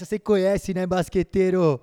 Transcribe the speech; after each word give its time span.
Essa 0.00 0.06
você 0.06 0.18
conhece, 0.18 0.72
né, 0.72 0.86
basqueteiro? 0.86 1.78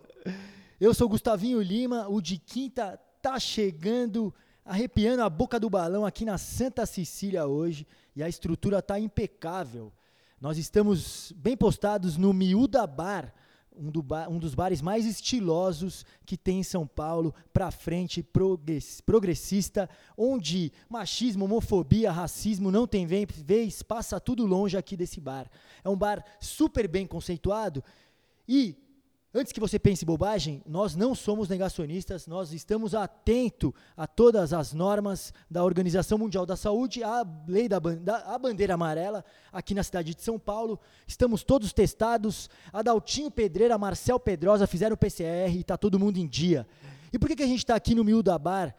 Eu 0.82 0.92
sou 0.92 1.08
Gustavinho 1.08 1.62
Lima, 1.62 2.08
o 2.10 2.20
de 2.20 2.40
quinta 2.40 3.00
tá 3.22 3.40
chegando, 3.40 4.34
arrepiando 4.66 5.22
a 5.22 5.30
boca 5.30 5.60
do 5.60 5.70
balão 5.70 6.04
aqui 6.04 6.26
na 6.26 6.36
Santa 6.40 6.88
Cecília 6.88 7.46
hoje 7.46 7.86
e 8.16 8.24
a 8.24 8.28
estrutura 8.28 8.82
tá 8.82 9.00
impecável. 9.00 9.94
Nós 10.42 10.58
estamos 10.58 11.32
bem 11.38 11.56
postados 11.56 12.18
no 12.18 12.34
Miúda 12.34 12.88
Bar, 12.88 13.32
um, 13.72 13.92
do 13.92 14.04
um 14.32 14.40
dos 14.40 14.56
bares 14.56 14.82
mais 14.82 15.06
estilosos 15.06 16.04
que 16.26 16.36
tem 16.36 16.62
em 16.62 16.64
São 16.64 16.88
Paulo, 16.88 17.36
pra 17.54 17.70
frente, 17.70 18.26
progressista, 19.06 19.88
onde 20.18 20.72
machismo, 20.90 21.46
homofobia, 21.46 22.12
racismo 22.12 22.72
não 22.72 22.88
tem 22.88 23.06
vez, 23.06 23.84
passa 23.84 24.20
tudo 24.20 24.44
longe 24.44 24.76
aqui 24.76 24.98
desse 24.98 25.22
bar. 25.22 25.48
É 25.84 25.90
um 25.90 25.96
bar 25.96 26.26
super 26.40 26.88
bem 26.88 27.06
conceituado 27.06 27.84
e 28.48 28.76
Antes 29.34 29.52
que 29.52 29.59
você 29.59 29.78
pense 29.78 30.03
bobagem, 30.03 30.64
nós 30.66 30.95
não 30.95 31.14
somos 31.14 31.48
negacionistas, 31.48 32.26
nós 32.26 32.53
estamos 32.53 32.95
atentos 32.95 33.72
a 33.95 34.08
todas 34.08 34.52
as 34.52 34.73
normas 34.73 35.31
da 35.48 35.64
Organização 35.64 36.17
Mundial 36.17 36.44
da 36.44 36.56
Saúde, 36.56 37.03
a 37.03 37.23
lei 37.48 37.70
da, 37.70 37.78
da 37.78 38.34
a 38.34 38.40
bandeira 38.40 38.73
amarela 38.73 39.23
aqui 39.52 39.75
na 39.75 39.84
cidade 39.84 40.16
de 40.16 40.23
São 40.23 40.40
Paulo. 40.40 40.80
Estamos 41.06 41.44
todos 41.44 41.72
testados. 41.72 42.50
Adaltinho 42.73 43.30
Pedreira, 43.30 43.78
Marcel 43.78 44.20
Pedrosa 44.20 44.66
fizeram 44.66 44.95
o 44.95 44.98
PCR 44.98 45.56
e 45.56 45.59
está 45.59 45.78
todo 45.78 46.00
mundo 46.00 46.18
em 46.18 46.28
dia. 46.28 46.66
E 47.14 47.20
por 47.20 47.28
que, 47.28 47.36
que 47.36 47.44
a 47.44 47.48
gente 47.48 47.59
está 47.59 47.75
aqui 47.75 47.94
no 47.94 48.03
Miúda 48.03 48.40
Bar? 48.40 48.73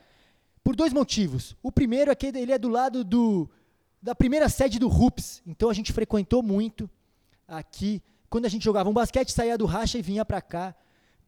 Por 0.64 0.74
dois 0.74 0.92
motivos. 0.92 1.56
O 1.62 1.70
primeiro 1.70 2.10
é 2.10 2.16
que 2.16 2.26
ele 2.26 2.52
é 2.52 2.58
do 2.58 2.68
lado 2.68 3.04
do, 3.04 3.48
da 4.02 4.12
primeira 4.12 4.48
sede 4.48 4.78
do 4.78 4.88
RUPS, 4.88 5.40
então 5.46 5.70
a 5.70 5.74
gente 5.74 5.92
frequentou 5.92 6.42
muito 6.42 6.90
aqui 7.46 8.02
quando 8.30 8.46
a 8.46 8.48
gente 8.48 8.64
jogava 8.64 8.88
um 8.88 8.92
basquete, 8.92 9.32
saía 9.32 9.56
do 9.56 9.66
racha 9.66 9.98
e 9.98 10.02
vinha 10.02 10.24
para 10.24 10.40
cá. 10.40 10.74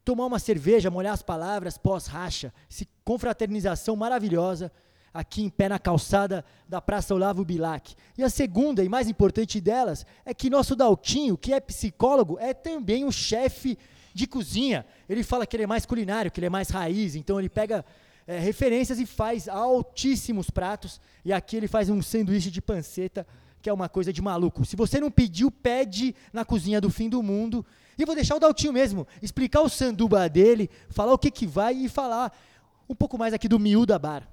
Tomar 0.05 0.27
uma 0.27 0.39
cerveja, 0.39 0.91
molhar 0.91 1.15
as 1.15 1.23
palavras 1.23 1.79
pós-racha. 1.79 2.53
Se 2.69 2.89
confraternização 3.05 3.97
maravilhosa 3.97 4.71
aqui 5.13 5.43
em 5.43 5.49
pé 5.49 5.69
na 5.69 5.79
calçada 5.79 6.45
da 6.69 6.81
Praça 6.81 7.15
Olavo 7.15 7.45
Bilac. 7.45 7.95
E 8.17 8.23
a 8.23 8.31
segunda 8.31 8.85
e 8.85 8.89
mais 8.89 9.09
importante 9.09 9.61
delas 9.61 10.07
é 10.25 10.33
que 10.33 10.51
nosso 10.51 10.77
Daltinho, 10.77 11.37
que 11.37 11.53
é 11.53 11.61
psicólogo, 11.61 12.39
é 12.39 12.55
também 12.55 13.05
um 13.05 13.11
chefe 13.11 13.79
de 14.15 14.27
cozinha. 14.27 14.87
Ele 15.09 15.23
fala 15.23 15.47
que 15.47 15.57
ele 15.57 15.65
é 15.65 15.67
mais 15.67 15.85
culinário, 15.85 16.31
que 16.31 16.39
ele 16.39 16.47
é 16.47 16.51
mais 16.51 16.71
raiz, 16.71 17.15
então 17.15 17.39
ele 17.39 17.49
pega 17.49 17.85
é, 18.27 18.39
referências 18.39 18.99
e 18.99 19.07
faz 19.07 19.49
altíssimos 19.49 20.51
pratos. 20.51 21.01
E 21.25 21.33
aqui 21.33 21.57
ele 21.57 21.69
faz 21.69 21.91
um 21.91 22.01
sanduíche 22.01 22.51
de 22.51 22.63
panceta 22.63 23.27
que 23.63 23.69
é 23.69 23.73
uma 23.73 23.89
coisa 23.89 24.13
de 24.13 24.23
maluco. 24.23 24.65
Se 24.65 24.77
você 24.77 25.01
não 25.01 25.11
pediu, 25.11 25.51
pede 25.51 26.15
na 26.33 26.45
cozinha 26.45 26.81
do 26.81 26.91
fim 26.91 27.09
do 27.09 27.23
mundo. 27.23 27.65
E 27.99 28.05
vou 28.05 28.15
deixar 28.15 28.37
o 28.37 28.41
Daltinho 28.41 28.73
mesmo 28.73 29.07
explicar 29.21 29.61
o 29.61 29.69
sanduba 29.69 30.29
dele, 30.29 30.71
falar 30.89 31.13
o 31.13 31.19
que, 31.19 31.31
que 31.31 31.47
vai 31.47 31.75
e 31.75 31.89
falar 31.89 32.33
um 32.89 32.95
pouco 32.95 33.19
mais 33.19 33.35
aqui 33.35 33.49
do 33.49 33.59
Miúda 33.59 33.99
Bar. 33.99 34.27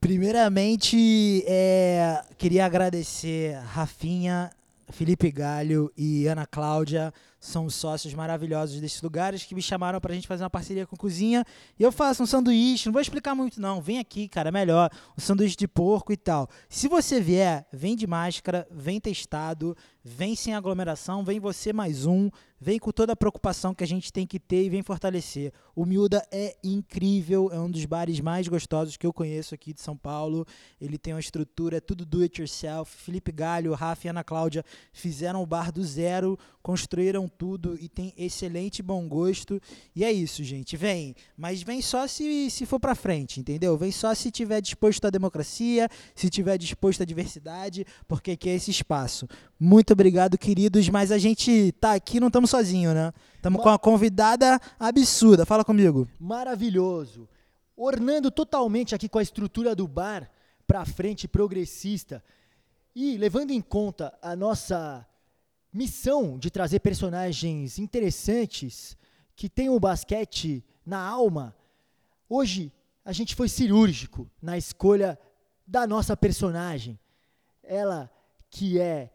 Primeiramente, 0.00 1.44
é, 1.46 2.22
queria 2.38 2.64
agradecer 2.64 3.58
Rafinha, 3.58 4.50
Felipe 4.88 5.30
Galho 5.30 5.92
e 5.96 6.26
Ana 6.26 6.46
Cláudia 6.46 7.12
são 7.42 7.68
sócios 7.68 8.14
maravilhosos 8.14 8.80
desses 8.80 9.02
lugares 9.02 9.42
que 9.44 9.52
me 9.52 9.60
chamaram 9.60 10.00
para 10.00 10.12
a 10.12 10.14
gente 10.14 10.28
fazer 10.28 10.44
uma 10.44 10.50
parceria 10.50 10.86
com 10.86 10.96
cozinha. 10.96 11.44
E 11.76 11.82
eu 11.82 11.90
faço 11.90 12.22
um 12.22 12.26
sanduíche, 12.26 12.86
não 12.86 12.92
vou 12.92 13.02
explicar 13.02 13.34
muito 13.34 13.60
não, 13.60 13.82
vem 13.82 13.98
aqui, 13.98 14.28
cara, 14.28 14.50
é 14.50 14.52
melhor, 14.52 14.88
um 15.18 15.20
sanduíche 15.20 15.56
de 15.56 15.66
porco 15.66 16.12
e 16.12 16.16
tal. 16.16 16.48
Se 16.68 16.86
você 16.86 17.20
vier, 17.20 17.66
vem 17.72 17.96
de 17.96 18.06
máscara, 18.06 18.64
vem 18.70 19.00
testado, 19.00 19.76
vem 20.04 20.36
sem 20.36 20.54
aglomeração, 20.54 21.24
vem 21.24 21.40
você 21.40 21.72
mais 21.72 22.06
um, 22.06 22.30
vem 22.60 22.78
com 22.78 22.92
toda 22.92 23.12
a 23.12 23.16
preocupação 23.16 23.74
que 23.74 23.82
a 23.82 23.86
gente 23.86 24.12
tem 24.12 24.24
que 24.24 24.38
ter 24.38 24.64
e 24.64 24.70
vem 24.70 24.82
fortalecer. 24.82 25.52
O 25.74 25.84
Miúda 25.84 26.24
é 26.30 26.56
incrível, 26.62 27.50
é 27.52 27.58
um 27.58 27.68
dos 27.68 27.84
bares 27.84 28.20
mais 28.20 28.46
gostosos 28.46 28.96
que 28.96 29.04
eu 29.04 29.12
conheço 29.12 29.52
aqui 29.52 29.72
de 29.72 29.80
São 29.80 29.96
Paulo. 29.96 30.46
Ele 30.80 30.96
tem 30.96 31.12
uma 31.12 31.18
estrutura, 31.18 31.78
é 31.78 31.80
tudo 31.80 32.06
do 32.06 32.22
it 32.22 32.40
yourself. 32.40 32.96
Felipe 32.96 33.32
Galho, 33.32 33.74
Rafa 33.74 34.06
e 34.06 34.10
Ana 34.10 34.22
Cláudia 34.22 34.64
fizeram 34.92 35.42
o 35.42 35.46
bar 35.46 35.72
do 35.72 35.82
zero, 35.82 36.38
construíram 36.62 37.28
tudo 37.28 37.76
e 37.80 37.88
tem 37.88 38.14
excelente 38.16 38.82
bom 38.82 39.08
gosto. 39.08 39.60
E 39.94 40.04
é 40.04 40.12
isso, 40.12 40.44
gente. 40.44 40.76
Vem, 40.76 41.14
mas 41.36 41.62
vem 41.62 41.82
só 41.82 42.06
se, 42.06 42.50
se 42.50 42.64
for 42.64 42.78
para 42.78 42.94
frente, 42.94 43.40
entendeu? 43.40 43.76
Vem 43.76 43.90
só 43.90 44.14
se 44.14 44.30
tiver 44.30 44.60
disposto 44.60 45.06
à 45.06 45.10
democracia, 45.10 45.88
se 46.14 46.30
tiver 46.30 46.56
disposto 46.56 47.02
à 47.02 47.04
diversidade, 47.04 47.84
porque 48.06 48.32
aqui 48.32 48.48
é 48.48 48.54
esse 48.54 48.70
espaço. 48.70 49.26
Muito 49.58 49.92
obrigado, 49.92 50.38
queridos, 50.38 50.88
mas 50.88 51.10
a 51.10 51.18
gente 51.18 51.72
tá 51.80 51.94
aqui, 51.94 52.20
não 52.20 52.28
estamos 52.28 52.50
sozinhos, 52.50 52.94
né? 52.94 53.12
Estamos 53.36 53.60
com 53.60 53.68
uma 53.68 53.78
convidada 53.78 54.60
absurda. 54.78 55.44
Fala 55.44 55.64
comigo. 55.64 56.08
Maravilhoso. 56.18 57.28
Ornando 57.76 58.30
totalmente 58.30 58.94
aqui 58.94 59.08
com 59.08 59.18
a 59.18 59.22
estrutura 59.22 59.74
do 59.74 59.88
bar 59.88 60.30
para 60.66 60.84
frente 60.84 61.26
progressista 61.26 62.22
e 62.94 63.16
levando 63.16 63.50
em 63.50 63.60
conta 63.60 64.16
a 64.22 64.36
nossa 64.36 65.06
missão 65.72 66.38
de 66.38 66.50
trazer 66.50 66.80
personagens 66.80 67.78
interessantes 67.78 68.96
que 69.34 69.48
tenham 69.48 69.74
o 69.74 69.80
basquete 69.80 70.64
na 70.84 71.00
alma, 71.00 71.56
hoje 72.28 72.72
a 73.04 73.12
gente 73.12 73.34
foi 73.34 73.48
cirúrgico 73.48 74.30
na 74.40 74.58
escolha 74.58 75.18
da 75.66 75.86
nossa 75.86 76.16
personagem. 76.16 76.98
Ela 77.62 78.10
que 78.50 78.78
é 78.78 79.10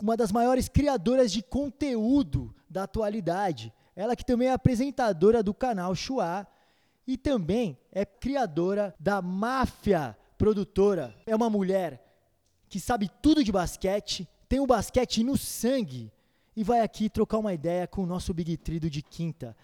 uma 0.00 0.16
das 0.16 0.30
maiores 0.30 0.68
criadoras 0.68 1.32
de 1.32 1.42
conteúdo 1.42 2.54
da 2.68 2.84
atualidade. 2.84 3.72
Ela 3.96 4.14
que 4.14 4.24
também 4.24 4.48
é 4.48 4.52
apresentadora 4.52 5.42
do 5.42 5.54
canal 5.54 5.94
Chua 5.94 6.46
e 7.06 7.16
também 7.16 7.78
é 7.90 8.04
criadora 8.04 8.94
da 9.00 9.22
Máfia 9.22 10.16
Produtora. 10.36 11.14
É 11.26 11.34
uma 11.34 11.50
mulher 11.50 12.04
que 12.68 12.78
sabe 12.78 13.10
tudo 13.22 13.42
de 13.42 13.50
basquete, 13.50 14.28
tem 14.48 14.60
o 14.60 14.66
basquete 14.66 15.22
no 15.22 15.36
sangue 15.36 16.10
e 16.56 16.64
vai 16.64 16.80
aqui 16.80 17.08
trocar 17.08 17.38
uma 17.38 17.52
ideia 17.52 17.86
com 17.86 18.02
o 18.02 18.06
nosso 18.06 18.32
Big 18.32 18.56
Trido 18.56 18.88
de 18.88 19.02
quinta. 19.02 19.56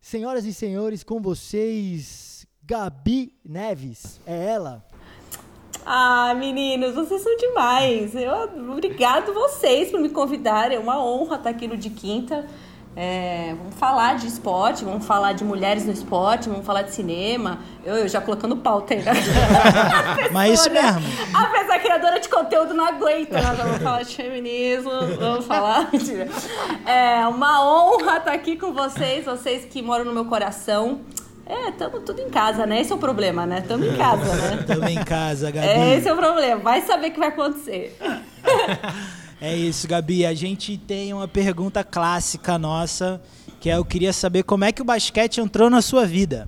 Senhoras 0.00 0.44
e 0.46 0.54
senhores, 0.54 1.02
com 1.02 1.20
vocês, 1.20 2.46
Gabi 2.62 3.34
Neves. 3.44 4.20
É 4.24 4.46
ela. 4.46 4.86
Ah, 5.84 6.32
meninos, 6.34 6.94
vocês 6.94 7.20
são 7.22 7.36
demais. 7.36 8.14
Eu, 8.14 8.32
obrigado 8.72 9.34
vocês 9.34 9.90
por 9.90 10.00
me 10.00 10.10
convidarem. 10.10 10.76
É 10.76 10.80
uma 10.80 11.02
honra 11.04 11.36
estar 11.36 11.50
aqui 11.50 11.66
no 11.66 11.76
de 11.76 11.90
quinta. 11.90 12.46
É, 12.96 13.54
vamos 13.56 13.76
falar 13.76 14.16
de 14.16 14.26
esporte, 14.26 14.84
vamos 14.84 15.06
falar 15.06 15.32
de 15.32 15.44
mulheres 15.44 15.86
no 15.86 15.92
esporte, 15.92 16.48
vamos 16.48 16.66
falar 16.66 16.82
de 16.82 16.92
cinema. 16.92 17.60
Eu, 17.84 17.96
eu 17.96 18.08
já 18.08 18.20
colocando 18.20 18.56
pauta 18.56 18.94
aí. 18.94 19.02
Né? 19.02 19.12
Mas 20.32 20.60
isso 20.60 20.70
né? 20.70 20.82
mesmo. 20.82 21.02
Apesar 21.32 21.78
criadora 21.78 22.20
de 22.20 22.28
conteúdo 22.28 22.74
não 22.74 22.84
aguenta, 22.84 23.40
nós 23.40 23.56
vamos 23.56 23.78
falar 23.78 24.02
de 24.02 24.14
feminismo, 24.14 24.90
vamos 25.18 25.46
falar 25.46 25.90
de... 25.90 26.28
É 26.88 27.26
uma 27.26 27.64
honra 27.64 28.18
estar 28.18 28.32
aqui 28.32 28.56
com 28.56 28.72
vocês, 28.72 29.24
vocês 29.24 29.64
que 29.64 29.82
moram 29.82 30.04
no 30.04 30.12
meu 30.12 30.24
coração. 30.24 31.00
É, 31.46 31.70
estamos 31.70 32.04
tudo 32.04 32.20
em 32.20 32.30
casa, 32.30 32.64
né? 32.64 32.80
Esse 32.80 32.92
é 32.92 32.94
o 32.94 32.98
problema, 32.98 33.44
né? 33.44 33.58
Estamos 33.58 33.86
em 33.86 33.96
casa, 33.96 34.34
né? 34.36 34.58
Estamos 34.62 34.88
em 34.88 35.04
casa, 35.04 35.50
Gabi. 35.50 35.66
É, 35.66 35.96
esse 35.96 36.08
é 36.08 36.12
o 36.12 36.16
problema. 36.16 36.60
Vai 36.60 36.80
saber 36.82 37.08
o 37.08 37.12
que 37.12 37.18
vai 37.18 37.28
acontecer. 37.28 37.96
É 39.40 39.56
isso, 39.56 39.88
Gabi. 39.88 40.26
A 40.26 40.34
gente 40.34 40.76
tem 40.76 41.14
uma 41.14 41.26
pergunta 41.26 41.82
clássica 41.82 42.58
nossa, 42.58 43.22
que 43.58 43.70
é 43.70 43.76
eu 43.76 43.84
queria 43.84 44.12
saber 44.12 44.42
como 44.42 44.64
é 44.64 44.72
que 44.72 44.82
o 44.82 44.84
basquete 44.84 45.40
entrou 45.40 45.70
na 45.70 45.80
sua 45.80 46.04
vida. 46.06 46.46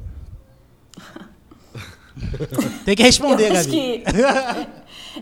tem 2.84 2.94
que 2.94 3.02
responder, 3.02 3.48
eu 3.48 3.54
Gabi. 3.54 3.70
Que, 3.70 4.04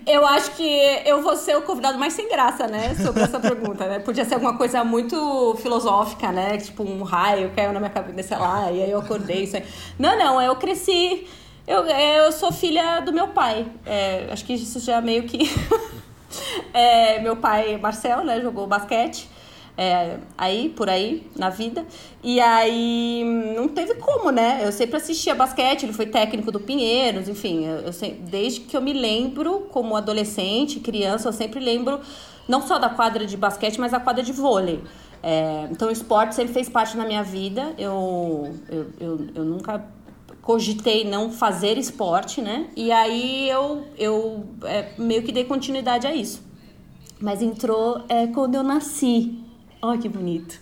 eu 0.06 0.26
acho 0.26 0.50
que 0.52 0.64
eu 1.04 1.22
vou 1.22 1.36
ser 1.36 1.56
o 1.56 1.62
convidado 1.62 1.96
mais 1.96 2.12
sem 2.12 2.28
graça, 2.28 2.66
né, 2.66 2.94
sobre 2.96 3.22
essa 3.22 3.38
pergunta, 3.38 3.86
né? 3.86 4.00
Podia 4.00 4.24
ser 4.24 4.34
alguma 4.34 4.56
coisa 4.56 4.82
muito 4.82 5.56
filosófica, 5.62 6.32
né? 6.32 6.58
Tipo 6.58 6.82
um 6.82 7.02
raio 7.02 7.52
caiu 7.54 7.72
na 7.72 7.78
minha 7.78 7.90
cabeça, 7.90 8.28
sei 8.28 8.38
lá, 8.38 8.70
e 8.72 8.82
aí 8.82 8.90
eu 8.90 8.98
acordei. 8.98 9.44
Isso 9.44 9.56
aí. 9.56 9.64
Não, 9.96 10.18
não, 10.18 10.42
eu 10.42 10.56
cresci. 10.56 11.26
Eu, 11.66 11.86
eu 11.86 12.32
sou 12.32 12.50
filha 12.50 13.00
do 13.00 13.12
meu 13.12 13.28
pai. 13.28 13.66
É, 13.86 14.28
acho 14.32 14.44
que 14.44 14.54
isso 14.54 14.80
já 14.80 15.00
meio 15.00 15.22
que 15.22 15.48
É, 16.72 17.20
meu 17.20 17.36
pai, 17.36 17.76
Marcel, 17.78 18.24
né, 18.24 18.40
jogou 18.40 18.66
basquete. 18.66 19.28
É, 19.76 20.18
aí, 20.36 20.68
por 20.68 20.90
aí, 20.90 21.26
na 21.34 21.48
vida. 21.48 21.86
E 22.22 22.38
aí, 22.38 23.24
não 23.56 23.66
teve 23.66 23.94
como, 23.94 24.30
né? 24.30 24.60
Eu 24.62 24.72
sempre 24.72 24.96
assistia 24.96 25.34
basquete, 25.34 25.84
ele 25.84 25.92
foi 25.92 26.06
técnico 26.06 26.52
do 26.52 26.60
Pinheiros, 26.60 27.28
enfim. 27.28 27.66
Eu, 27.66 27.76
eu 27.78 27.92
sempre, 27.92 28.18
desde 28.18 28.60
que 28.60 28.76
eu 28.76 28.82
me 28.82 28.92
lembro, 28.92 29.68
como 29.70 29.96
adolescente, 29.96 30.80
criança, 30.80 31.28
eu 31.28 31.32
sempre 31.32 31.60
lembro 31.60 32.00
não 32.46 32.60
só 32.60 32.78
da 32.78 32.90
quadra 32.90 33.24
de 33.24 33.36
basquete, 33.36 33.80
mas 33.80 33.92
da 33.92 34.00
quadra 34.00 34.22
de 34.22 34.32
vôlei. 34.32 34.82
É, 35.22 35.68
então, 35.70 35.88
o 35.88 35.90
esporte 35.90 36.34
sempre 36.34 36.52
fez 36.52 36.68
parte 36.68 36.96
da 36.96 37.04
minha 37.04 37.22
vida. 37.22 37.74
Eu, 37.78 38.54
eu, 38.68 38.86
eu, 39.00 39.26
eu 39.34 39.44
nunca 39.44 39.82
cogitei 40.42 41.04
não 41.04 41.30
fazer 41.30 41.78
esporte, 41.78 42.40
né? 42.40 42.66
E 42.76 42.90
aí 42.90 43.48
eu, 43.48 43.86
eu 43.96 44.44
é, 44.64 44.92
meio 44.98 45.22
que 45.22 45.32
dei 45.32 45.44
continuidade 45.44 46.06
a 46.06 46.14
isso. 46.14 46.42
Mas 47.20 47.42
entrou 47.42 48.04
é, 48.08 48.26
quando 48.28 48.54
eu 48.54 48.62
nasci. 48.62 49.38
Olha 49.82 49.98
que 49.98 50.08
bonito. 50.08 50.58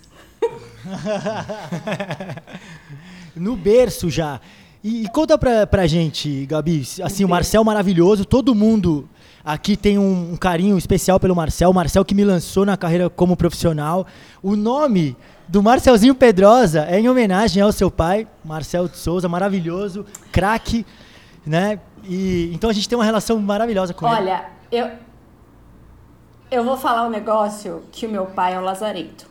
no 3.34 3.56
berço 3.56 4.10
já. 4.10 4.40
E, 4.82 5.04
e, 5.04 5.08
conta 5.08 5.36
pra, 5.36 5.66
pra 5.66 5.86
gente, 5.86 6.46
Gabi, 6.46 6.86
assim, 7.02 7.24
o 7.24 7.28
Marcel 7.28 7.64
maravilhoso, 7.64 8.24
todo 8.24 8.54
mundo 8.54 9.08
aqui 9.44 9.76
tem 9.76 9.98
um, 9.98 10.32
um, 10.32 10.36
carinho 10.36 10.78
especial 10.78 11.18
pelo 11.18 11.34
Marcel, 11.34 11.70
o 11.70 11.74
Marcel 11.74 12.04
que 12.04 12.14
me 12.14 12.24
lançou 12.24 12.64
na 12.64 12.76
carreira 12.76 13.10
como 13.10 13.36
profissional. 13.36 14.06
O 14.42 14.54
nome 14.54 15.16
do 15.48 15.62
Marcelzinho 15.62 16.14
Pedrosa 16.14 16.86
é 16.88 17.00
em 17.00 17.08
homenagem 17.08 17.62
ao 17.62 17.72
seu 17.72 17.90
pai, 17.90 18.28
Marcel 18.44 18.86
de 18.86 18.98
Souza, 18.98 19.28
maravilhoso, 19.28 20.04
craque, 20.30 20.84
né? 21.44 21.80
E, 22.04 22.50
então 22.54 22.68
a 22.68 22.72
gente 22.72 22.88
tem 22.88 22.96
uma 22.96 23.04
relação 23.04 23.38
maravilhosa 23.40 23.94
com 23.94 24.06
Olha, 24.06 24.18
ele. 24.20 24.30
Olha, 24.30 24.46
eu, 24.70 24.90
eu 26.50 26.64
vou 26.64 26.76
falar 26.76 27.06
um 27.06 27.10
negócio 27.10 27.82
que 27.90 28.06
o 28.06 28.10
meu 28.10 28.26
pai 28.26 28.54
é 28.54 28.58
o 28.58 28.62
Lazarento. 28.62 29.26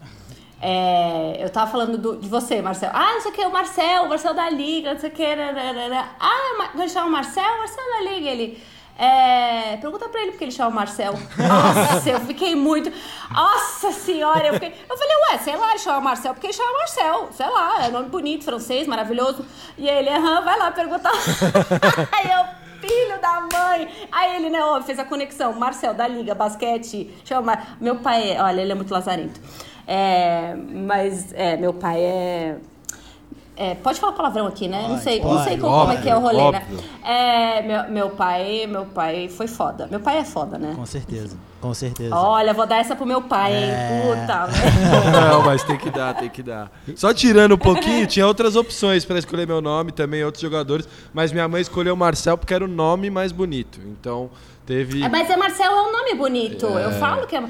É, 0.59 1.37
eu 1.39 1.49
tava 1.51 1.69
falando 1.69 1.97
do, 1.97 2.17
de 2.17 2.27
você, 2.27 2.61
Marcel. 2.61 2.89
Ah, 2.91 3.13
não 3.13 3.21
sei 3.21 3.31
o 3.31 3.33
que, 3.33 3.45
o 3.45 3.53
Marcel, 3.53 4.03
o 4.03 4.09
Marcel 4.09 4.33
da 4.33 4.49
Liga, 4.49 4.93
não 4.93 4.99
sei 4.99 5.09
o 5.09 5.13
que. 5.13 5.23
Ah, 5.23 6.69
quando 6.71 6.89
chama 6.89 7.07
o 7.07 7.11
Marcel, 7.11 7.43
o 7.43 7.59
Marcel 7.59 7.83
da 7.85 8.11
Liga, 8.11 8.29
ele. 8.29 8.63
É, 8.97 9.77
pergunta 9.77 10.09
pra 10.09 10.21
ele 10.21 10.31
porque 10.31 10.45
ele 10.45 10.51
chama 10.51 10.71
Marcel. 10.71 11.13
Nossa, 11.38 12.09
eu 12.09 12.19
fiquei 12.21 12.55
muito. 12.55 12.91
Nossa 13.31 13.91
senhora, 13.91 14.47
eu 14.47 14.53
fiquei. 14.55 14.73
Eu 14.89 14.97
falei, 14.97 15.15
ué, 15.31 15.38
sei 15.38 15.55
lá, 15.55 15.69
ele 15.69 15.79
chama 15.79 16.01
Marcel 16.01 16.33
porque 16.33 16.47
ele 16.47 16.53
chama 16.53 16.77
Marcel. 16.79 17.29
Sei 17.31 17.47
lá, 17.47 17.85
é 17.85 17.89
nome 17.89 18.09
bonito, 18.09 18.44
francês, 18.44 18.88
maravilhoso. 18.88 19.45
E 19.77 19.88
ele, 19.88 20.09
aham, 20.09 20.41
vai 20.41 20.57
lá 20.57 20.71
perguntar. 20.71 21.11
Aí 22.11 22.31
eu 22.31 22.67
filho 22.79 23.19
da 23.21 23.41
mãe. 23.41 23.88
Aí 24.11 24.35
ele, 24.38 24.49
né, 24.49 24.63
ó, 24.63 24.81
fez 24.81 24.97
a 24.99 25.05
conexão. 25.05 25.53
Marcel, 25.53 25.94
da 25.94 26.07
Liga, 26.07 26.33
basquete, 26.33 27.13
chama. 27.23 27.59
Meu 27.79 27.97
pai, 27.97 28.31
é, 28.31 28.41
olha, 28.41 28.61
ele 28.61 28.71
é 28.71 28.75
muito 28.75 28.94
lazarento. 28.94 29.39
É, 29.85 30.55
mas, 30.55 31.33
é, 31.33 31.55
meu 31.57 31.73
pai 31.73 32.01
é. 32.01 32.57
É, 33.59 33.74
pode 33.74 34.00
falar 34.00 34.13
palavrão 34.13 34.45
aqui, 34.45 34.68
né? 34.68 34.81
Pode, 34.81 34.94
não 34.94 35.00
sei, 35.00 35.19
pode, 35.19 35.33
não 35.33 35.44
sei 35.44 35.57
como, 35.57 35.74
óbvio, 35.74 35.88
como 35.88 36.00
é 36.00 36.01
que 36.04 36.09
é 36.09 36.15
o 36.15 36.19
rolê, 36.19 36.38
né? 36.38 36.44
óbvio. 36.44 36.77
né? 36.77 36.83
É, 37.04 37.62
meu, 37.63 37.92
meu 37.92 38.09
pai, 38.12 38.68
meu 38.68 38.86
pai 38.86 39.27
foi 39.30 39.48
foda. 39.48 39.88
Meu 39.89 40.00
pai 40.00 40.19
é 40.19 40.24
foda, 40.24 40.59
né? 40.59 40.74
Com 40.75 40.86
certeza, 40.86 41.36
com 41.59 41.74
certeza. 41.74 42.15
Olha, 42.15 42.54
vou 42.54 42.68
dar 42.68 42.77
essa 42.77 42.95
pro 42.95 43.04
meu 43.04 43.19
pai, 43.24 43.54
é... 43.54 43.65
hein? 43.65 44.21
Puta. 44.21 44.48
Não, 45.12 45.42
mas 45.42 45.63
tem 45.63 45.75
que 45.75 45.89
dar, 45.89 46.13
tem 46.13 46.30
que 46.30 46.44
dar. 46.44 46.71
Só 46.95 47.12
tirando 47.12 47.56
um 47.56 47.57
pouquinho, 47.57 48.06
tinha 48.06 48.27
outras 48.27 48.56
opções 48.56 49.04
para 49.04 49.18
escolher 49.18 49.48
meu 49.48 49.59
nome, 49.59 49.92
também 49.92 50.24
outros 50.24 50.42
jogadores, 50.42 50.88
mas 51.12 51.31
minha 51.31 51.48
mãe 51.48 51.62
escolheu 51.62 51.95
o 51.95 51.98
Marcel 51.98 52.38
porque 52.38 52.54
era 52.54 52.63
o 52.63 52.68
nome 52.68 53.09
mais 53.09 53.31
bonito. 53.31 53.80
Então, 53.88 54.30
Teve... 54.67 55.01
É, 55.01 55.07
mas 55.07 55.29
é 55.29 55.37
Marcel 55.37 55.71
é 55.71 55.81
um 55.81 55.93
nome 55.93 56.13
bonito. 56.15 56.67
É. 56.77 56.85
Eu 56.85 56.91
falo 56.99 57.25
que 57.25 57.37
é 57.37 57.41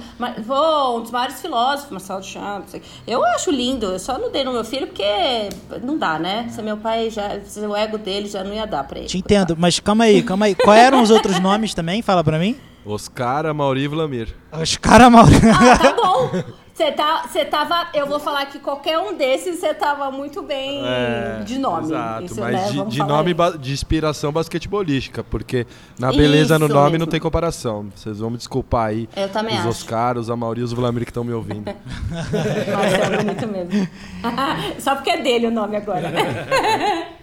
vou, 0.46 1.00
um 1.00 1.02
dos 1.02 1.10
maiores 1.10 1.42
filósofos, 1.42 1.90
Marcelo 1.90 2.20
Duchamp. 2.20 2.66
Eu 3.08 3.26
acho 3.26 3.50
lindo. 3.50 3.88
Eu 3.88 3.98
só 3.98 4.20
não 4.20 4.32
dei 4.32 4.44
no 4.44 4.54
meu 4.54 4.64
filho 4.64 4.86
porque 4.86 5.50
não 5.82 5.98
dá, 5.98 6.20
né? 6.20 6.48
Se 6.52 6.62
meu 6.62 6.78
pai 6.78 7.10
já. 7.10 7.40
Se 7.44 7.60
o 7.62 7.76
ego 7.76 7.98
dele 7.98 8.30
já 8.30 8.44
não 8.44 8.54
ia 8.54 8.68
dar 8.68 8.84
pra 8.84 9.00
ele. 9.00 9.08
Te 9.08 9.18
entendo, 9.18 9.56
mas 9.58 9.80
calma 9.80 10.04
aí, 10.04 10.22
calma 10.22 10.46
aí. 10.46 10.54
Quais 10.54 10.80
eram 10.80 11.02
os 11.02 11.10
outros 11.10 11.40
nomes 11.40 11.74
também? 11.74 12.04
Fala 12.04 12.24
pra 12.24 12.38
mim. 12.38 12.56
Oscar, 12.86 13.48
Amauri 13.48 13.82
e 13.82 13.88
Vlamir. 13.88 14.36
Oscar, 14.52 15.02
Amauri. 15.02 15.36
Ah, 15.60 15.78
tá 15.78 15.94
bom. 15.94 16.30
Você 16.78 16.92
tá, 16.92 17.24
você 17.28 17.44
tava, 17.44 17.88
eu 17.92 18.06
vou 18.06 18.20
falar 18.20 18.46
que 18.46 18.60
qualquer 18.60 19.00
um 19.00 19.18
desses 19.18 19.60
você 19.60 19.74
tava 19.74 20.12
muito 20.12 20.44
bem 20.44 20.84
é, 20.86 21.42
de 21.44 21.58
nome. 21.58 21.88
Exato, 21.88 22.26
Isso, 22.26 22.40
mas 22.40 22.54
né? 22.54 22.84
de, 22.84 22.92
de 22.92 23.00
nome 23.00 23.34
de 23.60 23.74
inspiração 23.74 24.32
basquetebolística, 24.32 25.24
porque 25.24 25.66
na 25.98 26.12
beleza 26.12 26.54
Isso 26.54 26.68
no 26.68 26.72
nome 26.72 26.92
mesmo. 26.92 27.00
não 27.00 27.08
tem 27.08 27.20
comparação. 27.20 27.88
Vocês 27.96 28.20
vão 28.20 28.30
me 28.30 28.38
desculpar 28.38 28.90
aí. 28.90 29.10
Eu 29.18 29.28
também 29.28 29.56
os 29.56 29.62
acho. 29.62 29.70
Oscar, 29.70 30.20
os 30.20 30.30
Amauri 30.30 30.62
e 30.62 30.64
os 30.64 30.72
Vlamir 30.72 31.04
que 31.04 31.10
estão 31.10 31.24
me 31.24 31.34
ouvindo. 31.34 31.66
Nossa, 31.66 32.96
é 32.96 33.18
bonito 33.24 33.48
mesmo. 33.48 33.90
Só 34.78 34.94
porque 34.94 35.10
é 35.10 35.18
dele 35.20 35.48
o 35.48 35.52
nome 35.52 35.78
agora? 35.78 36.14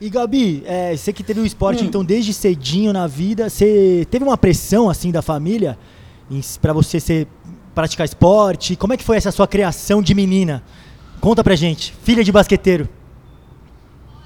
E 0.00 0.08
Gabi, 0.08 0.62
é, 0.64 0.96
você 0.96 1.12
que 1.12 1.24
teve 1.24 1.40
o 1.40 1.44
esporte 1.44 1.82
hum. 1.82 1.86
então 1.88 2.04
desde 2.04 2.32
cedinho 2.32 2.92
na 2.92 3.08
vida, 3.08 3.50
você 3.50 4.06
teve 4.08 4.24
uma 4.24 4.38
pressão 4.38 4.88
assim 4.88 5.10
da 5.10 5.20
família 5.20 5.76
para 6.60 6.72
você 6.72 7.00
ser 7.00 7.26
praticar 7.78 8.04
esporte? 8.04 8.74
Como 8.74 8.92
é 8.92 8.96
que 8.96 9.04
foi 9.04 9.16
essa 9.16 9.30
sua 9.30 9.46
criação 9.46 10.02
de 10.02 10.12
menina? 10.12 10.64
Conta 11.20 11.44
pra 11.44 11.54
gente, 11.54 11.94
filha 12.02 12.24
de 12.24 12.32
basqueteiro. 12.32 12.88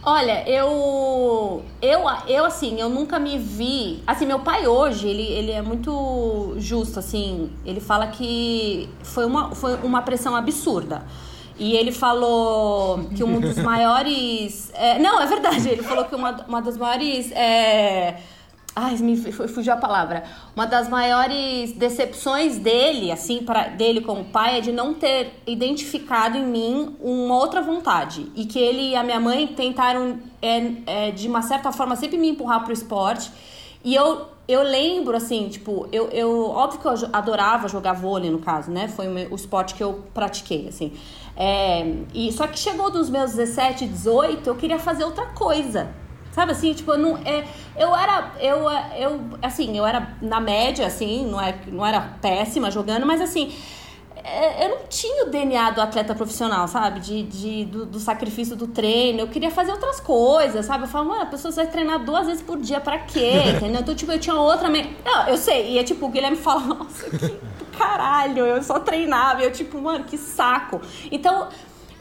Olha, 0.03 0.43
eu, 0.49 1.63
eu, 1.83 2.01
eu 2.27 2.45
assim, 2.47 2.81
eu 2.81 2.89
nunca 2.89 3.19
me 3.19 3.39
vi. 3.39 4.03
Assim, 4.07 4.25
meu 4.25 4.39
pai 4.39 4.67
hoje, 4.67 5.07
ele, 5.07 5.23
ele 5.23 5.53
é 5.53 5.61
muito 5.61 6.55
justo, 6.57 6.99
assim. 6.99 7.51
Ele 7.65 7.79
fala 7.79 8.07
que 8.07 8.89
foi 9.03 9.27
uma, 9.27 9.55
foi 9.55 9.75
uma 9.83 10.01
pressão 10.01 10.35
absurda. 10.35 11.05
E 11.59 11.77
ele 11.77 11.93
falou 11.93 13.05
que 13.15 13.23
um 13.23 13.39
dos 13.39 13.59
maiores. 13.63 14.73
É, 14.75 14.99
não, 14.99 15.21
é 15.21 15.27
verdade. 15.27 15.69
Ele 15.69 15.83
falou 15.83 16.07
que 16.07 16.15
uma, 16.15 16.43
uma 16.49 16.63
das 16.63 16.79
maiores. 16.79 17.31
É, 17.33 18.17
Ai, 18.75 18.97
me 18.97 19.17
fugiu 19.17 19.75
a 19.75 19.77
palavra. 19.77 20.25
Uma 20.57 20.67
das 20.67 20.89
maiores 20.89 21.73
decepções 21.73 22.57
dele, 22.57 23.13
assim, 23.13 23.43
para 23.43 23.69
dele 23.69 24.01
como 24.01 24.25
pai, 24.25 24.59
é 24.59 24.61
de 24.63 24.73
não 24.73 24.95
ter 24.95 25.43
identificado 25.47 26.39
em 26.39 26.47
mim 26.47 26.97
uma 26.99 27.37
outra 27.37 27.61
vontade. 27.61 28.33
E 28.35 28.47
que 28.47 28.59
ele 28.59 28.93
e 28.93 28.97
a 28.97 29.03
minha 29.03 29.21
mãe 29.21 29.47
tentaram, 29.47 30.19
é, 30.41 30.73
é, 30.87 31.11
de 31.11 31.29
uma 31.29 31.43
certa 31.43 31.71
forma, 31.71 31.97
sempre 31.97 32.17
me 32.17 32.31
empurrar 32.31 32.65
pro 32.65 32.73
esporte. 32.73 33.31
E 33.85 33.95
eu, 33.95 34.29
eu 34.49 34.63
lembro, 34.63 35.15
assim, 35.15 35.51
tipo, 35.51 35.87
eu, 35.93 36.09
eu. 36.09 36.49
Óbvio 36.49 36.81
que 36.81 36.87
eu 36.87 37.11
adorava 37.13 37.69
jogar 37.69 37.93
vôlei, 37.93 38.31
no 38.31 38.39
caso, 38.39 38.71
né? 38.71 38.89
Foi 38.89 39.07
o, 39.07 39.35
esporte 39.35 39.75
que 39.75 39.85
eu 39.85 40.03
pratiquei, 40.15 40.69
assim. 40.69 40.95
É, 41.37 41.95
e, 42.15 42.33
só 42.33 42.47
que 42.47 42.59
chegou 42.59 42.91
dos 42.91 43.11
meus 43.11 43.33
17, 43.33 43.87
18, 43.87 44.47
eu 44.49 44.55
queria 44.55 44.79
fazer 44.79 45.05
outra 45.05 45.27
coisa. 45.27 46.01
Sabe 46.33 46.53
assim, 46.53 46.73
tipo, 46.73 46.91
eu 46.93 46.99
não, 46.99 47.17
é, 47.19 47.45
eu 47.77 47.95
era, 47.95 48.33
eu, 48.41 48.71
eu, 48.99 49.21
assim, 49.43 49.77
eu 49.77 49.87
era 49.87 50.17
na 50.21 50.41
média, 50.41 50.87
assim, 50.87 51.27
não 51.27 51.41
era, 51.41 51.57
é, 51.57 51.71
não 51.71 51.85
era 51.85 52.01
péssima 52.21 52.71
jogando, 52.71 53.05
mas 53.05 53.21
assim, 53.21 53.53
é, 54.25 54.65
eu 54.65 54.69
não 54.71 54.79
tinha 54.89 55.25
o 55.25 55.31
DNA 55.31 55.71
do 55.71 55.81
atleta 55.81 56.15
profissional, 56.15 56.69
sabe? 56.69 57.01
De, 57.01 57.23
de, 57.25 57.65
do, 57.65 57.87
do, 57.87 57.99
sacrifício 57.99 58.55
do 58.55 58.69
treino. 58.69 59.21
Eu 59.21 59.29
queria 59.29 59.51
fazer 59.51 59.73
outras 59.73 60.01
coisas, 60.01 60.65
sabe? 60.65 60.85
Eu 60.85 60.89
falava, 60.89 61.11
mano, 61.11 61.23
a 61.23 61.27
pessoa 61.27 61.53
vai 61.53 61.67
treinar 61.67 62.05
duas 62.05 62.27
vezes 62.27 62.43
por 62.43 62.59
dia 62.59 62.81
pra 62.81 62.99
quê? 62.99 63.43
Entendeu? 63.57 63.81
Então, 63.81 63.95
tipo, 63.95 64.13
eu 64.13 64.21
tinha 64.21 64.37
outra. 64.37 64.69
Me... 64.69 64.97
Não, 65.05 65.29
eu 65.29 65.37
sei. 65.37 65.73
E 65.73 65.79
é 65.79 65.83
tipo, 65.83 66.07
o 66.07 66.09
Guilherme 66.09 66.37
fala, 66.37 66.61
nossa, 66.61 67.11
que 67.11 67.37
caralho, 67.77 68.47
eu 68.47 68.63
só 68.63 68.79
treinava. 68.79 69.43
E 69.43 69.45
eu, 69.45 69.53
tipo, 69.53 69.81
mano, 69.81 70.05
que 70.05 70.17
saco. 70.17 70.81
Então 71.11 71.49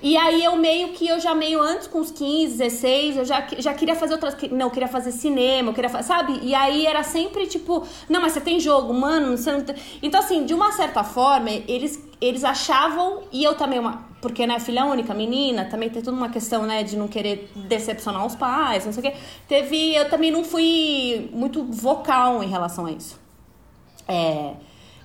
e 0.02 0.18
aí 0.18 0.44
eu 0.44 0.56
meio 0.56 0.90
que, 0.90 1.08
eu 1.08 1.20
já 1.20 1.36
meio 1.36 1.62
antes, 1.62 1.88
com 1.88 2.00
uns 2.00 2.12
15, 2.12 2.58
16, 2.58 3.18
eu 3.18 3.26
já, 3.26 3.48
já 3.60 3.74
queria 3.74 3.96
fazer 3.96 4.14
outras. 4.14 4.36
Não, 4.52 4.68
eu 4.68 4.72
queria 4.72 4.88
fazer 4.88 5.12
cinema, 5.12 5.70
eu 5.70 5.74
queria 5.74 5.90
fazer. 5.90 6.08
Sabe? 6.08 6.40
E 6.42 6.56
aí 6.56 6.86
era 6.86 7.04
sempre 7.04 7.46
tipo, 7.46 7.86
não, 8.10 8.22
mas 8.22 8.34
você 8.34 8.42
tem 8.42 8.60
jogo, 8.60 8.94
mano, 8.94 9.38
você 9.38 9.52
não 9.52 9.62
tem. 9.62 9.76
Então, 10.02 10.20
assim, 10.20 10.46
de 10.46 10.54
uma 10.54 10.72
certa 10.72 11.04
forma, 11.04 11.50
eles, 11.68 12.04
eles 12.20 12.44
achavam, 12.44 13.22
e 13.32 13.44
eu 13.44 13.54
também, 13.54 13.78
uma, 13.80 14.06
porque, 14.22 14.48
né, 14.48 14.60
filha 14.60 14.86
única, 14.86 15.14
menina, 15.14 15.66
também 15.66 15.90
tem 15.90 16.02
toda 16.02 16.18
uma 16.18 16.30
questão, 16.30 16.64
né, 16.64 16.84
de 16.84 16.98
não 16.98 17.08
querer 17.08 17.52
decepcionar 17.56 18.26
os 18.26 18.36
pais, 18.36 18.86
não 18.86 18.94
sei 18.94 19.02
o 19.02 19.12
quê. 19.12 19.18
Teve. 19.48 19.96
Eu 19.96 20.10
também 20.10 20.32
não 20.32 20.44
fui 20.44 21.30
muito 21.32 21.64
vocal 21.64 22.44
em 22.44 22.48
relação 22.48 22.86
a 22.88 22.92
isso. 22.92 23.20
É. 24.08 24.54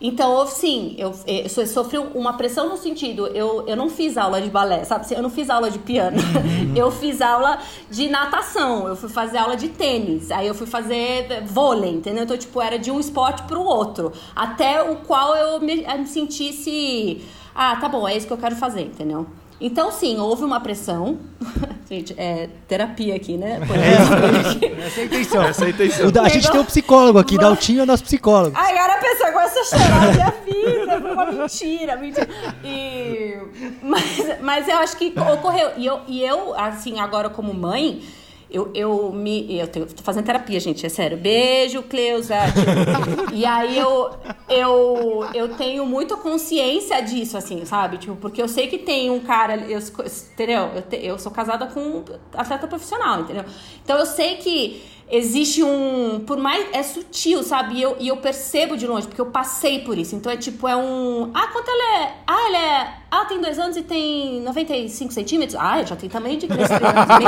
Então, 0.01 0.47
sim, 0.47 0.95
eu, 0.99 1.15
eu 1.27 1.49
sofri 1.67 1.99
uma 1.99 2.35
pressão 2.35 2.69
no 2.69 2.77
sentido, 2.77 3.27
eu, 3.29 3.65
eu 3.67 3.77
não 3.77 3.89
fiz 3.89 4.19
aula 4.19 4.43
de 4.43 4.51
balé, 4.51 4.85
sabe? 4.85 5.07
Eu 5.15 5.23
não 5.23 5.31
fiz 5.31 5.49
aula 5.49 5.71
de 5.71 5.79
piano, 5.79 6.19
uhum. 6.19 6.75
eu 6.77 6.91
fiz 6.91 7.23
aula 7.23 7.59
de 7.91 8.09
natação, 8.09 8.87
eu 8.87 8.95
fui 8.95 9.09
fazer 9.09 9.39
aula 9.39 9.57
de 9.57 9.69
tênis, 9.69 10.31
aí 10.31 10.47
eu 10.47 10.55
fui 10.55 10.67
fazer 10.67 11.43
vôlei, 11.47 11.93
entendeu? 11.93 12.25
Então, 12.25 12.37
tipo, 12.37 12.61
era 12.61 12.79
de 12.79 12.91
um 12.91 13.01
esporte 13.01 13.43
pro 13.45 13.63
outro, 13.63 14.13
até 14.35 14.83
o 14.83 14.97
qual 14.97 15.35
eu 15.35 15.61
me, 15.61 15.83
eu 15.83 15.99
me 15.99 16.07
sentisse, 16.07 17.25
ah, 17.55 17.77
tá 17.77 17.89
bom, 17.89 18.07
é 18.07 18.15
isso 18.17 18.27
que 18.27 18.33
eu 18.33 18.39
quero 18.39 18.57
fazer, 18.57 18.83
entendeu? 18.83 19.27
Então, 19.61 19.91
sim, 19.91 20.19
houve 20.19 20.45
uma 20.45 20.61
pressão. 20.61 21.19
Gente, 21.89 22.15
é 22.19 22.49
terapia 22.69 23.15
aqui, 23.15 23.37
né? 23.37 23.61
É, 23.73 24.87
essa 24.87 25.01
é 25.01 25.03
a 25.03 25.07
intenção. 25.07 25.43
Essa 25.43 25.65
é 25.65 25.67
a 25.67 25.71
intenção. 25.71 26.11
Da, 26.11 26.23
a 26.23 26.29
gente 26.29 26.51
tem 26.51 26.61
um 26.61 26.65
psicólogo 26.65 27.19
aqui, 27.19 27.39
Daltinho 27.39 27.83
é 27.83 27.87
nosso 27.87 28.03
psicólogo. 28.03 28.57
Ai, 28.59 28.77
agora 28.77 28.95
a 28.95 28.99
pessoa 28.99 29.33
começa 29.33 29.61
a 29.61 29.65
chorar 29.65 30.13
minha 30.13 30.35
vida, 30.45 31.01
foi 31.01 31.13
uma 31.13 31.33
mentira, 31.33 31.97
mentira. 31.97 32.29
E, 32.65 33.39
mas, 33.83 34.41
mas 34.43 34.69
eu 34.69 34.77
acho 34.79 34.97
que 34.97 35.15
ocorreu. 35.33 35.71
E 35.77 35.87
eu, 35.87 36.01
e 36.09 36.23
eu, 36.23 36.55
assim, 36.59 36.99
agora 36.99 37.31
como 37.31 37.55
mãe, 37.55 38.03
Eu, 38.49 38.71
eu 38.75 39.13
me. 39.13 39.59
Eu 39.59 39.67
tenho, 39.67 39.87
tô 39.87 40.03
fazendo 40.03 40.25
terapia, 40.25 40.61
gente, 40.61 40.87
é 40.87 40.89
sério. 40.89 41.19
Beijo, 41.19 41.83
Cleusa. 41.83 42.37
Tipo, 42.47 43.35
e 43.35 43.45
aí 43.45 43.77
eu, 43.77 44.11
eu, 44.49 45.29
eu 45.35 45.49
tenho 45.57 45.85
muita 45.85 46.17
consciência 46.17 47.01
disso, 47.01 47.37
assim, 47.37 47.65
sabe? 47.65 47.99
Tipo, 47.99 48.15
porque 48.17 48.41
eu 48.41 48.47
sei 48.47 48.69
que 48.69 48.79
tem 48.79 49.11
um 49.11 49.21
cara. 49.21 49.57
Eu, 49.57 49.81
entendeu? 49.81 50.71
Eu, 50.77 50.83
te, 50.83 50.97
eu 50.97 51.19
sou 51.19 51.33
casada 51.33 51.67
com 51.67 51.81
um 51.81 52.05
atleta 52.35 52.69
profissional, 52.69 53.23
entendeu? 53.23 53.45
Então 53.83 53.99
eu 53.99 54.07
sei 54.07 54.37
que 54.37 54.81
existe 55.11 55.65
um. 55.65 56.21
Por 56.25 56.39
mais. 56.39 56.69
É 56.73 56.85
sutil, 56.85 57.43
sabe? 57.43 57.75
E 57.75 57.83
eu, 57.83 57.97
e 57.99 58.07
eu 58.07 58.19
percebo 58.19 58.77
de 58.77 58.87
longe, 58.87 59.09
porque 59.09 59.21
eu 59.21 59.27
passei 59.27 59.81
por 59.81 59.99
isso. 59.99 60.15
Então 60.15 60.31
é 60.31 60.37
tipo, 60.37 60.69
é 60.69 60.77
um. 60.77 61.33
Ah, 61.35 61.49
quanto 61.49 61.69
ela 61.69 62.01
é? 62.01 62.15
Ah, 62.25 62.47
ela 62.47 62.59
é. 62.59 62.95
Ah, 63.11 63.25
tem 63.25 63.41
dois 63.41 63.59
anos 63.59 63.77
e 63.77 63.83
tem 63.83 64.41
95 64.43 65.13
centímetros? 65.13 65.59
Ah, 65.61 65.81
eu 65.81 65.87
já 65.87 65.97
tenho 65.97 66.13
tamanho 66.13 66.39
de 66.39 66.47
criança. 66.47 66.79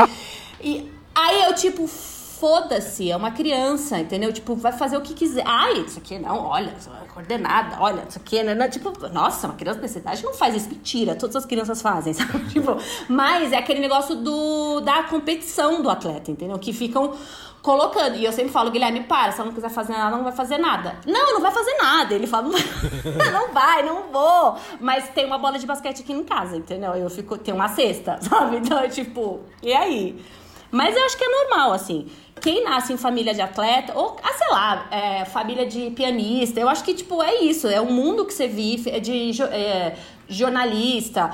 e 0.63 0.98
aí 1.19 1.45
eu, 1.45 1.55
tipo, 1.55 1.87
foda-se, 1.87 3.11
é 3.11 3.17
uma 3.17 3.33
criança, 3.33 3.99
entendeu? 3.99 4.33
Tipo, 4.33 4.55
vai 4.55 4.73
fazer 4.73 4.97
o 4.97 5.01
que 5.01 5.13
quiser. 5.13 5.43
Ai, 5.45 5.81
isso 5.81 5.99
aqui 5.99 6.19
não, 6.19 6.47
olha, 6.47 6.71
é 6.71 7.07
coordenada, 7.13 7.77
olha, 7.81 8.05
isso 8.09 8.19
aqui, 8.19 8.43
né? 8.43 8.55
né 8.55 8.69
tipo, 8.69 8.93
nossa, 9.09 9.49
uma 9.49 9.57
criança 9.57 9.81
dessa 9.81 9.99
idade 9.99 10.23
não 10.23 10.33
faz 10.33 10.55
isso. 10.55 10.69
Mentira, 10.69 11.17
todas 11.17 11.37
as 11.37 11.45
crianças 11.45 11.83
fazem, 11.83 12.13
sabe? 12.15 12.49
Tipo, 12.49 12.77
mas 13.09 13.53
é 13.53 13.57
aquele 13.57 13.81
negócio 13.81 14.15
do, 14.15 14.81
da 14.81 15.03
competição 15.05 15.83
do 15.83 15.91
atleta, 15.91 16.31
entendeu? 16.31 16.59
Que 16.59 16.73
ficam 16.73 17.13
colocando. 17.61 18.17
E 18.17 18.25
eu 18.25 18.33
sempre 18.33 18.53
falo, 18.53 18.71
Guilherme, 18.71 19.01
para, 19.01 19.33
se 19.33 19.41
ela 19.41 19.49
não 19.49 19.55
quiser 19.55 19.71
fazer 19.71 19.93
nada, 19.93 20.17
não 20.17 20.25
vai 20.25 20.33
fazer 20.33 20.59
nada. 20.59 20.97
Não, 21.07 21.35
não 21.35 21.41
vai 21.41 21.51
fazer 21.51 21.75
nada. 21.75 22.15
Ele 22.15 22.27
fala, 22.27 22.49
não 23.33 23.53
vai, 23.53 23.83
não 23.83 24.13
vou. 24.13 24.57
Mas 24.81 25.09
tem 25.09 25.27
uma 25.27 25.39
bola 25.39 25.59
de 25.59 25.67
basquete 25.67 26.03
aqui 26.03 26.13
em 26.13 26.23
casa, 26.23 26.57
entendeu? 26.57 26.95
Eu 26.95 27.11
fico, 27.11 27.37
tem 27.37 27.53
uma 27.53 27.69
cesta, 27.69 28.19
sabe? 28.23 28.59
Então 28.59 28.79
é 28.79 28.89
tipo, 28.89 29.41
e 29.63 29.73
aí? 29.73 30.25
Mas 30.71 30.97
eu 30.97 31.05
acho 31.05 31.17
que 31.17 31.25
é 31.25 31.29
normal, 31.29 31.73
assim. 31.73 32.07
Quem 32.41 32.63
nasce 32.63 32.93
em 32.93 32.97
família 32.97 33.35
de 33.35 33.41
atleta, 33.41 33.93
ou, 33.97 34.17
ah, 34.23 34.33
sei 34.33 34.49
lá, 34.49 34.87
é, 34.91 35.25
família 35.25 35.67
de 35.67 35.91
pianista, 35.91 36.61
eu 36.61 36.69
acho 36.69 36.85
que, 36.85 36.95
tipo, 36.95 37.23
é 37.23 37.43
isso. 37.43 37.67
É 37.67 37.81
o 37.81 37.87
mundo 37.87 38.25
que 38.25 38.33
você 38.33 38.47
vive, 38.47 38.91
é 38.91 39.01
de 39.01 39.43
é, 39.43 39.97
jornalista 40.29 41.31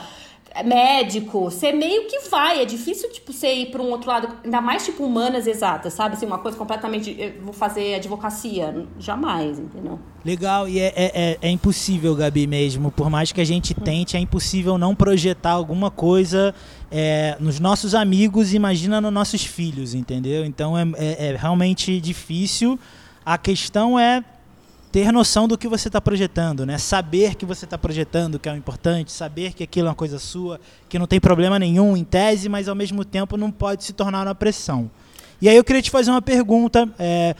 médico, 0.62 1.50
você 1.50 1.73
meio 1.73 2.07
que 2.07 2.29
vai. 2.29 2.62
É 2.62 2.64
difícil, 2.64 3.11
tipo, 3.11 3.33
você 3.33 3.53
ir 3.53 3.71
para 3.71 3.83
um 3.83 3.91
outro 3.91 4.09
lado, 4.09 4.29
ainda 4.45 4.61
mais, 4.61 4.85
tipo, 4.85 5.03
humanas 5.03 5.47
exatas, 5.47 5.95
sabe? 5.95 6.14
Assim, 6.14 6.26
uma 6.26 6.38
coisa 6.38 6.57
completamente. 6.57 7.35
vou 7.43 7.53
fazer 7.53 7.95
advocacia. 7.95 8.87
Jamais, 8.99 9.59
entendeu? 9.59 9.99
Legal, 10.25 10.69
e 10.69 10.79
é, 10.79 10.93
é, 10.95 11.12
é, 11.14 11.38
é, 11.43 11.50
impossível, 11.50 12.14
Gabi, 12.14 12.47
mesmo. 12.47 12.91
Por 12.91 13.11
mais 13.11 13.33
que 13.33 13.41
a 13.41 13.45
gente 13.45 13.75
tente, 13.75 14.17
é 14.17 14.21
impossível 14.21 14.79
não 14.79 14.95
projetar 14.95 15.53
alguma 15.53 15.91
coisa 15.91 16.55
é, 16.97 17.37
nos 17.41 17.59
nossos 17.59 17.93
amigos, 17.93 18.55
imagina 18.55 19.01
nos 19.01 19.13
nossos 19.13 19.45
filhos, 19.45 19.95
entendeu? 19.95 20.45
Então 20.45 20.79
é, 20.79 20.87
é, 20.97 21.27
é 21.27 21.37
realmente 21.37 22.01
difícil. 22.01 22.79
A 23.27 23.37
questão 23.37 23.99
é 23.99 24.23
ter 24.93 25.11
noção 25.11 25.49
do 25.49 25.59
que 25.59 25.67
você 25.67 25.89
está 25.89 26.01
projetando, 26.01 26.65
né? 26.65 26.79
Saber 26.79 27.35
que 27.35 27.45
você 27.45 27.65
está 27.65 27.77
projetando, 27.77 28.39
que 28.39 28.49
é 28.49 28.53
o 28.53 28.57
importante, 28.57 29.11
saber 29.11 29.55
que 29.55 29.65
aquilo 29.65 29.89
é 29.89 29.91
uma 29.91 29.97
coisa 29.97 30.21
sua, 30.21 30.61
que 30.89 30.97
não 30.97 31.09
tem 31.09 31.19
problema 31.19 31.59
nenhum 31.59 31.97
em 31.97 32.05
tese, 32.05 32.49
mas 32.49 32.69
ao 32.69 32.77
mesmo 32.77 33.05
tempo 33.05 33.37
não 33.37 33.51
pode 33.51 33.83
se 33.83 33.93
tornar 33.93 34.25
uma 34.25 34.35
pressão. 34.37 34.89
E 35.43 35.49
aí 35.49 35.57
eu 35.57 35.65
queria 35.65 35.83
te 35.83 35.91
fazer 35.91 36.13
uma 36.13 36.23
pergunta. 36.23 36.89
É, 36.97 37.35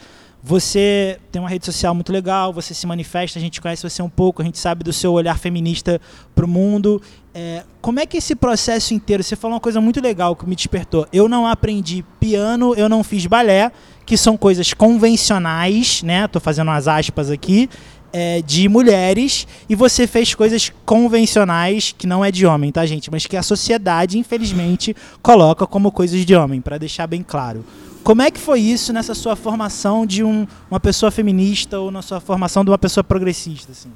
você 0.47 1.17
tem 1.31 1.41
uma 1.41 1.49
rede 1.49 1.65
social 1.65 1.95
muito 1.95 2.13
legal, 2.13 2.53
você 2.53 2.71
se 2.71 2.85
manifesta, 2.85 3.39
a 3.39 3.41
gente 3.41 3.59
conhece 3.59 3.81
você 3.81 4.03
um 4.03 4.09
pouco, 4.09 4.43
a 4.43 4.45
gente 4.45 4.59
sabe 4.59 4.83
do 4.83 4.93
seu 4.93 5.11
olhar 5.11 5.39
feminista 5.39 5.99
para 6.35 6.45
o 6.45 6.47
mundo. 6.47 7.01
É, 7.33 7.63
como 7.81 7.99
é 7.99 8.05
que 8.05 8.17
esse 8.17 8.35
processo 8.35 8.93
inteiro? 8.93 9.23
Você 9.23 9.35
falou 9.35 9.55
uma 9.55 9.59
coisa 9.59 9.81
muito 9.81 9.99
legal 9.99 10.35
que 10.35 10.47
me 10.47 10.55
despertou. 10.55 11.07
Eu 11.11 11.27
não 11.27 11.47
aprendi 11.47 12.05
piano, 12.19 12.75
eu 12.75 12.87
não 12.87 13.03
fiz 13.03 13.25
balé, 13.25 13.71
que 14.05 14.15
são 14.15 14.37
coisas 14.37 14.71
convencionais, 14.71 16.03
né? 16.03 16.27
Tô 16.27 16.39
fazendo 16.39 16.67
umas 16.67 16.87
aspas 16.87 17.31
aqui. 17.31 17.67
É, 18.13 18.41
de 18.43 18.69
mulheres 18.69 19.45
e 19.67 19.75
você 19.75 20.07
fez 20.07 20.33
coisas 20.33 20.71
convencionais 20.85 21.93
que 21.97 22.07
não 22.07 22.23
é 22.23 22.31
de 22.31 22.45
homem, 22.45 22.71
tá, 22.71 22.85
gente? 22.85 23.11
Mas 23.11 23.25
que 23.25 23.35
a 23.35 23.43
sociedade, 23.43 24.17
infelizmente, 24.17 24.95
coloca 25.21 25.67
como 25.67 25.91
coisas 25.91 26.23
de 26.23 26.33
homem, 26.33 26.61
para 26.61 26.77
deixar 26.77 27.07
bem 27.07 27.21
claro. 27.21 27.65
Como 28.05 28.21
é 28.21 28.29
que 28.29 28.39
foi 28.39 28.59
isso 28.59 28.93
nessa 28.93 29.15
sua 29.15 29.35
formação 29.35 30.05
de 30.05 30.23
um, 30.23 30.45
uma 30.69 30.79
pessoa 30.79 31.09
feminista 31.09 31.79
ou 31.79 31.89
na 31.89 32.03
sua 32.03 32.19
formação 32.19 32.63
de 32.63 32.69
uma 32.69 32.77
pessoa 32.77 33.03
progressista? 33.03 33.71
Assim? 33.71 33.91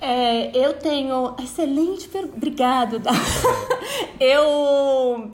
É, 0.00 0.50
eu 0.58 0.72
tenho. 0.72 1.36
Excelente 1.40 2.08
pergunta. 2.08 2.36
Obrigado. 2.36 3.00
eu. 4.18 5.30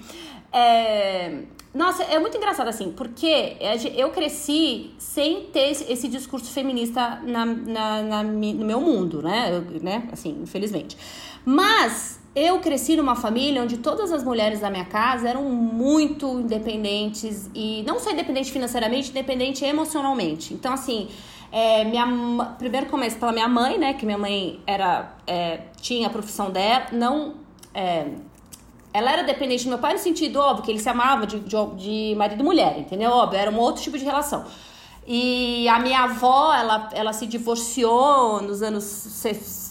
É, 0.53 1.39
nossa, 1.73 2.03
é 2.03 2.19
muito 2.19 2.37
engraçado 2.37 2.69
assim, 2.69 2.93
porque 2.93 3.57
eu 3.97 4.11
cresci 4.11 4.91
sem 4.99 5.45
ter 5.45 5.71
esse, 5.71 6.09
discurso 6.09 6.53
feminista 6.53 7.19
na, 7.25 7.47
na, 7.47 8.03
na, 8.03 8.23
no 8.23 8.65
meu 8.67 8.81
mundo, 8.81 9.23
né? 9.23 9.57
Eu, 9.57 9.81
né? 9.81 10.07
Assim, 10.13 10.39
infelizmente. 10.43 10.99
Mas 11.47 12.21
eu 12.37 12.61
cresci 12.61 12.97
numa 12.97 13.17
família 13.17 13.63
onde 13.63 13.79
todas 13.79 14.13
as 14.13 14.23
mulheres 14.23 14.61
da 14.61 14.69
minha 14.69 14.85
casa 14.85 15.27
eram 15.27 15.43
muito 15.45 16.39
independentes 16.39 17.51
e 17.55 17.83
não 17.87 17.99
só 17.99 18.11
independentes 18.11 18.51
financeiramente, 18.51 19.09
independentes 19.09 19.63
emocionalmente. 19.63 20.53
Então, 20.53 20.75
assim, 20.75 21.09
é, 21.51 21.83
minha, 21.85 22.07
primeiro 22.59 22.89
começo 22.89 23.17
pela 23.17 23.33
minha 23.33 23.49
mãe, 23.49 23.79
né? 23.79 23.95
Que 23.95 24.05
minha 24.05 24.19
mãe 24.19 24.61
era, 24.67 25.15
é, 25.27 25.61
tinha 25.81 26.09
a 26.09 26.11
profissão 26.11 26.51
dela, 26.51 26.89
não. 26.93 27.37
É, 27.73 28.07
ela 28.93 29.13
era 29.13 29.23
dependente 29.23 29.65
do 29.65 29.71
meu 29.71 29.79
pai 29.79 29.95
no 29.95 29.99
sentido, 29.99 30.39
óbvio, 30.39 30.63
que 30.63 30.71
ele 30.71 30.79
se 30.79 30.91
amava 30.91 31.27
de, 31.27 31.41
de, 31.41 31.57
de 31.77 32.15
marido 32.17 32.43
e 32.43 32.45
mulher, 32.45 32.79
entendeu? 32.79 33.13
Óbvio, 33.13 33.39
era 33.39 33.51
um 33.51 33.59
outro 33.59 33.83
tipo 33.83 33.97
de 33.97 34.05
relação. 34.05 34.45
E 35.07 35.67
a 35.69 35.79
minha 35.79 36.01
avó, 36.01 36.53
ela, 36.53 36.91
ela 36.93 37.13
se 37.15 37.27
divorciou 37.27 38.43
nos 38.43 38.61
anos 38.61 38.83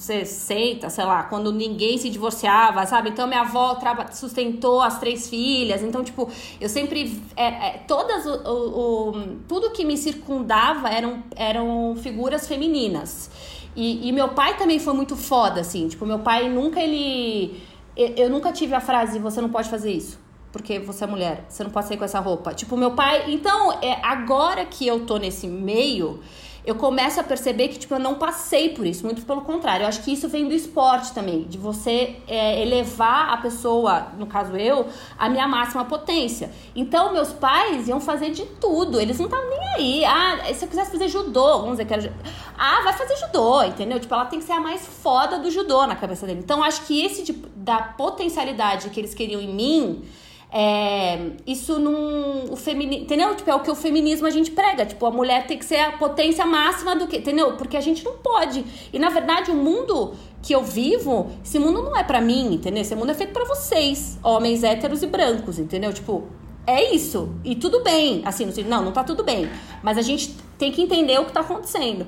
60, 0.06 0.90
sei 0.90 1.06
lá, 1.06 1.24
quando 1.24 1.52
ninguém 1.52 1.98
se 1.98 2.10
divorciava, 2.10 2.86
sabe? 2.86 3.10
Então 3.10 3.28
minha 3.28 3.42
avó 3.42 3.78
sustentou 4.12 4.82
as 4.82 5.00
três 5.00 5.30
filhas. 5.30 5.82
Então, 5.82 6.04
tipo, 6.04 6.30
eu 6.60 6.70
sempre. 6.70 7.22
É, 7.36 7.46
é, 7.46 7.72
todas. 7.88 8.26
O, 8.26 8.30
o, 8.30 9.10
o, 9.10 9.38
tudo 9.48 9.72
que 9.72 9.84
me 9.84 9.98
circundava 9.98 10.90
eram, 10.90 11.24
eram 11.36 11.96
figuras 11.98 12.48
femininas. 12.48 13.30
E, 13.76 14.08
e 14.08 14.12
meu 14.12 14.30
pai 14.30 14.58
também 14.58 14.80
foi 14.80 14.94
muito 14.94 15.16
foda, 15.16 15.62
assim. 15.62 15.88
Tipo, 15.88 16.06
meu 16.06 16.20
pai 16.20 16.50
nunca 16.50 16.80
ele 16.80 17.62
eu 17.96 18.30
nunca 18.30 18.52
tive 18.52 18.76
a 18.76 18.82
frase, 18.82 19.20
você 19.20 19.42
não 19.42 19.50
pode 19.50 19.70
fazer 19.70 19.92
isso. 19.92 20.20
Porque 20.52 20.80
você 20.80 21.04
é 21.04 21.08
mulher, 21.08 21.46
você 21.50 21.64
não 21.64 21.72
pode 21.72 21.88
sair 21.88 21.98
com 21.98 22.06
essa 22.06 22.20
roupa. 22.20 22.54
Tipo, 22.54 22.78
meu 22.78 22.92
pai. 22.92 23.34
Então, 23.34 23.74
é, 23.82 24.00
agora 24.04 24.66
que 24.66 24.88
eu 24.88 25.06
tô 25.06 25.18
nesse 25.18 25.48
meio, 25.48 26.20
eu 26.66 26.76
começo 26.76 27.20
a 27.20 27.24
perceber 27.24 27.68
que, 27.68 27.78
tipo, 27.78 27.94
eu 27.94 28.00
não 28.00 28.16
passei 28.16 28.70
por 28.70 28.86
isso. 28.86 29.06
Muito 29.06 29.24
pelo 29.24 29.42
contrário. 29.42 29.84
Eu 29.84 29.88
acho 29.88 30.02
que 30.02 30.12
isso 30.12 30.28
vem 30.28 30.48
do 30.48 30.54
esporte 30.54 31.14
também. 31.14 31.44
De 31.44 31.58
você 31.58 32.16
é, 32.28 32.62
elevar 32.62 33.34
a 33.34 33.38
pessoa, 33.38 34.08
no 34.18 34.26
caso 34.26 34.56
eu, 34.58 34.88
a 35.18 35.30
minha 35.30 35.48
máxima 35.48 35.86
potência. 35.86 36.52
Então, 36.76 37.14
meus 37.14 37.32
pais 37.32 37.88
iam 37.88 38.02
fazer 38.02 38.32
de 38.32 38.46
tudo. 38.46 39.00
Eles 39.00 39.20
não 39.20 39.26
estavam 39.26 39.48
nem 39.50 39.60
aí. 39.76 40.06
Ah, 40.06 40.54
se 40.54 40.66
eu 40.66 40.70
quisesse 40.70 40.92
fazer 40.92 41.08
judô, 41.08 41.60
vamos 41.60 41.72
dizer 41.72 41.86
que 41.86 41.94
era. 41.94 42.14
Ah, 42.58 42.82
vai 42.84 42.94
fazer 42.94 43.16
judô, 43.18 43.62
entendeu? 43.64 44.00
Tipo, 44.00 44.16
ela 44.16 44.26
tem 44.26 44.40
que 44.40 44.46
ser 44.46 44.54
a 44.54 44.60
mais 44.60 44.88
foda 44.88 45.38
do 45.38 45.52
judô 45.52 45.86
na 45.86 45.96
cabeça 45.96 46.26
dele. 46.26 46.40
Então, 46.44 46.64
acho 46.64 46.86
que 46.86 47.06
esse 47.06 47.24
tipo, 47.24 47.48
da 47.56 47.78
potencialidade 47.78 48.90
que 48.90 49.00
eles 49.00 49.14
queriam 49.14 49.40
em 49.40 49.54
mim 49.54 50.04
é, 50.52 51.32
isso 51.46 51.80
não. 51.80 52.46
O 52.52 52.56
femini, 52.56 53.02
entendeu? 53.02 53.36
Tipo, 53.36 53.50
é 53.50 53.56
o 53.56 53.60
que 53.60 53.72
o 53.72 53.76
feminismo 53.76 54.28
a 54.28 54.30
gente 54.30 54.52
prega. 54.52 54.86
Tipo, 54.86 55.06
a 55.06 55.12
mulher 55.12 55.46
tem 55.48 55.58
que 55.58 55.66
ser 55.66 55.80
a 55.80 55.92
potência 55.94 56.46
máxima 56.46 56.96
do 56.96 57.08
que. 57.08 57.18
Entendeu? 57.18 57.58
Porque 57.58 57.76
a 57.76 57.82
gente 57.82 58.04
não 58.06 58.18
pode. 58.18 58.66
E 58.94 59.00
na 59.00 59.10
verdade, 59.10 59.52
o 59.52 59.56
mundo 59.56 60.14
que 60.42 60.54
eu 60.54 60.64
vivo, 60.64 61.32
esse 61.44 61.58
mundo 61.58 61.82
não 61.82 61.98
é 61.98 62.04
para 62.04 62.22
mim, 62.22 62.54
entendeu? 62.54 62.82
Esse 62.82 62.96
mundo 62.96 63.12
é 63.12 63.16
feito 63.16 63.34
para 63.34 63.46
vocês, 63.46 64.20
homens 64.24 64.64
héteros 64.64 65.02
e 65.02 65.08
brancos, 65.08 65.58
entendeu? 65.58 65.92
Tipo, 65.92 66.24
é 66.68 66.94
isso. 66.94 67.36
E 67.44 67.56
tudo 67.56 67.84
bem. 67.84 68.22
Assim, 68.26 68.46
não, 68.64 68.86
não 68.86 68.92
tá 68.92 69.04
tudo 69.04 69.24
bem. 69.24 69.50
Mas 69.84 69.98
a 69.98 70.02
gente 70.02 70.36
tem 70.58 70.72
que 70.72 70.82
entender 70.82 71.20
o 71.20 71.26
que 71.26 71.32
tá 71.32 71.42
acontecendo. 71.42 72.08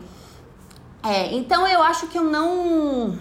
É, 1.03 1.33
então 1.35 1.67
eu 1.67 1.81
acho 1.81 2.07
que 2.07 2.17
eu 2.17 2.23
não 2.23 3.17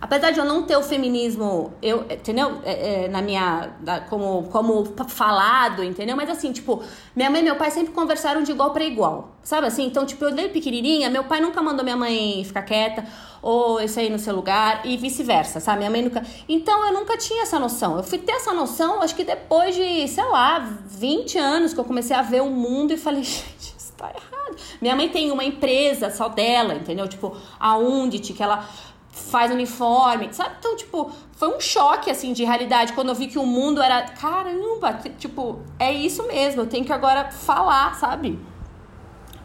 apesar 0.00 0.30
de 0.30 0.38
eu 0.38 0.44
não 0.44 0.62
ter 0.62 0.76
o 0.76 0.82
feminismo, 0.82 1.72
eu, 1.82 2.06
entendeu? 2.10 2.60
É, 2.64 3.04
é, 3.04 3.08
na 3.08 3.20
minha. 3.20 3.70
Da, 3.80 4.00
como, 4.00 4.44
como 4.44 4.84
falado, 5.08 5.84
entendeu? 5.84 6.16
Mas 6.16 6.30
assim, 6.30 6.52
tipo, 6.52 6.82
minha 7.14 7.30
mãe 7.30 7.40
e 7.40 7.44
meu 7.44 7.56
pai 7.56 7.70
sempre 7.70 7.92
conversaram 7.92 8.42
de 8.42 8.50
igual 8.50 8.70
para 8.70 8.84
igual. 8.84 9.36
Sabe 9.42 9.66
assim? 9.66 9.84
Então, 9.84 10.06
tipo, 10.06 10.24
eu 10.24 10.32
desde 10.32 10.52
pequenininha, 10.52 11.10
meu 11.10 11.24
pai 11.24 11.40
nunca 11.40 11.60
mandou 11.62 11.84
minha 11.84 11.96
mãe 11.96 12.42
ficar 12.44 12.62
quieta 12.62 13.04
ou 13.42 13.80
isso 13.80 13.98
aí 13.98 14.10
no 14.10 14.18
seu 14.18 14.34
lugar 14.34 14.82
e 14.84 14.96
vice-versa, 14.96 15.60
sabe? 15.60 15.78
Minha 15.78 15.90
mãe 15.90 16.02
nunca. 16.02 16.22
Então, 16.48 16.86
eu 16.86 16.92
nunca 16.92 17.16
tinha 17.16 17.42
essa 17.42 17.58
noção. 17.58 17.96
Eu 17.96 18.02
fui 18.02 18.18
ter 18.18 18.32
essa 18.32 18.52
noção, 18.52 19.02
acho 19.02 19.14
que 19.14 19.24
depois 19.24 19.74
de, 19.74 20.08
sei 20.08 20.24
lá, 20.24 20.58
20 20.86 21.38
anos 21.38 21.74
que 21.74 21.80
eu 21.80 21.84
comecei 21.84 22.14
a 22.16 22.22
ver 22.22 22.42
o 22.42 22.50
mundo 22.50 22.92
e 22.92 22.96
falei, 22.96 23.22
gente, 23.24 23.74
isso 23.78 23.92
tá 23.96 24.08
errado. 24.08 24.56
Minha 24.80 24.94
mãe 24.96 25.08
tem 25.08 25.30
uma 25.30 25.44
empresa 25.44 26.10
só 26.10 26.28
dela, 26.28 26.74
entendeu? 26.74 27.08
Tipo, 27.08 27.36
a 27.58 27.76
Undit, 27.78 28.32
que 28.32 28.42
ela 28.42 28.68
faz 29.12 29.50
uniforme, 29.50 30.28
sabe? 30.32 30.54
Então, 30.58 30.76
tipo, 30.76 31.10
foi 31.32 31.54
um 31.54 31.60
choque, 31.60 32.10
assim, 32.10 32.32
de 32.32 32.44
realidade, 32.44 32.92
quando 32.92 33.08
eu 33.08 33.14
vi 33.14 33.26
que 33.26 33.38
o 33.38 33.46
mundo 33.46 33.82
era, 33.82 34.02
caramba, 34.02 34.98
tipo, 35.18 35.60
é 35.78 35.92
isso 35.92 36.26
mesmo, 36.26 36.62
eu 36.62 36.66
tenho 36.66 36.84
que 36.84 36.92
agora 36.92 37.30
falar, 37.30 37.94
sabe? 37.96 38.38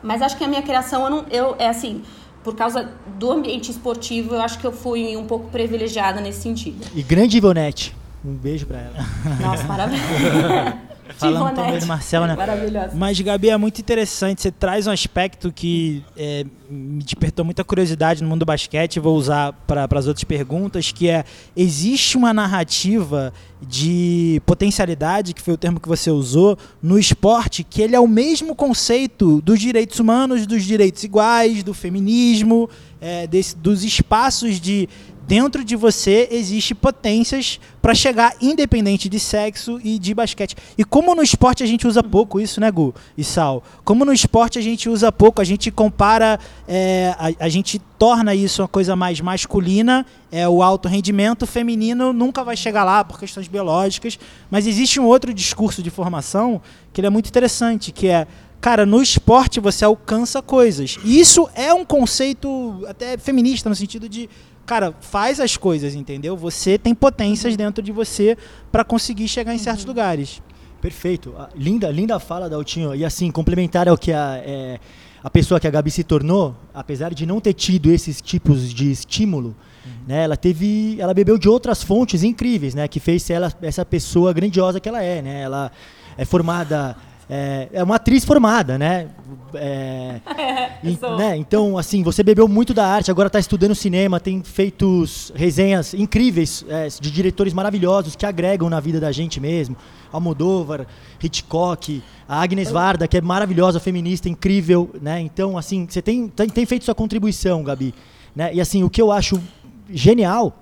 Mas 0.04 0.22
acho 0.22 0.38
que 0.38 0.44
a 0.44 0.48
minha 0.48 0.62
criação, 0.62 1.04
eu, 1.04 1.10
não, 1.10 1.26
eu 1.32 1.56
é 1.58 1.68
assim, 1.68 2.04
por 2.44 2.56
causa 2.56 2.92
do 3.18 3.32
ambiente 3.32 3.72
esportivo, 3.72 4.36
eu 4.36 4.42
acho 4.42 4.60
que 4.60 4.68
eu 4.68 4.72
fui 4.72 5.18
um 5.18 5.26
pouco 5.26 5.50
privilegiada 5.50 6.22
nesse 6.22 6.42
sentido. 6.42 6.86
E 6.94 7.02
grande 7.02 7.38
Ivonete. 7.38 7.96
Um 8.24 8.34
beijo 8.34 8.66
pra 8.66 8.80
ela. 8.80 8.96
Nossa, 9.42 9.64
parabéns. 9.66 10.02
Falando 11.18 11.56
também 11.56 11.80
do 11.80 11.86
Marcel, 11.86 12.26
né? 12.26 12.36
Maravilhosa. 12.36 12.92
Mas, 12.96 13.20
Gabi, 13.22 13.50
é 13.50 13.58
muito 13.58 13.80
interessante. 13.80 14.42
Você 14.42 14.52
traz 14.52 14.88
um 14.88 14.92
aspecto 14.92 15.52
que 15.52 16.04
é, 16.18 16.46
me 16.70 17.04
despertou 17.04 17.46
muita 17.46 17.64
curiosidade 17.64 18.24
no 18.24 18.30
mundo 18.30 18.40
do 18.40 18.46
basquete. 18.46 19.00
Vou 19.00 19.16
usar 19.16 19.54
para 19.68 19.88
as 19.92 20.08
outras 20.08 20.24
perguntas, 20.24 20.92
que 20.92 21.08
é 21.08 21.24
existe 21.56 22.18
uma 22.18 22.34
narrativa 22.34 23.32
de 23.62 24.42
potencialidade, 24.46 25.34
que 25.34 25.42
foi 25.42 25.54
o 25.54 25.58
termo 25.58 25.80
que 25.80 25.88
você 25.88 26.12
usou, 26.12 26.58
no 26.82 26.98
esporte, 26.98 27.64
que 27.64 27.82
ele 27.82 27.96
é 27.96 28.00
o 28.00 28.08
mesmo 28.08 28.56
conceito 28.56 29.42
dos 29.42 29.60
direitos 29.60 30.00
humanos, 30.00 30.46
dos 30.46 30.64
direitos 30.64 31.04
iguais, 31.04 31.64
do 31.64 31.74
feminismo, 31.74 32.70
é, 33.00 33.28
desse, 33.28 33.56
dos 33.56 33.84
espaços 33.84 34.60
de 34.60 34.90
dentro 35.28 35.64
de 35.64 35.76
você 35.76 36.28
existe 36.32 36.76
potências 36.76 37.60
para 37.82 37.94
chegar 37.94 38.34
independente 38.42 39.10
de 39.10 39.20
sexo 39.20 39.80
e 39.84 39.98
de 40.00 40.14
basquete. 40.14 40.56
E 40.78 40.84
como 40.84 41.14
no 41.16 41.22
esporte 41.22 41.64
a 41.64 41.66
gente 41.66 41.88
usa 41.88 42.04
pouco 42.04 42.40
isso, 42.40 42.60
né, 42.60 42.72
Gu 42.72 42.94
e 43.18 43.24
Sal? 43.24 43.64
Como 43.84 44.06
no 44.06 44.14
esporte 44.14 44.60
a 44.60 44.62
gente 44.62 44.90
usa 44.90 45.12
pouco, 45.12 45.42
a 45.42 45.44
gente 45.44 45.72
compara, 45.72 46.40
é, 46.68 47.16
a, 47.18 47.46
a, 47.46 47.50
gente 47.50 47.80
torna 47.98 48.34
isso 48.36 48.62
uma 48.62 48.68
coisa 48.68 48.96
mais 48.96 49.20
masculina, 49.22 50.06
é 50.32 50.48
o 50.48 50.62
alto 50.62 50.88
rendimento 50.88 51.46
feminino 51.46 52.14
nunca 52.14 52.44
vai 52.44 52.56
chegar 52.56 52.84
lá 52.84 53.04
por 53.04 53.20
questões 53.20 53.48
biológicas, 53.48 54.20
mas 54.50 54.68
existe 54.68 55.00
um 55.00 55.06
outro 55.06 55.34
discurso 55.34 55.82
de 55.82 55.90
formação 55.90 56.62
que 56.94 57.02
ele 57.02 57.08
é 57.08 57.10
muito 57.10 57.28
interessante, 57.30 57.92
que 57.92 58.08
é 58.08 58.28
Cara, 58.66 58.84
no 58.84 59.00
esporte 59.00 59.60
você 59.60 59.86
alcança 59.86 60.42
coisas. 60.42 60.98
E 61.04 61.20
isso 61.20 61.48
é 61.54 61.72
um 61.72 61.86
conceito 61.86 62.84
até 62.88 63.16
feminista, 63.16 63.70
no 63.70 63.76
sentido 63.76 64.10
de 64.10 64.28
cara, 64.66 64.94
faz 65.00 65.40
as 65.40 65.56
coisas, 65.58 65.96
entendeu? 65.96 66.36
Você 66.36 66.78
tem 66.78 66.94
potências 66.94 67.56
dentro 67.56 67.84
de 67.84 67.92
você 67.92 68.38
para 68.72 68.84
conseguir 68.84 69.28
chegar 69.28 69.54
em 69.54 69.58
certos 69.58 69.84
uhum. 69.84 69.90
lugares. 69.90 70.42
Perfeito. 70.82 71.34
Linda, 71.56 71.90
linda 71.90 72.20
fala 72.20 72.50
da 72.50 72.56
Altinho. 72.56 72.94
E 72.94 73.04
assim, 73.04 73.32
complementar 73.32 73.88
ao 73.88 73.98
que 73.98 74.12
a, 74.12 74.42
é, 74.46 74.80
a 75.24 75.30
pessoa 75.30 75.60
que 75.60 75.68
a 75.68 75.72
Gabi 75.72 75.90
se 75.90 76.04
tornou, 76.04 76.56
apesar 76.74 77.14
de 77.14 77.26
não 77.26 77.42
ter 77.42 77.54
tido 77.54 77.92
esses 77.92 78.22
tipos 78.22 78.72
de 78.74 78.92
estímulo, 78.92 79.56
uhum. 79.86 79.92
né, 80.08 80.24
ela 80.24 80.38
teve, 80.38 80.98
ela 81.00 81.14
bebeu 81.14 81.38
de 81.38 81.50
outras 81.50 81.82
fontes 81.82 82.24
incríveis, 82.24 82.76
né, 82.76 82.88
que 82.88 83.00
fez 83.00 83.28
ela 83.30 83.52
essa 83.62 83.84
pessoa 83.84 84.32
grandiosa 84.34 84.80
que 84.80 84.88
ela 84.88 85.02
é, 85.02 85.22
né? 85.22 85.42
Ela 85.42 85.72
é 86.18 86.26
formada 86.26 86.96
é, 87.30 87.70
é 87.74 87.84
uma 87.84 87.96
atriz 87.96 88.24
formada, 88.24 88.78
né? 88.78 89.10
É, 89.56 90.20
e, 90.84 90.98
né? 91.18 91.36
Então, 91.38 91.78
assim, 91.78 92.04
você 92.04 92.22
bebeu 92.22 92.48
muito 92.48 92.74
da 92.74 92.86
arte, 92.86 93.10
agora 93.10 93.28
está 93.28 93.40
estudando 93.40 93.74
cinema, 93.74 94.20
tem 94.20 94.44
feito 94.44 95.04
resenhas 95.34 95.94
incríveis 95.94 96.64
é, 96.70 96.88
de 96.88 97.10
diretores 97.10 97.54
maravilhosos 97.54 98.16
que 98.16 98.26
agregam 98.26 98.70
na 98.70 98.80
vida 98.80 99.00
da 99.00 99.12
gente 99.12 99.40
mesmo. 99.40 99.76
Almodóvar, 100.12 100.86
Hitchcock, 101.22 102.02
a 102.28 102.42
Agnes 102.42 102.72
Varda, 102.72 103.08
que 103.08 103.18
é 103.18 103.22
maravilhosa, 103.22 103.80
feminista, 103.80 104.30
incrível, 104.30 104.90
né? 105.02 105.20
Então, 105.20 105.58
assim, 105.58 105.88
você 105.90 106.02
tem, 106.02 106.28
tem, 106.28 106.48
tem 106.48 106.66
feito 106.66 106.86
sua 106.86 106.96
contribuição, 106.96 107.64
Gabi. 107.64 107.94
Né? 108.36 108.54
E 108.54 108.62
assim, 108.62 108.84
o 108.84 108.90
que 108.90 109.02
eu 109.02 109.12
acho 109.12 109.42
genial 109.90 110.56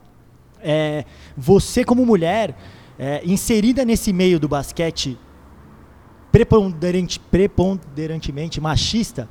é 0.61 1.03
você 1.35 1.83
como 1.83 2.05
mulher 2.05 2.55
é, 2.97 3.21
inserida 3.25 3.83
nesse 3.83 4.13
meio 4.13 4.39
do 4.39 4.47
basquete 4.47 5.17
preponderante, 6.33 7.19
preponderantemente 7.19 8.59
machista, 8.59 9.29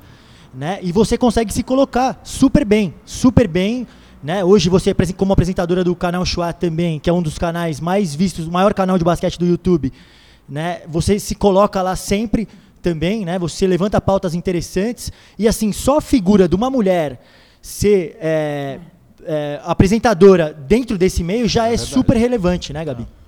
né? 0.53 0.79
E 0.81 0.89
você 0.93 1.17
consegue 1.17 1.51
se 1.51 1.61
colocar 1.61 2.21
super 2.23 2.63
bem, 2.63 2.93
super 3.03 3.45
bem, 3.45 3.85
né? 4.23 4.41
Hoje 4.41 4.69
você 4.69 4.95
como 5.17 5.33
apresentadora 5.33 5.83
do 5.83 5.93
canal 5.97 6.25
Chua 6.25 6.53
também, 6.53 7.01
que 7.01 7.09
é 7.09 7.13
um 7.13 7.21
dos 7.21 7.37
canais 7.37 7.81
mais 7.81 8.15
vistos, 8.15 8.47
o 8.47 8.51
maior 8.51 8.73
canal 8.73 8.97
de 8.97 9.03
basquete 9.03 9.37
do 9.37 9.45
YouTube, 9.45 9.91
né? 10.47 10.83
Você 10.87 11.19
se 11.19 11.35
coloca 11.35 11.81
lá 11.81 11.97
sempre 11.97 12.47
também, 12.81 13.25
né? 13.25 13.37
Você 13.37 13.67
levanta 13.67 13.99
pautas 13.99 14.33
interessantes 14.33 15.11
e 15.37 15.45
assim 15.45 15.73
só 15.73 15.97
a 15.97 16.01
figura 16.01 16.47
de 16.47 16.55
uma 16.55 16.69
mulher 16.69 17.21
ser 17.61 18.17
é, 18.21 18.79
é, 19.25 19.59
apresentadora 19.65 20.53
dentro 20.53 20.97
desse 20.97 21.21
meio 21.21 21.49
já 21.49 21.67
é, 21.67 21.73
é 21.73 21.77
super 21.77 22.15
relevante, 22.15 22.71
né, 22.71 22.85
Gabi? 22.85 23.01
Não, 23.01 23.22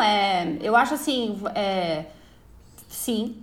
é. 0.00 0.58
Eu 0.60 0.76
acho 0.76 0.94
assim. 0.94 1.40
É, 1.54 2.06
sim, 2.88 3.36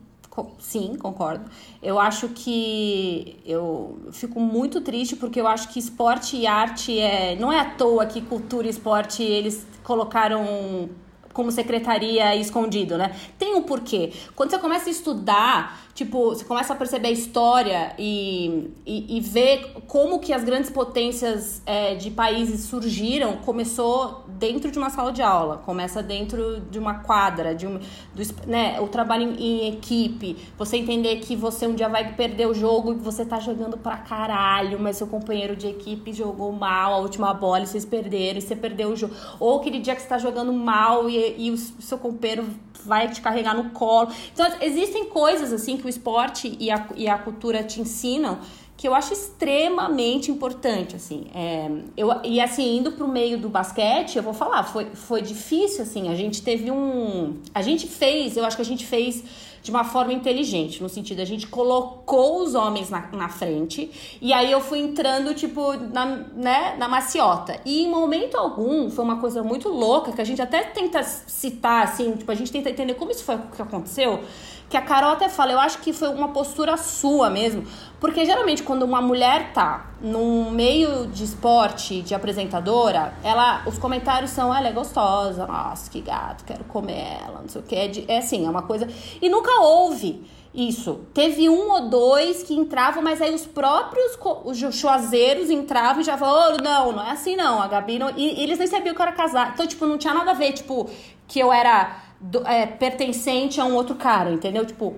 sim, 0.59 0.95
concordo. 0.95 1.49
Eu 1.81 1.99
acho 1.99 2.29
que 2.29 3.37
eu 3.45 3.99
fico 4.11 4.39
muito 4.39 4.81
triste 4.81 5.15
porque 5.15 5.41
eu 5.41 5.47
acho 5.47 5.69
que 5.69 5.79
esporte 5.79 6.37
e 6.37 6.47
arte 6.47 6.99
é. 6.99 7.35
Não 7.35 7.51
é 7.51 7.59
à 7.59 7.65
toa 7.65 8.05
que 8.05 8.21
cultura 8.21 8.67
e 8.67 8.69
esporte 8.69 9.23
eles 9.23 9.65
colocaram 9.83 10.89
como 11.33 11.51
secretaria 11.51 12.35
escondido, 12.35 12.97
né? 12.97 13.15
Tem 13.37 13.55
um 13.55 13.63
porquê. 13.63 14.11
Quando 14.35 14.51
você 14.51 14.59
começa 14.59 14.89
a 14.89 14.91
estudar 14.91 15.88
tipo, 15.99 16.29
você 16.29 16.45
começa 16.45 16.71
a 16.71 16.75
perceber 16.77 17.09
a 17.09 17.11
história 17.11 17.93
e, 17.99 18.71
e, 18.85 19.17
e 19.17 19.19
ver 19.19 19.73
como 19.85 20.19
que 20.19 20.31
as 20.31 20.45
grandes 20.45 20.69
potências 20.69 21.61
é, 21.65 21.93
de 21.95 22.09
países 22.09 22.61
surgiram, 22.61 23.35
começou 23.37 24.23
dentro 24.29 24.71
de 24.71 24.79
uma 24.79 24.89
sala 24.89 25.11
de 25.11 25.21
aula, 25.21 25.57
começa 25.57 26.01
dentro 26.01 26.61
de 26.71 26.79
uma 26.79 26.99
quadra, 26.99 27.53
de 27.53 27.67
um, 27.67 27.79
do, 28.15 28.47
né, 28.47 28.79
o 28.79 28.87
trabalho 28.87 29.23
em, 29.23 29.65
em, 29.65 29.73
equipe, 29.73 30.37
você 30.57 30.77
entender 30.77 31.17
que 31.17 31.35
você 31.35 31.67
um 31.67 31.75
dia 31.75 31.89
vai 31.89 32.13
perder 32.13 32.47
o 32.47 32.53
jogo 32.53 32.93
e 32.93 32.95
você 32.95 33.25
tá 33.25 33.37
jogando 33.37 33.77
pra 33.77 33.97
caralho, 33.97 34.79
mas 34.79 34.95
seu 34.95 35.07
companheiro 35.07 35.53
de 35.53 35.67
equipe 35.67 36.13
jogou 36.13 36.53
mal 36.53 36.93
a 36.93 36.97
última 36.99 37.33
bola 37.33 37.63
e 37.63 37.67
vocês 37.67 37.83
perderam 37.83 38.39
e 38.39 38.41
você 38.41 38.55
perdeu 38.55 38.91
o 38.91 38.95
jogo. 38.95 39.13
Ou 39.37 39.59
aquele 39.59 39.79
dia 39.79 39.93
que 39.95 40.01
você 40.01 40.07
tá 40.07 40.17
jogando 40.17 40.53
mal 40.53 41.09
e, 41.09 41.47
e 41.47 41.51
o 41.51 41.57
seu 41.57 41.97
companheiro 41.97 42.45
vai 42.85 43.09
te 43.09 43.21
carregar 43.21 43.53
no 43.53 43.71
colo. 43.71 44.09
Então, 44.33 44.47
existem 44.61 45.05
coisas 45.05 45.51
assim 45.51 45.75
que 45.75 45.83
o 45.89 45.91
esporte 45.91 46.55
e 46.59 46.71
a, 46.71 46.87
e 46.95 47.07
a 47.07 47.17
cultura 47.17 47.63
te 47.63 47.81
ensinam 47.81 48.39
que 48.79 48.87
eu 48.87 48.95
acho 48.95 49.11
extremamente 49.11 50.31
importante, 50.31 50.95
assim. 50.95 51.25
É, 51.35 51.69
eu, 51.97 52.09
e 52.23 52.39
assim, 52.39 52.77
indo 52.77 52.93
pro 52.93 53.09
meio 53.09 53.37
do 53.37 53.49
basquete, 53.49 54.15
eu 54.15 54.23
vou 54.23 54.33
falar, 54.33 54.63
foi, 54.63 54.85
foi 54.93 55.21
difícil, 55.21 55.83
assim, 55.83 56.07
a 56.07 56.15
gente 56.15 56.41
teve 56.41 56.71
um... 56.71 57.41
A 57.53 57.61
gente 57.61 57.87
fez, 57.87 58.37
eu 58.37 58.45
acho 58.45 58.55
que 58.55 58.61
a 58.61 58.65
gente 58.65 58.85
fez 58.85 59.21
de 59.61 59.69
uma 59.69 59.83
forma 59.83 60.13
inteligente, 60.13 60.81
no 60.81 60.87
sentido, 60.87 61.19
a 61.19 61.25
gente 61.25 61.45
colocou 61.47 62.41
os 62.41 62.55
homens 62.55 62.89
na, 62.89 63.07
na 63.11 63.27
frente, 63.27 63.91
e 64.21 64.31
aí 64.31 64.49
eu 64.49 64.61
fui 64.61 64.79
entrando, 64.79 65.33
tipo, 65.33 65.73
na, 65.73 66.05
né, 66.05 66.75
na 66.77 66.87
maciota. 66.87 67.59
E 67.65 67.83
em 67.83 67.89
momento 67.89 68.37
algum, 68.37 68.89
foi 68.89 69.03
uma 69.03 69.19
coisa 69.19 69.43
muito 69.43 69.67
louca, 69.67 70.13
que 70.13 70.21
a 70.21 70.23
gente 70.23 70.41
até 70.41 70.63
tenta 70.63 71.03
citar, 71.03 71.83
assim, 71.83 72.13
tipo, 72.13 72.31
a 72.31 72.35
gente 72.35 72.49
tenta 72.49 72.69
entender 72.69 72.93
como 72.93 73.11
isso 73.11 73.25
foi 73.25 73.35
o 73.35 73.41
que 73.53 73.61
aconteceu, 73.61 74.21
que 74.69 74.77
a 74.77 74.81
Carol 74.81 75.11
até 75.11 75.27
fala, 75.27 75.51
eu 75.51 75.59
acho 75.59 75.79
que 75.79 75.91
foi 75.91 76.09
uma 76.09 76.27
postura 76.29 76.77
sua 76.77 77.29
mesmo. 77.29 77.65
Porque 77.99 78.23
geralmente 78.23 78.61
quando 78.63 78.83
uma 78.83 79.01
mulher 79.01 79.51
tá 79.51 79.87
num 79.99 80.51
meio 80.51 81.07
de 81.07 81.23
esporte, 81.23 82.01
de 82.01 82.13
apresentadora, 82.13 83.13
ela, 83.23 83.63
os 83.65 83.77
comentários 83.77 84.29
são, 84.31 84.55
ela 84.55 84.67
é 84.67 84.71
gostosa, 84.71 85.45
nossa, 85.45 85.89
que 85.89 85.99
gato, 85.99 86.45
quero 86.45 86.63
comer 86.65 87.17
ela, 87.25 87.41
não 87.41 87.49
sei 87.49 87.61
o 87.61 87.63
que. 87.63 87.75
É, 87.75 87.87
de, 87.87 88.05
é 88.07 88.19
assim, 88.19 88.45
é 88.45 88.49
uma 88.49 88.61
coisa. 88.61 88.87
E 89.19 89.27
nunca 89.27 89.59
houve 89.59 90.23
isso. 90.53 91.01
Teve 91.13 91.49
um 91.49 91.71
ou 91.71 91.89
dois 91.89 92.43
que 92.43 92.53
entravam, 92.53 93.01
mas 93.03 93.21
aí 93.21 93.33
os 93.33 93.45
próprios 93.45 94.17
os 94.45 94.75
chuazeiros 94.75 95.49
entravam 95.49 96.01
e 96.01 96.03
já 96.03 96.17
falaram, 96.17 96.57
oh, 96.57 96.63
não, 96.63 96.91
não 96.93 97.03
é 97.03 97.11
assim 97.11 97.35
não, 97.35 97.61
a 97.61 97.67
Gabi 97.67 97.99
não... 97.99 98.11
E, 98.15 98.39
e 98.39 98.43
eles 98.43 98.57
nem 98.59 98.67
sabiam 98.67 98.95
que 98.95 99.01
eu 99.01 99.05
era 99.05 99.15
casada. 99.15 99.51
Então, 99.53 99.67
tipo, 99.67 99.85
não 99.85 99.97
tinha 99.97 100.13
nada 100.13 100.31
a 100.31 100.35
ver, 100.35 100.53
tipo, 100.53 100.89
que 101.27 101.39
eu 101.39 101.51
era 101.51 102.08
do, 102.19 102.45
é, 102.45 102.65
pertencente 102.65 103.61
a 103.61 103.65
um 103.65 103.75
outro 103.75 103.95
cara, 103.95 104.31
entendeu? 104.31 104.65
Tipo, 104.65 104.95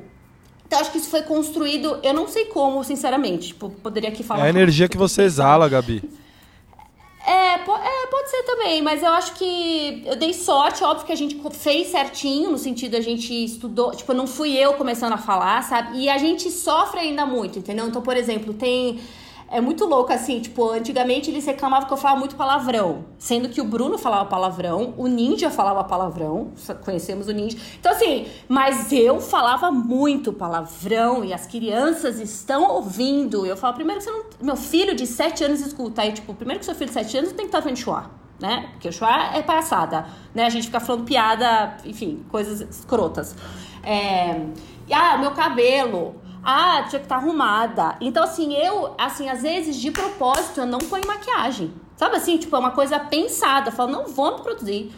então 0.66 0.80
acho 0.80 0.92
que 0.92 0.98
isso 0.98 1.10
foi 1.10 1.24
construído, 1.24 2.00
eu 2.02 2.14
não 2.14 2.28
sei 2.28 2.46
como, 2.46 2.84
sinceramente. 2.84 3.50
Tipo, 3.50 3.70
poderia 3.70 4.10
aqui 4.10 4.24
falar. 4.24 4.44
É 4.44 4.48
a 4.48 4.50
energia 4.50 4.88
que 4.88 4.98
você 4.98 5.24
exala, 5.24 5.68
Gabi. 5.68 6.02
É, 7.28 7.60
po 7.60 7.76
é, 7.76 8.08
pode 8.10 8.30
ser 8.30 8.44
também, 8.44 8.82
mas 8.82 9.04
eu 9.04 9.10
acho 9.10 9.34
que 9.34 10.02
eu 10.06 10.16
dei 10.16 10.34
sorte, 10.34 10.84
óbvio 10.84 11.06
que 11.06 11.12
a 11.12 11.16
gente 11.16 11.40
fez 11.52 11.90
certinho, 11.90 12.50
no 12.50 12.58
sentido 12.58 12.96
a 12.96 13.02
gente 13.02 13.32
estudou, 13.32 13.92
tipo, 13.92 14.12
não 14.14 14.26
fui 14.26 14.58
eu 14.58 14.74
começando 14.74 15.14
a 15.14 15.18
falar, 15.18 15.62
sabe? 15.64 16.00
E 16.00 16.10
a 16.10 16.18
gente 16.18 16.50
sofre 16.50 17.02
ainda 17.02 17.26
muito, 17.26 17.60
entendeu? 17.60 17.86
Então, 17.88 18.02
por 18.02 18.18
exemplo, 18.18 18.54
tem 18.54 19.00
é 19.52 19.60
muito 19.60 19.86
louco, 19.86 20.14
assim, 20.14 20.40
tipo, 20.40 20.70
antigamente 20.70 21.30
eles 21.30 21.46
reclamavam 21.46 21.86
que 21.86 21.94
eu 21.94 21.98
falava 21.98 22.18
muito 22.20 22.38
palavrão. 22.38 23.04
Sendo 23.20 23.50
que 23.50 23.60
o 23.60 23.66
Bruno 23.66 23.98
falava 23.98 24.26
palavrão, 24.26 24.94
o 24.98 25.08
Ninja 25.08 25.50
falava 25.50 25.84
palavrão, 25.84 26.54
conhecemos 26.86 27.28
o 27.28 27.32
Ninja. 27.34 27.58
Então, 27.78 27.92
assim, 27.92 28.28
mas 28.48 28.94
eu 28.94 29.20
falava 29.20 29.70
muito 29.70 30.32
palavrão 30.32 31.26
e 31.26 31.34
as 31.34 31.46
crianças 31.46 32.20
estão 32.22 32.72
ouvindo. 32.72 33.46
Eu 33.46 33.58
falo, 33.58 33.74
primeiro 33.74 34.00
que 34.00 34.06
você 34.06 34.12
não. 34.12 34.24
Meu 34.42 34.56
filho 34.56 34.96
de 34.96 35.06
7 35.06 35.44
anos 35.44 35.60
escuta. 35.60 36.02
Aí, 36.02 36.14
tipo, 36.14 36.34
primeiro 36.34 36.60
que 36.60 36.66
seu 36.66 36.74
filho 36.74 36.88
de 36.88 36.94
7 36.94 37.18
anos 37.18 37.32
tem 37.34 37.40
que 37.40 37.46
estar 37.48 37.60
vendo 37.60 37.76
chua, 37.76 38.10
né? 38.40 38.70
Porque 38.72 38.88
o 38.88 38.94
chua 38.94 39.36
é 39.36 39.42
palhaçada, 39.42 40.06
né? 40.34 40.46
A 40.46 40.50
gente 40.50 40.68
fica 40.68 40.80
falando 40.80 41.04
piada, 41.04 41.76
enfim, 41.84 42.24
coisas 42.30 42.62
escrotas. 42.62 43.36
É. 43.84 44.46
E, 44.88 44.94
ah, 44.94 45.18
meu 45.18 45.32
cabelo. 45.32 46.16
Ah, 46.44 46.84
tinha 46.90 47.00
que 47.00 47.06
estar 47.06 47.16
tá 47.16 47.22
arrumada. 47.22 47.96
Então, 48.02 48.24
assim, 48.24 48.54
eu, 48.54 48.96
assim, 48.98 49.30
às 49.30 49.42
vezes, 49.42 49.76
de 49.76 49.92
propósito, 49.92 50.62
eu 50.62 50.66
não 50.66 50.80
ponho 50.80 51.06
maquiagem. 51.06 51.74
Sabe 51.96 52.16
assim, 52.16 52.38
tipo, 52.38 52.56
é 52.56 52.60
uma 52.60 52.72
coisa 52.72 53.00
pensada. 53.00 53.70
Eu 53.70 53.74
falo, 53.74 53.92
não 53.92 54.08
vou 54.08 54.38
me 54.38 54.42
produzir. 54.42 54.92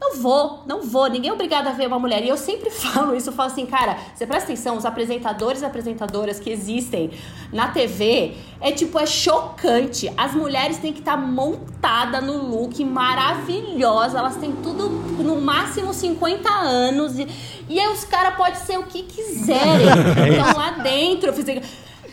Não 0.00 0.16
vou, 0.16 0.62
não 0.66 0.80
vou. 0.82 1.08
Ninguém 1.08 1.30
é 1.30 1.32
obrigado 1.32 1.66
a 1.66 1.72
ver 1.72 1.86
uma 1.86 1.98
mulher. 1.98 2.24
E 2.24 2.28
eu 2.28 2.36
sempre 2.38 2.70
falo 2.72 3.14
isso, 3.14 3.28
eu 3.28 3.34
falo 3.34 3.50
assim, 3.50 3.66
cara, 3.66 3.98
você 4.14 4.26
presta 4.26 4.50
atenção, 4.50 4.76
os 4.76 4.86
apresentadores 4.86 5.60
e 5.60 5.64
apresentadoras 5.64 6.40
que 6.40 6.48
existem 6.48 7.10
na 7.52 7.68
TV, 7.68 8.34
é 8.60 8.72
tipo, 8.72 8.98
é 8.98 9.04
chocante. 9.04 10.10
As 10.16 10.32
mulheres 10.34 10.78
têm 10.78 10.92
que 10.92 11.00
estar 11.00 11.16
tá 11.16 11.18
montada 11.18 12.20
no 12.20 12.48
look 12.48 12.82
maravilhosa, 12.82 14.18
elas 14.18 14.36
têm 14.36 14.52
tudo 14.52 14.88
no 14.88 15.38
máximo 15.40 15.92
50 15.92 16.48
anos. 16.48 17.18
E, 17.18 17.28
e 17.68 17.78
aí 17.78 17.88
os 17.92 18.04
caras 18.04 18.34
podem 18.36 18.54
ser 18.54 18.78
o 18.78 18.84
que 18.84 19.02
quiserem. 19.02 19.86
Estão 20.32 20.56
lá 20.56 20.70
dentro. 20.82 21.32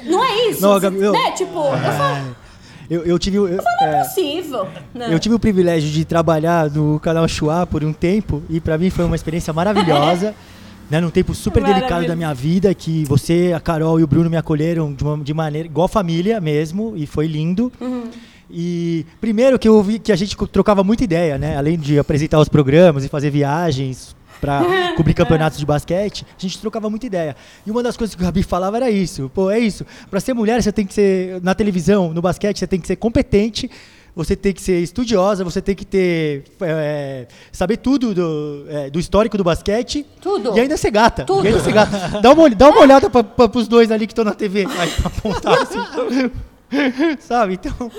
Não 0.04 0.24
é 0.24 0.50
isso? 0.50 0.62
Não, 0.62 0.78
Gabi, 0.78 1.02
eu... 1.02 1.14
né? 1.14 1.32
Tipo, 1.32 1.60
eu 1.60 1.92
falo. 1.94 2.47
Eu, 2.90 3.04
eu 3.06 3.20
tive. 3.20 3.38
Eu, 3.38 3.50
não 3.50 3.88
é, 3.88 4.04
possível. 4.04 4.68
Não. 4.94 5.08
Eu 5.08 5.20
tive 5.20 5.36
o 5.36 5.40
privilégio 5.40 5.90
de 5.90 6.06
trabalhar 6.06 6.70
no 6.70 7.00
canal 7.00 7.28
Chua 7.28 7.66
por 7.66 7.84
um 7.84 7.94
tempo 7.94 8.42
e 8.50 8.60
para 8.60 8.78
mim 8.78 8.90
foi 8.90 9.06
uma 9.06 9.16
experiência 9.16 9.52
maravilhosa. 9.54 10.34
né, 10.90 11.02
num 11.02 11.10
tempo 11.10 11.36
super 11.36 11.62
delicado 11.64 12.08
da 12.08 12.16
minha 12.16 12.34
vida, 12.34 12.74
que 12.74 13.04
você, 13.06 13.52
a 13.54 13.60
Carol 13.60 14.00
e 14.00 14.04
o 14.04 14.08
Bruno 14.08 14.30
me 14.30 14.38
acolheram 14.38 14.94
de, 14.94 15.04
uma, 15.04 15.18
de 15.18 15.34
maneira 15.34 15.68
igual 15.68 15.88
família 15.88 16.40
mesmo, 16.40 16.94
e 16.96 17.06
foi 17.06 17.28
lindo. 17.28 17.72
Uhum. 17.80 18.10
E 18.50 19.06
primeiro 19.20 19.60
que 19.60 19.68
eu 19.68 19.84
vi 19.84 20.00
que 20.00 20.12
a 20.12 20.16
gente 20.16 20.38
trocava 20.48 20.84
muita 20.84 21.04
ideia, 21.04 21.38
né? 21.38 21.58
Além 21.58 21.78
de 21.78 22.00
apresentar 22.00 22.40
os 22.40 22.48
programas 22.48 23.04
e 23.04 23.10
fazer 23.10 23.30
viagens 23.30 24.16
para 24.40 24.64
cobrir 24.96 25.14
campeonatos 25.14 25.60
de 25.60 25.66
basquete, 25.66 26.26
a 26.38 26.42
gente 26.42 26.60
trocava 26.60 26.90
muita 26.90 27.06
ideia. 27.06 27.36
E 27.66 27.72
uma 27.72 27.84
das 27.84 27.98
coisas 27.98 28.16
que 28.16 28.22
o 28.22 28.26
Gabi 28.26 28.44
falava 28.44 28.78
era 28.78 28.90
isso. 28.90 29.32
Pô, 29.34 29.50
é 29.50 29.60
isso. 29.60 29.86
Para 30.10 30.20
ser 30.20 30.34
mulher, 30.34 30.62
você 30.62 30.72
tem 30.72 30.86
que 30.86 30.94
ser 30.94 31.42
na 31.42 31.54
televisão, 31.54 32.14
no 32.14 32.22
basquete, 32.22 32.60
você 32.60 32.68
tem 32.68 32.80
que 32.80 32.88
ser 32.88 32.96
competente, 32.96 33.70
você 34.18 34.36
tem 34.36 34.52
que 34.52 34.62
ser 34.64 34.82
estudiosa, 34.82 35.44
você 35.44 35.62
tem 35.62 35.76
que 35.76 35.86
ter 35.86 36.44
é, 36.62 37.28
saber 37.52 37.78
tudo 37.78 38.16
do, 38.16 38.66
é, 38.68 38.90
do 38.90 39.00
histórico 39.00 39.38
do 39.38 39.44
basquete. 39.44 40.04
Tudo. 40.20 40.58
E 40.58 40.60
ainda 40.60 40.76
ser 40.76 40.90
gata. 40.90 41.24
Tudo. 41.24 41.46
E 41.46 41.50
ainda 41.50 41.60
ser 41.60 41.72
gata. 41.72 42.20
Dá 42.20 42.32
uma, 42.34 42.50
dá 42.50 42.70
uma 42.70 42.82
olhada 42.82 43.12
para 43.12 43.58
os 43.58 43.68
dois 43.68 43.92
ali 43.92 44.08
que 44.08 44.14
estão 44.14 44.26
na 44.26 44.34
TV. 44.34 44.66
Aí, 44.80 44.90
pra 44.90 45.08
apontar 45.08 45.60
assim. 45.62 46.32
Sabe? 47.22 47.54
Então. 47.54 47.92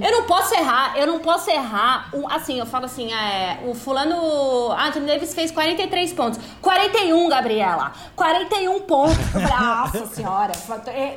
Eu 0.00 0.12
não 0.12 0.24
posso 0.24 0.54
errar, 0.54 0.96
eu 0.96 1.06
não 1.06 1.18
posso 1.18 1.50
errar. 1.50 2.10
Um, 2.14 2.28
assim, 2.28 2.58
eu 2.58 2.66
falo 2.66 2.86
assim, 2.86 3.12
é, 3.12 3.60
o 3.66 3.74
fulano. 3.74 4.72
Anthony 4.72 5.06
Davis 5.06 5.34
fez 5.34 5.50
43 5.50 6.12
pontos. 6.12 6.40
41, 6.60 7.28
Gabriela. 7.28 7.92
41 8.16 8.80
pontos. 8.80 9.16
Nossa 9.34 10.06
senhora. 10.06 10.52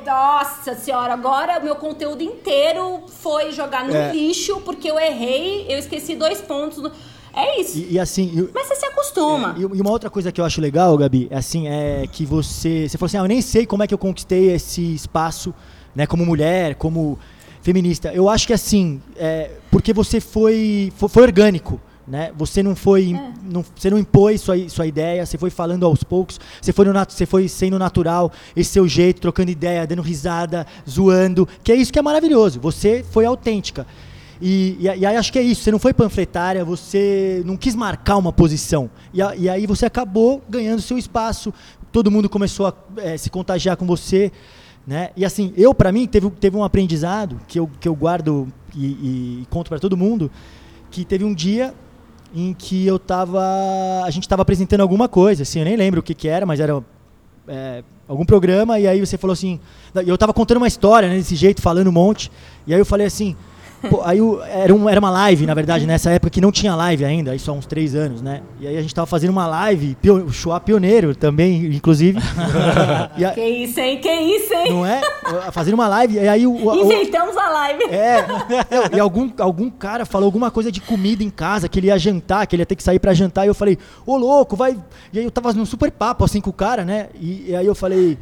Nossa 0.04 0.74
senhora. 0.74 1.12
Agora 1.14 1.58
o 1.58 1.64
meu 1.64 1.76
conteúdo 1.76 2.22
inteiro 2.22 3.04
foi 3.20 3.52
jogar 3.52 3.84
no 3.84 3.94
é. 3.94 4.12
lixo 4.12 4.60
porque 4.60 4.90
eu 4.90 4.98
errei, 4.98 5.66
eu 5.68 5.78
esqueci 5.78 6.14
dois 6.14 6.40
pontos. 6.40 6.90
É 7.34 7.60
isso. 7.60 7.78
E, 7.78 7.92
e 7.92 7.98
assim. 7.98 8.32
Eu, 8.36 8.50
Mas 8.52 8.68
você 8.68 8.76
se 8.76 8.86
acostuma. 8.86 9.54
É, 9.56 9.60
e 9.60 9.64
uma 9.64 9.90
outra 9.90 10.10
coisa 10.10 10.30
que 10.30 10.40
eu 10.40 10.44
acho 10.44 10.60
legal, 10.60 10.96
Gabi, 10.96 11.28
é 11.30 11.36
assim, 11.36 11.66
é 11.66 12.06
que 12.10 12.26
você. 12.26 12.88
Você 12.88 12.98
falou 12.98 13.06
assim, 13.06 13.16
ah, 13.16 13.20
eu 13.20 13.28
nem 13.28 13.40
sei 13.40 13.66
como 13.66 13.82
é 13.82 13.86
que 13.86 13.94
eu 13.94 13.98
conquistei 13.98 14.52
esse 14.52 14.94
espaço, 14.94 15.54
né, 15.94 16.06
como 16.06 16.24
mulher, 16.26 16.74
como 16.74 17.18
feminista. 17.62 18.12
Eu 18.12 18.28
acho 18.28 18.46
que 18.46 18.52
assim, 18.52 19.00
é, 19.16 19.50
porque 19.70 19.92
você 19.92 20.20
foi, 20.20 20.92
foi, 20.96 21.08
foi, 21.08 21.22
orgânico. 21.22 21.80
Né? 22.06 22.32
Você 22.36 22.64
não 22.64 22.74
foi, 22.74 23.14
é. 23.14 23.32
não, 23.44 23.64
você 23.74 23.88
não 23.88 23.96
impôs 23.96 24.40
sua, 24.40 24.68
sua 24.68 24.86
ideia, 24.86 25.24
você 25.24 25.38
foi 25.38 25.50
falando 25.50 25.86
aos 25.86 26.02
poucos, 26.02 26.40
você 26.60 26.72
foi, 26.72 26.84
no, 26.84 26.92
você 26.92 27.24
foi 27.24 27.46
sendo 27.48 27.78
natural, 27.78 28.32
esse 28.56 28.70
seu 28.70 28.88
jeito, 28.88 29.20
trocando 29.20 29.52
ideia, 29.52 29.86
dando 29.86 30.02
risada, 30.02 30.66
zoando, 30.88 31.48
que 31.62 31.70
é 31.70 31.76
isso 31.76 31.92
que 31.92 31.98
é 31.98 32.02
maravilhoso. 32.02 32.58
Você 32.60 33.04
foi 33.08 33.24
autêntica. 33.24 33.86
E, 34.40 34.76
e, 34.80 34.84
e, 34.86 35.06
aí 35.06 35.16
acho 35.16 35.32
que 35.32 35.38
é 35.38 35.42
isso, 35.42 35.62
você 35.62 35.70
não 35.70 35.78
foi 35.78 35.94
panfletária, 35.94 36.64
você 36.64 37.40
não 37.46 37.56
quis 37.56 37.76
marcar 37.76 38.16
uma 38.16 38.32
posição. 38.32 38.90
E, 39.14 39.20
e 39.38 39.48
aí 39.48 39.64
você 39.64 39.86
acabou 39.86 40.42
ganhando 40.50 40.82
seu 40.82 40.98
espaço, 40.98 41.54
todo 41.92 42.10
mundo 42.10 42.28
começou 42.28 42.66
a 42.66 42.74
é, 42.96 43.16
se 43.16 43.30
contagiar 43.30 43.76
com 43.76 43.86
você. 43.86 44.32
Né? 44.86 45.10
E 45.16 45.24
assim, 45.24 45.52
eu 45.56 45.72
para 45.72 45.92
mim 45.92 46.06
teve, 46.06 46.28
teve 46.30 46.56
um 46.56 46.64
aprendizado 46.64 47.40
que 47.46 47.58
eu, 47.58 47.70
que 47.80 47.88
eu 47.88 47.94
guardo 47.94 48.48
e, 48.74 48.86
e 49.42 49.46
conto 49.48 49.68
para 49.68 49.78
todo 49.78 49.96
mundo, 49.96 50.30
que 50.90 51.04
teve 51.04 51.24
um 51.24 51.32
dia 51.32 51.72
em 52.34 52.52
que 52.52 52.86
eu 52.86 52.98
tava, 52.98 53.40
a 54.04 54.10
gente 54.10 54.24
estava 54.24 54.42
apresentando 54.42 54.80
alguma 54.80 55.08
coisa, 55.08 55.42
assim, 55.42 55.60
eu 55.60 55.64
nem 55.64 55.76
lembro 55.76 56.00
o 56.00 56.02
que 56.02 56.14
que 56.14 56.26
era, 56.26 56.44
mas 56.46 56.58
era 56.58 56.82
é, 57.46 57.84
algum 58.08 58.24
programa 58.24 58.78
e 58.80 58.88
aí 58.88 58.98
você 58.98 59.16
falou 59.16 59.32
assim, 59.32 59.60
eu 60.06 60.14
estava 60.14 60.32
contando 60.32 60.56
uma 60.56 60.68
história 60.68 61.08
né, 61.08 61.16
desse 61.16 61.36
jeito, 61.36 61.62
falando 61.62 61.88
um 61.88 61.92
monte, 61.92 62.30
e 62.66 62.74
aí 62.74 62.80
eu 62.80 62.86
falei 62.86 63.06
assim, 63.06 63.36
Pô, 63.88 64.00
aí 64.04 64.18
era, 64.48 64.74
um, 64.74 64.88
era 64.88 64.98
uma 64.98 65.10
live, 65.10 65.46
na 65.46 65.54
verdade, 65.54 65.86
nessa 65.86 66.10
época 66.10 66.30
que 66.30 66.40
não 66.40 66.52
tinha 66.52 66.74
live 66.74 67.04
ainda, 67.04 67.34
isso 67.34 67.50
há 67.50 67.54
uns 67.54 67.66
três 67.66 67.94
anos, 67.94 68.22
né? 68.22 68.42
E 68.60 68.66
aí 68.66 68.76
a 68.76 68.82
gente 68.82 68.94
tava 68.94 69.06
fazendo 69.06 69.30
uma 69.30 69.46
live, 69.46 69.96
o 70.08 70.30
Chua 70.30 70.60
pioneiro 70.60 71.14
também, 71.14 71.66
inclusive. 71.66 72.18
a, 72.22 73.30
que 73.32 73.44
isso, 73.44 73.80
hein? 73.80 74.00
Que 74.00 74.12
isso, 74.12 74.52
hein? 74.54 74.72
Não 74.72 74.86
é? 74.86 75.00
Fazendo 75.50 75.74
uma 75.74 75.88
live, 75.88 76.14
e 76.14 76.28
aí 76.28 76.46
o. 76.46 76.74
Inventamos 76.74 77.36
a 77.36 77.48
live. 77.48 77.84
É. 77.84 78.24
e 78.96 79.00
algum, 79.00 79.30
algum 79.38 79.70
cara 79.70 80.04
falou 80.04 80.26
alguma 80.26 80.50
coisa 80.50 80.70
de 80.70 80.80
comida 80.80 81.22
em 81.22 81.30
casa, 81.30 81.68
que 81.68 81.78
ele 81.78 81.88
ia 81.88 81.98
jantar, 81.98 82.46
que 82.46 82.54
ele 82.54 82.62
ia 82.62 82.66
ter 82.66 82.76
que 82.76 82.82
sair 82.82 82.98
para 82.98 83.12
jantar, 83.14 83.44
e 83.44 83.48
eu 83.48 83.54
falei, 83.54 83.78
ô 84.06 84.16
louco, 84.16 84.56
vai. 84.56 84.76
E 85.12 85.18
aí 85.18 85.24
eu 85.24 85.30
tava 85.30 85.52
num 85.52 85.66
super 85.66 85.90
papo 85.90 86.24
assim 86.24 86.40
com 86.40 86.50
o 86.50 86.52
cara, 86.52 86.84
né? 86.84 87.08
E, 87.20 87.50
e 87.50 87.56
aí 87.56 87.66
eu 87.66 87.74
falei. 87.74 88.18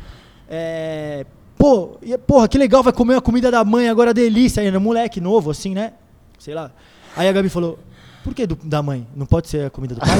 É, 0.49 1.25
Pô, 1.61 1.99
porra, 2.27 2.49
que 2.49 2.57
legal, 2.57 2.83
vai 2.83 2.91
comer 2.91 3.17
a 3.17 3.21
comida 3.21 3.51
da 3.51 3.63
mãe 3.63 3.87
agora, 3.87 4.15
delícia. 4.15 4.63
Ainda, 4.63 4.81
moleque 4.81 5.21
novo, 5.21 5.51
assim, 5.51 5.75
né? 5.75 5.93
Sei 6.39 6.55
lá. 6.55 6.71
Aí 7.15 7.29
a 7.29 7.33
Gabi 7.33 7.51
falou, 7.51 7.79
por 8.25 8.33
que 8.33 8.47
do, 8.47 8.57
da 8.65 8.83
mãe? 8.83 9.07
Não 9.15 9.27
pode 9.27 9.49
ser 9.49 9.67
a 9.67 9.71
comida 9.71 9.95
do 9.95 10.01
pai? 10.01 10.09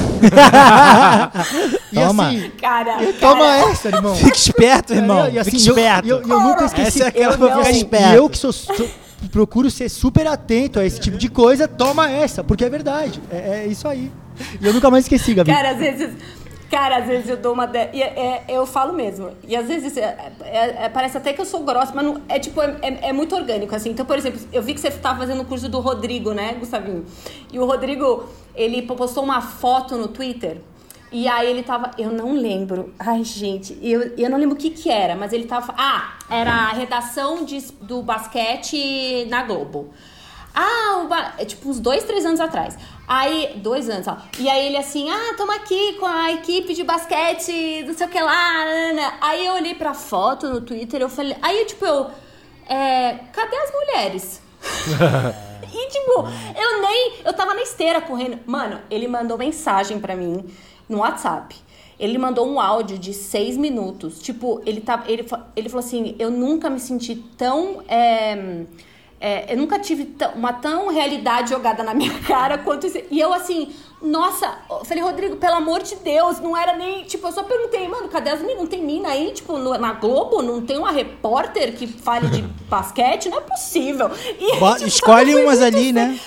toma. 1.91 2.29
Assim, 2.29 2.51
cara, 2.61 3.13
toma 3.19 3.39
cara. 3.39 3.71
essa, 3.71 3.87
irmão. 3.87 4.13
Fica 4.13 4.37
esperto, 4.37 4.93
irmão. 4.93 5.27
E, 5.31 5.39
assim, 5.39 5.57
Fica 5.57 5.63
esperto. 5.63 6.07
Eu, 6.07 6.21
eu, 6.21 6.29
eu 6.29 6.39
nunca 6.41 6.65
esqueci. 6.65 7.01
Essa 7.01 7.03
é 7.05 7.07
aquela 7.07 7.35
eu, 7.35 7.59
assim, 7.59 7.77
esperto. 7.77 8.13
E 8.13 8.15
eu 8.17 8.29
que 8.29 8.37
sou, 8.37 8.53
sou, 8.53 8.87
procuro 9.31 9.71
ser 9.71 9.89
super 9.89 10.27
atento 10.27 10.79
a 10.79 10.85
esse 10.85 10.99
tipo 10.99 11.17
de 11.17 11.27
coisa, 11.27 11.67
toma 11.67 12.07
essa, 12.07 12.43
porque 12.43 12.63
é 12.63 12.69
verdade. 12.69 13.19
É, 13.31 13.63
é 13.63 13.65
isso 13.65 13.87
aí. 13.87 14.11
E 14.61 14.67
eu 14.67 14.75
nunca 14.75 14.91
mais 14.91 15.05
esqueci, 15.05 15.33
Gabi. 15.33 15.51
Cara, 15.51 15.71
às 15.71 15.79
vezes 15.79 16.11
Cara, 16.71 16.99
às 16.99 17.05
vezes 17.05 17.27
eu 17.27 17.35
dou 17.35 17.51
uma. 17.51 17.67
De... 17.67 17.89
E, 17.91 18.01
é, 18.01 18.45
é, 18.47 18.57
eu 18.57 18.65
falo 18.65 18.93
mesmo. 18.93 19.31
E 19.45 19.57
às 19.57 19.67
vezes 19.67 19.97
é, 19.97 20.31
é, 20.39 20.85
é, 20.85 20.89
parece 20.89 21.17
até 21.17 21.33
que 21.33 21.41
eu 21.41 21.45
sou 21.45 21.65
grossa, 21.65 21.91
mas 21.93 22.05
não, 22.05 22.21
é 22.29 22.39
tipo, 22.39 22.61
é, 22.61 22.77
é, 22.81 23.11
muito 23.11 23.35
orgânico, 23.35 23.75
assim. 23.75 23.89
Então, 23.89 24.05
por 24.05 24.17
exemplo, 24.17 24.39
eu 24.53 24.63
vi 24.63 24.73
que 24.73 24.79
você 24.79 24.87
estava 24.87 25.19
fazendo 25.19 25.41
o 25.41 25.45
curso 25.45 25.67
do 25.67 25.81
Rodrigo, 25.81 26.31
né, 26.31 26.53
Gustavinho? 26.53 27.05
E 27.51 27.59
o 27.59 27.65
Rodrigo, 27.65 28.23
ele 28.55 28.83
postou 28.83 29.21
uma 29.21 29.41
foto 29.41 29.97
no 29.97 30.07
Twitter. 30.07 30.61
E 31.11 31.27
aí 31.27 31.49
ele 31.49 31.61
tava. 31.61 31.91
Eu 31.97 32.09
não 32.09 32.31
lembro. 32.31 32.93
Ai, 32.97 33.21
gente, 33.25 33.77
eu, 33.81 34.13
eu 34.17 34.29
não 34.29 34.37
lembro 34.37 34.55
o 34.55 34.57
que 34.57 34.69
que 34.69 34.89
era, 34.89 35.13
mas 35.13 35.33
ele 35.33 35.43
tava. 35.43 35.75
Ah, 35.77 36.13
era 36.29 36.51
a 36.51 36.71
redação 36.71 37.43
de, 37.43 37.59
do 37.81 38.01
basquete 38.01 39.25
na 39.29 39.43
Globo. 39.43 39.89
Ah, 40.53 41.05
ba... 41.07 41.45
tipo 41.45 41.69
uns 41.69 41.79
dois, 41.79 42.03
três 42.03 42.25
anos 42.25 42.39
atrás. 42.39 42.77
Aí, 43.13 43.55
dois 43.57 43.89
anos, 43.89 44.07
ó. 44.07 44.17
E 44.39 44.49
aí 44.49 44.67
ele 44.67 44.77
assim, 44.77 45.09
ah, 45.09 45.33
tamo 45.35 45.51
aqui 45.51 45.97
com 45.99 46.05
a 46.05 46.31
equipe 46.31 46.73
de 46.73 46.81
basquete, 46.81 47.83
não 47.85 47.93
sei 47.93 48.07
o 48.07 48.09
que 48.09 48.21
lá. 48.21 48.63
Ana. 48.63 49.15
Aí 49.19 49.45
eu 49.45 49.55
olhei 49.55 49.75
pra 49.75 49.93
foto 49.93 50.47
no 50.47 50.61
Twitter, 50.61 51.01
eu 51.01 51.09
falei. 51.09 51.35
Aí, 51.41 51.65
tipo, 51.65 51.85
eu. 51.85 52.09
É, 52.69 53.15
cadê 53.33 53.57
as 53.57 53.71
mulheres? 53.73 54.41
e, 55.61 55.89
tipo, 55.89 56.25
eu 56.55 56.81
nem. 56.81 57.13
Eu 57.25 57.33
tava 57.33 57.53
na 57.53 57.61
esteira 57.61 57.99
correndo. 57.99 58.39
Mano, 58.45 58.79
ele 58.89 59.09
mandou 59.09 59.37
mensagem 59.37 59.99
pra 59.99 60.15
mim 60.15 60.45
no 60.87 60.99
WhatsApp. 60.99 61.53
Ele 61.99 62.17
mandou 62.17 62.47
um 62.47 62.61
áudio 62.61 62.97
de 62.97 63.13
seis 63.13 63.57
minutos. 63.57 64.21
Tipo, 64.21 64.61
ele, 64.65 64.79
tá, 64.79 65.03
ele, 65.05 65.25
ele 65.53 65.67
falou 65.67 65.85
assim: 65.85 66.15
eu 66.17 66.31
nunca 66.31 66.69
me 66.69 66.79
senti 66.79 67.17
tão. 67.37 67.83
É, 67.89 68.63
é, 69.21 69.53
eu 69.53 69.57
nunca 69.57 69.77
tive 69.79 70.13
uma 70.35 70.51
tão 70.53 70.89
realidade 70.89 71.51
jogada 71.51 71.83
na 71.83 71.93
minha 71.93 72.13
cara 72.27 72.57
quanto 72.57 72.87
isso. 72.87 72.99
E 73.11 73.19
eu, 73.19 73.31
assim, 73.33 73.71
Nossa, 74.01 74.51
eu 74.67 74.83
falei, 74.83 75.03
Rodrigo, 75.03 75.35
pelo 75.35 75.57
amor 75.57 75.83
de 75.83 75.95
Deus, 75.97 76.39
não 76.39 76.57
era 76.57 76.75
nem. 76.75 77.03
Tipo, 77.03 77.27
eu 77.27 77.31
só 77.31 77.43
perguntei, 77.43 77.87
mano, 77.87 78.07
cadê 78.09 78.31
as 78.31 78.39
meninas? 78.39 78.63
Não 78.63 78.67
tem 78.67 78.83
mina 78.83 79.09
aí? 79.09 79.31
Tipo, 79.31 79.59
no- 79.59 79.77
na 79.77 79.93
Globo 79.93 80.41
não 80.41 80.59
tem 80.65 80.79
uma 80.79 80.89
repórter 80.91 81.75
que 81.75 81.85
fale 81.85 82.27
de 82.29 82.41
basquete? 82.67 83.29
Não 83.29 83.37
é 83.37 83.41
possível. 83.41 84.09
E, 84.39 84.55
Bo- 84.57 84.73
tipo, 84.73 84.87
Escolhe 84.87 85.35
umas 85.35 85.61
ali, 85.61 85.93
né? 85.93 86.19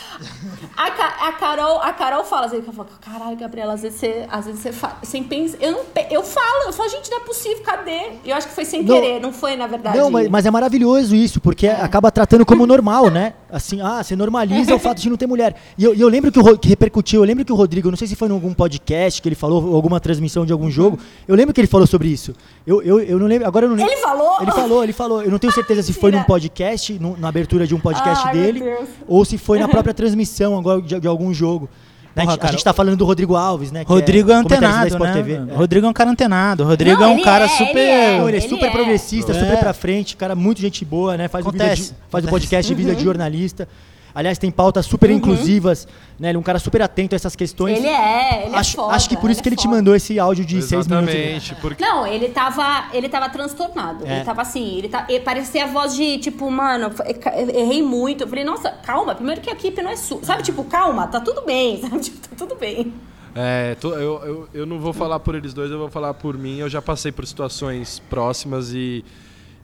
A, 0.77 0.91
Ca- 0.91 1.17
a 1.29 1.33
Carol, 1.33 1.81
a 1.81 1.93
Carol 1.93 2.25
fala 2.25 2.47
assim, 2.47 2.57
ela 2.63 2.73
fala, 2.73 2.89
caralho, 3.01 3.37
Gabriela, 3.37 3.75
às 3.75 3.83
vezes 3.83 3.99
você, 4.01 4.27
às 4.31 4.47
vezes 4.47 4.61
você 4.61 4.73
fala, 4.73 4.97
sem 5.03 5.23
pensar, 5.23 5.57
eu, 5.61 5.73
não, 5.73 5.81
eu 6.11 6.23
falo, 6.23 6.65
eu 6.67 6.73
falo, 6.73 6.89
gente, 6.89 7.11
não 7.11 7.19
é 7.19 7.21
possível, 7.21 7.63
cadê? 7.65 8.13
Eu 8.25 8.35
acho 8.37 8.49
que 8.49 8.55
foi 8.55 8.65
sem 8.65 8.83
Não. 8.83 8.95
querer, 9.01 9.21
não 9.21 9.33
foi, 9.33 9.57
na 9.57 9.67
verdade. 9.67 9.97
Não, 9.97 10.11
mas, 10.11 10.29
mas 10.29 10.47
é 10.47 10.51
maravilhoso 10.51 11.15
isso, 11.15 11.41
porque 11.41 11.67
acaba 11.69 12.11
tratando 12.11 12.45
como 12.45 12.67
normal, 12.67 13.11
né? 13.11 13.35
Assim, 13.55 13.81
ah, 13.81 14.03
você 14.03 14.17
normaliza 14.17 14.75
o 14.75 14.79
fato 14.81 15.01
de 15.01 15.09
não 15.09 15.17
ter 15.17 15.29
mulher. 15.29 15.55
E 15.79 15.85
eu, 15.85 15.95
e 15.95 16.01
eu 16.01 16.09
lembro 16.09 16.33
que, 16.33 16.41
o, 16.41 16.59
que 16.59 16.69
repercutiu, 16.69 17.21
eu 17.21 17.25
lembro 17.25 17.45
que 17.45 17.53
o 17.53 17.55
Rodrigo, 17.55 17.89
não 17.89 17.97
sei 17.97 18.09
se 18.09 18.17
foi 18.17 18.27
em 18.29 18.33
algum 18.33 18.53
podcast 18.53 19.23
que 19.23 19.29
ele 19.29 19.37
falou, 19.37 19.65
ou 19.65 19.77
alguma 19.77 20.01
transmissão 20.01 20.45
de 20.45 20.53
algum 20.53 20.69
jogo, 20.69 20.99
eu 21.29 21.37
lembro 21.37 21.55
que 21.55 21.61
ele 21.61 21.69
falou 21.69 21.87
sobre 21.87 22.09
isso. 22.09 22.35
Eu, 22.67 22.83
eu, 22.83 22.99
eu 22.99 23.17
não 23.17 23.29
lembro, 23.29 23.47
agora 23.47 23.67
eu 23.67 23.71
não 23.71 23.77
lembro. 23.77 23.93
Ele 23.93 24.01
falou? 24.01 24.37
Ele 24.41 24.51
falou, 24.51 24.83
ele 24.83 24.93
falou. 24.93 25.23
Eu 25.23 25.31
não 25.31 25.39
tenho 25.39 25.53
certeza 25.53 25.85
se 25.85 25.93
foi 25.93 26.11
num 26.11 26.25
podcast, 26.25 26.95
num- 26.99 27.17
na 27.17 27.29
abertura 27.29 27.65
de 27.65 27.77
um 27.77 27.79
podcast 27.79 28.27
Ai, 28.27 28.35
dele, 28.35 28.77
ou 29.07 29.25
se 29.25 29.39
foi 29.39 29.61
na 29.61 29.69
própria 29.71 29.95
transmissão 29.95 30.59
agora 30.59 30.83
de, 30.83 30.99
de 30.99 31.07
algum 31.07 31.33
jogo. 31.33 31.69
Né, 32.15 32.23
a, 32.23 32.27
Porra, 32.27 32.33
gente, 32.33 32.39
a 32.39 32.43
cara, 32.43 32.53
gente 32.53 32.65
tá 32.65 32.73
falando 32.73 32.97
do 32.97 33.05
Rodrigo 33.05 33.35
Alves, 33.35 33.73
né? 33.73 33.85
que 33.85 33.91
Rodrigo 33.91 34.31
é 34.31 34.35
da 34.35 34.39
antenado, 34.41 34.99
né? 34.99 35.13
TV. 35.13 35.33
É. 35.33 35.55
Rodrigo 35.55 35.85
é 35.87 35.91
um 35.91 35.93
cara 35.93 36.11
antenado. 36.11 36.63
Rodrigo 36.65 37.01
Não, 37.01 37.09
é 37.11 37.13
um 37.15 37.23
cara 37.23 37.45
é, 37.45 37.49
ele 37.49 37.57
super. 37.57 37.79
é. 37.79 38.17
Ele 38.19 38.25
é 38.25 38.29
Ele 38.29 38.41
super 38.49 38.67
é. 38.67 38.71
progressista, 38.71 39.33
É. 39.33 39.35
super 39.35 39.59
pra 39.59 39.73
frente, 39.73 40.17
cara 40.17 40.37
muito 40.37 40.61
gente 40.61 40.85
boa, 40.85 41.17
né? 41.17 41.27
Faz, 41.27 41.45
o 41.45 41.49
Acontece. 41.49 41.91
de- 41.91 41.95
faz 42.09 42.25
o 42.25 42.29
podcast 42.29 42.73
de 42.73 42.81
vida 42.83 42.95
de 42.95 43.03
jornalista. 43.03 43.69
Aliás, 44.15 44.39
tem 44.39 44.51
pautas 44.51 44.87
super 44.87 45.11
inclusivas, 45.11 45.89
né? 46.21 46.29
Ele 46.29 46.37
é 46.37 46.39
um 46.39 46.43
cara 46.43 46.59
super 46.61 46.81
atento 46.83 47.15
a 47.15 47.17
essas 47.17 47.35
questões. 47.35 47.79
Ele 47.79 47.89
é, 47.89 48.47
ele 48.47 48.55
acho, 48.55 48.73
é 48.73 48.77
foda, 48.77 48.95
acho 48.95 49.09
que 49.09 49.17
por 49.17 49.29
isso 49.29 49.41
é 49.41 49.43
que 49.43 49.49
ele 49.49 49.57
te 49.57 49.67
mandou 49.67 49.95
esse 49.97 50.19
áudio 50.21 50.45
de 50.45 50.63
seis 50.63 50.87
minutos. 50.87 51.13
Exatamente, 51.13 51.55
porque 51.57 51.85
Não, 51.85 52.07
ele 52.07 52.29
tava, 52.29 52.91
ele 52.93 53.09
tava 53.09 53.29
transtornado. 53.29 54.07
É. 54.07 54.17
Ele 54.17 54.25
tava 54.25 54.43
assim, 54.43 54.79
ele, 54.79 54.89
tá, 54.89 55.05
ele 55.09 55.21
parecia 55.25 55.65
a 55.65 55.67
voz 55.67 55.97
de, 55.97 56.19
tipo, 56.19 56.49
mano, 56.51 56.93
eu 57.37 57.49
errei 57.61 57.83
muito. 57.83 58.23
Eu 58.23 58.29
falei, 58.29 58.45
nossa, 58.45 58.71
calma, 58.71 59.15
primeiro 59.17 59.41
que 59.41 59.51
a 59.51 59.53
equipe 59.55 59.83
não 59.83 59.91
é 59.91 59.97
sua. 59.97 60.23
Sabe, 60.23 60.45
tipo, 60.45 60.63
calma, 60.65 61.09
tá 61.09 61.21
tudo 61.21 61.43
bem, 61.43 61.81
sabe? 61.83 61.99
Tipo, 61.99 62.29
tá 62.29 62.37
tudo 62.37 62.55
bem. 62.55 62.93
É, 63.35 63.75
tô- 63.81 63.95
eu, 63.95 64.23
eu, 64.25 64.49
eu 64.55 64.67
não 64.67 64.79
vou 64.79 64.93
falar 64.93 65.19
por 65.19 65.35
eles 65.35 65.53
dois, 65.53 65.69
eu 65.69 65.79
vou 65.79 65.91
falar 65.91 66.15
por 66.15 66.39
mim. 66.39 66.59
Eu 66.59 66.69
já 66.69 66.81
passei 66.81 67.11
por 67.11 67.27
situações 67.27 68.01
próximas 68.09 68.73
e, 68.73 69.05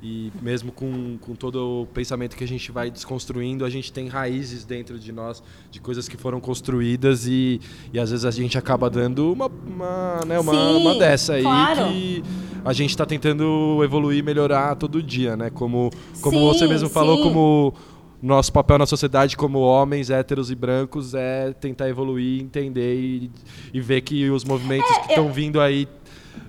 e 0.03 0.33
mesmo 0.41 0.73
com, 0.73 1.19
com 1.21 1.35
todo 1.35 1.83
o 1.83 1.87
pensamento 1.87 2.37
que 2.37 2.43
a 2.43 2.49
gente 2.49 2.73
vai 2.73 2.91
desconstruindo, 2.91 3.65
a 3.65 3.71
gente 3.71 3.93
tem 3.93 4.09
raízes 4.09 4.65
dentro 4.65 4.99
de 4.99 5.13
nós, 5.13 5.43
de 5.71 5.81
coisas 5.81 6.09
que 6.09 6.17
foram 6.17 6.41
construídas 6.41 7.27
e, 7.27 7.61
e 7.93 7.99
às 7.99 8.11
vezes 8.11 8.25
a 8.25 8.31
gente 8.31 8.57
acaba 8.57 8.89
dando 8.89 9.33
uma, 9.33 9.47
uma, 9.47 10.21
né, 10.27 10.39
uma, 10.39 10.53
Sim, 10.53 10.77
uma 10.77 10.95
dessa 10.95 11.35
aí 11.35 11.43
claro. 11.43 11.89
que 11.89 12.25
a 12.65 12.73
gente 12.73 12.91
está 12.91 13.05
tentando 13.05 13.81
evoluir, 13.85 14.25
melhorar 14.25 14.75
todo 14.77 15.03
dia, 15.03 15.37
né? 15.37 15.51
Como, 15.51 15.91
como 16.21 16.39
Sim, 16.39 16.45
você 16.47 16.67
mesmo 16.67 16.89
falou, 16.89 17.17
sim. 17.19 17.23
como 17.25 17.75
nosso 18.23 18.53
papel 18.53 18.77
na 18.77 18.85
sociedade 18.85 19.35
como 19.35 19.61
homens 19.61 20.11
héteros 20.11 20.51
e 20.51 20.55
brancos 20.55 21.15
é 21.15 21.53
tentar 21.55 21.89
evoluir, 21.89 22.43
entender 22.43 22.95
e, 22.95 23.31
e 23.73 23.81
ver 23.81 24.03
que 24.03 24.29
os 24.29 24.45
movimentos 24.45 24.91
É, 24.91 25.01
que 25.01 25.09
estão 25.09 25.33
vindo 25.33 25.61
aí 25.61 25.89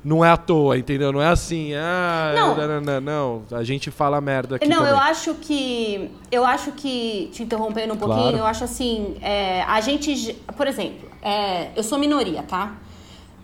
não 0.04 0.24
é 0.26 0.30
à 0.30 0.38
toa, 0.38 0.78
entendeu? 0.78 1.12
Não 1.12 1.22
é 1.22 1.28
assim, 1.28 1.74
ah, 1.76 2.34
Não. 2.36 2.56
não, 2.56 2.82
não, 2.82 3.02
não, 3.02 3.44
a 3.58 3.63
gente 3.63 3.91
fala 3.91 4.20
merda 4.20 4.56
aqui 4.56 4.67
Não, 4.67 4.78
também. 4.78 4.91
eu 4.91 4.98
acho 4.98 5.34
que. 5.36 6.12
Eu 6.32 6.46
acho 6.46 6.72
que. 6.72 7.30
Te 7.34 7.44
interrompendo 7.44 7.94
um 7.94 7.98
pouquinho, 7.98 8.22
Claro. 8.22 8.38
eu 8.38 8.46
acho 8.46 8.63
assim. 8.63 9.15
é, 9.22 9.62
a 9.63 9.80
gente. 9.82 10.34
Por 10.58 10.67
exemplo, 10.67 11.10
é, 11.22 11.70
eu 11.76 11.84
sou 11.84 12.00
minoria, 12.00 12.44
tá? 12.44 12.74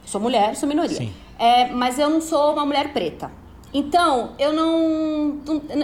Sou 0.05 0.19
mulher, 0.21 0.55
sou 0.55 0.67
minoria. 0.67 0.97
Sim. 0.97 1.13
É, 1.37 1.67
mas 1.69 1.99
eu 1.99 2.09
não 2.09 2.21
sou 2.21 2.53
uma 2.53 2.65
mulher 2.65 2.91
preta. 2.93 3.29
Então, 3.73 4.31
eu 4.39 4.53
não. 4.53 5.39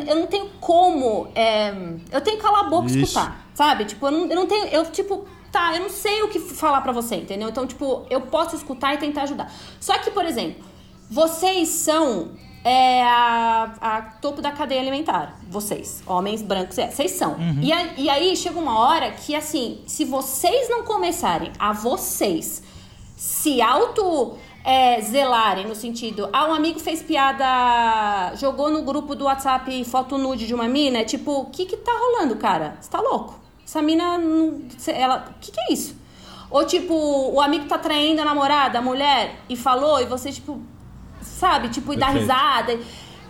Eu 0.07 0.15
não 0.15 0.25
tenho 0.27 0.47
como. 0.59 1.27
é, 1.35 1.71
eu 2.11 2.21
tenho 2.21 2.37
que 2.37 2.43
calar 2.43 2.65
a 2.65 2.69
boca 2.69 2.89
e 2.89 3.01
escutar. 3.01 3.45
Sabe? 3.53 3.85
Tipo, 3.85 4.07
eu 4.07 4.11
não, 4.11 4.25
eu 4.27 4.35
não 4.35 4.45
tenho. 4.47 4.65
Eu, 4.67 4.85
tipo, 4.85 5.25
tá, 5.53 5.73
eu 5.75 5.81
não 5.83 5.89
sei 5.89 6.21
o 6.23 6.27
que 6.27 6.39
falar 6.39 6.81
pra 6.81 6.91
você, 6.91 7.15
entendeu? 7.15 7.47
Então, 7.47 7.65
tipo, 7.65 8.05
eu 8.09 8.19
posso 8.21 8.55
escutar 8.57 8.93
e 8.95 8.97
tentar 8.97 9.21
ajudar. 9.23 9.49
Só 9.79 9.97
que, 9.99 10.11
por 10.11 10.25
exemplo, 10.25 10.63
vocês 11.09 11.69
são 11.69 12.31
é, 12.65 13.03
a, 13.03 13.73
a 13.81 14.01
topo 14.21 14.41
da 14.41 14.51
cadeia 14.51 14.81
alimentar. 14.81 15.37
Vocês, 15.49 16.01
homens 16.07 16.41
brancos, 16.41 16.77
é, 16.77 16.89
vocês 16.89 17.11
são. 17.11 17.35
E, 17.61 17.71
a- 17.71 17.93
e 17.97 18.09
aí 18.09 18.35
chega 18.35 18.57
uma 18.59 18.79
hora 18.79 19.11
que, 19.11 19.35
assim, 19.35 19.81
se 19.85 20.03
vocês 20.05 20.69
não 20.69 20.83
começarem 20.83 21.51
a 21.59 21.71
vocês 21.71 22.63
se 23.15 23.61
auto 23.61 24.37
é, 24.65 24.99
zelarem 25.01 25.67
no 25.67 25.75
sentido, 25.75 26.29
ah, 26.33 26.45
um 26.47 26.53
amigo 26.53 26.79
fez 26.79 27.01
piada, 27.03 28.33
jogou 28.37 28.69
no 28.71 28.81
grupo 28.81 29.13
do 29.13 29.25
WhatsApp 29.25 29.83
foto 29.85 30.17
nude 30.17 30.47
de 30.47 30.53
uma 30.53 30.67
mina, 30.67 30.99
é 30.99 31.03
tipo, 31.03 31.31
o 31.41 31.45
que 31.45 31.65
que 31.65 31.77
tá 31.77 31.91
rolando, 31.91 32.37
cara? 32.37 32.77
Você 32.79 32.89
tá 32.89 32.99
louco? 33.01 33.42
Essa 33.65 33.81
mina, 33.81 34.17
não- 34.17 34.61
ela, 34.87 35.25
o 35.29 35.39
que 35.39 35.51
que 35.51 35.59
é 35.59 35.73
isso? 35.73 35.95
Ou 36.49 36.65
tipo, 36.65 36.93
o 36.93 37.41
amigo 37.41 37.65
tá 37.65 37.77
traindo 37.77 38.21
a 38.21 38.25
namorada, 38.25 38.77
a 38.77 38.81
mulher, 38.81 39.39
e 39.49 39.55
falou, 39.55 39.99
e 39.99 40.05
você 40.05 40.31
tipo, 40.31 40.61
sabe, 41.21 41.69
tipo, 41.69 41.93
e 41.93 41.97
dá 41.97 42.07
Perfeito. 42.07 42.21
risada. 42.31 42.79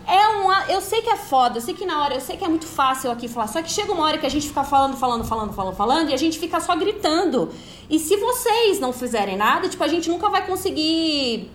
É 0.06 0.28
uma, 0.28 0.66
eu 0.70 0.82
sei 0.82 1.02
que 1.02 1.10
é 1.10 1.16
foda, 1.16 1.58
eu 1.58 1.62
sei 1.62 1.74
que 1.74 1.86
na 1.86 2.04
hora, 2.04 2.16
eu 2.16 2.20
sei 2.20 2.36
que 2.36 2.44
é 2.44 2.48
muito 2.50 2.66
fácil 2.68 3.10
aqui 3.10 3.30
falar, 3.30 3.48
só 3.48 3.62
que 3.62 3.72
chega 3.72 3.94
uma 3.94 4.04
hora 4.04 4.18
que 4.18 4.26
a 4.26 4.30
gente 4.30 4.50
fica 4.50 4.62
falando, 4.66 4.98
falando, 4.98 5.24
falando, 5.24 5.54
falando, 5.54 5.76
falando, 5.76 6.10
e 6.10 6.14
a 6.14 6.18
gente 6.18 6.38
fica 6.38 6.60
só 6.60 6.76
gritando. 6.76 7.50
E 7.90 7.98
se 7.98 8.18
vocês 8.18 8.82
não 8.82 8.92
fizerem 8.92 9.38
nada, 9.38 9.70
tipo, 9.70 9.82
a 9.82 9.88
gente 9.88 10.10
nunca 10.10 10.30
vai 10.30 10.46
conseguir 10.46 11.50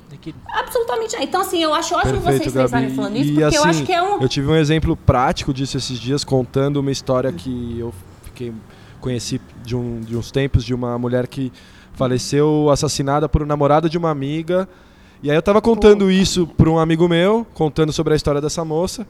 absolutamente 0.55 1.13
nada. 1.13 1.25
Então, 1.25 1.43
assim, 1.43 1.63
eu 1.63 1.75
acho 1.75 1.95
ótimo 1.95 2.21
vocês 2.21 2.47
estarem 2.47 2.95
falando 2.95 3.17
isso, 3.17 3.35
porque 3.35 3.57
eu 3.59 3.65
acho 3.65 3.85
que 3.85 3.93
é 3.93 4.03
um. 4.03 4.23
eu 4.23 4.29
tive 4.29 4.49
um 4.49 4.57
exemplo 4.57 4.97
prático 4.97 5.53
disso 5.53 5.77
esses 5.77 5.99
dias, 5.99 6.25
contando 6.25 6.79
uma 6.79 6.91
história 6.91 7.31
que 7.31 7.79
eu 7.79 7.93
fiquei 8.39 8.53
conheci 9.01 9.41
de, 9.65 9.77
um, 9.77 10.01
de 10.01 10.17
uns 10.17 10.31
tempos 10.31 10.65
de 10.65 10.75
uma 10.75 10.99
mulher 10.99 11.27
que 11.27 11.53
faleceu 11.95 12.69
assassinada 12.71 13.29
por 13.29 13.43
um 13.43 13.47
namorado 13.47 13.89
de 13.91 13.99
uma 13.99 14.11
amiga. 14.11 14.69
E 15.23 15.31
aí 15.31 15.37
eu 15.37 15.43
tava 15.43 15.61
contando 15.61 16.11
isso 16.11 16.47
para 16.47 16.71
um 16.71 16.79
amigo 16.79 17.09
meu, 17.09 17.45
contando 17.55 17.93
sobre 17.93 18.13
a 18.13 18.17
história 18.17 18.41
dessa 18.41 18.65
moça. 18.65 19.07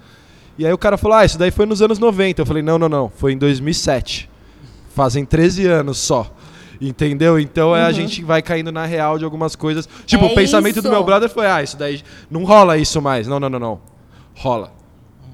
E 0.59 0.67
aí 0.67 0.73
o 0.73 0.79
cara 0.79 0.97
falou: 0.97 1.17
"Ah, 1.19 1.25
isso 1.25 1.39
daí 1.39 1.51
foi 1.51 1.67
nos 1.67 1.83
anos 1.83 1.99
90". 1.99 2.41
Eu 2.43 2.47
falei: 2.47 2.63
"Não, 2.63 2.79
não, 2.79 2.89
não, 2.89 3.09
foi 3.15 3.33
em 3.33 3.39
2007". 3.39 4.29
Fazem 4.95 5.25
13 5.25 5.67
anos 5.67 5.99
só. 5.99 6.31
Entendeu? 6.81 7.39
Então 7.39 7.75
é, 7.77 7.85
a 7.85 7.93
gente 7.93 8.23
vai 8.23 8.41
caindo 8.41 8.71
na 8.73 8.87
real 8.87 9.19
de 9.19 9.25
algumas 9.25 9.55
coisas. 9.57 9.89
Tipo, 10.07 10.25
Uhum. 10.25 10.31
É 10.31 10.33
o 10.33 10.35
pensamento 10.37 10.77
do 10.77 10.81
isso. 10.81 10.91
meu 10.91 11.05
brother 11.05 11.29
foi: 11.29 11.47
ah, 11.47 11.63
isso 11.63 11.77
daí 11.77 12.03
não 12.31 12.45
rola 12.45 12.79
isso 12.79 13.01
mais. 13.03 13.27
Não, 13.27 13.39
não, 13.41 13.49
não, 13.51 13.59
não. 13.59 13.81
Rola. 14.35 14.73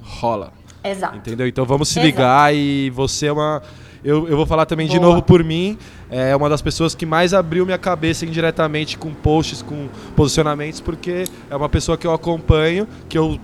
Rola. 0.03 0.53
Exato. 0.83 1.17
Entendeu? 1.17 1.47
Então 1.47 1.65
vamos 1.65 1.89
se 1.89 1.99
Exato. 1.99 2.07
ligar 2.07 2.55
e 2.55 2.91
você 2.91 3.27
é 3.27 3.33
uma. 3.33 3.63
Eu, 4.05 4.29
eu 4.29 4.37
vou 4.37 4.45
falar 4.45 4.67
também 4.67 4.87
de 4.87 4.99
Boa. 4.99 5.11
novo 5.11 5.23
por 5.23 5.43
mim. 5.43 5.79
É 6.11 6.37
uma 6.37 6.49
das 6.49 6.61
pessoas 6.61 6.95
que 6.95 7.07
mais 7.07 7.33
abriu 7.33 7.65
minha 7.65 7.79
cabeça 7.79 8.27
indiretamente 8.27 8.99
com 8.99 9.15
posts, 9.15 9.63
com 9.63 9.89
posicionamentos, 10.15 10.81
porque 10.81 11.25
é 11.51 11.57
uma 11.57 11.69
pessoa 11.69 11.97
que 11.97 12.07
eu 12.07 12.13
acompanho, 12.13 12.87
que 13.09 13.17
eu 13.17 13.41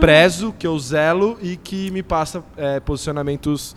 prezo, 0.00 0.52
que 0.58 0.66
eu 0.66 0.76
zelo 0.78 1.38
e 1.40 1.56
que 1.56 1.90
me 1.92 2.02
passa 2.02 2.42
é, 2.56 2.80
posicionamentos, 2.80 3.76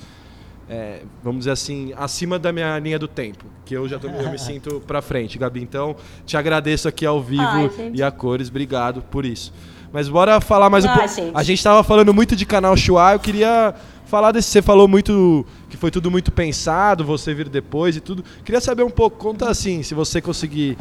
é, 0.68 1.02
vamos 1.24 1.40
dizer 1.40 1.52
assim, 1.52 1.94
acima 1.96 2.40
da 2.40 2.52
minha 2.52 2.80
linha 2.80 2.98
do 2.98 3.08
tempo. 3.08 3.46
Que 3.64 3.76
eu 3.76 3.88
já 3.88 4.00
tô, 4.00 4.08
eu 4.08 4.32
me 4.32 4.40
sinto 4.40 4.82
pra 4.88 5.04
frente, 5.04 5.38
Gabi. 5.38 5.62
Então, 5.62 5.96
te 6.26 6.36
agradeço 6.36 6.88
aqui 6.88 7.06
ao 7.06 7.22
vivo 7.22 7.44
Ai, 7.44 7.92
e 7.94 8.02
a 8.02 8.10
cores. 8.10 8.50
Obrigado 8.50 9.04
por 9.04 9.26
isso. 9.26 9.54
Mas 9.94 10.10
bora 10.10 10.42
falar 10.42 10.70
mais 10.70 10.84
um 10.84 10.90
Ai, 10.90 10.98
pouco. 10.98 11.14
gente. 11.14 11.32
A 11.36 11.44
gente 11.44 11.64
tava 11.64 11.84
falando 11.84 12.14
muito 12.14 12.36
de 12.36 12.46
canal 12.46 12.76
Chua, 12.76 13.14
eu 13.14 13.20
queria 13.20 13.74
falar 14.06 14.32
desse. 14.32 14.50
Você 14.50 14.62
falou 14.62 14.88
muito 14.88 15.46
que 15.70 15.78
foi 15.78 15.92
tudo 15.92 16.10
muito 16.10 16.32
pensado, 16.32 17.04
você 17.04 17.34
vir 17.34 17.50
depois 17.50 17.96
e 17.96 18.00
tudo. 18.00 18.24
Queria 18.44 18.62
saber 18.62 18.84
um 18.84 18.90
pouco, 18.90 19.18
conta 19.18 19.50
assim, 19.50 19.84
se 19.84 19.94
você 19.94 20.22
conseguir 20.22 20.78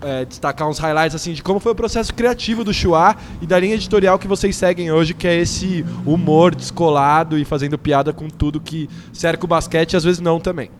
é, 0.00 0.24
destacar 0.24 0.68
uns 0.68 0.78
highlights 0.78 1.14
assim 1.14 1.32
de 1.32 1.42
como 1.42 1.58
foi 1.58 1.72
o 1.72 1.74
processo 1.74 2.14
criativo 2.14 2.62
do 2.64 2.72
Chua 2.72 3.16
e 3.40 3.46
da 3.46 3.58
linha 3.58 3.74
editorial 3.74 4.18
que 4.18 4.28
vocês 4.28 4.54
seguem 4.56 4.92
hoje, 4.92 5.14
que 5.14 5.26
é 5.26 5.36
esse 5.36 5.84
humor 6.06 6.54
descolado 6.54 7.38
e 7.38 7.44
fazendo 7.44 7.78
piada 7.78 8.12
com 8.12 8.28
tudo 8.28 8.60
que 8.60 8.88
cerca 9.12 9.44
o 9.44 9.48
basquete 9.48 9.94
e 9.94 9.96
às 9.96 10.04
vezes 10.04 10.20
não 10.20 10.38
também. 10.38 10.70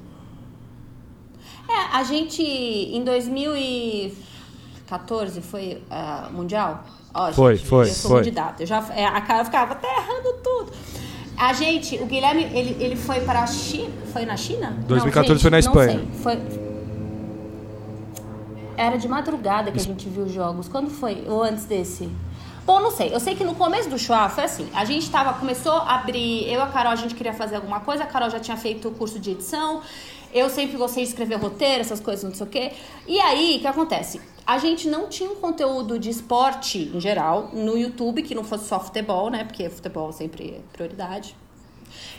É, 1.68 1.96
a 1.96 2.02
gente, 2.02 2.42
em 2.42 3.04
2014, 3.04 5.40
foi 5.42 5.82
ah, 5.90 6.30
Mundial? 6.32 6.84
Ó, 7.18 7.32
Foi, 7.32 7.56
gente, 7.56 7.68
foi, 7.68 7.88
Eu 7.88 7.92
sou 7.92 8.10
foi. 8.12 8.30
data. 8.30 8.62
Eu 8.62 8.66
já, 8.66 8.84
é, 8.94 9.04
a 9.04 9.20
cara 9.20 9.44
ficava 9.44 9.72
até 9.72 9.88
errando 9.88 10.34
tudo. 10.42 10.72
A 11.36 11.52
gente, 11.52 11.96
o 11.98 12.06
Guilherme, 12.06 12.44
ele, 12.52 12.76
ele 12.80 12.96
foi 12.96 13.20
para 13.20 13.42
a 13.42 13.46
China. 13.46 13.92
Foi 14.12 14.24
na 14.24 14.36
China? 14.36 14.76
2014 14.86 15.34
gente, 15.34 15.42
foi 15.42 15.50
na 15.50 15.56
não 15.56 15.58
Espanha. 15.58 16.06
Foi... 16.22 16.38
Era 18.76 18.96
de 18.96 19.08
madrugada 19.08 19.72
que 19.72 19.78
a 19.78 19.82
gente 19.82 20.08
viu 20.08 20.24
os 20.24 20.32
jogos. 20.32 20.68
Quando 20.68 20.90
foi? 20.90 21.24
Ou 21.28 21.42
antes 21.42 21.64
desse? 21.64 22.08
Pô, 22.64 22.78
não 22.80 22.90
sei. 22.90 23.14
Eu 23.14 23.18
sei 23.18 23.34
que 23.34 23.42
no 23.42 23.54
começo 23.54 23.88
do 23.88 23.98
Chua 23.98 24.28
foi 24.28 24.44
assim. 24.44 24.68
A 24.74 24.84
gente 24.84 25.10
tava, 25.10 25.32
começou 25.32 25.72
a 25.72 25.96
abrir. 25.96 26.44
Eu 26.44 26.60
e 26.60 26.62
a 26.62 26.66
Carol, 26.66 26.92
a 26.92 26.96
gente 26.96 27.14
queria 27.14 27.32
fazer 27.32 27.56
alguma 27.56 27.80
coisa. 27.80 28.04
A 28.04 28.06
Carol 28.06 28.30
já 28.30 28.38
tinha 28.38 28.56
feito 28.56 28.88
o 28.88 28.90
curso 28.92 29.18
de 29.18 29.30
edição. 29.30 29.80
Eu 30.32 30.50
sempre 30.50 30.76
gostei 30.76 31.02
de 31.02 31.10
escrever 31.10 31.36
roteiro, 31.36 31.80
essas 31.80 32.00
coisas, 32.00 32.24
não 32.24 32.34
sei 32.34 32.46
o 32.46 32.50
quê. 32.50 32.72
E 33.06 33.18
aí, 33.20 33.56
o 33.56 33.60
que 33.60 33.66
acontece? 33.66 34.20
A 34.46 34.58
gente 34.58 34.88
não 34.88 35.08
tinha 35.08 35.30
um 35.30 35.36
conteúdo 35.36 35.98
de 35.98 36.10
esporte 36.10 36.90
em 36.94 37.00
geral 37.00 37.50
no 37.52 37.76
YouTube, 37.76 38.22
que 38.22 38.34
não 38.34 38.44
fosse 38.44 38.66
só 38.66 38.80
futebol, 38.80 39.30
né? 39.30 39.44
Porque 39.44 39.68
futebol 39.68 40.12
sempre 40.12 40.56
é 40.56 40.60
prioridade. 40.72 41.36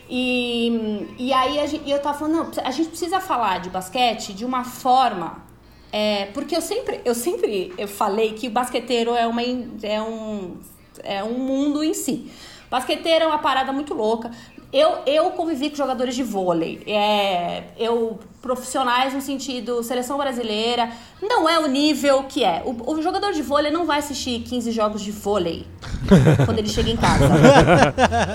E, 0.09 1.07
e 1.17 1.31
aí 1.33 1.59
a 1.59 1.67
gente, 1.67 1.89
eu 1.89 2.01
tava 2.01 2.17
falando, 2.17 2.35
não, 2.35 2.51
a 2.63 2.71
gente 2.71 2.89
precisa 2.89 3.19
falar 3.19 3.59
de 3.59 3.69
basquete 3.69 4.33
de 4.33 4.43
uma 4.43 4.63
forma. 4.63 5.43
É, 5.91 6.27
porque 6.27 6.55
eu 6.55 6.61
sempre, 6.61 7.01
eu 7.03 7.15
sempre 7.15 7.73
eu 7.77 7.87
falei 7.87 8.33
que 8.33 8.47
o 8.47 8.51
basqueteiro 8.51 9.15
é, 9.15 9.25
uma, 9.25 9.41
é, 9.41 10.01
um, 10.01 10.57
é 11.03 11.23
um 11.23 11.37
mundo 11.37 11.83
em 11.83 11.93
si. 11.93 12.31
Basqueteiro 12.69 13.25
é 13.25 13.27
uma 13.27 13.39
parada 13.39 13.71
muito 13.71 13.93
louca. 13.93 14.29
Eu, 14.71 14.99
eu 15.05 15.31
convivi 15.31 15.69
com 15.69 15.75
jogadores 15.75 16.15
de 16.15 16.21
vôlei. 16.21 16.83
É, 16.85 17.63
eu 17.77 18.19
profissionais 18.41 19.13
no 19.13 19.21
sentido 19.21 19.83
seleção 19.83 20.17
brasileira. 20.17 20.89
Não 21.21 21.49
é 21.49 21.59
o 21.59 21.67
nível 21.67 22.23
que 22.23 22.43
é. 22.43 22.61
O, 22.65 22.93
o 22.93 23.01
jogador 23.01 23.33
de 23.33 23.41
vôlei 23.41 23.71
não 23.71 23.85
vai 23.85 23.99
assistir 23.99 24.41
15 24.41 24.71
jogos 24.71 25.01
de 25.01 25.11
vôlei 25.11 25.65
quando 26.45 26.59
ele 26.59 26.69
chega 26.69 26.89
em 26.89 26.97
casa. 26.97 27.25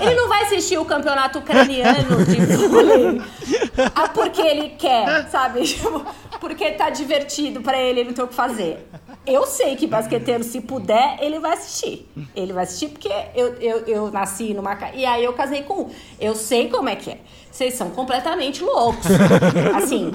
Ele 0.01 0.15
não 0.15 0.27
vai 0.27 0.43
assistir 0.43 0.77
o 0.77 0.85
campeonato 0.85 1.39
ucraniano 1.39 2.23
de 2.25 2.45
vôlei 2.67 3.21
ah, 3.95 4.07
porque 4.09 4.41
ele 4.41 4.69
quer, 4.69 5.29
sabe? 5.29 5.63
Tipo, 5.75 6.05
porque 6.39 6.71
tá 6.71 6.89
divertido 6.89 7.61
para 7.61 7.77
ele, 7.77 8.01
ele 8.01 8.09
não 8.09 8.15
tem 8.15 8.23
o 8.23 8.27
que 8.27 8.33
fazer. 8.33 8.87
Eu 9.25 9.45
sei 9.45 9.75
que 9.75 9.87
basqueteiro, 9.87 10.43
se 10.43 10.61
puder, 10.61 11.17
ele 11.19 11.39
vai 11.39 11.53
assistir. 11.53 12.07
Ele 12.35 12.53
vai 12.53 12.63
assistir 12.63 12.89
porque 12.89 13.09
eu, 13.33 13.55
eu, 13.55 13.77
eu 13.87 14.11
nasci 14.11 14.53
numa. 14.53 14.77
E 14.93 15.05
aí 15.05 15.23
eu 15.23 15.33
casei 15.33 15.63
com 15.63 15.81
um. 15.83 15.89
Eu 16.19 16.35
sei 16.35 16.69
como 16.69 16.89
é 16.89 16.95
que 16.95 17.11
é. 17.11 17.19
Vocês 17.55 17.75
são 17.75 17.89
completamente 17.89 18.61
loucos. 18.61 19.05
Assim, 19.77 20.11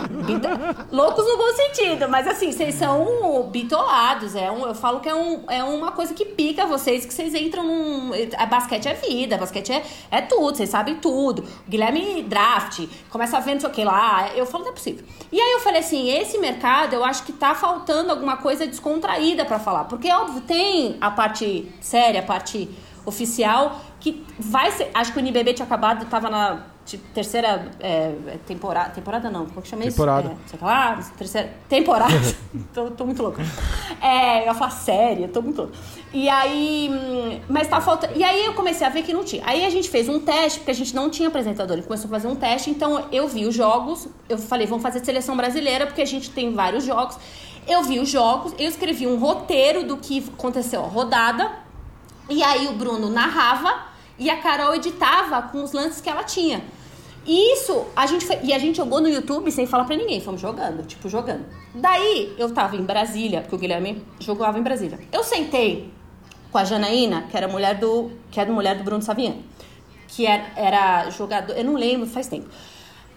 loucos 0.93 1.25
no 1.27 1.39
bom 1.39 1.51
sentido, 1.55 2.07
mas 2.07 2.29
assim, 2.29 2.53
vocês 2.53 2.75
são 2.75 3.49
bitolados. 3.51 4.37
É 4.37 4.51
um, 4.51 4.67
eu 4.67 4.75
falo 4.75 5.01
que 5.01 5.09
é, 5.09 5.15
um, 5.15 5.45
é 5.49 5.65
uma 5.65 5.91
coisa 5.93 6.13
que 6.13 6.27
pica 6.27 6.67
vocês, 6.67 7.07
que 7.07 7.15
vocês 7.15 7.35
entram 7.35 7.65
num. 7.65 8.11
A 8.37 8.45
basquete 8.45 8.89
é 8.89 8.93
vida, 8.93 9.39
basquete 9.39 9.73
é, 9.73 9.83
é 10.11 10.21
tudo, 10.21 10.55
vocês 10.59 10.69
sabem 10.69 10.97
tudo. 10.97 11.43
Guilherme 11.67 12.23
draft, 12.25 12.87
começa 13.09 13.41
vendo 13.41 13.63
sei 13.63 13.71
o 13.71 13.73
que 13.73 13.85
lá. 13.85 14.29
Eu 14.37 14.45
falo, 14.45 14.65
não 14.65 14.73
é 14.73 14.75
possível. 14.75 15.03
E 15.33 15.41
aí 15.41 15.53
eu 15.53 15.61
falei 15.61 15.81
assim: 15.81 16.11
esse 16.11 16.37
mercado 16.37 16.93
eu 16.93 17.03
acho 17.03 17.23
que 17.23 17.33
tá 17.33 17.55
faltando 17.55 18.11
alguma 18.11 18.37
coisa 18.37 18.67
descontraída 18.67 19.47
para 19.47 19.59
falar. 19.59 19.85
Porque, 19.85 20.13
óbvio, 20.13 20.43
tem 20.43 20.99
a 21.01 21.11
parte 21.11 21.73
séria, 21.81 22.21
a 22.21 22.25
parte 22.25 22.69
oficial, 23.07 23.81
que 23.99 24.27
vai 24.39 24.71
ser. 24.73 24.91
Acho 24.93 25.11
que 25.15 25.19
o 25.19 25.21
NBB 25.21 25.55
tinha 25.55 25.65
acabado, 25.65 26.05
tava 26.05 26.29
na 26.29 26.67
terceira 26.99 27.71
é, 27.81 28.13
temporada. 28.47 28.91
Temporada 28.91 29.31
não, 29.31 29.47
como 29.47 29.63
que 29.63 29.69
chama 29.69 29.83
temporada. 29.83 30.29
isso? 30.29 30.55
É, 30.55 30.59
sei 30.59 30.59
lá, 30.61 31.01
terceira. 31.17 31.55
Temporada. 31.69 32.15
tô, 32.75 32.91
tô, 32.91 33.05
muito 33.05 33.23
louca. 33.23 33.43
É, 34.01 34.43
eu 34.43 34.47
ia 34.47 34.55
falar 34.55 34.71
série, 34.71 35.29
tô 35.29 35.43
muito 35.43 35.63
louca. 35.63 35.75
E 36.13 36.29
aí. 36.29 36.91
Hum, 36.91 37.41
mas 37.49 37.69
tá 37.69 37.81
faltando. 37.81 38.13
E 38.17 38.25
aí 38.25 38.45
eu 38.45 38.55
comecei 38.55 38.87
a 38.87 38.91
ver 38.91 39.03
que 39.03 39.13
não 39.13 39.25
tinha. 39.25 39.43
Aí 39.45 39.65
a 39.65 39.71
gente 39.71 39.89
fez 39.89 40.09
um 40.09 40.21
teste, 40.21 40.61
porque 40.61 40.71
a 40.71 40.75
gente 40.75 40.95
não 40.95 41.11
tinha 41.11 41.29
apresentador. 41.29 41.77
Ele 41.77 41.87
começou 41.87 42.09
a 42.09 42.11
fazer 42.11 42.29
um 42.29 42.37
teste, 42.37 42.71
então 42.71 43.07
eu 43.13 43.29
vi 43.29 43.47
os 43.47 43.55
jogos. 43.55 44.09
Eu 44.29 44.39
falei, 44.39 44.67
vamos 44.67 44.83
fazer 44.83 45.05
seleção 45.05 45.37
brasileira, 45.37 45.87
porque 45.87 46.03
a 46.03 46.07
gente 46.07 46.31
tem 46.31 46.55
vários 46.55 46.85
jogos. 46.85 47.17
Eu 47.67 47.83
vi 47.83 48.01
os 48.01 48.09
jogos, 48.09 48.55
eu 48.59 48.69
escrevi 48.69 49.07
um 49.07 49.19
roteiro 49.19 49.85
do 49.85 49.97
que 49.97 50.25
aconteceu 50.37 50.85
a 50.85 50.89
rodada. 50.89 51.51
E 52.29 52.43
aí 52.43 52.69
o 52.69 52.73
Bruno 52.73 53.09
narrava 53.11 53.91
e 54.19 54.29
a 54.29 54.37
Carol 54.37 54.75
editava 54.75 55.43
com 55.43 55.65
os 55.65 55.73
lances 55.73 56.01
que 56.01 56.09
ela 56.09 56.23
tinha. 56.23 56.63
Isso, 57.27 57.87
a 57.95 58.07
gente 58.07 58.25
foi, 58.25 58.39
e 58.43 58.53
a 58.53 58.59
gente 58.59 58.77
jogou 58.77 59.01
no 59.01 59.09
YouTube 59.09 59.51
sem 59.51 59.67
falar 59.67 59.85
pra 59.85 59.95
ninguém, 59.95 60.21
fomos 60.21 60.41
jogando, 60.41 60.87
tipo, 60.87 61.09
jogando. 61.09 61.45
Daí, 61.75 62.35
eu 62.39 62.53
tava 62.53 62.77
em 62.77 62.83
Brasília, 62.83 63.43
porque 63.43 63.55
o 63.55 63.59
Guilherme 63.59 64.03
jogava 64.19 64.59
em 64.59 64.63
Brasília. 64.63 64.99
Eu 65.13 65.23
sentei 65.23 65.91
com 66.51 66.59
a 66.59 66.65
Janaína, 66.65 67.23
que 67.31 67.37
era 67.37 67.47
mulher 67.47 67.79
do, 67.79 68.11
que 68.31 68.41
era 68.41 68.51
mulher 68.51 68.77
do 68.77 68.85
Bruno 68.85 69.03
Saviano, 69.03 69.43
que 70.09 70.27
era, 70.27 70.47
era 70.57 71.11
jogador, 71.11 71.53
eu 71.53 71.65
não 71.65 71.75
lembro, 71.75 72.07
faz 72.07 72.27
tempo. 72.27 72.49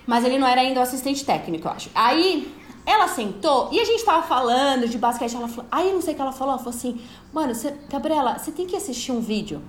Mas 0.06 0.26
ele 0.26 0.38
não 0.38 0.48
era 0.48 0.62
ainda 0.62 0.82
o 0.82 0.84
assistente 0.84 1.24
técnico, 1.26 1.68
eu 1.68 1.72
acho. 1.72 1.89
Aí, 1.96 2.54
ela 2.86 3.08
sentou 3.08 3.70
e 3.72 3.80
a 3.80 3.86
gente 3.86 4.04
tava 4.04 4.28
falando 4.28 4.88
de 4.88 4.98
basquete, 4.98 5.36
ela 5.36 5.48
falou, 5.48 5.66
aí 5.72 5.94
não 5.94 6.02
sei 6.02 6.13
o 6.13 6.16
que 6.18 6.22
ela 6.22 6.34
falou, 6.34 6.56
ela 6.56 6.62
falou 6.62 6.78
assim, 6.78 7.00
mano, 7.32 7.56
você, 7.56 7.74
Gabriela, 7.89 8.38
você 8.38 8.52
tem 8.52 8.68
que 8.68 8.76
assistir 8.76 9.13
um 9.13 9.22
vídeo. 9.22 9.62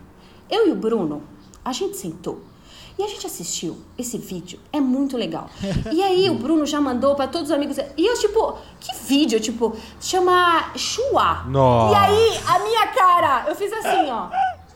Eu 0.50 0.68
e 0.68 0.72
o 0.72 0.74
Bruno, 0.74 1.22
a 1.64 1.72
gente 1.72 1.96
sentou 1.96 2.42
e 2.96 3.02
a 3.02 3.08
gente 3.08 3.26
assistiu 3.26 3.76
esse 3.98 4.16
vídeo, 4.18 4.60
é 4.72 4.80
muito 4.80 5.16
legal. 5.16 5.50
E 5.92 6.02
aí 6.02 6.30
o 6.30 6.34
Bruno 6.34 6.64
já 6.64 6.80
mandou 6.80 7.14
para 7.16 7.26
todos 7.26 7.50
os 7.50 7.54
amigos. 7.54 7.76
E 7.96 8.06
eu, 8.06 8.18
tipo, 8.18 8.56
que 8.78 8.94
vídeo? 9.04 9.40
Tipo, 9.40 9.76
chama 10.00 10.70
Chua. 10.76 11.44
Nossa. 11.48 11.92
E 11.92 11.96
aí, 11.96 12.40
a 12.46 12.58
minha 12.60 12.86
cara, 12.88 13.46
eu 13.48 13.56
fiz 13.56 13.72
assim, 13.72 14.10
ó. 14.10 14.28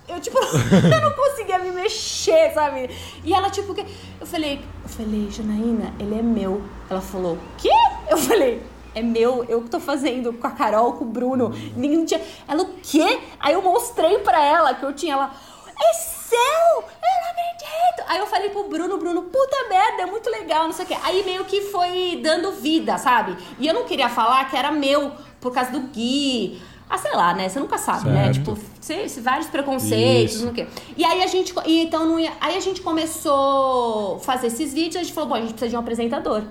Eu, 0.09 0.21
tipo, 0.21 0.39
eu 0.41 1.01
não 1.01 1.13
conseguia 1.13 1.59
me 1.59 1.71
mexer, 1.71 2.53
sabe? 2.55 2.91
E 3.23 3.33
ela, 3.33 3.51
tipo, 3.51 3.73
que... 3.73 3.85
eu 4.21 4.27
falei, 4.27 4.61
eu 4.83 4.89
falei, 4.89 5.31
Janaína, 5.31 5.95
ele 6.01 6.19
é 6.19 6.23
meu. 6.23 6.63
Ela 6.91 7.01
falou, 7.01 7.39
quê? 7.59 7.71
Eu 8.11 8.17
falei, 8.17 8.63
é 8.95 9.03
meu, 9.03 9.45
eu 9.49 9.63
que 9.63 9.71
tô 9.71 9.79
fazendo 9.79 10.33
com 10.33 10.47
a 10.47 10.51
Carol, 10.51 10.95
com 10.95 11.05
o 11.05 11.09
Bruno. 11.09 11.51
Ninguém 11.77 12.05
tinha. 12.05 12.21
Ela, 12.49 12.63
o 12.63 12.71
quê? 12.83 13.21
Aí 13.39 13.55
eu 13.55 13.63
mostrei 13.63 14.19
pra 14.19 14.43
ela 14.43 14.75
que 14.75 14.85
eu 14.85 14.93
tinha 14.93 15.13
ela. 15.13 15.31
É 15.81 15.93
seu! 15.93 16.39
Eu 16.39 17.21
não 17.23 17.31
acredito! 17.31 18.09
Aí 18.09 18.19
eu 18.19 18.27
falei 18.27 18.51
pro 18.51 18.65
Bruno, 18.69 18.99
Bruno, 18.99 19.23
puta 19.23 19.69
merda, 19.69 20.03
é 20.03 20.07
muito 20.07 20.29
legal, 20.31 20.65
não 20.65 20.73
sei 20.73 20.85
o 20.85 20.89
quê. 20.89 20.97
Aí 21.03 21.25
meio 21.25 21.45
que 21.45 21.63
foi 21.63 22.21
dando 22.23 22.53
vida, 22.53 22.99
sabe? 22.99 23.37
E 23.59 23.67
eu 23.67 23.75
não 23.75 23.85
queria 23.85 24.09
falar 24.09 24.49
que 24.51 24.57
era 24.57 24.71
meu, 24.71 25.13
por 25.41 25.53
causa 25.53 25.71
do 25.71 25.81
Gui. 25.81 26.61
Ah, 26.91 26.97
sei 26.97 27.13
lá, 27.13 27.35
né? 27.35 27.49
Você 27.49 27.61
nunca 27.61 27.77
sabe, 27.77 28.09
né? 28.09 28.33
Certo. 28.33 28.53
né? 28.53 28.57
Tipo, 28.57 29.21
vários 29.21 29.47
preconceitos, 29.49 30.37
Isso. 30.37 30.47
não 30.47 30.55
sei 30.55 30.65
o 30.65 30.67
quê. 30.67 30.73
E 30.97 31.05
aí 31.05 31.23
a 31.23 31.27
gente. 31.27 31.55
E 31.67 31.83
então 31.83 32.07
não 32.07 32.19
ia, 32.19 32.33
aí 32.41 32.57
a 32.57 32.61
gente 32.61 32.81
começou 32.81 34.17
a 34.17 34.21
fazer 34.21 34.47
esses 34.47 34.73
vídeos, 34.73 34.97
a 34.97 35.03
gente 35.03 35.13
falou, 35.13 35.29
bom, 35.29 35.35
a 35.35 35.41
gente 35.41 35.51
precisa 35.51 35.69
de 35.69 35.77
um 35.77 35.81
apresentador. 35.81 36.45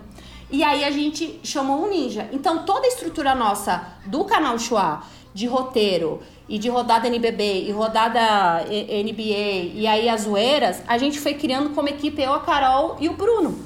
E 0.49 0.63
aí 0.63 0.83
a 0.85 0.91
gente 0.91 1.39
chamou 1.43 1.83
um 1.83 1.89
ninja. 1.89 2.29
Então 2.31 2.63
toda 2.63 2.85
a 2.85 2.87
estrutura 2.87 3.33
nossa 3.35 3.85
do 4.05 4.23
canal 4.25 4.57
Chua, 4.59 5.01
de 5.38 5.45
roteiro, 5.45 6.19
e 6.50 6.58
de 6.58 6.67
rodada 6.67 7.08
NBB 7.08 7.65
e 7.67 7.71
rodada 7.71 8.63
NBA 8.65 9.76
e 9.76 9.86
aí 9.86 10.10
as 10.10 10.21
zoeiras, 10.21 10.82
a 10.88 10.97
gente 10.97 11.19
foi 11.19 11.36
criando 11.36 11.71
como 11.76 11.89
equipe 11.89 12.21
eu, 12.21 12.34
a 12.34 12.39
Carol 12.39 12.97
e 13.00 13.08
o 13.08 13.13
Bruno. 13.13 13.60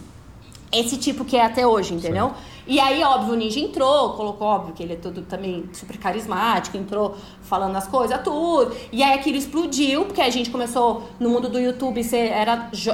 Esse 0.72 0.98
tipo 0.98 1.24
que 1.24 1.38
é 1.38 1.46
até 1.46 1.66
hoje, 1.66 1.94
entendeu? 1.94 2.34
E 2.68 2.80
aí, 2.80 3.04
óbvio, 3.04 3.34
o 3.34 3.36
Ninja 3.36 3.60
entrou, 3.60 4.12
colocou, 4.14 4.48
óbvio, 4.48 4.74
que 4.74 4.84
ele 4.84 4.94
é 4.94 4.96
todo 4.96 5.22
também 5.24 5.68
super 5.74 5.98
carismático, 5.98 6.78
entrou 6.78 7.16
falando 7.42 7.76
as 7.76 7.88
coisas, 7.88 8.22
tudo. 8.24 8.76
E 8.92 9.02
aí 9.02 9.14
aquilo 9.18 9.36
explodiu, 9.38 10.06
porque 10.06 10.22
a 10.22 10.30
gente 10.30 10.50
começou 10.50 11.04
no 11.20 11.30
mundo 11.30 11.50
do 11.50 11.60
YouTube, 11.60 12.04
ser, 12.04 12.28
era 12.32 12.70
jo- 12.72 12.92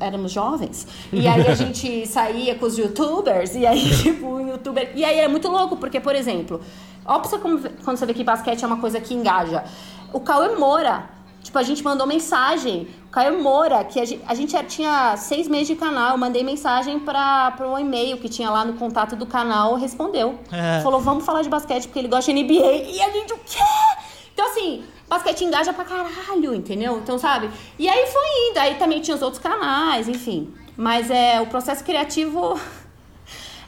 éramos 0.00 0.30
jovens. 0.32 0.86
E 1.12 1.26
aí 1.26 1.46
a 1.46 1.54
gente 1.54 2.06
saía 2.08 2.54
com 2.54 2.66
os 2.66 2.78
youtubers, 2.78 3.54
e 3.54 3.66
aí, 3.66 3.90
tipo, 4.02 4.26
o 4.26 4.40
youtuber. 4.40 4.92
E 4.94 5.04
aí 5.04 5.18
é 5.18 5.28
muito 5.28 5.48
louco, 5.48 5.76
porque, 5.76 5.98
por 6.00 6.14
exemplo, 6.14 6.60
ó, 7.04 7.18
pra 7.18 7.28
você 7.28 7.38
como- 7.38 7.58
quando 7.84 7.96
você 7.96 8.06
vê 8.06 8.14
que 8.14 8.22
basquete 8.24 8.62
é 8.62 8.66
uma 8.66 8.78
coisa 8.78 9.00
que 9.00 9.12
engaja. 9.14 9.64
O 10.12 10.20
Cauê 10.20 10.54
Moura. 10.56 11.10
Tipo, 11.42 11.58
a 11.60 11.62
gente 11.62 11.82
mandou 11.82 12.06
mensagem. 12.06 12.88
Caio 13.10 13.42
Moura, 13.42 13.82
que 13.84 13.98
a 13.98 14.04
gente, 14.04 14.22
a 14.26 14.34
gente 14.34 14.52
já 14.52 14.62
tinha 14.62 15.16
seis 15.16 15.48
meses 15.48 15.68
de 15.68 15.76
canal, 15.76 16.12
eu 16.12 16.18
mandei 16.18 16.44
mensagem 16.44 17.00
para 17.00 17.54
um 17.60 17.78
e-mail 17.78 18.18
que 18.18 18.28
tinha 18.28 18.50
lá 18.50 18.64
no 18.64 18.74
contato 18.74 19.16
do 19.16 19.24
canal, 19.24 19.76
respondeu. 19.76 20.38
É. 20.52 20.80
Falou, 20.82 21.00
vamos 21.00 21.24
falar 21.24 21.42
de 21.42 21.48
basquete, 21.48 21.86
porque 21.86 21.98
ele 21.98 22.08
gosta 22.08 22.32
de 22.32 22.42
NBA. 22.42 22.72
E 22.86 23.00
a 23.00 23.10
gente, 23.10 23.32
o 23.32 23.38
quê? 23.38 23.58
Então, 24.32 24.46
assim, 24.46 24.84
basquete 25.08 25.42
engaja 25.42 25.72
pra 25.72 25.84
caralho, 25.84 26.54
entendeu? 26.54 26.98
Então, 26.98 27.18
sabe? 27.18 27.50
E 27.78 27.88
aí 27.88 28.06
foi 28.06 28.50
indo. 28.50 28.58
Aí 28.58 28.74
também 28.74 29.00
tinha 29.00 29.16
os 29.16 29.22
outros 29.22 29.42
canais, 29.42 30.06
enfim. 30.06 30.52
Mas 30.76 31.10
é 31.10 31.40
o 31.40 31.46
processo 31.46 31.82
criativo... 31.82 32.60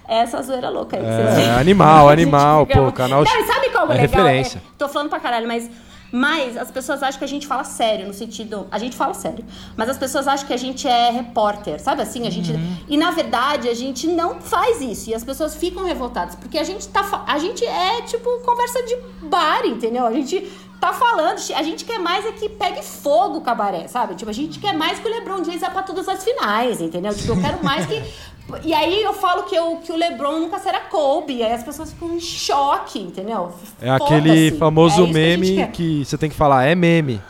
É 0.07 0.19
essa 0.21 0.43
zoeira 0.43 0.69
louca 0.69 0.97
aí. 0.97 1.03
que 1.03 1.09
É, 1.09 1.35
vocês 1.35 1.49
animal, 1.57 2.09
animal, 2.11 2.67
pô, 2.67 2.93
canal 2.93 3.25
Não, 3.25 3.47
sabe 3.47 3.71
como 3.71 3.93
é 3.93 3.97
é 3.97 4.03
legal? 4.03 4.23
referência. 4.27 4.59
É, 4.59 4.79
tô 4.79 4.87
falando 4.89 5.09
pra 5.09 5.19
caralho, 5.19 5.49
mas... 5.49 5.69
Mas 6.13 6.57
as 6.57 6.71
pessoas 6.71 7.03
acham 7.03 7.19
que 7.19 7.25
a 7.25 7.29
gente 7.29 7.47
fala 7.47 7.65
sério, 7.65 8.07
no 8.07 8.15
sentido. 8.15 8.67
A 8.71 8.79
gente 8.79 8.97
fala 8.97 9.15
sério. 9.15 9.45
Mas 9.77 9.89
as 9.89 9.99
pessoas 9.99 10.27
acham 10.27 10.47
que 10.47 10.53
a 10.53 10.57
gente 10.57 10.87
é 10.87 11.11
repórter, 11.11 11.81
sabe 11.81 12.03
assim? 12.03 12.27
A 12.27 12.31
gente. 12.31 12.53
E 12.89 12.97
na 12.97 13.11
verdade, 13.11 13.69
a 13.69 13.75
gente 13.75 14.07
não 14.07 14.41
faz 14.41 14.81
isso. 14.81 15.11
E 15.11 15.15
as 15.15 15.23
pessoas 15.23 15.55
ficam 15.55 15.85
revoltadas. 15.85 16.35
Porque 16.35 16.59
a 16.59 16.65
gente 16.65 16.89
tá. 16.89 17.25
A 17.27 17.39
gente 17.39 17.65
é 17.65 18.03
tipo 18.03 18.29
conversa 18.41 18.83
de 18.83 18.97
bar, 19.29 19.65
entendeu? 19.65 20.07
A 20.07 20.13
gente 20.13 20.41
tá 20.81 20.93
falando. 20.93 21.39
A 21.55 21.63
gente 21.63 21.85
quer 21.85 21.99
mais 21.99 22.25
é 22.25 22.33
que 22.33 22.49
pegue 22.49 22.83
fogo 22.83 23.39
o 23.39 23.41
cabaré, 23.43 23.87
sabe? 23.87 24.15
Tipo, 24.15 24.31
a 24.31 24.35
gente 24.35 24.59
quer 24.59 24.75
mais 24.75 24.99
que 24.99 25.07
o 25.07 25.11
Lebron 25.11 25.45
James 25.45 25.61
vá 25.61 25.71
pra 25.71 25.83
todas 25.83 26.09
as 26.09 26.25
finais, 26.25 26.81
entendeu? 26.81 27.15
Tipo, 27.15 27.33
eu 27.33 27.41
quero 27.41 27.63
mais 27.63 27.87
que 27.87 28.03
E 28.65 28.73
aí 28.75 29.03
eu 29.03 29.13
falo 29.15 29.45
que, 29.45 29.55
eu, 29.55 29.77
que 29.77 29.93
o 29.93 29.97
LeBron 29.97 30.41
nunca 30.41 30.59
será 30.59 30.81
Kobe. 30.81 31.43
Aí 31.43 31.53
as 31.53 31.63
pessoas 31.63 31.93
ficam 31.93 32.15
em 32.15 32.21
choque, 32.21 32.99
entendeu? 32.99 33.53
É 33.81 33.91
aquele 33.91 34.53
famoso 34.53 35.03
É 35.03 35.07
que 35.07 35.13
meme 35.13 35.55
quer. 35.57 35.71
que, 35.73 36.05
você 36.05 36.17
tem 36.19 36.29
que 36.31 36.37
falar, 36.37 36.65
é 36.65 36.75
meme. 36.75 37.21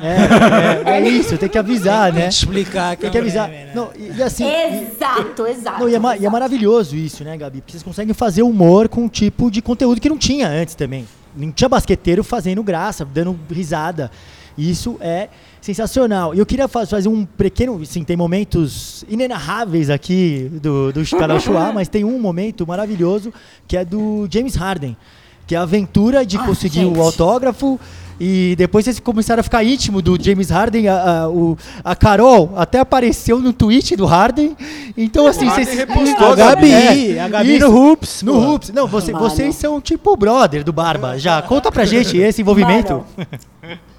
É, 0.00 0.90
é, 0.90 0.98
é 0.98 1.00
isso, 1.08 1.36
tem 1.38 1.48
que 1.48 1.58
avisar, 1.58 2.12
né? 2.12 2.28
Explicar 2.28 2.96
que 2.96 3.02
Tem 3.02 3.08
é 3.08 3.12
que 3.12 3.18
um 3.18 3.20
avisar. 3.20 3.48
meme, 3.48 3.64
né? 3.66 3.72
Não, 3.74 3.90
e, 3.96 4.12
e 4.18 4.22
assim. 4.22 4.44
e- 4.44 4.82
Exato, 4.92 5.46
exato. 5.46 5.80
Não, 5.80 5.88
e, 5.88 5.94
é, 5.94 5.98
ma- 5.98 6.14
e 6.14 6.16
é 6.16 6.18
exato. 6.20 6.32
maravilhoso 6.32 6.96
isso, 6.96 7.22
né, 7.22 7.36
Gabi? 7.36 7.60
Porque 7.60 7.72
vocês 7.72 7.82
conseguem 7.82 8.14
fazer 8.14 8.42
humor 8.42 8.88
com 8.88 9.02
um 9.02 9.08
tipo 9.08 9.50
de 9.50 9.60
conteúdo 9.62 10.00
que 10.00 10.08
não 10.08 10.18
tinha 10.18 10.48
antes 10.48 10.74
também. 10.74 11.06
Não 11.36 11.52
tinha 11.52 11.68
basqueteiro 11.68 12.24
fazendo 12.24 12.62
graça, 12.62 13.04
dando 13.04 13.38
risada. 13.50 14.10
Isso 14.56 14.96
é 15.00 15.28
sensacional. 15.60 16.34
E 16.34 16.38
eu 16.38 16.46
queria 16.46 16.68
fa- 16.68 16.86
fazer 16.86 17.08
um 17.08 17.24
pequeno. 17.24 17.84
Sim, 17.86 18.04
tem 18.04 18.16
momentos 18.16 19.04
inenarráveis 19.08 19.88
aqui 19.90 20.50
do, 20.62 20.92
do 20.92 21.04
canal 21.16 21.38
Chua, 21.40 21.72
mas 21.72 21.88
tem 21.88 22.04
um 22.04 22.18
momento 22.20 22.66
maravilhoso 22.66 23.32
que 23.66 23.76
é 23.76 23.84
do 23.84 24.26
James 24.30 24.54
Harden. 24.54 24.96
Que 25.46 25.54
é 25.54 25.58
a 25.58 25.62
aventura 25.62 26.24
de 26.24 26.36
Ah, 26.36 26.44
conseguir 26.44 26.80
gente. 26.80 26.98
o 26.98 27.02
autógrafo. 27.02 27.78
E 28.20 28.54
depois 28.56 28.84
vocês 28.84 29.00
começaram 29.00 29.40
a 29.40 29.42
ficar 29.42 29.64
íntimo 29.64 30.00
do 30.00 30.22
James 30.22 30.50
Harden. 30.50 30.86
A, 30.88 31.22
a, 31.22 31.28
o- 31.28 31.56
a 31.82 31.96
Carol 31.96 32.52
até 32.56 32.78
apareceu 32.78 33.40
no 33.40 33.52
tweet 33.52 33.96
do 33.96 34.06
Harden. 34.06 34.56
Então, 34.96 35.26
assim, 35.26 35.48
vocês. 35.48 35.68
repostou, 35.74 36.32
A 36.32 36.36
Gabi, 36.36 36.70
É, 36.70 37.20
a 37.20 37.28
Gabi 37.28 37.56
isso. 37.56 37.66
no 37.68 37.74
Hoops. 37.76 38.22
No. 38.22 38.38
Hoops. 38.52 38.70
Não, 38.70 38.86
você- 38.86 39.12
vocês 39.12 39.56
são 39.56 39.80
tipo 39.80 40.16
brother 40.16 40.62
do 40.62 40.72
Barba. 40.72 41.18
Já 41.18 41.40
conta 41.42 41.72
pra 41.72 41.84
gente 41.84 42.16
esse 42.16 42.42
envolvimento. 42.42 43.02
Mano, 43.16 43.78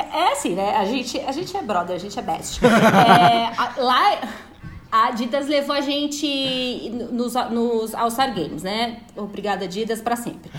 É 0.00 0.32
assim, 0.32 0.54
né? 0.54 0.76
A 0.76 0.84
gente, 0.84 1.18
a 1.20 1.32
gente 1.32 1.56
é 1.56 1.62
brother, 1.62 1.96
a 1.96 1.98
gente 1.98 2.18
é 2.18 2.22
best. 2.22 2.60
É, 2.64 3.52
a- 3.56 3.72
lá, 3.78 4.20
a 4.90 5.08
Adidas 5.08 5.46
levou 5.48 5.74
a 5.74 5.80
gente 5.80 6.90
nos, 7.12 7.34
nos 7.50 7.94
All-Star 7.94 8.34
Games, 8.34 8.62
né? 8.62 8.98
Obrigada, 9.16 9.64
Adidas, 9.64 10.00
pra 10.00 10.16
sempre. 10.16 10.50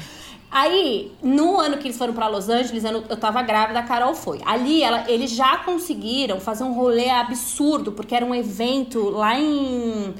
Aí, 0.49 1.11
no 1.21 1.59
ano 1.59 1.77
que 1.77 1.88
eles 1.88 1.97
foram 1.97 2.13
pra 2.13 2.27
Los 2.27 2.47
Angeles, 2.47 2.83
eu 2.83 3.17
tava 3.17 3.41
grávida, 3.41 3.79
a 3.79 3.83
Carol 3.83 4.15
foi. 4.15 4.39
Ali, 4.45 4.81
ela, 4.81 5.03
eles 5.09 5.31
já 5.31 5.57
conseguiram 5.57 6.39
fazer 6.39 6.63
um 6.63 6.73
rolê 6.73 7.09
absurdo, 7.09 7.91
porque 7.91 8.15
era 8.15 8.25
um 8.25 8.33
evento 8.33 9.09
lá 9.09 9.38
em... 9.38 10.13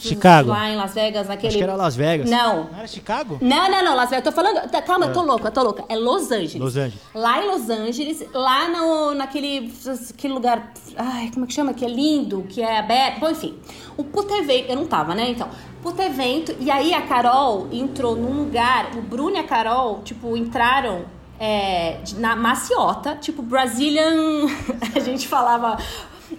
Chicago. 0.00 0.50
Lá 0.50 0.70
em 0.70 0.76
Las 0.76 0.94
Vegas, 0.94 1.28
naquele... 1.28 1.48
Acho 1.48 1.56
que 1.58 1.62
era 1.64 1.74
Las 1.76 1.96
Vegas. 1.96 2.30
Não, 2.30 2.64
Não 2.70 2.78
era 2.78 2.86
Chicago? 2.86 3.38
não, 3.40 3.70
não, 3.70 3.84
não, 3.84 3.96
Las 3.96 4.10
Vegas. 4.10 4.24
Tô 4.24 4.32
falando. 4.32 4.68
tá, 4.70 4.82
calma, 4.82 5.06
eu 5.06 5.12
tô 5.12 5.22
louca, 5.22 5.48
eu 5.48 5.52
tô 5.52 5.62
louca. 5.62 5.84
É 5.88 5.96
Los 5.96 6.30
Angeles. 6.30 6.54
Los 6.56 6.76
Angeles. 6.76 7.00
Lá 7.14 7.42
em 7.42 7.46
Los 7.48 7.68
Angeles, 7.70 8.24
lá 8.32 8.68
no, 8.68 9.14
naquele 9.14 9.72
aquele 10.10 10.32
lugar. 10.34 10.72
Ai, 10.96 11.30
como 11.32 11.44
é 11.44 11.48
que 11.48 11.54
chama? 11.54 11.72
Que 11.74 11.84
é 11.84 11.88
lindo, 11.88 12.44
que 12.48 12.62
é 12.62 12.78
aberto. 12.78 13.20
Bom, 13.20 13.30
enfim. 13.30 13.58
O 13.96 14.04
puta 14.04 14.34
evento. 14.34 14.70
Eu 14.70 14.76
não 14.76 14.86
tava, 14.86 15.14
né? 15.14 15.30
Então. 15.30 15.48
Puta 15.82 16.02
evento. 16.02 16.54
E 16.60 16.70
aí 16.70 16.94
a 16.94 17.02
Carol 17.02 17.68
entrou 17.72 18.16
num 18.16 18.44
lugar. 18.44 18.90
O 18.96 19.02
Bruno 19.02 19.36
e 19.36 19.38
a 19.38 19.44
Carol, 19.44 20.00
tipo, 20.02 20.36
entraram. 20.36 21.04
é, 21.38 21.98
na 22.16 22.34
maciota, 22.36 23.16
tipo 23.16 23.42
Brazilian. 23.42 24.46
a 24.94 25.00
gente 25.00 25.26
falava. 25.28 25.76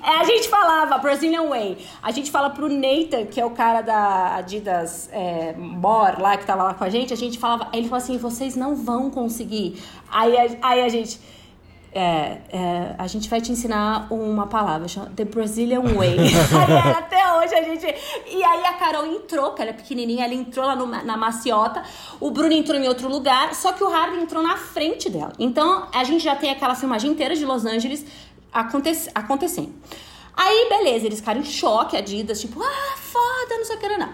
É, 0.03 0.19
a 0.19 0.23
gente 0.23 0.47
falava 0.49 0.97
Brazilian 0.97 1.47
Way. 1.49 1.77
A 2.01 2.11
gente 2.11 2.31
fala 2.31 2.49
pro 2.49 2.67
Nathan, 2.69 3.25
que 3.25 3.39
é 3.39 3.45
o 3.45 3.51
cara 3.51 3.81
da 3.81 4.35
Adidas 4.35 5.09
é, 5.11 5.53
Bor 5.53 6.19
lá, 6.19 6.37
que 6.37 6.45
tava 6.45 6.63
lá 6.63 6.73
com 6.73 6.83
a 6.83 6.89
gente, 6.89 7.13
a 7.13 7.17
gente 7.17 7.37
falava. 7.39 7.67
Ele 7.73 7.83
falou 7.87 7.97
assim: 8.03 8.17
vocês 8.17 8.55
não 8.55 8.75
vão 8.75 9.09
conseguir. 9.09 9.81
Aí, 10.09 10.37
a- 10.37 10.57
aí 10.69 10.81
a 10.83 10.89
gente. 10.89 11.19
É, 11.97 12.39
é, 12.51 12.95
a 12.97 13.07
gente 13.07 13.29
vai 13.29 13.39
te 13.39 13.53
ensinar 13.53 14.07
uma 14.11 14.47
palavra, 14.47 14.85
chama 14.85 15.09
The 15.15 15.23
Brazilian 15.23 15.79
Way. 15.81 16.17
aí 16.59 16.91
até 16.93 17.33
hoje 17.37 17.55
a 17.55 17.63
gente. 17.63 17.85
E 18.27 18.43
aí 18.43 18.65
a 18.65 18.73
Carol 18.73 19.05
entrou, 19.05 19.53
que 19.53 19.61
ela 19.61 19.69
é 19.71 19.73
pequenininha, 19.73 20.25
ela 20.25 20.33
entrou 20.33 20.65
lá 20.65 20.75
no- 20.75 20.87
na 20.87 21.15
maciota. 21.15 21.81
O 22.19 22.31
Bruno 22.31 22.51
entrou 22.51 22.77
em 22.77 22.85
outro 22.85 23.07
lugar, 23.07 23.53
só 23.55 23.71
que 23.71 23.81
o 23.81 23.89
Harden 23.89 24.23
entrou 24.23 24.43
na 24.43 24.57
frente 24.57 25.09
dela. 25.09 25.31
Então 25.39 25.87
a 25.93 26.03
gente 26.03 26.21
já 26.21 26.35
tem 26.35 26.49
aquela 26.49 26.75
filmagem 26.75 27.11
inteira 27.11 27.33
de 27.33 27.45
Los 27.45 27.65
Angeles 27.65 28.05
aconte- 28.55 29.09
acontecendo. 29.13 29.73
Aí, 30.35 30.67
beleza, 30.69 31.05
eles 31.05 31.19
ficaram 31.19 31.41
em 31.41 31.45
choque, 31.45 31.95
Adidas, 31.95 32.41
tipo, 32.41 32.61
ah, 32.61 32.97
foda, 32.97 33.57
não 33.57 33.65
sei 33.65 33.75
o 33.75 33.79
que, 33.79 33.97
não. 33.97 34.13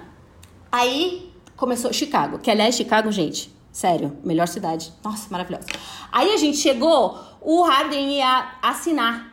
Aí 0.72 1.32
começou 1.56 1.92
Chicago, 1.94 2.40
que 2.40 2.50
aliás, 2.52 2.76
Chicago, 2.76 3.12
gente, 3.12 3.54
sério, 3.72 4.18
melhor 4.24 4.48
cidade. 4.48 4.94
Nossa, 5.04 5.28
maravilhosa. 5.30 5.66
Aí 6.12 6.34
a 6.34 6.38
gente 6.38 6.58
chegou, 6.58 7.20
o 7.42 7.64
Harden 7.64 8.18
ia 8.18 8.52
assinar 8.62 9.32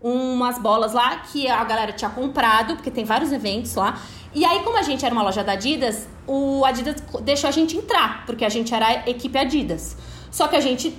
umas 0.00 0.58
bolas 0.58 0.92
lá 0.92 1.16
que 1.18 1.48
a 1.48 1.64
galera 1.64 1.92
tinha 1.92 2.10
comprado, 2.10 2.74
porque 2.76 2.90
tem 2.90 3.04
vários 3.04 3.32
eventos 3.32 3.74
lá. 3.74 4.00
E 4.34 4.44
aí, 4.44 4.62
como 4.62 4.76
a 4.76 4.82
gente 4.82 5.04
era 5.04 5.12
uma 5.12 5.22
loja 5.22 5.42
da 5.42 5.52
Adidas, 5.52 6.06
o 6.26 6.64
Adidas 6.64 6.96
deixou 7.22 7.48
a 7.48 7.50
gente 7.50 7.76
entrar, 7.76 8.24
porque 8.26 8.44
a 8.44 8.48
gente 8.48 8.72
era 8.72 8.86
a 8.86 9.10
equipe 9.10 9.36
Adidas. 9.36 9.96
Só 10.30 10.46
que 10.46 10.54
a 10.54 10.60
gente 10.60 10.96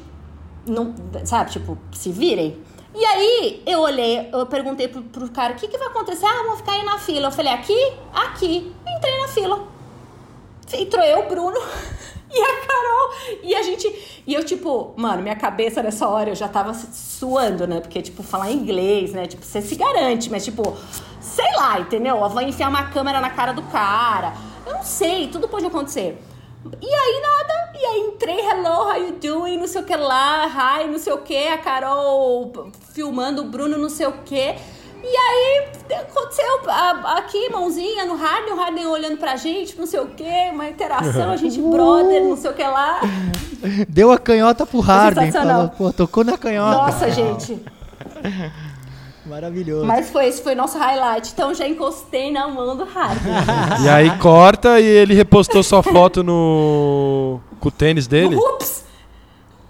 não, 0.68 0.93
sabe, 1.24 1.51
tipo, 1.51 1.78
se 1.93 2.12
virem. 2.12 2.57
E 2.94 3.06
aí, 3.06 3.64
eu 3.68 3.80
olhei, 3.82 4.30
eu 4.34 4.46
perguntei 4.48 4.88
pro, 4.88 5.02
pro 5.04 5.30
cara, 5.30 5.54
o 5.54 5.56
que, 5.56 5.68
que 5.68 5.78
vai 5.78 5.88
acontecer? 5.90 6.26
Ah, 6.26 6.44
vamos 6.44 6.60
ficar 6.60 6.72
aí 6.74 6.84
na 6.84 6.98
fila. 6.98 7.28
Eu 7.28 7.32
falei, 7.32 7.54
aqui? 7.54 7.94
Aqui. 8.12 8.74
Entrei 8.88 9.22
na 9.22 9.28
fila. 9.28 9.68
Entrou 10.74 11.04
eu, 11.04 11.28
Bruno 11.28 11.58
e 12.32 12.42
a 12.42 12.66
Carol. 12.66 13.40
E 13.44 13.56
a 13.56 13.62
gente. 13.62 14.22
E 14.26 14.34
eu, 14.34 14.44
tipo, 14.44 14.94
mano, 14.98 15.22
minha 15.22 15.36
cabeça 15.36 15.84
nessa 15.84 16.08
hora 16.08 16.30
eu 16.30 16.36
já 16.36 16.48
tava 16.48 16.74
suando, 16.74 17.68
né? 17.68 17.80
Porque, 17.80 18.02
tipo, 18.02 18.24
falar 18.24 18.52
inglês, 18.52 19.14
né? 19.14 19.28
Tipo, 19.28 19.46
você 19.46 19.62
se 19.62 19.76
garante, 19.76 20.30
mas, 20.30 20.44
tipo, 20.44 20.76
sei 21.20 21.52
lá, 21.56 21.80
entendeu? 21.80 22.28
Vai 22.30 22.46
enfiar 22.46 22.70
uma 22.70 22.90
câmera 22.90 23.22
na 23.22 23.30
cara 23.30 23.52
do 23.52 23.62
cara. 23.64 24.34
Eu 24.66 24.74
não 24.74 24.84
sei, 24.84 25.28
tudo 25.28 25.48
pode 25.48 25.66
acontecer. 25.66 26.22
E 26.82 26.93
aí 26.93 27.22
nada, 27.22 27.72
e 27.80 27.86
aí 27.86 27.99
entrei, 28.01 28.39
hello, 28.39 28.89
how 28.89 28.95
you 28.97 29.14
doing, 29.14 29.57
não 29.57 29.68
sei 29.68 29.82
o 29.82 29.84
que 29.86 29.95
lá, 29.95 30.45
hi, 30.45 30.88
não 30.88 30.99
sei 30.99 31.14
o 31.14 31.20
que, 31.20 31.47
a 31.47 31.57
Carol 31.57 32.51
filmando 32.93 33.41
o 33.43 33.45
Bruno, 33.45 33.78
não 33.78 33.89
sei 33.89 34.07
o 34.07 34.12
que. 34.26 34.55
E 35.01 35.07
aí 35.16 35.68
aconteceu 36.01 36.60
a- 36.68 37.14
aqui, 37.18 37.49
mãozinha 37.49 38.05
no 38.05 38.16
Harden, 38.16 38.53
o 38.53 38.57
Harden 38.57 38.86
olhando 38.88 39.16
pra 39.18 39.38
gente, 39.38 39.78
não 39.80 39.86
sei 39.88 40.01
o 40.01 40.07
que, 40.07 40.30
uma 40.51 40.68
interação, 40.70 41.32
a 41.32 41.38
gente 41.38 41.60
brother, 41.64 42.22
não 42.26 42.36
sei 42.36 42.51
o 42.51 42.53
que 42.53 42.64
lá. 42.64 42.99
Deu 43.88 44.12
a 44.12 44.18
canhota 44.18 44.66
pro 44.66 44.82
Harden. 44.82 45.32
Falou, 45.32 45.70
pô, 45.70 45.93
tocou 45.93 46.24
na 46.26 46.38
canhota. 46.38 46.78
Nossa, 46.78 47.10
gente. 47.10 47.57
Maravilhoso. 49.30 49.86
Mas 49.86 50.10
foi, 50.10 50.28
esse 50.28 50.42
foi 50.42 50.56
nosso 50.56 50.78
highlight, 50.78 51.32
então 51.32 51.54
já 51.54 51.68
encostei 51.68 52.32
na 52.32 52.48
mão 52.48 52.76
do 52.76 52.84
Harden. 52.84 53.32
E 53.84 53.88
aí 53.90 54.18
corta 54.18 54.80
e 54.80 54.86
ele 54.86 55.14
repostou 55.14 55.62
sua 55.62 55.84
foto 55.84 56.24
no. 56.24 57.40
com 57.60 57.70
o 57.70 57.72
tênis 57.72 58.08
dele. 58.08 58.36
No 58.36 58.42
Hoops! 58.42 58.86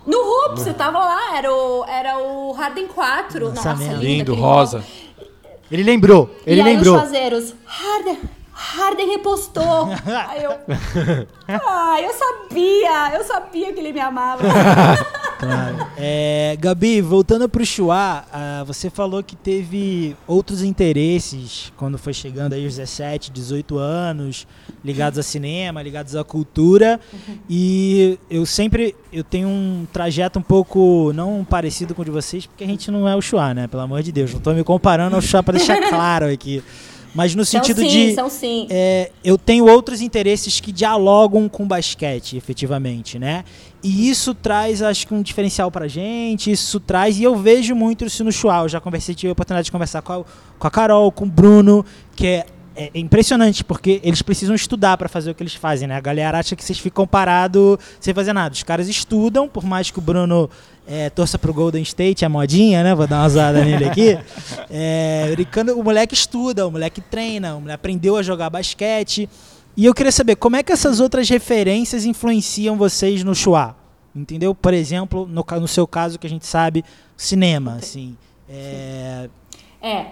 No 0.08 0.18
Hoops, 0.18 0.66
eu 0.66 0.74
tava 0.74 0.98
lá, 1.00 1.38
era 1.38 1.54
o, 1.54 1.86
era 1.86 2.18
o 2.18 2.52
Harden 2.54 2.88
4. 2.88 3.50
Nossa, 3.50 3.70
Lançamento. 3.70 4.00
lindo, 4.00 4.32
Lindo, 4.32 4.36
rosa. 4.36 4.84
Ele 5.72 5.84
lembrou, 5.84 6.34
ele 6.48 6.62
e 6.62 6.64
aí 6.64 6.74
lembrou. 6.76 6.96
os 6.96 7.02
fazeiros, 7.02 7.54
Harden, 7.66 8.18
Harden 8.60 9.08
repostou. 9.08 9.88
aí 10.28 10.44
eu, 10.44 10.52
ah, 11.48 11.98
eu 12.02 12.14
sabia, 12.14 13.18
eu 13.18 13.24
sabia 13.24 13.72
que 13.72 13.80
ele 13.80 13.94
me 13.94 14.02
amava. 14.02 14.44
Claro. 15.40 15.88
É, 15.96 16.58
Gabi, 16.60 17.00
voltando 17.00 17.48
pro 17.48 17.66
Chua, 17.66 18.26
ah, 18.30 18.62
você 18.68 18.90
falou 18.90 19.24
que 19.24 19.38
teve 19.38 20.14
outros 20.28 20.62
interesses 20.62 21.72
quando 21.78 21.98
foi 21.98 22.12
chegando 22.12 22.52
aí 22.52 22.68
os 22.68 22.76
17, 22.76 23.32
18 23.32 23.78
anos, 23.78 24.46
ligados 24.84 25.18
a 25.18 25.24
cinema, 25.24 25.82
ligados 25.82 26.14
à 26.14 26.26
cultura. 26.26 27.00
E 27.50 28.20
eu 28.30 28.46
sempre 28.46 28.94
eu 29.14 29.24
tenho 29.24 29.48
um 29.48 29.88
trajeto 29.94 30.40
um 30.40 30.42
pouco 30.42 31.14
não 31.14 31.48
parecido 31.50 31.96
com 31.96 32.02
o 32.02 32.06
de 32.06 32.12
vocês, 32.12 32.46
porque 32.46 32.66
a 32.66 32.68
gente 32.68 32.92
não 32.92 33.08
é 33.08 33.16
o 33.16 33.22
Chua, 33.22 33.54
né? 33.54 33.66
Pelo 33.66 33.84
amor 33.84 34.04
de 34.04 34.12
Deus, 34.12 34.34
não 34.34 34.42
tô 34.42 34.52
me 34.52 34.66
comparando 34.66 35.16
ao 35.16 35.22
Chua 35.22 35.42
para 35.42 35.58
deixar 35.58 35.80
claro 35.88 36.26
aqui. 36.26 36.62
Mas 37.14 37.34
no 37.34 37.44
São 37.44 37.64
sentido 37.64 37.82
sim, 37.82 37.88
de 37.88 38.14
são 38.14 38.30
sim. 38.30 38.68
é, 38.70 39.12
eu 39.24 39.38
tenho 39.38 39.66
outros 39.66 40.02
interesses 40.02 40.60
que 40.60 40.72
dialogam 40.72 41.50
com 41.50 41.68
basquete, 41.68 42.38
efetivamente, 42.38 43.18
né? 43.18 43.44
E 43.84 44.10
isso 44.10 44.36
traz, 44.36 44.82
acho 44.82 45.08
que, 45.08 45.14
um 45.14 45.22
diferencial 45.22 45.72
pra 45.72 45.88
gente, 45.88 46.52
isso 46.52 46.80
traz, 46.80 47.18
e 47.20 47.24
eu 47.24 47.36
vejo 47.36 47.74
muito 47.76 48.06
isso 48.06 48.24
no 48.24 48.32
Chua. 48.32 48.60
Eu 48.60 48.70
já 48.70 48.80
conversei, 48.80 49.16
tive 49.16 49.30
a 49.30 49.34
oportunidade 49.34 49.66
de 49.66 49.72
conversar 49.72 50.02
com 50.02 50.14
a, 50.14 50.24
com 50.58 50.68
a 50.68 50.72
Carol, 50.72 51.12
com 51.12 51.26
o 51.26 51.28
Bruno, 51.28 51.86
que 52.16 52.28
é, 52.28 52.46
é 52.80 53.00
impressionante, 53.00 53.64
porque 53.64 54.00
eles 54.04 54.22
precisam 54.22 54.56
estudar 54.56 54.98
pra 54.98 55.10
fazer 55.10 55.32
o 55.32 55.36
que 55.36 55.44
eles 55.44 55.54
fazem, 55.54 55.88
né? 55.88 55.96
A 55.96 56.00
galera 56.00 56.40
acha 56.40 56.56
que 56.56 56.64
vocês 56.64 56.80
ficam 56.80 57.06
parados 57.06 57.78
sem 58.00 58.14
fazer 58.14 58.32
nada. 58.32 58.54
Os 58.54 58.64
caras 58.64 58.88
estudam, 58.88 59.50
por 59.50 59.66
mais 59.66 59.92
que 59.92 60.00
o 60.00 60.02
Bruno 60.02 60.50
é, 60.88 61.10
torça 61.10 61.38
pro 61.38 61.54
Golden 61.54 61.82
State, 61.84 62.24
a 62.24 62.30
modinha, 62.30 62.82
né? 62.84 62.96
Vou 62.96 63.06
dar 63.06 63.20
uma 63.20 63.30
zoada 63.30 63.64
nele 63.64 63.86
aqui. 63.86 64.18
É, 64.72 65.34
o 65.76 65.84
moleque 65.84 66.14
estuda, 66.14 66.68
o 66.68 66.72
moleque 66.72 67.02
treina, 67.02 67.56
o 67.56 67.62
moleque 67.62 67.76
aprendeu 67.76 68.16
a 68.16 68.22
jogar 68.22 68.50
basquete. 68.50 69.28
E 69.76 69.86
eu 69.86 69.94
queria 69.94 70.12
saber 70.12 70.36
como 70.36 70.56
é 70.56 70.62
que 70.64 70.72
essas 70.72 71.00
outras 71.00 71.28
referências 71.28 72.06
influenciam 72.06 72.78
vocês 72.78 73.24
no 73.24 73.34
Chua? 73.34 73.76
Entendeu? 74.16 74.54
Por 74.54 74.74
exemplo, 74.74 75.28
no, 75.28 75.44
no 75.60 75.68
seu 75.68 75.88
caso, 75.88 76.20
que 76.20 76.28
a 76.28 76.30
gente 76.30 76.46
sabe, 76.46 76.84
cinema, 77.18 77.76
assim. 77.76 78.16
É, 78.48 79.30
É. 79.82 80.06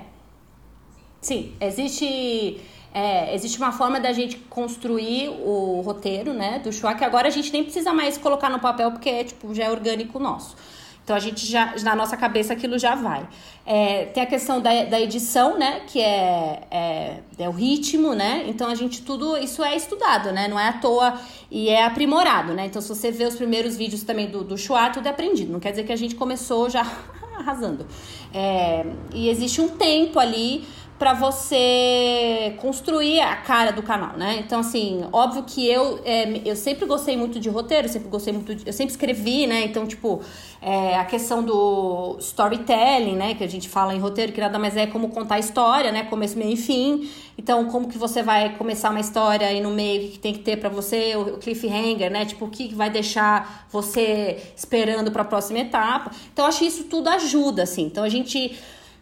Sim, 1.28 1.52
existe. 1.60 2.58
é, 2.94 3.36
existe 3.36 3.58
uma 3.58 3.74
forma 3.74 4.00
da 4.00 4.14
gente 4.14 4.38
construir 4.50 5.28
o 5.28 5.82
roteiro, 5.82 6.32
né, 6.32 6.60
do 6.60 6.72
Chua, 6.72 6.94
que 6.94 7.04
agora 7.04 7.28
a 7.28 7.30
gente 7.30 7.52
nem 7.52 7.64
precisa 7.64 7.92
mais 7.92 8.18
colocar 8.18 8.50
no 8.50 8.60
papel, 8.60 8.92
porque 8.92 9.10
é, 9.10 9.26
tipo, 9.26 9.54
já 9.54 9.66
é 9.66 9.70
orgânico 9.70 10.20
nosso. 10.20 10.56
Então 11.04 11.14
a 11.14 11.20
gente 11.20 11.46
já, 11.46 11.74
na 11.84 11.98
nossa 11.98 12.16
cabeça 12.16 12.54
aquilo 12.54 12.80
já 12.80 12.96
vai. 12.96 13.28
É, 13.66 14.06
tem 14.06 14.24
a 14.24 14.26
questão 14.26 14.62
da, 14.62 14.86
da 14.86 15.02
edição, 15.02 15.58
né? 15.58 15.82
Que 15.88 16.00
é, 16.00 16.62
é, 16.72 17.20
é, 17.38 17.50
o 17.50 17.52
ritmo, 17.52 18.14
né? 18.14 18.46
Então 18.48 18.70
a 18.70 18.76
gente 18.76 19.02
tudo 19.02 19.38
isso 19.38 19.62
é 19.64 19.76
estudado, 19.76 20.32
né? 20.32 20.48
Não 20.48 20.58
é 20.58 20.70
à 20.70 20.74
toa 20.74 21.20
e 21.52 21.68
é 21.68 21.84
aprimorado, 21.84 22.54
né? 22.54 22.66
Então 22.66 22.82
se 22.82 22.88
você 22.88 23.12
vê 23.12 23.26
os 23.26 23.36
primeiros 23.36 23.76
vídeos 23.76 24.04
também 24.04 24.28
do, 24.30 24.46
do 24.46 24.58
Chua, 24.58 24.90
tudo 24.90 25.08
é 25.08 25.10
aprendido. 25.10 25.52
Não 25.52 25.60
quer 25.60 25.72
dizer 25.72 25.84
que 25.84 25.94
a 25.94 25.98
gente 25.98 26.16
começou 26.16 26.70
já 26.70 26.86
arrasando. 27.38 27.86
É, 28.34 28.86
e 29.14 29.30
existe 29.30 29.62
um 29.62 29.70
tempo 29.70 30.20
ali 30.20 30.66
para 30.98 31.14
você 31.14 32.56
construir 32.60 33.20
a 33.22 33.36
cara 33.36 33.72
do 33.72 33.84
canal, 33.84 34.18
né? 34.18 34.38
Então, 34.44 34.62
assim, 34.62 35.06
óbvio 35.14 35.44
que 35.44 35.70
eu, 35.70 36.00
é, 36.04 36.42
eu 36.44 36.56
sempre 36.56 36.88
gostei 36.88 37.16
muito 37.16 37.40
de 37.40 37.50
roteiro, 37.50 37.88
sempre 37.88 38.10
gostei 38.10 38.34
muito 38.34 38.56
de, 38.56 38.66
Eu 38.66 38.74
sempre 38.74 38.92
escrevi, 38.92 39.46
né? 39.46 39.64
Então, 39.64 39.86
tipo, 39.86 40.22
é, 40.60 40.96
a 40.96 41.06
questão 41.06 41.44
do 41.44 42.18
storytelling, 42.20 43.16
né? 43.16 43.36
Que 43.36 43.44
a 43.44 43.48
gente 43.48 43.70
fala 43.70 43.94
em 43.94 44.00
roteiro, 44.00 44.32
que 44.32 44.42
nada 44.42 44.58
mais 44.58 44.76
é 44.76 44.88
como 44.88 45.10
contar 45.10 45.36
a 45.36 45.40
história, 45.40 45.92
né? 45.92 46.04
Começo, 46.04 46.36
meio 46.36 46.54
e 46.54 46.58
fim. 46.58 47.08
Então, 47.38 47.66
como 47.66 47.88
que 47.88 47.98
você 47.98 48.24
vai 48.24 48.56
começar 48.58 48.90
uma 48.90 49.00
história 49.00 49.46
aí 49.46 49.62
no 49.62 49.70
meio, 49.70 50.08
o 50.08 50.12
que, 50.12 50.18
tem 50.18 50.34
que 50.34 50.40
ter 50.40 50.58
para 50.58 50.70
você, 50.70 51.16
o, 51.16 51.36
o, 51.36 51.38
cliffhanger, 51.38 52.10
né? 52.10 52.26
Tipo, 52.26 52.46
o 52.46 52.50
que 52.50 52.74
vai 52.74 52.90
deixar 52.90 53.68
você 53.72 54.52
esperando 54.56 55.12
para 55.12 55.22
a 55.22 55.26
próxima 55.26 55.60
etapa. 55.60 56.12
Então, 56.34 56.48
acho 56.48 56.60
que 56.60 56.66
isso 56.66 56.86
tudo 56.86 57.08
ajuda, 57.08 57.62
assim. 57.64 57.84
Então, 57.84 58.04
a 58.04 58.10
gente. 58.10 58.58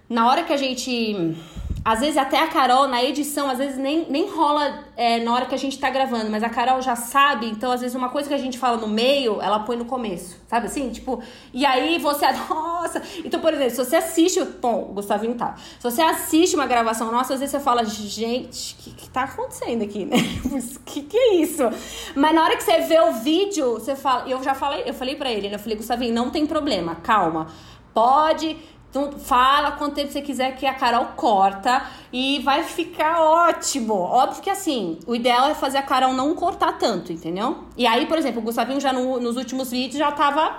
Na 0.08 0.30
hora 0.30 0.43
que 0.43 0.54
a 0.54 0.58
gente 0.58 1.36
às 1.86 2.00
vezes 2.00 2.18
até 2.18 2.40
a 2.40 2.48
Carol, 2.48 2.88
na 2.88 3.04
edição, 3.04 3.48
às 3.48 3.60
vezes 3.60 3.78
nem, 3.78 4.10
nem 4.10 4.28
rola 4.28 4.86
é, 4.98 5.20
na 5.20 5.32
hora 5.32 5.46
que 5.46 5.54
a 5.54 5.58
gente 5.58 5.78
tá 5.78 5.88
gravando, 5.88 6.32
mas 6.32 6.42
a 6.42 6.50
Carol 6.50 6.82
já 6.82 6.96
sabe, 6.96 7.48
então 7.48 7.72
às 7.72 7.82
vezes 7.82 7.96
uma 7.96 8.10
coisa 8.10 8.28
que 8.28 8.34
a 8.34 8.40
gente 8.40 8.58
fala 8.58 8.78
no 8.78 8.88
meio, 8.88 9.40
ela 9.40 9.60
põe 9.60 9.78
no 9.78 9.86
começo, 9.86 10.36
sabe 10.48 10.66
assim? 10.66 10.90
Tipo, 10.90 11.22
e 11.54 11.64
aí 11.64 12.00
você, 12.00 12.26
nossa. 12.50 13.04
Então, 13.24 13.40
por 13.40 13.54
exemplo, 13.54 13.70
se 13.70 13.86
você 13.86 13.98
assiste, 13.98 14.44
bom, 14.60 14.88
o 14.90 14.94
Gustavinho 14.96 15.36
tá. 15.36 15.54
Se 15.78 15.84
você 15.84 16.02
assiste 16.02 16.56
uma 16.56 16.66
gravação 16.66 17.12
nossa, 17.12 17.36
às 17.36 17.40
vezes 17.40 17.52
você 17.52 17.60
fala, 17.60 17.86
gente, 17.86 18.74
o 18.74 18.78
que, 18.84 18.92
que 18.92 19.10
tá 19.10 19.26
acontecendo 19.26 19.84
aqui, 19.84 20.06
né? 20.06 20.18
O 20.76 20.80
que, 20.86 21.04
que 21.04 21.18
é 21.18 21.36
isso? 21.36 21.64
Mas 22.16 22.34
na 22.34 22.44
hora 22.44 22.56
que 22.56 22.64
você 22.64 22.80
vê 22.82 23.00
o 23.00 23.12
vídeo, 23.12 23.74
você 23.74 23.96
fala, 23.96 24.28
eu 24.28 24.42
já 24.42 24.56
falei, 24.56 24.84
eu 24.86 24.94
falei 24.94 25.16
pra 25.16 25.30
ele, 25.32 25.50
né? 25.50 25.56
Eu 25.56 25.60
falei, 25.60 25.76
Gustavinho, 25.78 26.14
não 26.14 26.32
tem 26.32 26.48
problema, 26.48 26.96
calma. 26.96 27.48
Pode 27.94 28.58
então, 28.96 29.12
fala 29.20 29.74
quanto 29.74 29.96
tempo 29.96 30.10
você 30.10 30.22
quiser 30.22 30.56
que 30.56 30.66
a 30.66 30.74
Carol 30.74 31.08
corta 31.18 31.84
e 32.14 32.39
vai 32.39 32.64
ficar 32.64 33.22
ótimo. 33.22 33.93
Óbvio 33.93 34.41
que 34.41 34.50
assim, 34.50 34.98
o 35.06 35.14
ideal 35.14 35.50
é 35.50 35.54
fazer 35.54 35.80
a 35.80 35.82
Carol 35.82 36.14
não 36.14 36.34
cortar 36.34 36.78
tanto, 36.78 37.12
entendeu? 37.12 37.66
E 37.76 37.86
aí, 37.86 38.06
por 38.06 38.18
exemplo, 38.18 38.39
o 38.39 38.43
Gustavinho 38.46 38.80
já 38.80 38.93
no, 38.93 39.20
nos 39.20 39.36
últimos 39.36 39.72
vídeos 39.72 39.98
já 39.98 40.14
tava 40.14 40.58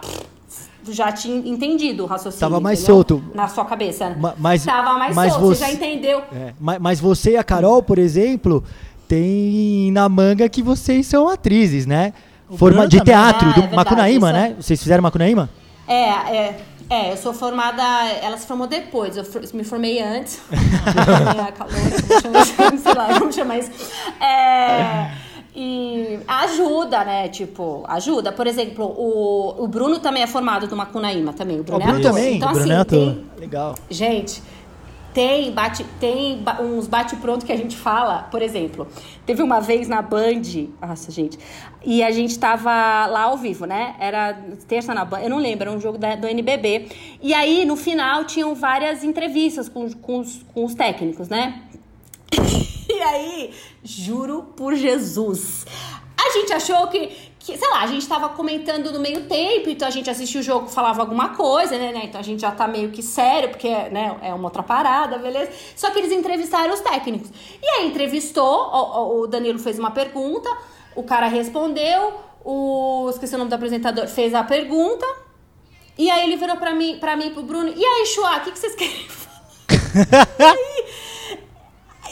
já 0.89 1.11
tinha 1.11 1.49
entendido 1.49 2.05
o 2.05 2.07
raciocínio. 2.07 2.41
Tava 2.41 2.61
mais 2.61 2.81
entendeu? 2.81 2.95
solto. 2.97 3.25
Na 3.35 3.49
sua 3.49 3.65
cabeça. 3.65 4.15
Ma 4.21 4.35
mas, 4.39 4.65
Tava 4.65 4.99
mais 4.99 5.17
mas 5.17 5.33
solto, 5.33 5.47
você, 5.47 5.65
você 5.65 5.67
já 5.67 5.73
entendeu. 5.73 6.23
É, 6.31 6.53
mas, 6.61 6.79
mas 6.79 7.01
você 7.01 7.33
e 7.33 7.37
a 7.39 7.43
Carol, 7.43 7.83
por 7.83 7.99
exemplo, 7.99 8.63
tem 9.09 9.91
na 9.93 10.09
manga 10.11 10.47
que 10.49 10.63
vocês 10.63 11.07
são 11.07 11.29
atrizes, 11.29 11.87
né? 11.87 12.13
Forma 12.51 12.87
de 12.87 13.01
teatro, 13.01 13.49
ah, 13.49 13.53
do 13.53 13.61
é 13.63 13.75
Macunaíma, 13.75 14.33
né? 14.33 14.55
Vocês 14.61 14.81
fizeram 14.81 15.03
Macunaíma? 15.03 15.49
É, 15.89 16.37
é. 16.37 16.61
É, 16.89 17.13
eu 17.13 17.17
sou 17.17 17.33
formada. 17.33 17.83
Ela 18.23 18.39
se 18.39 18.47
formou 18.47 18.67
depois, 18.67 19.17
eu 19.17 19.25
me 19.55 19.65
formei 19.65 20.01
antes. 20.01 20.41
sei 22.83 22.95
lá, 22.95 23.07
vamos 23.19 23.35
chamar 23.35 23.59
isso. 23.59 23.71
É, 24.21 25.11
e 25.55 26.19
ajuda, 26.29 27.05
né? 27.05 27.29
Tipo, 27.29 27.85
ajuda. 27.89 28.31
Por 28.31 28.47
exemplo, 28.47 28.85
o, 28.85 29.65
o 29.65 29.67
Bruno 29.67 29.99
também 29.99 30.23
é 30.23 30.27
formado 30.27 30.67
do 30.67 30.77
Macunaíma 30.77 31.33
também. 31.33 31.59
O 31.59 31.65
Bruno, 31.65 31.83
o 31.83 31.87
Bruno 31.87 31.99
é 31.99 32.03
também? 32.03 32.37
Então, 32.37 32.51
o 32.51 32.53
Bruno 32.53 32.73
assim, 32.73 32.81
é 32.81 32.85
tem, 32.85 33.27
Legal. 33.39 33.75
Gente, 33.91 34.43
tem, 35.17 35.51
bate, 35.51 35.83
tem 35.99 36.45
uns 36.61 36.87
bate-pronto 36.87 37.47
que 37.47 37.51
a 37.51 37.57
gente 37.57 37.75
fala, 37.75 38.25
por 38.25 38.43
exemplo, 38.43 38.87
teve 39.25 39.43
uma 39.43 39.63
vez 39.63 39.89
na 39.89 40.03
Band, 40.03 40.43
nossa, 40.79 41.11
gente, 41.11 41.39
e 41.83 42.03
a 42.03 42.11
gente 42.11 42.39
tava 42.39 42.71
lá 43.07 43.23
ao 43.23 43.39
vivo, 43.39 43.65
né? 43.65 43.97
Era 43.99 44.39
terça 44.69 44.93
na 44.93 45.07
Band, 45.07 45.21
eu 45.21 45.31
não 45.31 45.39
lembro, 45.39 45.71
era 45.71 45.73
um 45.75 45.81
jogo 45.81 45.97
da, 45.97 46.17
do 46.17 46.27
NBB. 46.27 46.89
E 47.23 47.33
aí, 47.33 47.65
no 47.65 47.77
final, 47.77 48.25
tinham 48.25 48.55
várias 48.55 49.03
entrevistas 49.03 49.71
com, 49.71 49.91
com, 49.91 50.19
os, 50.19 50.43
com 50.53 50.67
os 50.67 50.75
técnicos, 50.75 51.31
né? 51.31 51.63
E 52.89 53.03
aí, 53.03 53.51
juro 53.83 54.53
por 54.57 54.75
Jesus, 54.75 55.67
a 56.17 56.31
gente 56.31 56.53
achou 56.53 56.87
que, 56.87 57.11
que, 57.47 57.57
sei 57.57 57.69
lá, 57.69 57.83
a 57.83 57.87
gente 57.87 58.09
tava 58.09 58.31
comentando 58.31 58.91
no 58.91 58.99
meio 58.99 59.23
tempo, 59.27 59.71
então 59.71 59.87
a 59.87 59.91
gente 59.91 60.11
assistia 60.11 60.41
o 60.41 60.43
jogo, 60.43 60.67
falava 60.67 61.01
alguma 61.01 61.29
coisa, 61.29 61.79
né, 61.79 61.93
né? 61.93 62.01
Então 62.03 62.21
a 62.21 62.25
gente 62.25 62.41
já 62.41 62.51
tá 62.51 62.67
meio 62.67 62.91
que 62.91 63.05
sério, 63.05 63.51
porque 63.51 63.69
né, 63.69 64.19
é 64.21 64.35
uma 64.35 64.45
outra 64.45 64.65
parada, 64.65 65.17
beleza? 65.17 65.53
Só 65.77 65.93
que 65.93 66.01
eles 66.01 66.11
entrevistaram 66.11 66.75
os 66.75 66.81
técnicos. 66.81 67.31
E 67.63 67.67
aí 67.69 67.87
entrevistou, 67.87 68.43
o, 68.43 69.21
o 69.21 69.27
Danilo 69.29 69.61
fez 69.61 69.79
uma 69.79 69.93
pergunta, 69.93 70.51
o 70.97 71.05
cara 71.05 71.29
respondeu, 71.29 72.15
o. 72.45 73.09
Esqueci 73.11 73.37
o 73.37 73.39
nome 73.39 73.51
do 73.51 73.55
apresentador, 73.55 74.09
fez 74.09 74.35
a 74.35 74.43
pergunta. 74.43 75.07
E 75.97 76.11
aí 76.11 76.25
ele 76.25 76.37
virou 76.37 76.57
pra 76.57 76.75
mim, 76.75 76.99
pra 76.99 77.17
mim 77.17 77.31
pro 77.31 77.45
Bruno. 77.45 77.73
E 77.75 77.85
aí, 77.85 78.07
Chua, 78.07 78.39
o 78.39 78.41
que, 78.41 78.51
que 78.51 78.59
vocês 78.59 78.75
querem 78.75 79.07
falar? 79.09 80.57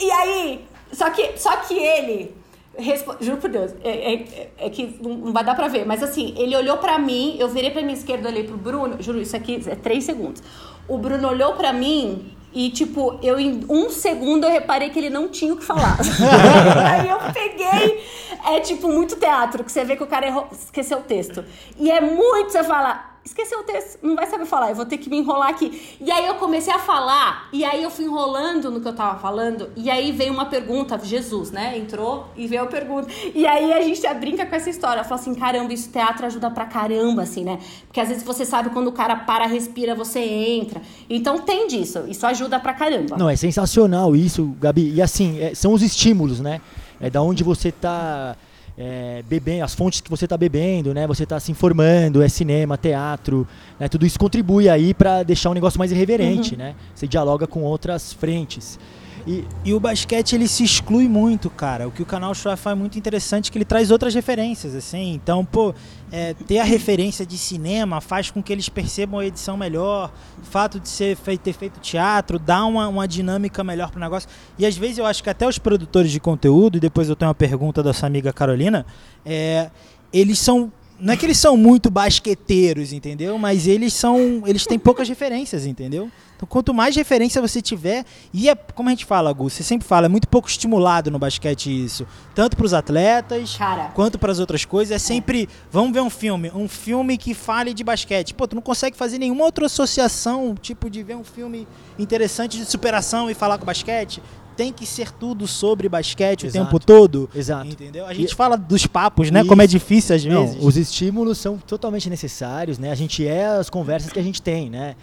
e 0.01 0.09
aí, 0.09 0.09
e 0.09 0.11
aí, 0.12 0.68
só 0.93 1.11
que, 1.11 1.37
só 1.37 1.57
que 1.57 1.74
ele 1.74 2.43
Respo... 2.77 3.16
Juro 3.20 3.37
por 3.39 3.51
Deus, 3.51 3.72
é, 3.83 4.14
é, 4.14 4.51
é, 4.59 4.70
que 4.70 4.99
não 5.01 5.33
vai 5.33 5.45
dar 5.45 5.55
pra 5.55 5.68
ver, 5.68 5.87
mas 5.87 6.03
assim, 6.03 6.35
ele 6.37 6.57
olhou 6.57 6.77
pra 6.79 6.99
mim, 6.99 7.37
eu 7.39 7.49
virei 7.49 7.70
pra 7.70 7.83
minha 7.83 7.95
esquerda, 7.95 8.29
olhei 8.29 8.45
pro 8.45 8.57
Bruno, 8.57 8.97
juro, 9.01 9.20
isso 9.20 9.37
aqui 9.37 9.62
é 9.66 9.75
três 9.75 10.05
segundos. 10.05 10.43
O 10.89 10.99
Bruno 10.99 11.29
olhou 11.29 11.55
pra 11.55 11.72
mim 11.72 12.35
e, 12.55 12.70
tipo, 12.70 13.18
eu 13.20 13.39
em 13.39 13.64
um 13.68 13.91
segundo 13.91 14.45
eu 14.45 14.51
reparei 14.51 14.91
que 14.91 14.99
ele 14.99 15.11
não 15.11 15.29
tinha 15.29 15.53
o 15.53 15.57
que 15.57 15.64
falar. 15.64 15.99
Aí 16.87 17.09
eu 17.09 17.18
peguei. 17.33 18.05
É 18.47 18.61
tipo 18.61 18.89
muito 18.89 19.16
teatro, 19.16 19.64
que 19.64 19.72
você 19.72 19.85
vê 19.85 19.97
que 19.97 20.03
o 20.03 20.07
cara 20.07 20.27
errou, 20.27 20.49
esqueceu 20.53 20.99
o 20.99 21.03
texto. 21.03 21.45
E 21.79 21.91
é 21.91 22.01
muito 22.01 22.53
você 22.53 22.62
falar 22.62 23.14
esqueceu 23.25 23.61
o 23.61 23.62
texto, 23.62 23.99
não 24.03 24.14
vai 24.14 24.27
saber 24.27 24.45
falar, 24.45 24.70
eu 24.70 24.77
vou 24.77 24.85
ter 24.85 24.99
que 24.99 25.09
me 25.09 25.16
enrolar 25.16 25.49
aqui. 25.49 25.97
E 26.01 26.11
aí 26.11 26.27
eu 26.27 26.35
comecei 26.35 26.72
a 26.72 26.79
falar, 26.79 27.49
e 27.53 27.64
aí 27.64 27.83
eu 27.83 27.91
fui 27.91 28.05
enrolando 28.05 28.70
no 28.70 28.81
que 28.81 28.89
eu 28.89 28.95
tava 28.95 29.18
falando, 29.18 29.70
e 29.75 29.91
aí 29.91 30.12
veio 30.12 30.33
uma 30.33 30.47
pergunta, 30.47 31.01
Jesus, 31.03 31.51
né? 31.51 31.79
Entrou 31.79 32.29
e 32.37 32.47
veio 32.47 32.62
a 32.62 32.66
pergunta. 32.66 33.09
E 33.35 33.47
aí 33.47 33.72
a 33.72 33.81
gente 33.81 34.07
brinca 34.14 34.45
com 34.45 34.55
essa 34.55 34.68
história, 34.68 35.03
fala 35.05 35.20
assim, 35.20 35.35
caramba, 35.35 35.72
isso 35.72 35.91
teatro 35.91 36.27
ajuda 36.27 36.51
pra 36.51 36.66
caramba, 36.66 37.22
assim, 37.22 37.45
né? 37.45 37.59
Porque 37.87 38.01
às 38.01 38.09
vezes 38.09 38.22
você 38.22 38.45
sabe 38.45 38.70
quando 38.70 38.89
o 38.89 38.93
cara 38.93 39.16
para, 39.16 39.47
respira, 39.47 39.95
você 39.95 40.20
entra. 40.20 40.83
Então 41.09 41.39
tem 41.39 41.66
disso, 41.66 42.05
isso 42.07 42.27
ajuda 42.27 42.61
pra 42.61 42.75
caramba. 42.75 43.16
Não, 43.16 43.31
é 43.31 43.37
sensacional 43.37 44.14
isso, 44.14 44.55
Gabi. 44.61 44.93
E 44.95 45.01
assim, 45.01 45.41
é, 45.41 45.55
são 45.55 45.72
os 45.72 45.83
estímulos, 45.83 46.41
né? 46.41 46.61
É 47.01 47.09
da 47.09 47.22
onde 47.22 47.43
você 47.43 47.72
tá 47.72 48.37
é, 48.77 49.22
bebendo, 49.29 49.64
as 49.64 49.75
fontes 49.75 50.01
que 50.01 50.11
você 50.11 50.25
está 50.25 50.37
bebendo, 50.37 50.93
né? 50.93 51.07
Você 51.07 51.22
está 51.22 51.39
se 51.39 51.51
informando, 51.53 52.22
é 52.22 52.29
cinema, 52.29 52.77
teatro, 52.77 53.47
né? 53.79 53.89
tudo 53.89 54.05
isso 54.05 54.18
contribui 54.18 54.68
aí 54.68 54.93
para 54.93 55.22
deixar 55.22 55.51
um 55.51 55.55
negócio 55.55 55.79
mais 55.79 55.93
irreverente, 55.93 56.53
uhum. 56.53 56.59
né? 56.59 56.75
Você 56.95 57.07
dialoga 57.07 57.47
com 57.47 57.62
outras 57.62 58.12
frentes. 58.12 58.79
E, 59.27 59.45
e, 59.64 59.72
o 59.72 59.81
basquete 59.81 60.35
ele 60.35 60.47
se 60.47 60.62
exclui 60.62 61.09
muito, 61.09 61.49
cara. 61.49 61.89
O 61.89 61.91
que 61.91 62.03
o 62.03 62.07
canal 62.07 62.35
Show 62.35 62.53
é 62.53 62.75
muito 62.75 62.99
interessante 62.99 63.51
que 63.51 63.57
ele 63.57 63.64
traz 63.64 63.91
outras 63.91 64.14
referências, 64.14 64.75
assim. 64.75 65.14
Então, 65.14 65.45
pô, 65.45 65.75
é, 66.12 66.35
ter 66.35 66.59
a 66.59 66.64
referência 66.64 67.25
de 67.25 67.39
cinema 67.39 68.03
faz 68.03 68.31
com 68.31 68.43
que 68.43 68.53
eles 68.53 68.68
percebam 68.68 69.18
a 69.20 69.27
edição 69.27 69.57
melhor. 69.57 70.12
O 70.43 70.45
fato 70.45 70.79
de 70.79 70.89
ser 70.89 71.16
feito, 71.16 71.41
ter 71.41 71.55
feito 71.55 71.81
teatro 71.81 72.39
dá 72.39 72.66
uma, 72.66 72.87
uma 72.87 73.09
dinâmica 73.09 73.64
melhor 73.64 73.91
pro 73.91 73.99
negócio. 73.99 74.29
E 74.59 74.66
às 74.66 74.77
vezes 74.77 74.99
eu 74.99 75.07
acho 75.07 75.22
que 75.22 75.31
até 75.31 75.49
os 75.49 75.59
produtores 75.59 76.12
de 76.12 76.20
conteúdo, 76.20 76.77
e 76.77 76.81
depois 76.81 77.09
eu 77.09 77.16
tenho 77.16 77.31
uma 77.31 77.35
pergunta 77.35 77.83
da 77.83 77.95
sua 77.95 78.07
amiga 78.07 78.31
Carolina, 78.31 78.85
é, 79.25 79.70
eles 80.12 80.39
são 80.39 80.70
não 80.99 81.12
é 81.12 81.16
que 81.16 81.27
eles 81.27 81.39
são 81.39 81.57
muito 81.57 81.91
basqueteiros, 81.91 82.93
entendeu? 82.93 83.37
Mas 83.37 83.66
eles 83.66 83.93
são. 83.93 84.45
Eles 84.47 84.64
têm 84.64 84.79
poucas 84.79 85.09
referências, 85.09 85.66
entendeu? 85.66 86.09
Então, 86.45 86.47
quanto 86.47 86.74
mais 86.74 86.95
referência 86.95 87.40
você 87.40 87.61
tiver, 87.61 88.05
e 88.32 88.49
é 88.49 88.55
como 88.55 88.88
a 88.88 88.92
gente 88.92 89.05
fala, 89.05 89.32
Gu, 89.32 89.49
você 89.49 89.62
sempre 89.62 89.86
fala, 89.86 90.07
é 90.07 90.09
muito 90.09 90.28
pouco 90.28 90.49
estimulado 90.49 91.11
no 91.11 91.18
basquete 91.18 91.84
isso. 91.84 92.07
Tanto 92.34 92.57
para 92.57 92.66
os 92.66 92.74
atletas, 92.74 93.57
Cara. 93.57 93.90
quanto 93.95 94.18
para 94.18 94.30
as 94.30 94.38
outras 94.38 94.64
coisas. 94.64 94.95
É 94.95 94.99
sempre, 94.99 95.49
vamos 95.70 95.92
ver 95.92 96.01
um 96.01 96.11
filme, 96.11 96.51
um 96.55 96.68
filme 96.68 97.16
que 97.16 97.34
fale 97.34 97.72
de 97.72 97.82
basquete. 97.82 98.34
Pô, 98.34 98.47
tu 98.47 98.55
não 98.55 98.62
consegue 98.62 98.97
fazer 98.97 99.18
nenhuma 99.18 99.45
outra 99.45 99.66
associação, 99.66 100.55
tipo, 100.61 100.90
de 100.90 101.03
ver 101.03 101.16
um 101.16 101.24
filme 101.24 101.66
interessante 101.99 102.59
de 102.59 102.66
superação 102.66 103.30
e 103.30 103.34
falar 103.34 103.59
com 103.59 103.64
basquete 103.64 104.22
tem 104.57 104.72
que 104.72 104.86
ser 104.86 105.11
tudo 105.11 105.49
sobre 105.49 105.88
basquete 105.88 106.47
Exato. 106.47 106.62
o 106.62 106.64
tempo 106.64 106.78
todo. 106.78 107.28
Exato. 107.34 107.66
Entendeu? 107.66 108.07
A 108.07 108.14
gente 108.14 108.30
e, 108.30 108.34
fala 108.36 108.57
dos 108.57 108.86
papos, 108.86 109.28
né? 109.28 109.40
Isso. 109.40 109.49
Como 109.49 109.61
é 109.61 109.66
difícil 109.66 110.14
às 110.14 110.22
vezes. 110.22 110.55
Não, 110.55 110.64
os 110.64 110.76
estímulos 110.76 111.38
são 111.38 111.59
totalmente 111.59 112.09
necessários, 112.09 112.78
né? 112.78 112.92
A 112.92 112.95
gente 112.95 113.26
é 113.26 113.47
as 113.47 113.68
conversas 113.68 114.12
que 114.12 114.18
a 114.20 114.22
gente 114.22 114.40
tem, 114.40 114.70
né? 114.70 114.95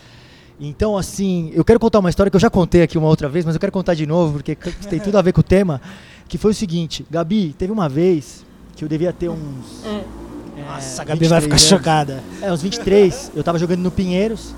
Então, 0.64 0.96
assim, 0.96 1.52
eu 1.56 1.66
quero 1.66 1.80
contar 1.80 1.98
uma 1.98 2.10
história 2.12 2.30
que 2.30 2.36
eu 2.36 2.40
já 2.40 2.50
contei 2.50 2.84
aqui 2.84 2.96
uma 2.96 3.08
outra 3.08 3.28
vez, 3.28 3.44
mas 3.44 3.56
eu 3.56 3.60
quero 3.60 3.72
contar 3.72 3.96
de 3.96 4.06
novo, 4.06 4.34
porque 4.34 4.56
tem 4.88 5.00
tudo 5.00 5.18
a 5.18 5.22
ver 5.24 5.34
com 5.34 5.40
o 5.40 5.44
tema. 5.44 5.82
Que 6.28 6.38
foi 6.38 6.52
o 6.52 6.54
seguinte, 6.54 7.04
Gabi, 7.10 7.56
teve 7.58 7.74
uma 7.74 7.90
vez 7.90 8.46
que 8.76 8.84
eu 8.86 8.88
devia 8.88 9.12
ter 9.12 9.28
uns. 9.28 9.84
É, 9.84 10.62
Nossa, 10.64 11.02
a 11.02 11.06
Gabi 11.06 11.28
vai 11.28 11.42
23 11.42 11.44
ficar 11.44 11.56
anos. 11.56 11.64
chocada. 11.64 12.24
É, 12.44 12.54
uns 12.54 12.62
23. 12.62 13.32
Eu 13.36 13.44
tava 13.44 13.58
jogando 13.58 13.80
no 13.80 13.90
Pinheiros 13.90 14.54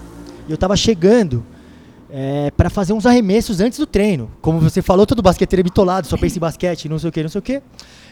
e 0.46 0.52
eu 0.52 0.58
tava 0.58 0.76
chegando 0.76 1.42
é, 2.12 2.52
para 2.52 2.70
fazer 2.70 2.92
uns 2.92 3.06
arremessos 3.06 3.62
antes 3.62 3.80
do 3.80 3.88
treino. 3.88 4.30
Como 4.42 4.60
você 4.60 4.82
falou, 4.82 5.06
todo 5.08 5.22
basqueteiro 5.22 5.62
é 5.62 5.64
bitolado, 5.64 6.06
só 6.06 6.18
pensa 6.18 6.38
em 6.38 6.42
basquete, 6.42 6.90
não 6.90 7.00
sei 7.00 7.10
o 7.10 7.12
que, 7.14 7.24
não 7.24 7.30
sei 7.30 7.40
o 7.40 7.42
que. 7.42 7.62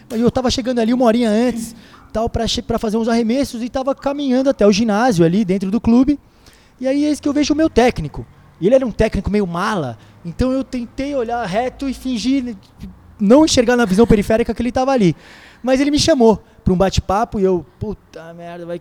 Mas 0.08 0.18
eu 0.18 0.30
tava 0.30 0.50
chegando 0.50 0.78
ali 0.78 0.94
uma 0.94 1.04
horinha 1.04 1.28
antes, 1.28 1.76
tal, 2.10 2.30
pra 2.30 2.78
fazer 2.78 2.96
uns 2.96 3.06
arremessos 3.06 3.62
e 3.62 3.68
tava 3.68 3.94
caminhando 3.94 4.48
até 4.48 4.66
o 4.66 4.72
ginásio 4.72 5.26
ali 5.26 5.44
dentro 5.44 5.70
do 5.70 5.78
clube. 5.78 6.18
E 6.82 6.88
aí 6.88 7.04
eis 7.04 7.20
que 7.20 7.28
eu 7.28 7.32
vejo 7.32 7.54
o 7.54 7.56
meu 7.56 7.70
técnico. 7.70 8.26
E 8.60 8.66
ele 8.66 8.74
era 8.74 8.84
um 8.84 8.90
técnico 8.90 9.30
meio 9.30 9.46
mala, 9.46 9.96
então 10.24 10.50
eu 10.50 10.64
tentei 10.64 11.14
olhar 11.14 11.44
reto 11.46 11.88
e 11.88 11.94
fingir 11.94 12.56
não 13.20 13.44
enxergar 13.44 13.76
na 13.76 13.84
visão 13.84 14.04
periférica 14.04 14.52
que 14.52 14.60
ele 14.60 14.72
tava 14.72 14.90
ali. 14.90 15.14
Mas 15.62 15.80
ele 15.80 15.92
me 15.92 15.98
chamou 15.98 16.42
para 16.64 16.72
um 16.72 16.76
bate-papo 16.76 17.38
e 17.38 17.44
eu, 17.44 17.64
puta 17.78 18.34
merda, 18.34 18.66
vai, 18.66 18.80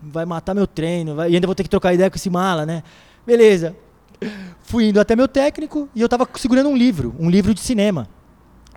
vai 0.00 0.24
matar 0.24 0.54
meu 0.54 0.68
treino, 0.68 1.16
vai, 1.16 1.32
e 1.32 1.34
ainda 1.34 1.48
vou 1.48 1.54
ter 1.56 1.64
que 1.64 1.68
trocar 1.68 1.92
ideia 1.92 2.08
com 2.08 2.14
esse 2.14 2.30
mala, 2.30 2.64
né? 2.64 2.84
Beleza. 3.26 3.74
Fui 4.62 4.90
indo 4.90 5.00
até 5.00 5.16
meu 5.16 5.26
técnico 5.26 5.88
e 5.96 6.00
eu 6.00 6.08
tava 6.08 6.28
segurando 6.36 6.68
um 6.68 6.76
livro, 6.76 7.12
um 7.18 7.28
livro 7.28 7.52
de 7.52 7.60
cinema. 7.60 8.06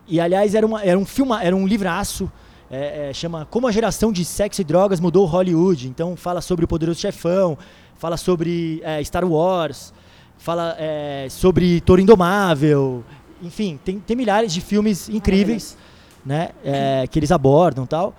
E 0.07 0.19
aliás, 0.19 0.55
era, 0.55 0.65
uma, 0.65 0.81
era 0.81 0.97
um 0.97 1.05
filme, 1.05 1.33
era 1.39 1.55
um 1.55 1.67
livraço, 1.67 2.31
é, 2.69 3.09
é, 3.09 3.13
chama 3.13 3.45
Como 3.45 3.67
a 3.67 3.71
geração 3.71 4.11
de 4.11 4.25
sexo 4.25 4.61
e 4.61 4.63
drogas 4.63 4.99
mudou 4.99 5.25
Hollywood. 5.25 5.87
Então 5.87 6.15
fala 6.15 6.41
sobre 6.41 6.65
o 6.65 6.67
poderoso 6.67 6.99
chefão, 6.99 7.57
fala 8.05 8.17
sobre 8.17 8.79
é, 8.83 9.03
Star 9.03 9.25
Wars, 9.25 9.91
fala 10.37 10.75
é, 10.77 11.25
sobre 11.27 11.81
Toro 11.81 11.99
Indomável, 11.99 13.03
enfim, 13.41 13.79
tem, 13.83 13.97
tem 13.97 14.15
milhares 14.15 14.53
de 14.53 14.61
filmes 14.61 15.09
incríveis, 15.09 15.75
né, 16.23 16.49
é, 16.63 17.07
que 17.09 17.17
eles 17.17 17.31
abordam 17.31 17.83
tal. 17.87 18.13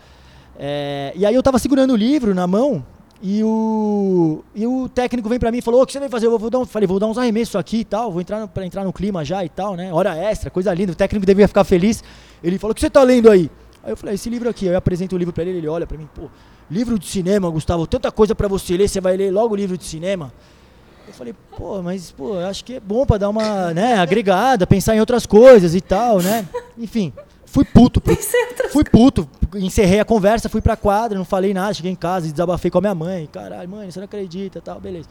É, 0.58 1.12
e 1.14 1.24
aí 1.24 1.32
eu 1.32 1.40
tava 1.40 1.60
segurando 1.60 1.92
o 1.92 1.96
livro 1.96 2.34
na 2.34 2.48
mão 2.48 2.84
e 3.22 3.44
o, 3.44 4.42
e 4.56 4.66
o 4.66 4.88
técnico 4.88 5.28
vem 5.28 5.38
pra 5.38 5.52
mim 5.52 5.58
e 5.58 5.62
falou: 5.62 5.78
"Ô, 5.78 5.82
O 5.84 5.86
que 5.86 5.92
você 5.92 6.00
vai 6.00 6.08
fazer? 6.08 6.26
Eu 6.26 6.36
vou 6.36 6.50
dar 6.50 6.58
um, 6.58 6.66
falei: 6.66 6.88
Vou 6.88 6.98
dar 6.98 7.06
uns 7.06 7.16
arremessos 7.16 7.54
aqui 7.54 7.78
e 7.78 7.84
tal, 7.84 8.10
vou 8.10 8.20
entrar 8.20 8.40
no, 8.40 8.48
pra 8.48 8.66
entrar 8.66 8.82
no 8.82 8.92
clima 8.92 9.24
já 9.24 9.44
e 9.44 9.48
tal, 9.48 9.76
né? 9.76 9.92
Hora 9.92 10.16
extra, 10.16 10.50
coisa 10.50 10.74
linda. 10.74 10.90
O 10.90 10.96
técnico 10.96 11.24
devia 11.24 11.46
ficar 11.46 11.62
feliz. 11.62 12.02
Ele 12.42 12.58
falou: 12.58 12.72
O 12.72 12.74
que 12.74 12.80
você 12.80 12.90
tá 12.90 13.04
lendo 13.04 13.30
aí? 13.30 13.48
Aí 13.84 13.92
eu 13.92 13.96
falei: 13.96 14.16
Esse 14.16 14.28
livro 14.28 14.48
aqui. 14.48 14.66
Aí 14.66 14.74
eu 14.74 14.78
apresento 14.78 15.14
o 15.14 15.18
livro 15.18 15.32
pra 15.32 15.44
ele, 15.44 15.58
ele 15.58 15.68
olha 15.68 15.86
pra 15.86 15.96
mim: 15.96 16.08
Pô, 16.12 16.28
livro 16.70 16.98
de 16.98 17.06
cinema, 17.06 17.48
Gustavo, 17.50 17.86
tanta 17.86 18.10
coisa 18.10 18.34
pra 18.34 18.48
você 18.48 18.76
ler, 18.76 18.88
você 18.88 19.00
vai 19.00 19.16
ler 19.16 19.30
logo 19.32 19.54
o 19.54 19.56
livro 19.56 19.76
de 19.78 19.84
cinema. 19.84 20.32
Eu 21.06 21.14
falei, 21.14 21.34
pô, 21.56 21.80
mas 21.82 22.10
pô, 22.10 22.38
acho 22.40 22.64
que 22.64 22.74
é 22.74 22.80
bom 22.80 23.06
pra 23.06 23.16
dar 23.18 23.28
uma, 23.28 23.72
né, 23.72 23.94
agregada, 23.94 24.66
pensar 24.66 24.96
em 24.96 25.00
outras 25.00 25.24
coisas 25.24 25.74
e 25.74 25.80
tal, 25.80 26.20
né? 26.20 26.46
Enfim, 26.76 27.12
fui 27.44 27.64
puto. 27.64 28.00
pro- 28.00 28.12
fui 28.70 28.82
puto, 28.84 29.28
encerrei 29.54 30.00
a 30.00 30.04
conversa, 30.04 30.48
fui 30.48 30.60
pra 30.60 30.76
quadra, 30.76 31.16
não 31.16 31.24
falei 31.24 31.54
nada, 31.54 31.72
cheguei 31.74 31.92
em 31.92 31.96
casa, 31.96 32.28
desabafei 32.30 32.70
com 32.70 32.78
a 32.78 32.80
minha 32.80 32.94
mãe. 32.94 33.28
Caralho, 33.32 33.68
mãe, 33.68 33.88
você 33.90 34.00
não 34.00 34.04
acredita, 34.04 34.60
tal, 34.60 34.80
beleza. 34.80 35.08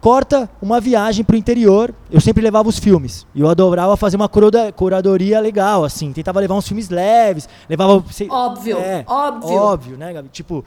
Corta 0.00 0.48
uma 0.62 0.80
viagem 0.80 1.22
pro 1.24 1.36
interior. 1.36 1.94
Eu 2.10 2.20
sempre 2.20 2.42
levava 2.42 2.68
os 2.68 2.78
filmes. 2.78 3.26
E 3.34 3.40
eu 3.42 3.48
adorava 3.48 3.96
fazer 3.98 4.16
uma 4.16 4.28
curadoria, 4.28 5.38
legal, 5.40 5.84
assim. 5.84 6.10
Tentava 6.12 6.40
levar 6.40 6.54
uns 6.54 6.66
filmes 6.66 6.88
leves. 6.88 7.46
Levava. 7.68 8.02
sei- 8.10 8.26
Óbvio, 8.30 8.78
é, 8.78 9.04
óbvio. 9.06 9.54
Óbvio, 9.56 9.96
né, 9.98 10.12
Gabi? 10.14 10.28
Tipo, 10.30 10.64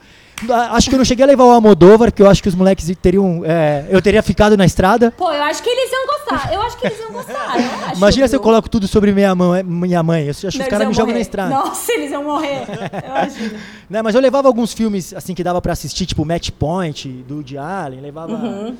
acho 0.70 0.88
que 0.88 0.94
eu 0.94 0.98
não 0.98 1.04
cheguei 1.04 1.24
a 1.24 1.26
levar 1.26 1.44
o 1.44 1.50
Almodóvar, 1.50 2.12
que 2.12 2.22
eu 2.22 2.28
acho 2.30 2.40
que 2.42 2.48
os 2.48 2.54
moleques 2.54 2.88
teriam. 3.02 3.42
é, 3.44 3.86
eu 3.90 4.00
teria 4.00 4.22
ficado 4.22 4.56
na 4.56 4.64
estrada. 4.64 5.10
Pô, 5.10 5.32
eu 5.32 5.42
acho 5.42 5.60
que 5.64 5.68
eles 5.68 5.90
iam 5.90 6.06
gostar. 6.06 6.52
Eu 6.54 6.62
acho 6.62 6.76
que 6.78 6.86
eles 6.86 7.00
iam 7.00 7.12
gostar. 7.12 7.50
acho, 7.88 7.96
Imagina 7.96 8.28
se 8.28 8.36
eu 8.36 8.38
viu? 8.38 8.44
coloco 8.44 8.70
tudo 8.70 8.86
sobre 8.86 9.10
minha, 9.12 9.34
mão, 9.34 9.52
minha 9.64 10.02
mãe. 10.02 10.24
Eu 10.26 10.30
acho 10.30 10.40
que 10.42 10.46
os 10.62 10.68
caras 10.68 10.86
me 10.86 10.94
jogam 10.94 11.12
na 11.12 11.20
estrada. 11.20 11.50
Nossa, 11.52 11.92
eles 11.92 12.12
iam 12.12 12.22
morrer. 12.22 12.62
Eu 12.68 13.00
imagino. 13.10 13.58
Né, 13.90 14.00
mas 14.00 14.14
eu 14.14 14.20
levava 14.20 14.46
alguns 14.46 14.72
filmes 14.72 15.12
assim 15.12 15.34
que 15.34 15.42
dava 15.42 15.60
pra 15.60 15.72
assistir, 15.72 16.06
tipo 16.06 16.24
Match 16.24 16.50
Point, 16.50 17.08
do 17.26 17.36
Woody 17.36 17.58
Allen. 17.58 18.00
Levava. 18.00 18.32
Uhum. 18.32 18.76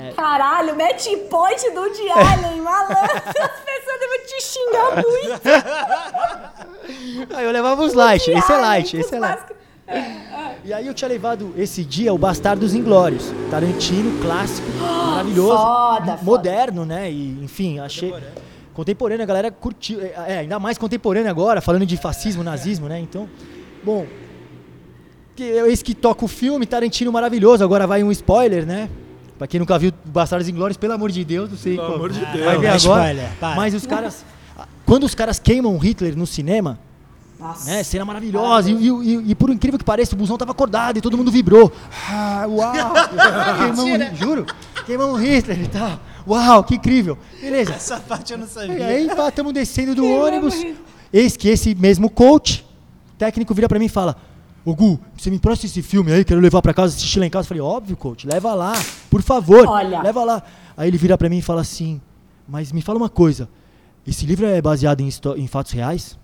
É, 0.00 0.12
Caralho, 0.12 0.76
match 0.76 1.06
point 1.28 1.70
do 1.70 1.80
Woody 1.80 2.10
Allen, 2.10 2.60
malandro. 2.60 2.96
As 3.26 3.60
pessoas 3.60 4.00
devem 4.00 4.20
te 4.26 4.42
xingar 4.42 4.94
muito. 4.96 5.40
Aí 7.34 7.44
eu 7.44 7.50
levava 7.50 7.82
os 7.82 7.94
light. 7.94 8.30
Esse 8.30 8.52
é 8.52 8.56
light, 8.56 8.96
esse 8.96 9.14
é 9.14 9.18
light. 9.18 9.36
clássicos. 9.36 9.60
E 10.64 10.72
aí 10.72 10.86
eu 10.86 10.94
tinha 10.94 11.08
levado 11.08 11.52
esse 11.56 11.84
dia 11.84 12.12
o 12.12 12.18
Bastardos 12.18 12.74
Inglórios. 12.74 13.32
Tarantino, 13.50 14.20
clássico, 14.22 14.68
maravilhoso. 14.78 15.56
Foda, 15.56 16.12
foda. 16.12 16.22
moderno, 16.22 16.84
né? 16.84 17.10
E, 17.10 17.42
enfim, 17.42 17.78
achei. 17.78 18.14
Contemporâneo, 18.72 19.22
a 19.22 19.26
galera 19.26 19.50
curtiu. 19.50 20.00
É, 20.00 20.14
é, 20.28 20.38
ainda 20.38 20.58
mais 20.58 20.78
contemporâneo 20.78 21.30
agora, 21.30 21.60
falando 21.60 21.84
de 21.84 21.96
fascismo, 21.96 22.44
nazismo, 22.44 22.88
né? 22.88 23.00
Então, 23.00 23.28
bom. 23.82 24.06
Eis 25.38 25.82
que 25.82 25.94
toca 25.94 26.24
o 26.24 26.28
filme, 26.28 26.66
Tarantino 26.66 27.10
maravilhoso. 27.10 27.64
Agora 27.64 27.86
vai 27.86 28.02
um 28.02 28.12
spoiler, 28.12 28.66
né? 28.66 28.88
Pra 29.40 29.46
quem 29.46 29.58
nunca 29.58 29.78
viu 29.78 29.90
Bastardos 30.04 30.50
Inglórios, 30.50 30.76
pelo 30.76 30.92
amor 30.92 31.10
de 31.10 31.24
Deus, 31.24 31.48
não 31.48 31.56
sei 31.56 31.74
Pelo 31.76 31.86
qual- 31.86 31.96
amor 31.96 32.12
de 32.12 32.20
vai 32.20 32.32
Deus. 32.34 32.60
ver 32.60 32.68
Não, 32.68 32.74
é 32.74 32.76
agora. 32.76 33.30
para. 33.40 33.56
Mas 33.56 33.72
os 33.72 33.86
caras. 33.86 34.22
Quando 34.84 35.04
os 35.04 35.14
caras 35.14 35.38
queimam 35.38 35.78
Hitler 35.78 36.14
no 36.14 36.26
cinema, 36.26 36.78
Nossa. 37.38 37.70
né? 37.70 37.82
Cena 37.82 38.04
maravilhosa. 38.04 38.70
E, 38.70 38.74
e- 38.74 38.88
e- 38.90 39.30
e 39.30 39.34
por 39.34 39.48
incrível 39.48 39.78
que 39.78 39.84
pareça, 39.84 40.14
o 40.14 40.18
busão 40.18 40.36
tava 40.36 40.50
acordado 40.52 40.98
e 40.98 41.00
todo 41.00 41.16
mundo 41.16 41.30
vibrou. 41.30 41.72
Ah, 42.10 42.44
uau! 42.46 42.92
Queimamos, 43.74 44.18
juro? 44.18 44.46
Queimamos 44.84 45.18
Hitler 45.22 45.62
e 45.62 45.66
tal. 45.68 45.98
Uau, 46.28 46.62
que 46.62 46.74
incrível. 46.74 47.16
Beleza. 47.40 47.72
Essa 47.72 47.98
parte 47.98 48.32
eu 48.34 48.38
não 48.38 48.44
E 48.44 48.48
sabia. 48.50 48.84
aí, 48.86 49.08
pá, 49.16 49.28
estamos 49.30 49.54
descendo 49.54 49.94
do 49.94 50.02
Queimamos 50.02 50.54
ônibus. 50.54 50.66
Eis 51.10 51.34
que 51.34 51.48
esse 51.48 51.74
mesmo 51.74 52.10
coach, 52.10 52.62
técnico, 53.16 53.54
vira 53.54 53.66
pra 53.70 53.78
mim 53.78 53.86
e 53.86 53.88
fala: 53.88 54.16
Ô 54.64 54.74
Gu, 54.74 55.00
você 55.16 55.30
me 55.30 55.36
empresta 55.36 55.64
esse 55.66 55.80
filme 55.82 56.12
aí, 56.12 56.24
quero 56.24 56.40
levar 56.40 56.60
pra 56.60 56.74
casa, 56.74 56.94
assistir 56.94 57.18
lá 57.18 57.26
em 57.26 57.30
casa. 57.30 57.44
Eu 57.44 57.48
falei: 57.48 57.62
Óbvio, 57.62 57.96
coach, 57.96 58.26
leva 58.26 58.54
lá, 58.54 58.72
por 59.10 59.22
favor. 59.22 59.66
Olha. 59.66 60.02
Leva 60.02 60.22
lá. 60.24 60.42
Aí 60.76 60.88
ele 60.88 60.98
vira 60.98 61.16
pra 61.16 61.28
mim 61.28 61.38
e 61.38 61.42
fala 61.42 61.62
assim: 61.62 62.00
Mas 62.48 62.70
me 62.72 62.82
fala 62.82 62.98
uma 62.98 63.08
coisa, 63.08 63.48
esse 64.06 64.26
livro 64.26 64.46
é 64.46 64.60
baseado 64.60 65.00
em, 65.00 65.08
em 65.36 65.46
fatos 65.46 65.72
reais? 65.72 66.18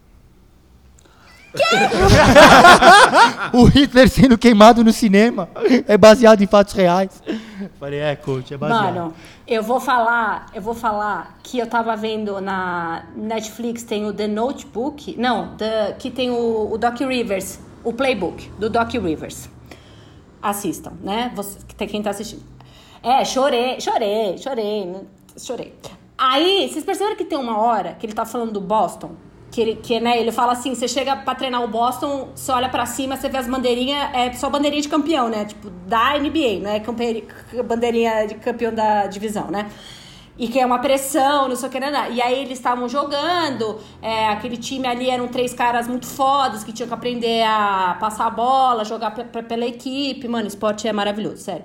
o 3.52 3.64
Hitler 3.64 4.08
sendo 4.08 4.36
queimado 4.36 4.84
no 4.84 4.92
cinema 4.92 5.48
é 5.88 5.96
baseado 5.96 6.42
em 6.42 6.46
fatos 6.46 6.74
reais. 6.74 7.22
Falei, 7.80 8.00
é, 8.00 8.14
coach, 8.16 8.52
é 8.52 8.58
baseado. 8.58 8.94
Mano, 8.94 9.14
eu 9.46 9.62
vou 9.62 9.80
falar, 9.80 10.46
eu 10.54 10.60
vou 10.60 10.74
falar 10.74 11.38
que 11.42 11.58
eu 11.58 11.66
tava 11.66 11.96
vendo 11.96 12.40
na 12.40 13.04
Netflix 13.16 13.82
tem 13.84 14.04
o 14.06 14.12
The 14.12 14.26
Notebook, 14.26 15.16
não, 15.18 15.56
the- 15.56 15.94
que 15.98 16.10
tem 16.10 16.30
o, 16.30 16.70
o 16.72 16.76
Doc 16.78 17.00
Rivers, 17.00 17.58
o 17.88 17.92
Playbook 17.92 18.50
do 18.58 18.68
Doc 18.68 18.92
Rivers. 18.92 19.48
Assistam, 20.42 20.92
né? 21.02 21.32
Você, 21.34 21.58
quem 21.86 22.02
tá 22.02 22.10
assistindo. 22.10 22.42
É, 23.02 23.24
chorei, 23.24 23.80
chorei, 23.80 24.36
chorei, 24.38 24.84
né? 24.86 25.00
chorei. 25.38 25.72
Aí, 26.18 26.68
vocês 26.68 26.84
perceberam 26.84 27.16
que 27.16 27.24
tem 27.24 27.38
uma 27.38 27.58
hora 27.58 27.94
que 27.94 28.06
ele 28.06 28.12
tá 28.12 28.24
falando 28.24 28.52
do 28.52 28.60
Boston? 28.60 29.12
Que 29.50 29.60
ele, 29.60 29.76
que, 29.76 30.00
né, 30.00 30.18
ele 30.20 30.32
fala 30.32 30.52
assim, 30.52 30.74
você 30.74 30.88
chega 30.88 31.14
pra 31.16 31.34
treinar 31.34 31.62
o 31.62 31.68
Boston, 31.68 32.30
você 32.34 32.50
olha 32.50 32.68
pra 32.68 32.84
cima, 32.86 33.16
você 33.16 33.28
vê 33.28 33.38
as 33.38 33.46
bandeirinhas, 33.46 34.10
é 34.14 34.32
só 34.32 34.50
bandeirinha 34.50 34.82
de 34.82 34.88
campeão, 34.88 35.28
né? 35.28 35.44
Tipo, 35.44 35.70
da 35.70 36.18
NBA, 36.18 36.68
é 36.68 36.80
campe- 36.80 37.24
bandeirinha 37.64 38.26
de 38.26 38.34
campeão 38.36 38.74
da 38.74 39.06
divisão, 39.06 39.48
né? 39.50 39.70
E 40.38 40.48
que 40.48 40.58
é 40.60 40.66
uma 40.66 40.78
pressão, 40.78 41.48
não 41.48 41.56
sei 41.56 41.68
o 41.68 41.72
que, 41.72 41.80
nada. 41.80 42.08
E 42.10 42.20
aí 42.20 42.40
eles 42.40 42.58
estavam 42.58 42.86
jogando, 42.88 43.80
é, 44.02 44.28
aquele 44.28 44.58
time 44.58 44.86
ali 44.86 45.08
eram 45.08 45.28
três 45.28 45.54
caras 45.54 45.88
muito 45.88 46.06
fodas 46.06 46.62
que 46.62 46.72
tinham 46.72 46.88
que 46.88 46.92
aprender 46.94 47.42
a 47.44 47.96
passar 47.98 48.26
a 48.26 48.30
bola, 48.30 48.84
jogar 48.84 49.12
pe- 49.12 49.24
pe- 49.24 49.42
pela 49.44 49.64
equipe. 49.66 50.28
Mano, 50.28 50.46
esporte 50.46 50.86
é 50.86 50.92
maravilhoso, 50.92 51.38
sério. 51.38 51.64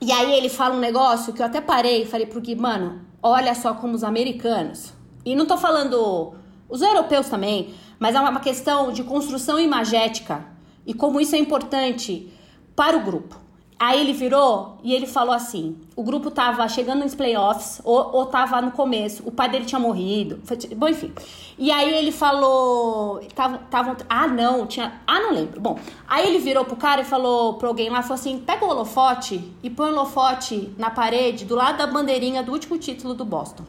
E 0.00 0.10
aí 0.12 0.32
ele 0.32 0.48
fala 0.48 0.74
um 0.76 0.78
negócio 0.80 1.32
que 1.34 1.42
eu 1.42 1.46
até 1.46 1.60
parei 1.60 2.02
e 2.02 2.06
falei 2.06 2.24
pro 2.26 2.40
Gui, 2.40 2.54
mano, 2.54 3.00
olha 3.22 3.54
só 3.54 3.74
como 3.74 3.94
os 3.94 4.04
americanos, 4.04 4.94
e 5.24 5.34
não 5.34 5.44
tô 5.44 5.58
falando 5.58 6.34
os 6.68 6.80
europeus 6.80 7.28
também, 7.28 7.74
mas 7.98 8.14
é 8.14 8.20
uma 8.20 8.38
questão 8.40 8.92
de 8.92 9.02
construção 9.02 9.58
imagética 9.58 10.46
e 10.86 10.94
como 10.94 11.20
isso 11.20 11.34
é 11.34 11.38
importante 11.38 12.32
para 12.76 12.96
o 12.96 13.00
grupo. 13.00 13.36
Aí 13.80 14.00
ele 14.00 14.12
virou 14.12 14.76
e 14.82 14.92
ele 14.92 15.06
falou 15.06 15.32
assim: 15.32 15.76
o 15.94 16.02
grupo 16.02 16.32
tava 16.32 16.66
chegando 16.68 17.04
nos 17.04 17.14
playoffs, 17.14 17.80
ou, 17.84 18.10
ou 18.12 18.26
tava 18.26 18.60
no 18.60 18.72
começo, 18.72 19.22
o 19.24 19.30
pai 19.30 19.48
dele 19.48 19.64
tinha 19.64 19.78
morrido. 19.78 20.40
foi- 20.44 20.56
Bom, 20.74 20.88
enfim. 20.88 21.12
E 21.56 21.70
aí 21.70 21.94
ele 21.94 22.10
falou. 22.10 23.20
Tava, 23.36 23.58
tava, 23.70 23.96
ah, 24.08 24.26
não, 24.26 24.66
tinha. 24.66 25.00
Ah, 25.06 25.20
não 25.20 25.32
lembro. 25.32 25.60
Bom, 25.60 25.78
aí 26.08 26.26
ele 26.26 26.38
virou 26.40 26.64
pro 26.64 26.74
cara 26.74 27.02
e 27.02 27.04
falou 27.04 27.54
pro 27.54 27.68
alguém 27.68 27.88
lá: 27.88 28.02
falou 28.02 28.16
assim, 28.16 28.38
pega 28.40 28.64
o 28.64 28.68
holofote 28.68 29.48
e 29.62 29.70
põe 29.70 29.90
o 29.90 29.92
holofote 29.92 30.74
na 30.76 30.90
parede 30.90 31.44
do 31.44 31.54
lado 31.54 31.78
da 31.78 31.86
bandeirinha 31.86 32.42
do 32.42 32.50
último 32.50 32.78
título 32.78 33.14
do 33.14 33.24
Boston. 33.24 33.62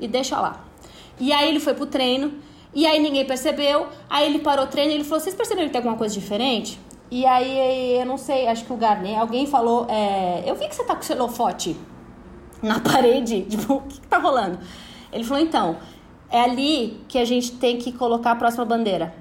E 0.00 0.08
deixa 0.08 0.40
lá. 0.40 0.64
E 1.20 1.32
aí 1.32 1.48
ele 1.48 1.60
foi 1.60 1.72
pro 1.74 1.86
treino. 1.86 2.32
E 2.74 2.84
aí 2.84 2.98
ninguém 2.98 3.24
percebeu. 3.24 3.86
Aí 4.10 4.26
ele 4.26 4.40
parou 4.40 4.64
o 4.64 4.68
treino 4.68 4.90
e 4.90 4.94
ele 4.96 5.04
falou: 5.04 5.20
Vocês 5.20 5.36
perceberam 5.36 5.68
que 5.68 5.72
tem 5.72 5.78
alguma 5.78 5.96
coisa 5.96 6.12
diferente? 6.12 6.80
E 7.10 7.24
aí, 7.24 7.98
eu 8.00 8.06
não 8.06 8.16
sei, 8.16 8.48
acho 8.48 8.64
que 8.64 8.72
o 8.72 8.76
Garnet, 8.76 9.16
alguém 9.16 9.46
falou, 9.46 9.86
é, 9.88 10.42
eu 10.44 10.56
vi 10.56 10.68
que 10.68 10.74
você 10.74 10.84
tá 10.84 10.96
com 10.96 11.02
celofote 11.02 11.76
na 12.62 12.80
parede, 12.80 13.42
tipo, 13.42 13.74
o 13.74 13.80
que, 13.82 14.00
que 14.00 14.06
tá 14.08 14.18
rolando? 14.18 14.58
Ele 15.12 15.22
falou, 15.22 15.42
então, 15.42 15.76
é 16.28 16.40
ali 16.40 17.00
que 17.06 17.18
a 17.18 17.24
gente 17.24 17.52
tem 17.52 17.78
que 17.78 17.92
colocar 17.92 18.32
a 18.32 18.36
próxima 18.36 18.64
bandeira. 18.64 19.14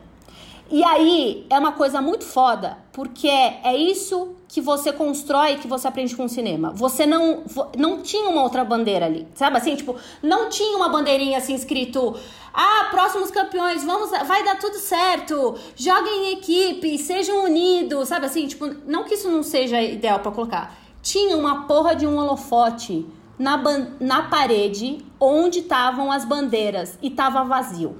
E 0.69 0.83
aí 0.83 1.45
é 1.47 1.59
uma 1.59 1.73
coisa 1.73 2.01
muito 2.01 2.25
foda, 2.25 2.79
porque 2.91 3.27
é, 3.27 3.75
isso 3.77 4.35
que 4.47 4.59
você 4.59 4.91
constrói, 4.91 5.57
que 5.57 5.67
você 5.67 5.87
aprende 5.87 6.15
com 6.15 6.25
o 6.25 6.29
cinema. 6.29 6.71
Você 6.71 7.05
não 7.05 7.43
não 7.77 8.01
tinha 8.01 8.27
uma 8.29 8.41
outra 8.41 8.63
bandeira 8.65 9.05
ali, 9.05 9.27
sabe 9.35 9.57
assim, 9.57 9.75
tipo, 9.75 9.95
não 10.23 10.49
tinha 10.49 10.75
uma 10.75 10.89
bandeirinha 10.89 11.37
assim 11.37 11.53
escrito: 11.53 12.15
"Ah, 12.51 12.87
próximos 12.89 13.29
campeões, 13.29 13.83
vamos, 13.83 14.09
vai 14.09 14.43
dar 14.43 14.57
tudo 14.57 14.77
certo. 14.77 15.55
Joguem 15.75 16.29
em 16.29 16.33
equipe, 16.33 16.97
sejam 16.97 17.43
unidos", 17.43 18.07
sabe 18.07 18.25
assim, 18.25 18.47
tipo, 18.47 18.65
não 18.87 19.03
que 19.03 19.13
isso 19.13 19.29
não 19.29 19.43
seja 19.43 19.79
ideal 19.79 20.19
para 20.19 20.31
colocar. 20.31 20.75
Tinha 21.01 21.37
uma 21.37 21.67
porra 21.67 21.95
de 21.95 22.07
um 22.07 22.17
holofote 22.17 23.05
na, 23.37 23.61
na 23.99 24.23
parede 24.23 25.05
onde 25.19 25.59
estavam 25.59 26.11
as 26.11 26.25
bandeiras 26.25 26.97
e 27.03 27.11
tava 27.11 27.43
vazio. 27.43 27.97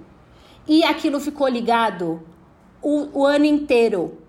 E 0.68 0.84
aquilo 0.84 1.20
ficou 1.20 1.48
ligado 1.48 2.22
o, 2.86 3.22
o 3.22 3.26
ano 3.26 3.46
inteiro. 3.46 4.20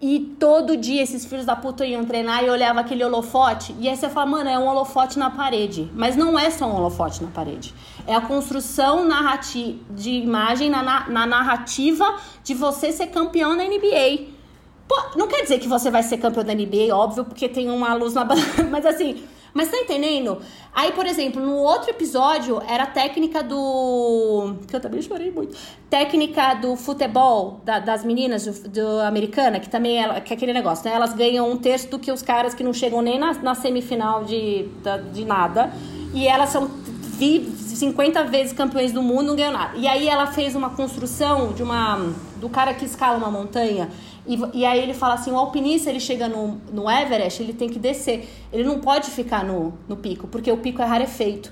E 0.00 0.20
todo 0.38 0.76
dia 0.76 1.02
esses 1.02 1.26
filhos 1.26 1.44
da 1.44 1.54
puta 1.54 1.84
iam 1.84 2.04
treinar 2.04 2.42
e 2.42 2.48
olhava 2.48 2.80
aquele 2.80 3.04
holofote. 3.04 3.74
E 3.80 3.88
aí 3.88 3.96
você 3.96 4.08
fala, 4.08 4.26
mano, 4.26 4.48
é 4.48 4.58
um 4.58 4.66
holofote 4.66 5.18
na 5.18 5.28
parede. 5.28 5.90
Mas 5.92 6.16
não 6.16 6.38
é 6.38 6.48
só 6.50 6.66
um 6.66 6.74
holofote 6.74 7.22
na 7.22 7.28
parede. 7.28 7.74
É 8.06 8.14
a 8.14 8.20
construção 8.20 9.04
narrativa 9.04 9.78
de 9.90 10.10
imagem 10.10 10.70
na, 10.70 10.82
na, 10.82 11.08
na 11.08 11.26
narrativa 11.26 12.16
de 12.42 12.54
você 12.54 12.92
ser 12.92 13.08
campeão 13.08 13.54
na 13.54 13.64
NBA. 13.64 14.28
Pô, 14.86 14.96
não 15.16 15.28
quer 15.28 15.42
dizer 15.42 15.58
que 15.58 15.68
você 15.68 15.90
vai 15.90 16.02
ser 16.02 16.16
campeão 16.16 16.44
da 16.44 16.54
NBA, 16.54 16.94
óbvio, 16.94 17.24
porque 17.24 17.46
tem 17.46 17.68
uma 17.68 17.92
luz 17.92 18.14
na. 18.14 18.24
Mas 18.70 18.86
assim, 18.86 19.22
mas 19.58 19.72
tá 19.72 19.76
entendendo? 19.76 20.38
Aí, 20.72 20.92
por 20.92 21.04
exemplo, 21.04 21.44
no 21.44 21.56
outro 21.56 21.90
episódio 21.90 22.62
era 22.68 22.84
a 22.84 22.86
técnica 22.86 23.42
do. 23.42 24.54
que 24.68 24.76
eu 24.76 24.78
também 24.78 25.02
chorei 25.02 25.32
muito. 25.32 25.56
Técnica 25.90 26.54
do 26.54 26.76
futebol 26.76 27.60
da, 27.64 27.80
das 27.80 28.04
meninas 28.04 28.46
do, 28.46 28.68
do, 28.68 29.00
americana, 29.00 29.58
que 29.58 29.68
também 29.68 30.00
é, 30.00 30.20
que 30.20 30.32
é 30.32 30.36
aquele 30.36 30.52
negócio, 30.52 30.88
né? 30.88 30.94
Elas 30.94 31.12
ganham 31.12 31.50
um 31.50 31.56
terço 31.56 31.88
do 31.88 31.98
que 31.98 32.12
os 32.12 32.22
caras 32.22 32.54
que 32.54 32.62
não 32.62 32.72
chegam 32.72 33.02
nem 33.02 33.18
na, 33.18 33.34
na 33.34 33.56
semifinal 33.56 34.22
de, 34.22 34.68
da, 34.80 34.98
de 34.98 35.24
nada. 35.24 35.72
E 36.14 36.28
elas 36.28 36.50
são 36.50 36.70
50 37.18 38.22
vezes 38.26 38.52
campeões 38.52 38.92
do 38.92 39.02
mundo, 39.02 39.24
não 39.24 39.34
ganham 39.34 39.52
nada. 39.52 39.76
E 39.76 39.88
aí 39.88 40.08
ela 40.08 40.28
fez 40.28 40.54
uma 40.54 40.70
construção 40.70 41.52
de 41.52 41.64
uma. 41.64 42.14
do 42.36 42.48
cara 42.48 42.72
que 42.74 42.84
escala 42.84 43.18
uma 43.18 43.28
montanha 43.28 43.90
e, 44.28 44.58
e 44.58 44.66
aí 44.66 44.78
ele 44.78 44.92
fala 44.92 45.14
assim, 45.14 45.32
o 45.32 45.38
alpinista, 45.38 45.88
ele 45.88 45.98
chega 45.98 46.28
no, 46.28 46.60
no 46.70 46.88
Everest, 46.88 47.42
ele 47.42 47.54
tem 47.54 47.68
que 47.68 47.78
descer. 47.78 48.28
Ele 48.52 48.62
não 48.62 48.78
pode 48.78 49.10
ficar 49.10 49.42
no, 49.42 49.72
no 49.88 49.96
pico, 49.96 50.28
porque 50.28 50.52
o 50.52 50.58
pico 50.58 50.82
é 50.82 50.84
rarefeito. 50.84 51.50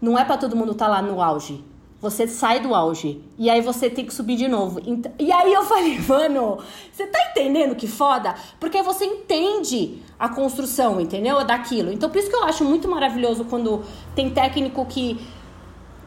Não 0.00 0.18
é 0.18 0.24
para 0.24 0.36
todo 0.36 0.54
mundo 0.54 0.72
estar 0.72 0.84
tá 0.84 0.90
lá 0.90 1.02
no 1.02 1.22
auge. 1.22 1.64
Você 2.00 2.28
sai 2.28 2.60
do 2.60 2.74
auge. 2.74 3.20
E 3.38 3.48
aí 3.48 3.62
você 3.62 3.88
tem 3.88 4.04
que 4.04 4.12
subir 4.12 4.36
de 4.36 4.46
novo. 4.46 4.78
E 5.18 5.32
aí 5.32 5.52
eu 5.52 5.64
falei, 5.64 5.98
mano, 6.06 6.58
você 6.92 7.06
tá 7.06 7.18
entendendo 7.30 7.74
que 7.74 7.88
foda? 7.88 8.34
Porque 8.60 8.82
você 8.82 9.06
entende 9.06 10.02
a 10.18 10.28
construção, 10.28 11.00
entendeu? 11.00 11.42
Daquilo. 11.44 11.90
Então 11.90 12.10
por 12.10 12.18
isso 12.18 12.28
que 12.28 12.36
eu 12.36 12.44
acho 12.44 12.62
muito 12.62 12.86
maravilhoso 12.88 13.46
quando 13.46 13.82
tem 14.14 14.28
técnico 14.28 14.84
que 14.84 15.18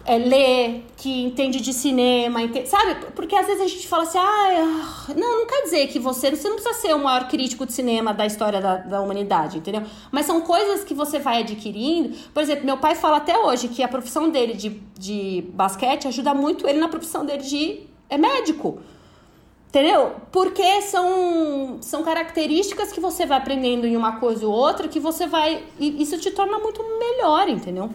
é, 0.05 0.17
lê, 0.17 0.81
que 0.97 1.23
entende 1.23 1.61
de 1.61 1.73
cinema, 1.73 2.41
entende, 2.41 2.67
sabe? 2.67 2.95
Porque 3.15 3.35
às 3.35 3.45
vezes 3.45 3.61
a 3.61 3.67
gente 3.67 3.87
fala 3.87 4.03
assim, 4.03 4.17
ah, 4.17 5.13
não, 5.15 5.39
não 5.39 5.47
quer 5.47 5.63
dizer 5.63 5.87
que 5.87 5.99
você, 5.99 6.31
você 6.31 6.47
não 6.47 6.55
precisa 6.55 6.75
ser 6.79 6.95
o 6.95 6.99
maior 6.99 7.27
crítico 7.27 7.65
de 7.65 7.73
cinema 7.73 8.13
da 8.13 8.25
história 8.25 8.59
da, 8.59 8.77
da 8.77 9.01
humanidade, 9.01 9.57
entendeu? 9.59 9.83
Mas 10.11 10.25
são 10.25 10.41
coisas 10.41 10.83
que 10.83 10.93
você 10.93 11.19
vai 11.19 11.41
adquirindo. 11.41 12.15
Por 12.33 12.41
exemplo, 12.41 12.65
meu 12.65 12.77
pai 12.77 12.95
fala 12.95 13.17
até 13.17 13.37
hoje 13.37 13.67
que 13.67 13.83
a 13.83 13.87
profissão 13.87 14.29
dele 14.29 14.53
de, 14.53 14.69
de 14.97 15.45
basquete 15.53 16.07
ajuda 16.07 16.33
muito 16.33 16.67
ele 16.67 16.79
na 16.79 16.87
profissão 16.87 17.25
dele 17.25 17.43
de 17.43 17.81
é 18.09 18.17
médico. 18.17 18.79
Entendeu? 19.69 20.15
Porque 20.33 20.81
são, 20.81 21.77
são 21.79 22.03
características 22.03 22.91
que 22.91 22.99
você 22.99 23.25
vai 23.25 23.37
aprendendo 23.37 23.87
em 23.87 23.95
uma 23.95 24.19
coisa 24.19 24.45
ou 24.45 24.51
outra 24.51 24.89
que 24.89 24.99
você 24.99 25.27
vai. 25.27 25.63
E 25.79 26.01
isso 26.01 26.17
te 26.17 26.29
torna 26.29 26.59
muito 26.59 26.83
melhor, 26.99 27.47
entendeu? 27.47 27.89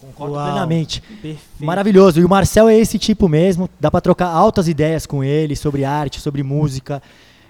Concordo 0.00 0.34
Uau, 0.34 0.44
plenamente. 0.44 1.00
Perfeito. 1.00 1.40
Maravilhoso. 1.58 2.20
E 2.20 2.24
o 2.24 2.28
Marcel 2.28 2.68
é 2.68 2.76
esse 2.76 2.98
tipo 2.98 3.28
mesmo. 3.28 3.68
Dá 3.80 3.90
para 3.90 4.00
trocar 4.00 4.28
altas 4.28 4.68
ideias 4.68 5.06
com 5.06 5.24
ele 5.24 5.56
sobre 5.56 5.84
arte, 5.84 6.20
sobre 6.20 6.42
música. 6.42 7.02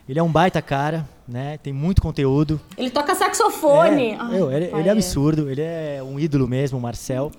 Ele 0.08 0.18
é 0.18 0.22
um 0.22 0.30
baita 0.30 0.62
cara, 0.62 1.08
né? 1.26 1.58
Tem 1.62 1.72
muito 1.72 2.00
conteúdo. 2.00 2.60
Ele 2.78 2.90
toca 2.90 3.14
saxofone. 3.14 4.12
É, 4.12 4.16
Ai, 4.18 4.42
ele, 4.54 4.70
ele, 4.76 4.88
é 4.88 4.92
absurdo. 4.92 5.50
Ele 5.50 5.60
é 5.60 6.00
um 6.02 6.18
ídolo 6.18 6.46
mesmo, 6.46 6.78
o 6.78 6.80
Marcel. 6.80 7.32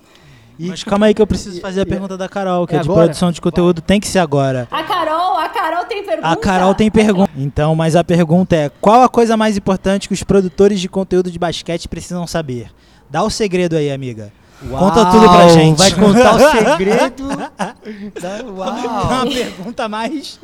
E, 0.60 0.68
Mas 0.68 0.84
calma 0.84 1.05
aí 1.05 1.14
que 1.14 1.22
eu 1.22 1.28
preciso 1.28 1.62
fazer 1.62 1.82
a 1.82 1.86
pergunta 1.86 2.18
da 2.18 2.28
Carol, 2.28 2.66
que 2.66 2.76
é, 2.76 2.80
é 2.80 2.82
de 2.82 2.88
produção 2.88 3.32
de 3.32 3.39
conteúdo, 3.39 3.80
tem 3.80 3.99
que 3.99 4.08
ser 4.08 4.20
agora. 4.20 4.68
A 4.72 4.84
Carol, 4.84 5.38
a 5.38 5.49
Carol 5.49 5.86
tem 5.86 6.03
pergunta. 6.03 6.28
A 6.28 6.36
Carol 6.36 6.74
tem 6.74 6.89
pergunta. 6.89 7.32
Então, 7.38 7.76
mas 7.76 7.95
a 7.95 8.03
pergunta 8.03 8.55
é: 8.55 8.70
qual 8.82 9.03
a 9.03 9.10
coisa 9.10 9.38
mais 9.38 9.55
importante 9.55 10.08
que 10.08 10.14
os 10.16 10.24
produtores 10.24 10.82
de 10.82 10.89
conteúdo 10.89 11.30
de 11.30 11.38
basquete 11.38 11.88
precisam 11.88 12.26
saber? 12.26 12.72
Dá 13.10 13.24
o 13.24 13.30
segredo 13.30 13.76
aí, 13.76 13.91
amiga. 13.91 14.34
Uau, 14.66 14.80
Conta 14.80 15.05
tudo 15.12 15.30
pra 15.30 15.47
gente. 15.49 15.78
Vai 15.78 15.91
contar 15.91 16.36
o 16.36 16.39
segredo. 16.51 17.28
Uau. 18.58 18.70
Uma 19.05 19.26
pergunta 19.26 19.88
mais 19.88 20.39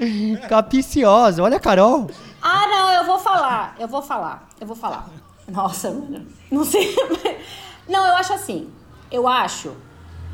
capiciosa. 0.47 1.41
Olha, 1.41 1.59
Carol. 1.59 2.07
Ah, 2.41 2.68
não, 2.68 2.91
eu 2.91 3.05
vou 3.05 3.18
falar. 3.18 3.76
Eu 3.80 3.88
vou 3.88 4.01
falar. 4.01 4.47
Eu 4.61 4.68
vou 4.68 4.76
falar. 4.76 5.09
Nossa, 5.47 5.89
mano. 5.89 6.26
Não 6.51 6.64
sei. 6.64 6.95
Não, 7.89 8.05
eu 8.05 8.16
acho 8.16 8.34
assim. 8.34 8.70
Eu 9.11 9.28
acho 9.28 9.74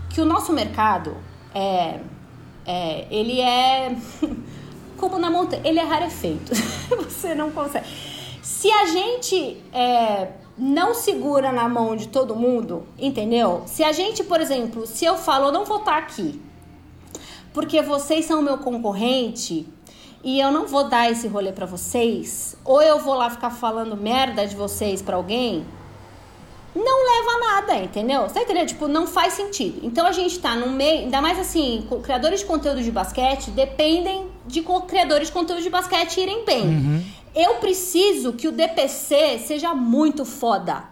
que 0.10 0.22
o 0.22 0.26
nosso 0.26 0.54
mercado 0.54 1.18
é. 1.54 2.00
é 2.66 3.08
ele 3.10 3.40
é. 3.40 3.96
Como 4.98 5.18
na 5.18 5.32
montanha. 5.32 5.62
Ele 5.64 5.80
é 5.80 5.84
rarefeito. 5.84 6.52
Você 7.08 7.34
não 7.34 7.52
consegue. 7.52 7.88
Se 8.42 8.70
a 8.70 8.86
gente. 8.88 9.64
É, 9.72 10.28
não 10.60 10.94
segura 10.94 11.52
na 11.52 11.70
mão 11.70 11.96
de 11.96 12.10
todo 12.10 12.36
mundo, 12.36 12.84
entendeu? 12.98 13.64
Se 13.66 13.84
a 13.84 13.92
gente, 13.92 14.24
por 14.24 14.42
exemplo, 14.42 14.86
se 14.86 15.06
eu 15.06 15.16
falo, 15.18 15.48
eu 15.48 15.52
não 15.52 15.64
vou 15.64 15.78
estar 15.78 15.98
aqui, 15.98 16.40
porque 17.54 17.82
vocês 17.82 18.26
são 18.26 18.42
meu 18.42 18.58
concorrente 18.58 19.66
e 20.24 20.40
eu 20.40 20.52
não 20.52 20.68
vou 20.68 20.90
dar 20.90 21.10
esse 21.10 21.28
rolê 21.28 21.54
para 21.54 21.66
vocês, 21.66 22.58
ou 22.66 22.82
eu 22.82 23.00
vou 23.00 23.16
lá 23.16 23.30
ficar 23.30 23.52
falando 23.52 23.96
merda 23.96 24.46
de 24.46 24.56
vocês 24.56 25.02
para 25.02 25.16
alguém, 25.16 25.66
não 26.76 26.84
leva 26.84 27.32
a 27.32 27.40
nada, 27.40 27.84
entendeu? 27.84 28.24
Você 28.24 28.36
tá 28.36 28.42
entendendo? 28.44 28.68
Tipo, 28.68 28.88
não 28.88 29.08
faz 29.08 29.34
sentido. 29.34 29.80
Então 29.84 30.06
a 30.06 30.12
gente 30.12 30.38
tá 30.40 30.56
no 30.56 30.70
meio, 30.70 31.04
ainda 31.04 31.22
mais 31.22 31.40
assim, 31.40 31.88
criadores 32.04 32.42
de 32.42 32.46
conteúdo 32.46 32.84
de 32.84 32.92
basquete 32.92 33.50
dependem 33.50 34.28
de 34.46 34.64
criadores 34.88 35.30
de 35.30 35.34
conteúdo 35.34 35.64
de 35.64 35.70
basquete 35.70 36.20
irem 36.20 36.46
bem. 36.46 36.64
Uhum. 36.64 37.04
Eu 37.36 37.56
preciso 37.56 38.34
que 38.34 38.48
o 38.48 38.52
DPC 38.52 39.40
seja 39.40 39.74
muito 39.74 40.26
foda. 40.26 40.84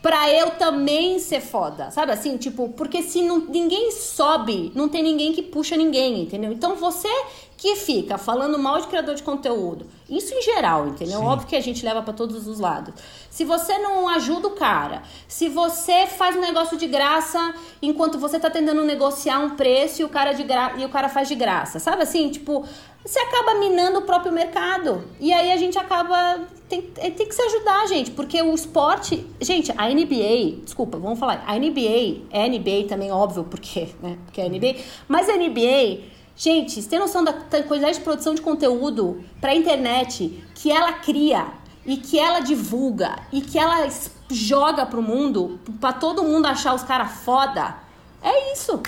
Pra 0.00 0.32
eu 0.32 0.52
também 0.52 1.18
ser 1.18 1.40
foda. 1.40 1.90
Sabe 1.90 2.12
assim? 2.12 2.36
Tipo, 2.36 2.68
porque 2.70 3.02
se 3.02 3.20
não, 3.22 3.40
ninguém 3.40 3.90
sobe, 3.90 4.70
não 4.74 4.88
tem 4.88 5.02
ninguém 5.02 5.32
que 5.32 5.42
puxa 5.42 5.76
ninguém, 5.76 6.22
entendeu? 6.22 6.52
Então 6.52 6.76
você 6.76 7.08
que 7.56 7.74
fica 7.74 8.16
falando 8.16 8.56
mal 8.56 8.80
de 8.80 8.86
criador 8.86 9.16
de 9.16 9.22
conteúdo, 9.24 9.88
isso 10.08 10.32
em 10.32 10.40
geral, 10.40 10.86
entendeu? 10.86 11.18
Sim. 11.18 11.26
Óbvio 11.26 11.48
que 11.48 11.56
a 11.56 11.60
gente 11.60 11.84
leva 11.84 12.00
para 12.00 12.14
todos 12.14 12.46
os 12.46 12.60
lados. 12.60 12.94
Se 13.28 13.44
você 13.44 13.76
não 13.78 14.08
ajuda 14.08 14.46
o 14.46 14.52
cara, 14.52 15.02
se 15.26 15.48
você 15.48 16.06
faz 16.06 16.36
um 16.36 16.40
negócio 16.40 16.78
de 16.78 16.86
graça 16.86 17.52
enquanto 17.82 18.16
você 18.16 18.38
tá 18.38 18.48
tentando 18.48 18.84
negociar 18.84 19.40
um 19.40 19.56
preço 19.56 20.00
e 20.00 20.04
o 20.04 20.08
cara 20.08 20.32
de 20.32 20.44
gra... 20.44 20.74
e 20.78 20.84
o 20.84 20.88
cara 20.88 21.08
faz 21.08 21.26
de 21.26 21.34
graça, 21.34 21.80
sabe 21.80 22.04
assim? 22.04 22.30
Tipo, 22.30 22.64
você 23.08 23.20
acaba 23.20 23.54
minando 23.54 24.00
o 24.00 24.02
próprio 24.02 24.30
mercado. 24.30 25.02
E 25.18 25.32
aí 25.32 25.50
a 25.50 25.56
gente 25.56 25.78
acaba. 25.78 26.46
Tem, 26.68 26.82
tem 26.82 27.26
que 27.26 27.34
se 27.34 27.40
ajudar, 27.40 27.86
gente, 27.86 28.10
porque 28.10 28.42
o 28.42 28.54
esporte. 28.54 29.26
Gente, 29.40 29.72
a 29.78 29.88
NBA, 29.88 30.62
desculpa, 30.62 30.98
vamos 30.98 31.18
falar. 31.18 31.42
A 31.46 31.58
NBA, 31.58 32.24
é 32.30 32.46
NBA 32.46 32.86
também, 32.86 33.10
óbvio, 33.10 33.44
porque, 33.44 33.88
né? 34.02 34.18
Porque 34.26 34.42
é 34.42 34.48
NBA. 34.50 34.76
Mas 35.08 35.26
a 35.30 35.36
NBA, 35.38 36.02
gente, 36.36 36.82
você 36.82 36.88
tem 36.88 36.98
noção 36.98 37.24
da 37.24 37.32
quantidade 37.32 37.96
de 37.96 38.04
produção 38.04 38.34
de 38.34 38.42
conteúdo 38.42 39.24
pra 39.40 39.54
internet 39.54 40.44
que 40.54 40.70
ela 40.70 40.92
cria 40.92 41.46
e 41.86 41.96
que 41.96 42.18
ela 42.18 42.40
divulga 42.40 43.20
e 43.32 43.40
que 43.40 43.58
ela 43.58 43.88
joga 44.30 44.84
pro 44.84 45.00
mundo, 45.00 45.58
pra 45.80 45.94
todo 45.94 46.22
mundo 46.22 46.44
achar 46.44 46.74
os 46.74 46.82
caras 46.82 47.10
foda? 47.22 47.74
É 48.22 48.52
isso. 48.52 48.82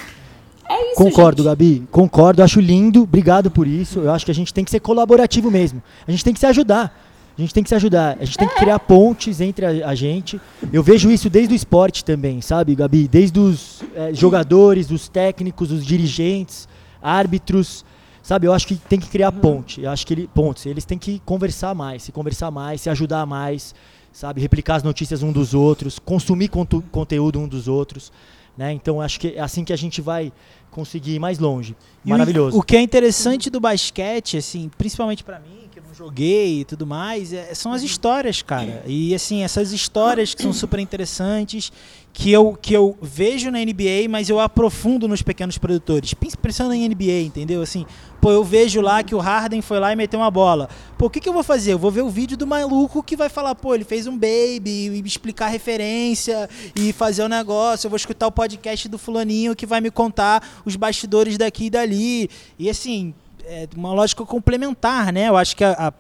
É 0.69 0.93
isso, 0.93 0.97
Concordo, 0.97 1.43
gente. 1.43 1.51
Gabi. 1.51 1.89
Concordo. 1.91 2.43
Acho 2.43 2.61
lindo. 2.61 3.03
Obrigado 3.03 3.51
por 3.51 3.67
isso. 3.67 4.01
Eu 4.01 4.13
acho 4.13 4.25
que 4.25 4.31
a 4.31 4.35
gente 4.35 4.53
tem 4.53 4.65
que 4.65 4.71
ser 4.71 4.81
colaborativo 4.81 5.51
mesmo. 5.51 5.83
A 6.07 6.11
gente 6.11 6.25
tem 6.25 6.33
que 6.33 6.41
se 6.41 6.47
ajudar. 6.47 6.95
A 7.37 7.41
gente 7.41 7.55
tem 7.55 7.63
que 7.63 7.69
se 7.69 7.75
ajudar. 7.75 8.19
A 8.21 8.25
gente 8.25 8.37
tem 8.37 8.49
que 8.49 8.55
criar 8.55 8.79
pontes 8.79 9.41
entre 9.41 9.65
a, 9.65 9.89
a 9.89 9.95
gente. 9.95 10.41
Eu 10.73 10.83
vejo 10.83 11.11
isso 11.11 11.31
desde 11.31 11.55
o 11.55 11.57
esporte 11.57 12.05
também, 12.05 12.41
sabe, 12.41 12.75
Gabi? 12.75 13.09
Desde 13.09 13.41
os 13.41 13.83
é, 13.95 14.13
jogadores, 14.13 14.91
os 14.91 15.09
técnicos, 15.09 15.73
os 15.73 15.85
dirigentes, 15.85 16.69
árbitros. 17.03 17.85
Sabe, 18.23 18.47
eu 18.47 18.53
acho 18.53 18.67
que 18.67 18.77
tem 18.77 19.01
que 19.01 19.09
criar 19.09 19.33
ponte. 19.33 19.81
Eu 19.81 19.91
acho 19.91 20.07
que 20.07 20.13
ele, 20.13 20.29
pontes. 20.35 20.67
Eles 20.67 20.85
têm 20.85 20.99
que 20.99 21.21
conversar 21.25 21.75
mais, 21.75 22.03
se 22.03 22.13
conversar 22.13 22.51
mais, 22.51 22.83
se 22.83 22.91
ajudar 22.91 23.25
mais, 23.25 23.75
sabe? 24.13 24.41
Replicar 24.41 24.77
as 24.77 24.83
notícias 24.83 25.23
um 25.23 25.33
dos 25.33 25.55
outros, 25.55 25.99
consumir 25.99 26.49
conteúdo 26.91 27.41
um 27.41 27.49
dos 27.49 27.67
outros. 27.69 28.13
Né? 28.61 28.75
Então 28.75 29.01
acho 29.01 29.19
que 29.19 29.29
é 29.29 29.41
assim 29.41 29.65
que 29.65 29.73
a 29.73 29.77
gente 29.77 30.03
vai 30.03 30.31
conseguir 30.71 31.15
ir 31.15 31.19
mais 31.19 31.39
longe. 31.39 31.75
E 32.05 32.09
o- 32.09 32.11
Maravilhoso. 32.11 32.59
O, 32.59 32.63
que 32.63 32.77
é 32.77 32.83
interessante 32.83 33.49
do 33.49 33.59
basquete, 33.59 34.37
assim, 34.37 34.71
principalmente 34.77 35.25
pra 35.25 35.41
mim, 35.41 35.60
joguei 35.95 36.61
e 36.61 36.65
tudo 36.65 36.87
mais, 36.87 37.33
é- 37.33 37.55
são 37.55 37.73
as 37.73 37.83
histórias, 37.83 38.43
cara. 38.43 38.83
E 38.87 39.15
assim, 39.15 39.43
essas 39.43 39.73
histórias 39.73 40.35
que 40.35 40.43
são 40.43 40.53
super 40.53 40.79
interessantes, 40.81 41.73
que 42.13 42.31
eu, 42.33 42.59
que 42.61 42.75
eu 42.75 42.99
vejo 43.01 43.51
na 43.53 43.61
NBA, 43.61 44.09
mas 44.09 44.29
eu 44.29 44.41
aprofundo 44.41 45.07
nos 45.07 45.23
pequenos 45.23 45.57
produtores. 45.59 46.13
Pens- 46.15 46.35
Pensando 46.35 46.75
em 46.75 46.85
NBA, 46.89 47.21
entendeu? 47.23 47.63
Assim, 47.63 47.87
pô, 48.21 48.33
eu 48.33 48.43
vejo 48.43 48.81
lá 48.81 49.03
que 49.05 49.15
o 49.15 49.19
Harden 49.19 49.63
foi 49.63 49.79
lá 49.79 49.93
e 49.93 49.97
meteu 49.97 50.19
uma 50.19 50.31
bola. 50.31 50.69
Pô, 50.99 51.07
o 51.07 51.11
que, 51.11 51.21
que 51.21 51.29
eu 51.29 51.33
vou 51.33 51.45
fazer? 51.45 51.73
Eu 51.73 51.79
vou 51.79 51.91
ver 51.91 52.03
o 52.03 52.11
vídeo 52.11 52.37
do 52.37 52.47
maluco 52.47 53.01
que 53.03 53.17
vai 53.17 53.29
falar, 53.29 53.55
pô, 53.55 53.75
ele 53.75 53.85
fez 53.85 54.07
um 54.09 54.15
baby, 54.19 54.91
e 54.91 55.03
explicar 55.07 55.47
referência 55.49 56.51
e 56.75 56.93
fazer 56.93 57.23
o 57.23 57.29
negócio. 57.29 57.87
Eu 57.87 57.91
vou 57.91 57.97
escutar 57.97 58.27
o 58.27 58.33
podcast 58.33 58.89
do 58.89 58.99
fulaninho 58.99 59.55
que 59.55 59.65
vai 59.65 59.81
me 59.81 59.91
contar 59.91 60.43
os 60.65 60.75
bastidores 60.77 61.39
daqui 61.39 61.67
e 61.67 61.71
dali. 61.71 62.29
E 62.59 62.69
assim, 62.69 63.15
é 63.51 63.69
uma 63.77 63.93
lógica 63.93 64.25
complementar, 64.25 65.13
né? 65.13 65.29
Eu 65.29 65.37
acho 65.37 65.57
que 65.57 65.65
a, 65.65 65.89
a, 65.89 65.93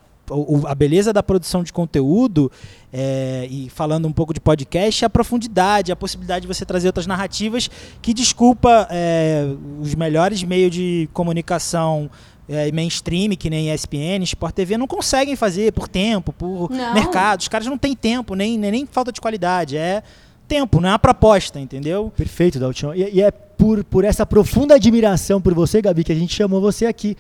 a 0.71 0.75
beleza 0.75 1.13
da 1.13 1.21
produção 1.21 1.65
de 1.65 1.73
conteúdo, 1.73 2.51
é, 2.93 3.49
e 3.51 3.69
falando 3.69 4.07
um 4.07 4.13
pouco 4.13 4.33
de 4.33 4.41
podcast, 4.41 5.05
é 5.05 5.07
a 5.07 5.11
profundidade, 5.11 5.91
a 5.91 5.97
possibilidade 5.97 6.43
de 6.43 6.47
você 6.47 6.65
trazer 6.65 6.87
outras 6.87 7.09
narrativas 7.09 7.69
que, 8.01 8.15
desculpa, 8.15 8.87
é, 8.89 9.47
os 9.81 9.97
melhores 9.97 10.45
meios 10.45 10.73
de 10.73 11.09
comunicação 11.13 12.09
é, 12.49 12.71
mainstream, 12.71 13.31
que 13.37 13.51
nem 13.51 13.75
ESPN, 13.75 14.23
Sport 14.23 14.55
TV, 14.55 14.79
não 14.79 14.87
conseguem 14.87 15.35
fazer 15.35 15.73
por 15.73 15.89
tempo, 15.89 16.33
por 16.33 16.71
Não. 16.71 16.95
mercado. 16.95 17.41
Os 17.41 17.49
caras 17.49 17.67
não 17.67 17.77
têm 17.77 17.97
tempo, 17.97 18.37
nem, 18.37 18.57
nem, 18.57 18.71
nem 18.71 18.87
falta 18.87 19.11
de 19.11 19.21
qualidade. 19.21 19.77
É 19.77 20.05
tempo, 20.47 20.81
não 20.81 20.89
é 20.89 20.93
uma 20.93 20.99
proposta, 20.99 21.61
entendeu? 21.61 22.13
Perfeito, 22.17 22.59
Daltinho. 22.59 22.93
E, 22.93 23.09
e 23.15 23.23
é 23.23 23.33
por, 23.61 23.85
por 23.85 24.05
essa 24.05 24.25
profunda 24.25 24.77
admiração 24.77 25.39
por 25.39 25.53
você, 25.53 25.83
Gabi, 25.83 26.03
que 26.03 26.11
a 26.13 26.15
gente 26.15 26.35
chamou 26.35 26.63
você 26.63 26.87
aqui. 26.87 27.15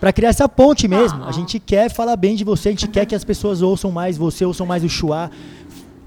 Pra 0.00 0.12
criar 0.12 0.30
essa 0.30 0.48
ponte 0.48 0.88
mesmo. 0.88 1.22
Ah. 1.22 1.28
A 1.28 1.32
gente 1.32 1.60
quer 1.60 1.88
falar 1.88 2.16
bem 2.16 2.34
de 2.34 2.42
você, 2.42 2.68
a 2.70 2.72
gente 2.72 2.88
quer 2.88 3.06
que 3.06 3.14
as 3.14 3.22
pessoas 3.22 3.62
ouçam 3.62 3.92
mais 3.92 4.16
você, 4.18 4.44
ouçam 4.44 4.66
mais 4.66 4.82
o 4.82 4.88
Chua, 4.88 5.30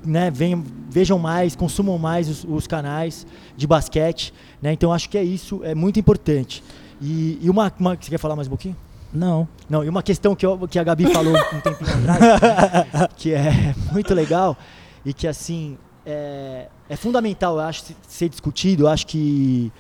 né? 0.06 0.30
Venham, 0.30 0.62
vejam 0.90 1.18
mais, 1.18 1.56
consumam 1.56 1.98
mais 1.98 2.28
os, 2.28 2.44
os 2.44 2.68
canais 2.68 3.26
de 3.56 3.66
basquete. 3.66 4.34
Né? 4.62 4.74
Então 4.74 4.92
acho 4.92 5.10
que 5.10 5.18
é 5.18 5.24
isso, 5.24 5.62
é 5.64 5.74
muito 5.74 5.98
importante. 5.98 6.62
E, 7.02 7.40
e 7.42 7.50
uma, 7.50 7.72
uma. 7.80 7.96
Você 7.96 8.10
quer 8.10 8.18
falar 8.20 8.36
mais 8.36 8.48
um 8.48 8.52
pouquinho? 8.52 8.76
Não. 9.14 9.48
Não, 9.70 9.86
e 9.86 9.90
uma 9.90 10.04
questão 10.04 10.36
que, 10.36 10.46
eu- 10.46 10.68
que 10.68 10.78
a 10.78 10.84
Gabi 10.84 11.08
falou 11.14 11.34
um 11.34 11.62
tempinho 11.62 11.90
atrás, 11.90 13.08
que 13.16 13.34
é 13.34 13.74
muito 13.94 14.14
legal 14.14 14.58
e 15.06 15.14
que, 15.14 15.26
assim, 15.28 15.78
é, 16.08 16.68
é 16.90 16.96
fundamental, 16.96 17.56
eu 17.56 17.62
acho, 17.62 17.82
se- 17.84 17.96
ser 18.08 18.30
discutido. 18.30 18.84
Eu 18.84 18.88
acho 18.88 19.06
que 19.06 19.72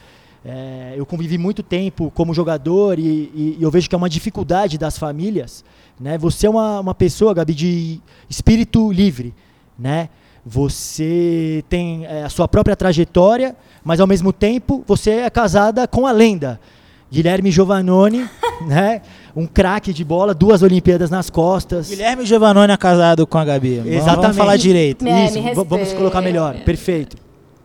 é, 0.46 0.94
eu 0.98 1.06
convivi 1.06 1.38
muito 1.38 1.64
tempo 1.64 2.12
como 2.14 2.34
jogador 2.34 3.00
e, 3.00 3.02
e- 3.34 3.58
e 3.60 3.64
eu 3.64 3.72
vejo 3.72 3.88
que 3.90 3.96
é 3.96 3.98
uma 3.98 4.10
dificuldade 4.10 4.78
das 4.78 4.98
famílias. 4.98 5.64
Né? 6.00 6.18
Você 6.18 6.46
é 6.46 6.50
uma, 6.50 6.80
uma 6.82 6.94
pessoa, 6.94 7.34
Gabi, 7.34 7.54
de 7.56 8.00
espírito 8.30 8.92
livre, 8.92 9.34
né? 9.80 10.10
Você 10.46 11.64
tem 11.70 12.06
é, 12.06 12.24
a 12.24 12.30
sua 12.30 12.48
própria 12.48 12.76
trajetória, 12.76 13.56
mas 13.84 14.00
ao 14.00 14.08
mesmo 14.08 14.32
tempo 14.32 14.84
você 14.88 15.12
é 15.12 15.30
casada 15.30 15.88
com 15.88 16.06
a 16.08 16.12
lenda. 16.12 16.60
Guilherme 17.12 17.52
Giovannone, 17.52 18.30
né? 18.68 19.02
Um 19.36 19.46
craque 19.46 19.94
de 19.94 20.04
bola, 20.04 20.34
duas 20.34 20.62
Olimpíadas 20.64 21.10
nas 21.10 21.30
costas. 21.30 21.90
Guilherme 21.90 22.26
Giovannone 22.26 22.72
é 22.74 22.78
casado 22.78 23.28
com 23.28 23.38
a 23.38 23.46
Gabi. 23.46 23.82
Exatamente. 23.86 24.22
Vamos 24.22 24.38
falar 24.38 24.58
direito. 24.58 25.06
É, 25.08 25.26
Isso, 25.26 25.42
me 25.42 25.54
vamos 25.54 25.94
colocar 25.94 26.22
melhor. 26.22 26.56
Perfeito. 26.64 27.18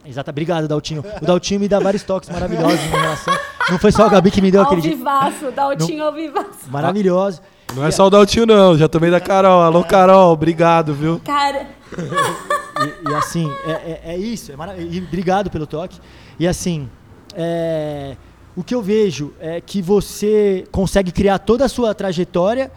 Exato, 0.04 0.30
obrigado, 0.30 0.66
Daltinho. 0.66 1.04
O 1.20 1.24
Daltinho 1.24 1.60
me 1.60 1.68
dá 1.68 1.78
vários 1.78 2.02
toques 2.02 2.28
maravilhosos 2.28 2.80
em 2.84 2.88
relação. 2.90 3.34
Não 3.70 3.78
foi 3.78 3.92
só 3.92 4.06
a 4.06 4.08
Gabi 4.08 4.30
que 4.32 4.42
me 4.42 4.50
deu 4.50 4.62
aquele 4.62 4.80
vivaço, 4.82 5.50
Daltinho 5.54 6.02
ao 6.04 6.12
vivaço. 6.12 6.68
Maravilhoso. 6.68 7.40
Não 7.74 7.86
é 7.86 7.90
só 7.92 8.06
o 8.06 8.10
Daltinho, 8.10 8.44
não. 8.44 8.76
Já 8.76 8.88
tomei 8.88 9.10
da 9.10 9.20
Carol. 9.20 9.62
Alô, 9.62 9.84
Carol. 9.84 10.32
Obrigado, 10.32 10.92
viu? 10.92 11.20
Cara, 11.24 11.68
E, 11.96 13.10
e 13.10 13.14
assim, 13.14 13.48
é, 13.64 13.70
é- 13.70 14.00
é 14.14 14.16
isso. 14.18 14.50
É 14.50 14.56
mara- 14.56 14.76
e 14.76 14.98
obrigado 14.98 15.48
pelo 15.50 15.66
toque. 15.66 16.00
E 16.38 16.48
assim, 16.48 16.88
é, 17.34 18.16
o 18.56 18.62
que 18.62 18.74
eu 18.74 18.82
vejo 18.82 19.32
é 19.40 19.60
que 19.60 19.80
você 19.80 20.64
consegue 20.70 21.10
criar 21.10 21.38
toda 21.38 21.64
a 21.64 21.68
sua 21.68 21.94
trajetória, 21.94 22.70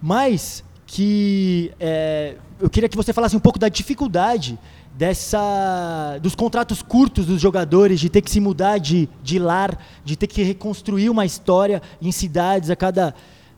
mas 0.00 0.62
que 0.86 1.72
é, 1.80 2.36
eu 2.60 2.68
queria 2.68 2.88
que 2.88 2.96
você 2.96 3.12
falasse 3.12 3.36
um 3.36 3.40
pouco 3.40 3.58
da 3.58 3.68
dificuldade 3.68 4.58
dessa 4.96 6.18
dos 6.22 6.34
contratos 6.34 6.82
curtos 6.82 7.26
dos 7.26 7.40
jogadores, 7.40 7.98
de 7.98 8.08
ter 8.08 8.20
que 8.20 8.30
se 8.30 8.38
mudar 8.38 8.78
de, 8.78 9.08
de 9.22 9.38
lar, 9.38 9.78
de 10.04 10.14
ter 10.16 10.26
que 10.26 10.42
reconstruir 10.42 11.10
uma 11.10 11.24
história 11.24 11.82
em 12.00 12.12
cidades 12.12 12.70
a 12.70 12.76
cada 12.76 13.14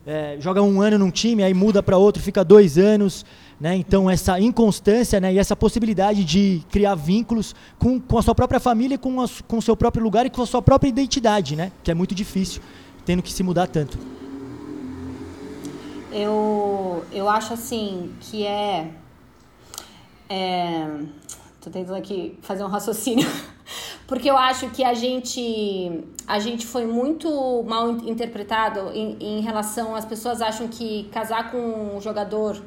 é, 0.07 0.37
joga 0.39 0.62
um 0.62 0.81
ano 0.81 0.99
num 0.99 1.11
time, 1.11 1.43
aí 1.43 1.53
muda 1.53 1.83
para 1.83 1.99
outro, 1.99 2.23
fica 2.23 2.45
dois 2.45 2.79
anos. 2.79 3.27
Né? 3.59 3.75
Então, 3.77 4.11
essa 4.11 4.39
inconstância 4.39 5.19
né? 5.19 5.33
e 5.33 5.39
essa 5.39 5.57
possibilidade 5.57 6.25
de 6.25 6.63
criar 6.71 6.95
vínculos 6.95 7.55
com, 7.79 7.99
com 7.99 8.19
a 8.19 8.23
sua 8.23 8.35
própria 8.35 8.61
família, 8.61 8.99
com, 8.99 9.17
o 9.19 9.63
seu 9.63 9.75
próprio 9.75 10.03
lugar 10.05 10.27
e 10.27 10.31
com 10.31 10.43
a 10.43 10.47
sua 10.47 10.61
própria 10.61 10.89
identidade, 10.91 11.57
né? 11.57 11.73
que 11.83 11.91
é 11.91 11.95
muito 11.95 12.15
difícil, 12.15 12.61
tendo 13.07 13.23
que 13.23 13.33
se 13.33 13.43
mudar 13.43 13.67
tanto. 13.67 13.99
eu, 16.13 17.05
eu 17.13 17.29
acho 17.29 17.53
assim 17.55 18.13
que 18.21 18.45
é, 18.47 18.91
é. 20.29 20.87
Tentando 21.61 21.97
aqui 21.97 22.39
fazer 22.43 22.63
um 22.63 22.69
raciocínio. 22.69 23.27
Porque 24.07 24.31
eu 24.31 24.37
acho 24.37 24.71
que 24.71 24.85
a 24.85 24.95
gente, 24.95 26.05
a 26.29 26.39
gente 26.39 26.65
foi 26.65 26.87
muito 26.87 27.65
mal 27.65 27.91
in- 27.91 28.11
interpretado 28.11 28.93
em, 28.95 29.17
em 29.19 29.41
relação. 29.41 29.97
As 29.97 30.05
pessoas 30.05 30.41
acham 30.41 30.69
que 30.69 31.09
casar 31.11 31.51
com 31.51 31.97
um 31.97 32.01
jogador 32.01 32.63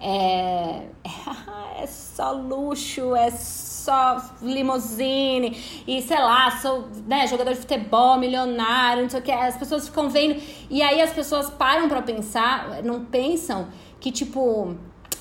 é, 0.00 0.86
é 1.82 1.86
só 1.86 2.32
luxo, 2.32 3.14
é 3.14 3.30
só 3.30 4.22
limousine 4.42 5.56
e 5.86 6.00
sei 6.02 6.18
lá, 6.18 6.50
sou 6.52 6.88
né, 7.06 7.26
jogador 7.26 7.52
de 7.52 7.60
futebol, 7.60 8.18
milionário, 8.18 9.02
não 9.02 9.10
sei 9.10 9.20
o 9.20 9.22
que. 9.22 9.32
As 9.32 9.56
pessoas 9.56 9.86
ficam 9.86 10.08
vendo 10.08 10.40
e 10.70 10.82
aí 10.82 11.00
as 11.00 11.12
pessoas 11.12 11.50
param 11.50 11.88
pra 11.88 12.02
pensar, 12.02 12.82
não 12.82 13.04
pensam 13.04 13.68
que 13.98 14.10
tipo 14.10 14.74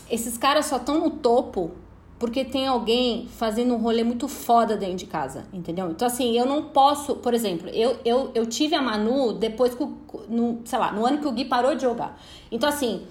esses 0.09 0.37
caras 0.37 0.65
só 0.65 0.77
estão 0.77 0.99
no 0.99 1.11
topo 1.11 1.71
porque 2.19 2.43
tem 2.43 2.67
alguém 2.67 3.27
fazendo 3.29 3.73
um 3.73 3.77
rolê 3.77 4.03
muito 4.03 4.27
foda 4.27 4.75
dentro 4.75 4.97
de 4.97 5.05
casa, 5.05 5.45
entendeu? 5.53 5.89
Então, 5.89 6.05
assim, 6.05 6.37
eu 6.37 6.45
não 6.45 6.63
posso, 6.63 7.15
por 7.15 7.33
exemplo, 7.33 7.69
eu, 7.69 7.97
eu, 8.03 8.31
eu 8.35 8.45
tive 8.45 8.75
a 8.75 8.81
Manu 8.81 9.31
depois 9.31 9.73
que, 9.73 9.87
no, 10.27 10.59
sei 10.65 10.77
lá, 10.77 10.91
no 10.91 11.05
ano 11.05 11.19
que 11.19 11.27
o 11.27 11.31
Gui 11.31 11.45
parou 11.45 11.75
de 11.75 11.83
jogar. 11.83 12.21
Então, 12.51 12.67
assim, 12.67 13.07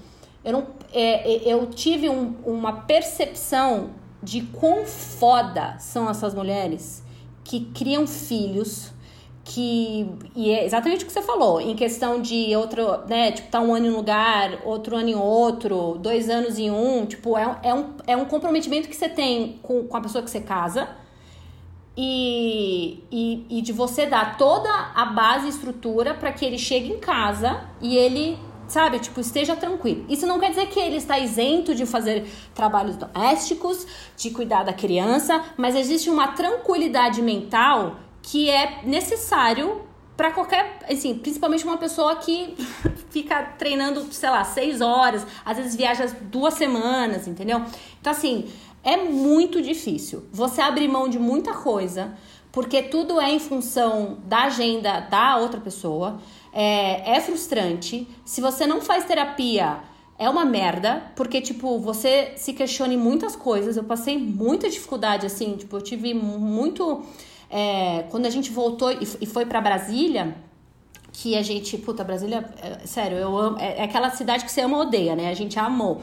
eu, 0.49 0.53
não, 0.53 0.66
é, 0.92 1.49
é, 1.49 1.53
eu 1.53 1.66
tive 1.66 2.09
um- 2.09 2.34
uma 2.44 2.72
percepção 2.72 3.90
de 4.22 4.42
quão 4.42 4.84
foda 4.86 5.76
são 5.78 6.09
essas 6.09 6.34
mulheres 6.34 7.05
que 7.44 7.66
criam 7.66 8.07
filhos 8.07 8.92
que 9.44 10.07
e 10.36 10.51
é 10.51 10.64
exatamente 10.66 11.05
o 11.05 11.07
que 11.07 11.12
você 11.12 11.22
falou 11.22 11.59
em 11.61 11.74
questão 11.74 12.20
de 12.20 12.55
outro 12.55 13.07
né 13.09 13.32
tipo 13.32 13.51
tá 13.51 13.61
um 13.61 13.74
ano 13.74 13.86
em 13.86 13.90
um 13.90 13.96
lugar 13.96 14.61
outro 14.64 14.96
ano 14.96 15.09
em 15.09 15.14
outro 15.14 15.96
dois 15.99 16.28
anos 16.28 16.59
em 16.59 16.70
um 16.70 17.07
tipo 17.07 17.38
é, 17.38 17.59
é 17.62 17.72
um 17.72 17.94
é 18.07 18.16
um 18.16 18.26
comprometimento 18.26 18.88
que 18.88 18.96
você 18.96 19.09
tem 19.09 19.59
com, 19.62 19.84
com 19.86 19.96
a 19.96 20.01
pessoa 20.03 20.22
que 20.22 20.30
você 20.30 20.40
casa 20.40 20.88
e, 22.01 23.03
e, 23.11 23.44
e 23.51 23.61
de 23.61 23.72
você 23.72 24.07
dar 24.07 24.36
toda 24.38 24.70
a 24.94 25.05
base 25.07 25.46
e 25.46 25.49
estrutura 25.49 26.14
para 26.14 26.30
que 26.30 26.44
ele 26.44 26.57
chegue 26.57 26.92
em 26.92 26.99
casa 27.01 27.61
e 27.80 27.96
ele, 27.96 28.38
sabe, 28.68 28.98
tipo, 28.98 29.20
esteja 29.20 29.56
tranquilo. 29.56 30.04
Isso 30.08 30.26
não 30.26 30.38
quer 30.38 30.50
dizer 30.50 30.66
que 30.66 30.78
ele 30.78 30.96
está 30.96 31.18
isento 31.18 31.74
de 31.74 31.86
fazer 31.86 32.26
trabalhos 32.54 32.96
domésticos, 32.96 33.86
de 34.16 34.30
cuidar 34.30 34.62
da 34.62 34.72
criança, 34.72 35.42
mas 35.56 35.74
existe 35.74 36.10
uma 36.10 36.28
tranquilidade 36.28 37.22
mental 37.22 37.96
que 38.22 38.50
é 38.50 38.82
necessário 38.84 39.82
para 40.16 40.32
qualquer, 40.32 40.80
assim, 40.90 41.14
principalmente 41.14 41.64
uma 41.64 41.78
pessoa 41.78 42.16
que 42.16 42.56
fica 43.10 43.42
treinando, 43.56 44.12
sei 44.12 44.28
lá, 44.28 44.44
seis 44.44 44.80
horas, 44.80 45.24
às 45.44 45.56
vezes 45.56 45.76
viaja 45.76 46.06
duas 46.22 46.54
semanas, 46.54 47.28
entendeu? 47.28 47.62
Então, 48.00 48.12
assim, 48.12 48.48
é 48.82 48.96
muito 48.96 49.62
difícil. 49.62 50.26
Você 50.32 50.60
abrir 50.60 50.88
mão 50.88 51.08
de 51.08 51.18
muita 51.18 51.54
coisa, 51.54 52.14
porque 52.50 52.82
tudo 52.82 53.20
é 53.20 53.30
em 53.30 53.38
função 53.38 54.18
da 54.24 54.44
agenda 54.44 55.00
da 55.00 55.36
outra 55.36 55.60
pessoa. 55.60 56.20
É, 56.53 57.16
é 57.16 57.20
frustrante. 57.20 58.09
Se 58.24 58.40
você 58.40 58.66
não 58.66 58.80
faz 58.80 59.05
terapia, 59.05 59.78
é 60.18 60.28
uma 60.28 60.44
merda, 60.44 61.12
porque, 61.14 61.40
tipo, 61.40 61.78
você 61.78 62.32
se 62.36 62.53
questione 62.53 62.96
muitas 62.96 63.36
coisas. 63.36 63.76
Eu 63.76 63.84
passei 63.84 64.18
muita 64.18 64.68
dificuldade, 64.68 65.26
assim, 65.26 65.57
tipo, 65.57 65.76
eu 65.76 65.80
tive 65.80 66.12
muito. 66.14 67.03
é, 67.51 68.05
quando 68.11 68.26
a 68.26 68.30
gente 68.30 68.51
voltou 68.51 68.90
e 68.92 69.26
foi 69.26 69.46
pra 69.46 69.61
Brasília, 69.61 70.36
que 71.12 71.36
a 71.36 71.42
gente. 71.42 71.76
Puta, 71.78 72.05
Brasília, 72.05 72.44
é, 72.62 72.86
sério, 72.86 73.18
eu 73.18 73.36
amo. 73.36 73.59
É, 73.59 73.80
é 73.80 73.84
aquela 73.84 74.11
cidade 74.11 74.44
que 74.44 74.51
você 74.51 74.61
ama 74.61 74.76
ou 74.76 74.82
odeia, 74.84 75.16
né? 75.16 75.30
A 75.30 75.34
gente 75.34 75.59
amou. 75.59 76.01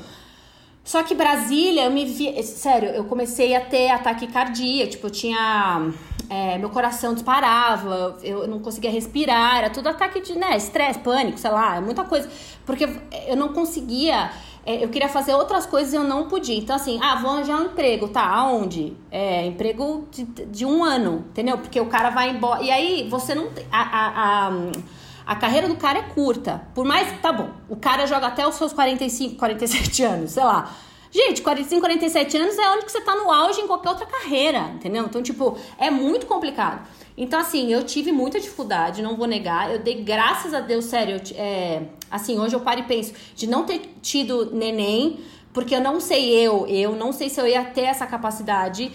Só 0.83 1.01
que 1.03 1.15
Brasília, 1.15 1.85
eu 1.85 1.91
me 1.91 2.05
vi. 2.05 2.41
Sério, 2.43 2.89
eu 2.89 3.05
comecei 3.05 3.55
a 3.55 3.61
ter 3.61 3.89
ataque 3.89 4.27
cardíaco. 4.27 4.91
Tipo, 4.91 5.07
eu 5.07 5.11
tinha. 5.11 5.93
É, 6.29 6.57
meu 6.57 6.69
coração 6.69 7.13
disparava, 7.13 8.17
eu 8.23 8.47
não 8.47 8.59
conseguia 8.59 8.89
respirar, 8.89 9.57
era 9.57 9.69
tudo 9.69 9.89
ataque 9.89 10.21
de, 10.21 10.37
né, 10.37 10.55
estresse, 10.57 10.99
pânico, 10.99 11.37
sei 11.37 11.51
lá, 11.51 11.79
muita 11.81 12.03
coisa. 12.03 12.29
Porque 12.65 12.89
eu 13.27 13.35
não 13.35 13.49
conseguia. 13.49 14.31
É, 14.65 14.83
eu 14.83 14.89
queria 14.89 15.07
fazer 15.07 15.35
outras 15.35 15.67
coisas 15.67 15.93
e 15.93 15.95
eu 15.95 16.03
não 16.03 16.27
podia. 16.27 16.57
Então, 16.57 16.75
assim, 16.75 16.99
ah, 17.01 17.15
vou 17.15 17.29
arranjar 17.29 17.61
um 17.61 17.65
emprego, 17.65 18.07
tá? 18.07 18.25
Aonde? 18.25 18.97
É, 19.11 19.45
emprego 19.45 20.07
de, 20.09 20.23
de 20.23 20.65
um 20.65 20.83
ano, 20.83 21.25
entendeu? 21.29 21.57
Porque 21.59 21.79
o 21.79 21.85
cara 21.85 22.09
vai 22.09 22.31
embora. 22.31 22.63
E 22.63 22.71
aí 22.71 23.07
você 23.07 23.35
não 23.35 23.51
tem. 23.51 23.63
A, 23.71 23.81
a, 23.81 24.47
a, 24.47 24.51
a 25.27 25.35
carreira 25.35 25.67
do 25.67 25.75
cara 25.75 25.99
é 25.99 26.03
curta. 26.03 26.63
Por 26.73 26.83
mais. 26.83 27.07
Tá 27.21 27.31
bom. 27.31 27.51
O 27.69 27.75
cara 27.75 28.07
joga 28.07 28.25
até 28.25 28.47
os 28.47 28.55
seus 28.55 28.73
45, 28.73 29.35
47 29.35 30.03
anos, 30.03 30.31
sei 30.31 30.43
lá. 30.43 30.71
Gente, 31.15 31.41
45, 31.43 31.79
47 31.79 32.37
anos 32.37 32.57
é 32.57 32.69
onde 32.71 32.83
que 32.83 32.91
você 32.91 32.99
tá 32.99 33.15
no 33.15 33.31
auge 33.31 33.61
em 33.61 33.67
qualquer 33.67 33.87
outra 33.87 34.05
carreira, 34.05 34.71
entendeu? 34.75 35.05
Então, 35.05 35.23
tipo, 35.23 35.57
é 35.77 35.89
muito 35.89 36.25
complicado. 36.25 36.85
Então, 37.15 37.39
assim, 37.39 37.71
eu 37.71 37.85
tive 37.85 38.11
muita 38.11 38.37
dificuldade, 38.37 39.01
não 39.01 39.15
vou 39.15 39.25
negar. 39.25 39.71
Eu 39.71 39.79
dei 39.79 40.03
graças 40.03 40.53
a 40.53 40.59
Deus, 40.59 40.83
sério. 40.83 41.15
Eu, 41.15 41.21
é, 41.37 41.83
assim, 42.11 42.37
hoje 42.37 42.53
eu 42.53 42.59
paro 42.59 42.81
e 42.81 42.83
penso 42.83 43.13
de 43.33 43.47
não 43.47 43.63
ter 43.63 43.95
tido 44.01 44.53
neném, 44.53 45.21
porque 45.53 45.73
eu 45.73 45.79
não 45.79 46.01
sei 46.01 46.31
eu, 46.31 46.67
eu 46.67 46.93
não 46.97 47.13
sei 47.13 47.29
se 47.29 47.39
eu 47.39 47.47
ia 47.47 47.63
ter 47.63 47.83
essa 47.83 48.05
capacidade 48.05 48.91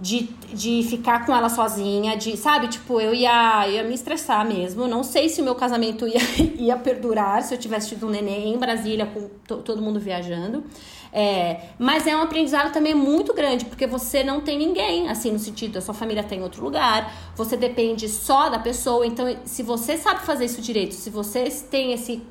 de, 0.00 0.30
de 0.54 0.82
ficar 0.88 1.26
com 1.26 1.36
ela 1.36 1.50
sozinha, 1.50 2.16
de, 2.16 2.38
sabe, 2.38 2.68
tipo, 2.68 2.98
eu 2.98 3.12
ia, 3.14 3.68
ia 3.68 3.84
me 3.84 3.92
estressar 3.92 4.46
mesmo. 4.46 4.88
Não 4.88 5.02
sei 5.02 5.28
se 5.28 5.42
o 5.42 5.44
meu 5.44 5.54
casamento 5.54 6.08
ia, 6.08 6.20
ia 6.56 6.76
perdurar 6.78 7.42
se 7.42 7.52
eu 7.52 7.58
tivesse 7.58 7.90
tido 7.90 8.06
um 8.06 8.10
neném 8.10 8.54
em 8.54 8.58
Brasília 8.58 9.04
com 9.04 9.28
todo 9.58 9.82
mundo 9.82 10.00
viajando. 10.00 10.64
É, 11.12 11.62
mas 11.78 12.06
é 12.06 12.14
um 12.14 12.22
aprendizado 12.22 12.72
também 12.72 12.94
muito 12.94 13.34
grande, 13.34 13.64
porque 13.64 13.86
você 13.86 14.22
não 14.22 14.40
tem 14.40 14.56
ninguém, 14.56 15.08
assim, 15.08 15.32
no 15.32 15.38
sentido, 15.38 15.78
a 15.78 15.80
sua 15.80 15.94
família 15.94 16.22
tem 16.22 16.38
tá 16.38 16.44
outro 16.44 16.62
lugar, 16.62 17.12
você 17.34 17.56
depende 17.56 18.08
só 18.08 18.48
da 18.48 18.58
pessoa. 18.58 19.06
Então, 19.06 19.26
se 19.44 19.62
você 19.62 19.96
sabe 19.96 20.20
fazer 20.20 20.44
isso 20.44 20.60
direito, 20.60 20.94
se 20.94 21.10
vocês 21.10 21.62
têm 21.62 21.92
esse 21.92 22.22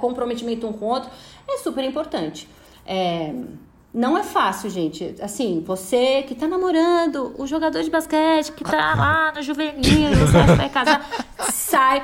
comprometimento 0.00 0.66
um 0.66 0.72
com 0.72 0.86
o 0.86 0.88
outro, 0.88 1.10
é 1.48 1.58
super 1.58 1.84
importante. 1.84 2.48
É, 2.84 3.32
não 3.94 4.18
é 4.18 4.22
fácil, 4.22 4.68
gente. 4.68 5.14
Assim, 5.22 5.62
você 5.64 6.22
que 6.22 6.34
tá 6.34 6.46
namorando, 6.46 7.34
o 7.38 7.46
jogador 7.46 7.82
de 7.82 7.90
basquete 7.90 8.52
que 8.52 8.62
tá 8.62 8.94
lá 8.94 9.32
no 9.34 9.42
juvenil, 9.42 10.10
você 10.18 10.42
vai 10.56 10.68
casar, 10.68 11.08
sai. 11.50 12.02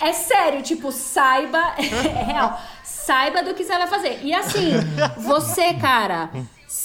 É 0.00 0.12
sério, 0.12 0.62
tipo, 0.62 0.90
saiba, 0.90 1.58
é 1.78 2.24
real, 2.24 2.58
saiba 3.10 3.42
do 3.42 3.54
que 3.54 3.64
você 3.64 3.76
vai 3.76 3.88
fazer. 3.88 4.20
E 4.22 4.32
assim, 4.32 4.70
você, 5.18 5.74
cara, 5.74 6.30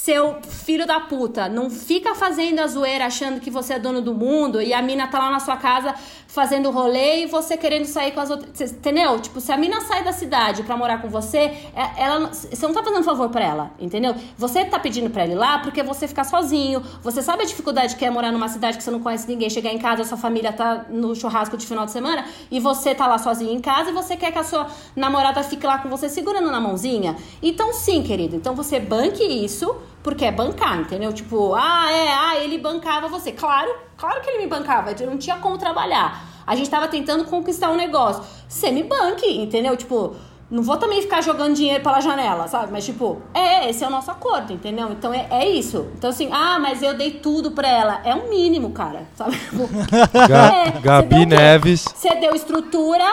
seu 0.06 0.38
filho 0.48 0.86
da 0.86 1.00
puta, 1.00 1.50
não 1.50 1.68
fica 1.68 2.14
fazendo 2.14 2.60
a 2.60 2.68
zoeira 2.68 3.08
achando 3.08 3.40
que 3.40 3.50
você 3.50 3.74
é 3.74 3.80
dono 3.80 4.04
do 4.04 4.14
mundo 4.14 4.62
e 4.62 4.72
a 4.72 4.80
mina 4.80 5.08
tá 5.08 5.18
lá 5.18 5.32
na 5.32 5.40
sua 5.40 5.58
casa 5.58 5.96
fazendo 6.28 6.70
rolê 6.70 7.24
e 7.24 7.26
você 7.26 7.58
querendo 7.58 7.86
sair 7.86 8.12
com 8.12 8.20
as 8.20 8.30
outras. 8.30 8.72
Entendeu? 8.72 9.20
Tipo, 9.20 9.42
se 9.42 9.52
a 9.52 9.58
mina 9.58 9.82
sai 9.82 10.04
da 10.04 10.12
cidade 10.12 10.62
pra 10.62 10.78
morar 10.78 11.02
com 11.02 11.10
você, 11.10 11.40
é, 11.76 12.04
ela, 12.04 12.28
você 12.28 12.68
não 12.68 12.74
tá 12.76 12.84
fazendo 12.84 13.04
favor 13.04 13.30
pra 13.30 13.44
ela, 13.44 13.72
entendeu? 13.80 14.14
Você 14.38 14.64
tá 14.64 14.78
pedindo 14.78 15.10
pra 15.10 15.24
ele 15.24 15.34
lá 15.34 15.58
porque 15.58 15.82
você 15.82 16.08
fica 16.08 16.24
sozinho, 16.24 16.84
você 17.02 17.24
sabe 17.24 17.42
a 17.42 17.46
dificuldade 17.48 17.96
que 17.96 18.06
é 18.06 18.10
morar 18.12 18.32
numa 18.32 18.48
cidade 18.48 18.78
que 18.78 18.84
você 18.84 18.92
não 18.92 19.00
conhece 19.00 19.28
ninguém, 19.28 19.50
chegar 19.50 19.74
em 19.74 19.80
casa, 19.80 20.04
sua 20.04 20.20
família 20.20 20.54
tá 20.54 20.86
no 20.88 21.16
churrasco 21.16 21.58
de 21.58 21.66
final 21.66 21.84
de 21.84 21.92
semana 21.92 22.26
e 22.52 22.60
você 22.60 22.94
tá 22.94 23.08
lá 23.08 23.18
sozinho 23.18 23.54
em 23.54 23.60
casa 23.60 23.90
e 23.90 23.94
você 23.94 24.16
quer 24.16 24.32
que 24.32 24.38
a 24.38 24.44
sua 24.44 24.68
namorada 24.96 25.42
fique 25.42 25.66
lá 25.66 25.80
com 25.80 25.90
você 25.90 26.10
segurando 26.10 26.52
na 26.52 26.62
mãozinha. 26.62 27.16
Então, 27.42 27.74
sim, 27.74 28.04
querido, 28.04 28.36
então 28.36 28.54
você 28.54 28.80
banque 28.80 29.24
isso 29.24 29.76
porque 30.06 30.24
é 30.24 30.32
bancar, 30.32 30.82
entendeu? 30.82 31.12
Tipo, 31.12 31.56
ah, 31.56 31.92
é, 31.92 32.14
ah, 32.14 32.38
ele 32.38 32.60
bancava 32.60 33.08
você. 33.08 33.32
Claro, 33.32 33.76
claro 33.98 34.22
que 34.22 34.30
ele 34.30 34.44
me 34.44 34.48
bancava, 34.48 34.92
eu 34.92 35.08
não 35.08 35.18
tinha 35.18 35.38
como 35.38 35.58
trabalhar. 35.58 36.24
A 36.46 36.56
gente 36.56 36.70
tava 36.70 36.88
tentando 36.88 37.26
conquistar 37.26 37.72
um 37.72 37.76
negócio. 37.76 38.24
Você 38.48 38.70
me 38.70 38.84
banque, 38.84 39.26
entendeu? 39.26 39.76
Tipo, 39.76 40.16
não 40.52 40.62
vou 40.62 40.78
também 40.78 41.02
ficar 41.02 41.24
jogando 41.24 41.56
dinheiro 41.56 41.84
pela 41.84 42.00
janela, 42.02 42.48
sabe? 42.48 42.72
Mas, 42.72 42.86
tipo, 42.86 43.20
é, 43.34 43.68
esse 43.68 43.84
é 43.84 43.88
o 43.88 43.90
nosso 43.90 44.12
acordo, 44.12 44.54
entendeu? 44.54 44.92
Então 44.92 45.12
é, 45.12 45.26
é 45.32 45.50
isso. 45.50 45.88
Então, 45.98 46.12
assim, 46.12 46.30
ah, 46.32 46.60
mas 46.60 46.84
eu 46.84 46.94
dei 46.94 47.10
tudo 47.10 47.50
pra 47.50 47.68
ela. 47.68 48.02
É 48.06 48.14
um 48.14 48.30
mínimo, 48.30 48.70
cara, 48.70 49.08
sabe? 49.16 49.36
é, 50.14 50.82
Gabi 50.82 51.26
Neves. 51.26 51.84
Você 51.96 52.14
deu 52.14 52.36
estrutura, 52.36 53.06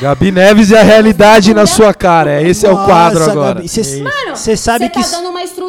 Gabi 0.00 0.30
Neves 0.30 0.70
e 0.70 0.76
a 0.76 0.82
realidade 0.82 1.54
na 1.54 1.66
sua 1.66 1.94
cara. 1.94 2.42
Esse 2.42 2.66
Nossa, 2.66 2.80
é 2.80 2.82
o 2.82 2.86
quadro 2.86 3.24
agora. 3.24 3.68
Cê, 3.68 4.02
Mano, 4.02 4.36
você 4.36 4.56
sabe 4.56 4.88
que. 4.88 5.02
Você 5.02 5.10
tá 5.10 5.16
dando 5.16 5.30
uma 5.30 5.42
estrutura 5.42 5.61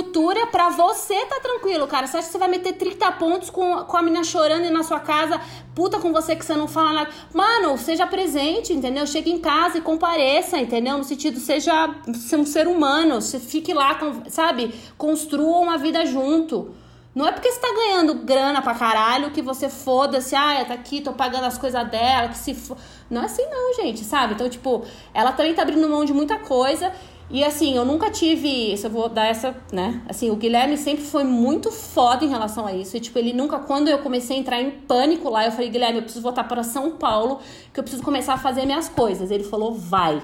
pra 0.51 0.70
você 0.70 1.26
tá 1.26 1.39
tranquilo, 1.39 1.88
cara. 1.88 2.05
Você 2.07 2.18
acha 2.18 2.28
que 2.28 2.32
você 2.32 2.38
vai 2.38 2.47
meter 2.47 2.74
30 2.74 3.11
pontos 3.14 3.49
com, 3.49 3.84
com 3.84 3.97
a 3.97 4.01
menina 4.01 4.24
chorando 4.24 4.70
na 4.70 4.84
sua 4.84 4.99
casa, 4.99 5.41
puta 5.74 5.99
com 5.99 6.14
você 6.14 6.36
que 6.36 6.45
você 6.45 6.55
não 6.55 6.68
fala 6.68 6.93
nada. 6.93 7.09
Mano, 7.34 7.78
seja 7.78 8.05
presente, 8.05 8.74
entendeu? 8.74 9.07
Chegue 9.07 9.32
em 9.32 9.39
casa 9.39 9.78
e 9.78 9.82
compareça, 9.82 10.59
entendeu? 10.59 10.97
No 10.97 11.03
sentido, 11.03 11.39
seja 11.39 11.89
um 12.38 12.45
ser 12.45 12.68
humano. 12.68 13.22
Você 13.22 13.39
fique 13.39 13.74
lá, 13.74 13.97
sabe? 14.30 14.74
Construa 14.97 15.59
uma 15.59 15.78
vida 15.78 16.05
junto. 16.05 16.74
Não 17.16 17.28
é 17.28 17.32
porque 17.32 17.51
você 17.51 17.59
tá 17.59 17.72
ganhando 17.72 18.16
grana 18.16 18.59
pra 18.61 18.74
caralho 18.74 19.30
que 19.30 19.41
você 19.41 19.70
foda-se, 19.70 20.36
ah, 20.36 20.66
tá 20.66 20.74
aqui, 20.74 20.99
tô 20.99 21.14
pagando 21.14 21.45
as 21.45 21.59
coisas 21.59 21.88
dela, 21.88 22.28
que 22.30 22.38
se 22.38 22.55
for. 22.55 22.76
Não 23.07 23.22
é 23.22 23.26
assim, 23.26 23.45
não, 23.51 23.76
gente, 23.76 24.03
sabe? 24.03 24.34
Então, 24.34 24.49
tipo, 24.49 24.84
ela 25.14 25.32
também 25.32 25.53
tá 25.53 25.61
abrindo 25.61 25.88
mão 25.88 26.03
de 26.03 26.14
muita 26.14 26.39
coisa. 26.39 26.91
E 27.34 27.44
assim, 27.44 27.76
eu 27.76 27.84
nunca 27.84 28.12
tive. 28.12 28.48
Isso 28.72 28.86
eu 28.86 28.92
vou 28.92 29.10
dar 29.10 29.26
essa, 29.26 29.56
né? 29.72 30.04
Assim, 30.08 30.30
o 30.30 30.36
Guilherme 30.36 30.78
sempre 30.78 31.04
foi 31.04 31.24
muito 31.24 31.72
foda 31.72 32.24
em 32.24 32.30
relação 32.30 32.68
a 32.68 32.74
isso. 32.74 32.96
E, 32.96 33.00
tipo, 33.00 33.18
ele 33.18 33.34
nunca. 33.34 33.58
Quando 33.58 33.88
eu 33.88 33.98
comecei 33.98 34.38
a 34.38 34.40
entrar 34.40 34.62
em 34.62 34.70
pânico 34.70 35.28
lá, 35.32 35.44
eu 35.44 35.52
falei, 35.52 35.70
Guilherme, 35.70 35.98
eu 35.98 36.04
preciso 36.04 36.22
voltar 36.22 36.44
para 36.44 36.62
São 36.62 36.92
Paulo, 36.92 37.40
que 37.74 37.80
eu 37.80 37.84
preciso 37.84 38.04
começar 38.04 38.36
a 38.36 38.38
fazer 38.38 38.68
minhas 38.68 38.88
coisas. 38.88 39.32
Ele 39.32 39.44
falou, 39.44 39.74
vai. 39.74 40.22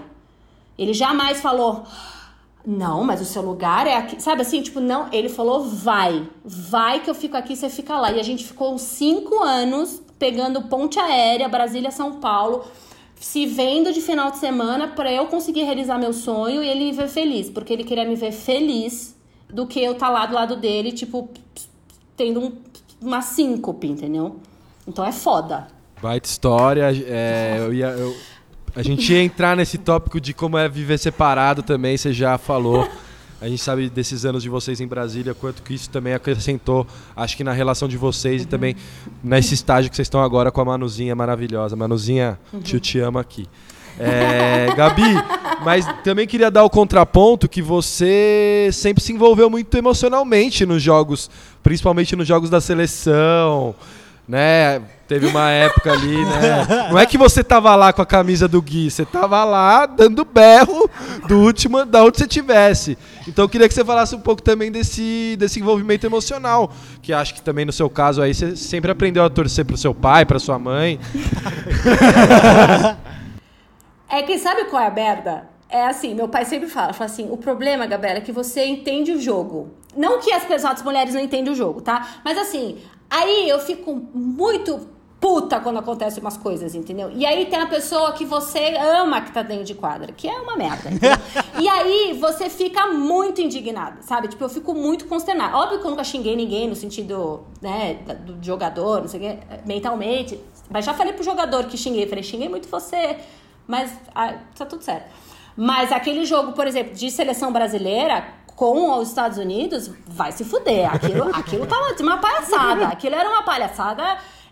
Ele 0.78 0.93
jamais 0.93 1.41
falou 1.41 1.84
não, 2.64 3.03
mas 3.03 3.20
o 3.22 3.26
seu 3.26 3.41
lugar 3.41 3.88
é 3.88 3.95
aqui. 3.95 4.22
Sabe 4.22 4.43
assim, 4.43 4.62
tipo, 4.62 4.80
não. 4.80 5.07
Ele 5.12 5.30
falou, 5.30 5.64
vai. 5.64 6.30
Vai 6.45 6.99
que 6.99 7.10
eu 7.10 7.16
fico 7.16 7.36
aqui, 7.36 7.55
você 7.55 7.70
fica 7.72 7.99
lá. 7.99 8.12
E 8.12 8.20
a 8.20 8.24
gente 8.24 8.45
ficou 8.45 8.78
cinco 8.78 9.41
anos 9.41 9.99
pegando 10.20 10.62
ponte 10.64 10.99
aérea, 10.99 11.49
Brasília, 11.49 11.89
São 11.89 12.20
Paulo, 12.20 12.66
se 13.20 13.45
vendo 13.45 13.91
de 13.91 14.01
final 14.01 14.32
de 14.32 14.38
semana 14.38 14.88
para 14.88 15.11
eu 15.11 15.26
conseguir 15.28 15.63
realizar 15.63 15.97
meu 15.97 16.13
sonho 16.13 16.63
e 16.63 16.67
ele 16.70 16.86
me 16.86 16.91
ver 16.91 17.09
feliz. 17.09 17.49
Porque 17.49 17.74
ele 17.74 17.84
queria 17.84 18.05
me 18.05 18.15
ver 18.15 18.32
feliz 18.32 19.15
do 19.49 19.67
que 19.67 19.80
eu 19.84 19.93
estar 19.93 20.07
tá 20.07 20.11
lá 20.11 20.26
do 20.26 20.36
lado 20.36 20.55
dele, 20.55 20.91
tipo, 20.91 21.30
tendo 22.15 22.39
um, 22.39 22.51
uma 23.01 23.22
síncope, 23.22 23.88
entendeu? 23.88 24.38
Então 24.88 25.05
é 25.05 25.11
foda. 25.11 25.67
Baita 26.01 26.28
história. 26.28 26.91
É, 27.05 27.57
eu 27.59 27.74
ia. 27.74 27.88
Eu 27.88 28.15
a 28.76 28.84
gente 28.84 29.11
ia 29.11 29.22
entrar 29.22 29.57
nesse 29.57 29.78
tópico 29.78 30.22
de 30.22 30.34
como 30.34 30.57
é 30.57 30.70
viver 30.70 30.97
separado 30.97 31.63
também, 31.63 31.97
você 31.97 32.13
já 32.13 32.38
falou. 32.38 32.88
A 33.41 33.47
gente 33.47 33.61
sabe 33.61 33.89
desses 33.89 34.25
anos 34.25 34.43
de 34.43 34.49
vocês 34.49 34.81
em 34.81 34.87
Brasília, 34.87 35.33
quanto 35.33 35.63
que 35.63 35.73
isso 35.73 35.89
também 35.89 36.13
acrescentou, 36.13 36.85
acho 37.15 37.37
que 37.37 37.43
na 37.43 37.53
relação 37.53 37.87
de 37.87 37.97
vocês 37.97 38.41
uhum. 38.41 38.47
e 38.47 38.49
também 38.49 38.75
nesse 39.23 39.53
estágio 39.53 39.89
que 39.89 39.95
vocês 39.95 40.07
estão 40.07 40.21
agora 40.21 40.51
com 40.51 40.59
a 40.59 40.65
Manuzinha 40.65 41.15
maravilhosa. 41.15 41.75
Manuzinha, 41.75 42.37
uhum. 42.51 42.59
tio 42.59 42.79
te 42.79 42.99
ama 42.99 43.21
aqui. 43.21 43.47
É, 43.97 44.73
Gabi, 44.75 45.13
mas 45.63 45.85
também 46.03 46.25
queria 46.25 46.49
dar 46.49 46.63
o 46.63 46.69
contraponto 46.69 47.49
que 47.49 47.61
você 47.61 48.69
sempre 48.71 49.03
se 49.03 49.11
envolveu 49.11 49.49
muito 49.49 49.75
emocionalmente 49.77 50.65
nos 50.65 50.81
jogos, 50.81 51.29
principalmente 51.61 52.15
nos 52.15 52.27
jogos 52.27 52.49
da 52.49 52.61
seleção 52.61 53.75
né? 54.30 54.80
Teve 55.07 55.25
uma 55.25 55.49
época 55.49 55.91
ali, 55.91 56.23
né? 56.23 56.88
Não 56.91 56.99
é 56.99 57.05
que 57.07 57.17
você 57.17 57.43
tava 57.43 57.75
lá 57.75 57.91
com 57.91 58.03
a 58.03 58.05
camisa 58.05 58.47
do 58.47 58.61
Gui, 58.61 58.91
você 58.91 59.03
tava 59.03 59.43
lá 59.43 59.88
dando 59.88 60.23
berro 60.23 60.88
do 61.27 61.39
último, 61.39 61.84
da 61.84 62.03
onde 62.03 62.19
você 62.19 62.27
tivesse. 62.27 62.95
Então 63.27 63.45
eu 63.45 63.49
queria 63.49 63.67
que 63.67 63.73
você 63.73 63.84
falasse 63.84 64.15
um 64.15 64.19
pouco 64.19 64.43
também 64.43 64.71
desse, 64.71 65.36
desse 65.39 65.59
envolvimento 65.59 66.05
emocional, 66.05 66.71
que 67.01 67.11
acho 67.11 67.34
que 67.34 67.41
também 67.41 67.65
no 67.65 67.71
seu 67.71 67.89
caso 67.89 68.21
aí 68.21 68.36
você 68.36 68.55
sempre 68.55 68.91
aprendeu 68.91 69.23
a 69.23 69.32
torcer 69.32 69.65
pro 69.65 69.75
seu 69.75 69.95
pai, 69.95 70.25
pra 70.25 70.38
sua 70.38 70.59
mãe. 70.59 70.99
É 74.11 74.23
que 74.23 74.39
sabe 74.39 74.65
qual 74.65 74.82
é 74.82 74.88
a 74.88 74.91
merda? 74.91 75.47
É 75.69 75.86
assim, 75.86 76.15
meu 76.15 76.27
pai 76.27 76.43
sempre 76.43 76.67
fala, 76.67 76.93
fala 76.93 77.05
assim, 77.05 77.27
o 77.30 77.38
problema, 77.38 77.86
Gabriela, 77.86 78.17
é 78.17 78.21
que 78.21 78.32
você 78.32 78.65
entende 78.65 79.11
o 79.11 79.21
jogo. 79.21 79.69
Não 79.95 80.19
que 80.19 80.34
as 80.34 80.43
pessoas, 80.43 80.73
as 80.73 80.82
mulheres 80.82 81.13
não 81.13 81.21
entendem 81.21 81.53
o 81.53 81.55
jogo, 81.55 81.80
tá? 81.80 82.07
Mas 82.25 82.36
assim, 82.36 82.80
Aí 83.10 83.49
eu 83.49 83.60
fico 83.60 83.93
muito 84.14 84.88
puta 85.20 85.60
quando 85.60 85.80
acontecem 85.80 86.22
umas 86.22 86.38
coisas, 86.38 86.74
entendeu? 86.74 87.12
E 87.14 87.26
aí 87.26 87.45
tem 87.45 87.60
a 87.60 87.68
pessoa 87.68 88.14
que 88.14 88.24
você 88.24 88.76
ama 88.78 89.22
que 89.22 89.32
tá 89.32 89.41
dentro 89.41 89.66
de 89.66 89.76
quadra, 89.76 90.14
que 90.14 90.28
é 90.28 90.39
uma 90.39 90.55
merda. 90.55 90.89
e 91.60 91.68
aí 91.68 92.18
você 92.20 92.49
fica 92.49 92.88
muito 92.88 93.41
indignado, 93.41 94.01
sabe? 94.01 94.30
Tipo, 94.30 94.45
eu 94.45 94.49
fico 94.49 94.74
muito 94.74 95.05
consternada. 95.05 95.57
Óbvio 95.57 95.80
que 95.80 95.86
eu 95.86 95.91
nunca 95.91 96.03
xinguei 96.03 96.36
ninguém 96.36 96.68
no 96.68 96.76
sentido, 96.76 97.41
né, 97.62 97.95
do 98.26 98.43
jogador, 98.43 99.01
não 99.01 99.07
sei 99.07 99.20
o 99.20 99.24
quê, 99.24 99.39
mentalmente. 99.66 100.39
Mas 100.70 100.86
já 100.86 100.93
falei 100.93 101.14
pro 101.14 101.24
jogador 101.24 101.66
que 101.66 101.78
xinguei, 101.78 102.07
falei, 102.07 102.24
xinguei 102.24 102.47
muito 102.47 102.70
você, 102.70 103.18
mas 103.68 103.91
ah, 104.16 104.36
tá 104.57 104.66
tudo 104.66 104.84
certo. 104.84 105.10
Mas 105.57 105.91
aquele 105.91 106.24
jogo, 106.24 106.53
por 106.53 106.66
exemplo, 106.66 106.93
de 106.93 107.12
seleção 107.12 107.51
brasileira 107.51 108.39
com 108.60 108.99
os 108.99 109.07
Estados 109.07 109.38
Unidos, 109.38 109.89
vai 110.05 110.34
se 110.34 110.43
fuder. 110.43 110.93
Aquilo, 110.93 111.30
aquilo 111.34 111.66
tava 111.66 111.95
de 111.95 112.03
uma 112.03 112.18
palhaçada. 112.18 112.88
Aquilo 112.88 113.16
era 113.16 113.30
uma 113.30 113.41
palhaçada 113.41 114.03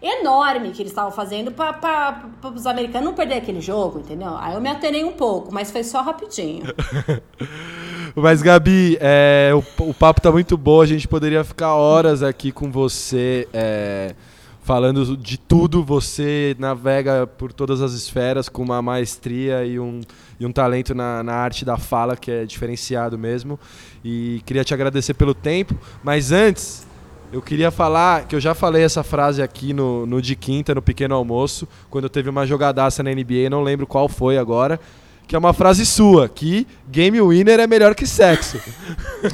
enorme 0.02 0.72
que 0.72 0.82
eles 0.82 0.94
estavam 0.94 1.12
fazendo 1.12 1.52
para 1.52 2.24
os 2.56 2.66
americanos 2.66 3.06
não 3.06 3.14
perder 3.14 3.36
aquele 3.36 3.60
jogo, 3.60 4.00
entendeu? 4.00 4.34
Aí 4.40 4.54
eu 4.54 4.62
me 4.62 4.70
atenei 4.70 5.04
um 5.04 5.12
pouco, 5.12 5.54
mas 5.54 5.72
foi 5.72 5.84
só 5.84 6.02
rapidinho. 6.02 6.64
Mas, 8.16 8.42
Gabi, 8.42 8.98
é, 9.00 9.52
o, 9.54 9.90
o 9.90 9.94
papo 9.94 10.20
tá 10.20 10.32
muito 10.32 10.58
bom. 10.58 10.82
A 10.82 10.88
gente 10.88 11.08
poderia 11.08 11.44
ficar 11.44 11.76
horas 11.76 12.24
aqui 12.24 12.52
com 12.52 12.72
você 12.72 13.48
é, 13.54 14.16
falando 14.68 15.16
de 15.16 15.38
tudo. 15.38 15.82
Você 15.82 16.54
navega 16.60 17.26
por 17.26 17.54
todas 17.54 17.82
as 17.82 17.94
esferas 17.94 18.50
com 18.50 18.62
uma 18.62 18.82
maestria 18.82 19.64
e 19.66 19.80
um, 19.80 20.02
e 20.38 20.46
um 20.46 20.52
talento 20.52 20.94
na, 20.94 21.24
na 21.24 21.34
arte 21.36 21.64
da 21.64 21.78
fala 21.78 22.18
que 22.18 22.30
é 22.30 22.46
diferenciado 22.46 23.18
mesmo. 23.18 23.58
E 24.04 24.42
queria 24.46 24.66
te 24.66 24.74
agradecer 24.74 25.14
pelo 25.14 25.34
tempo. 25.34 25.74
Mas 26.04 26.34
antes, 26.34 26.86
eu 27.32 27.42
queria 27.42 27.72
falar 27.72 28.26
que 28.26 28.36
eu 28.36 28.42
já 28.42 28.54
falei 28.54 28.84
essa 28.84 29.04
frase 29.04 29.42
aqui 29.42 29.72
no, 29.72 30.06
no 30.06 30.22
de 30.22 30.36
quinta, 30.36 30.76
no 30.76 30.82
pequeno 30.82 31.16
almoço, 31.16 31.66
quando 31.90 32.10
teve 32.10 32.30
uma 32.30 32.46
jogadaça 32.46 33.02
na 33.02 33.10
NBA, 33.12 33.50
não 33.50 33.64
lembro 33.64 33.88
qual 33.88 34.10
foi 34.10 34.38
agora. 34.38 34.78
Que 35.26 35.36
é 35.36 35.40
uma 35.40 35.54
frase 35.54 35.86
sua, 35.86 36.28
que 36.28 36.68
game 36.90 37.22
winner 37.22 37.60
é 37.60 37.68
melhor 37.68 37.96
que 37.96 38.06
sexo. 38.06 38.60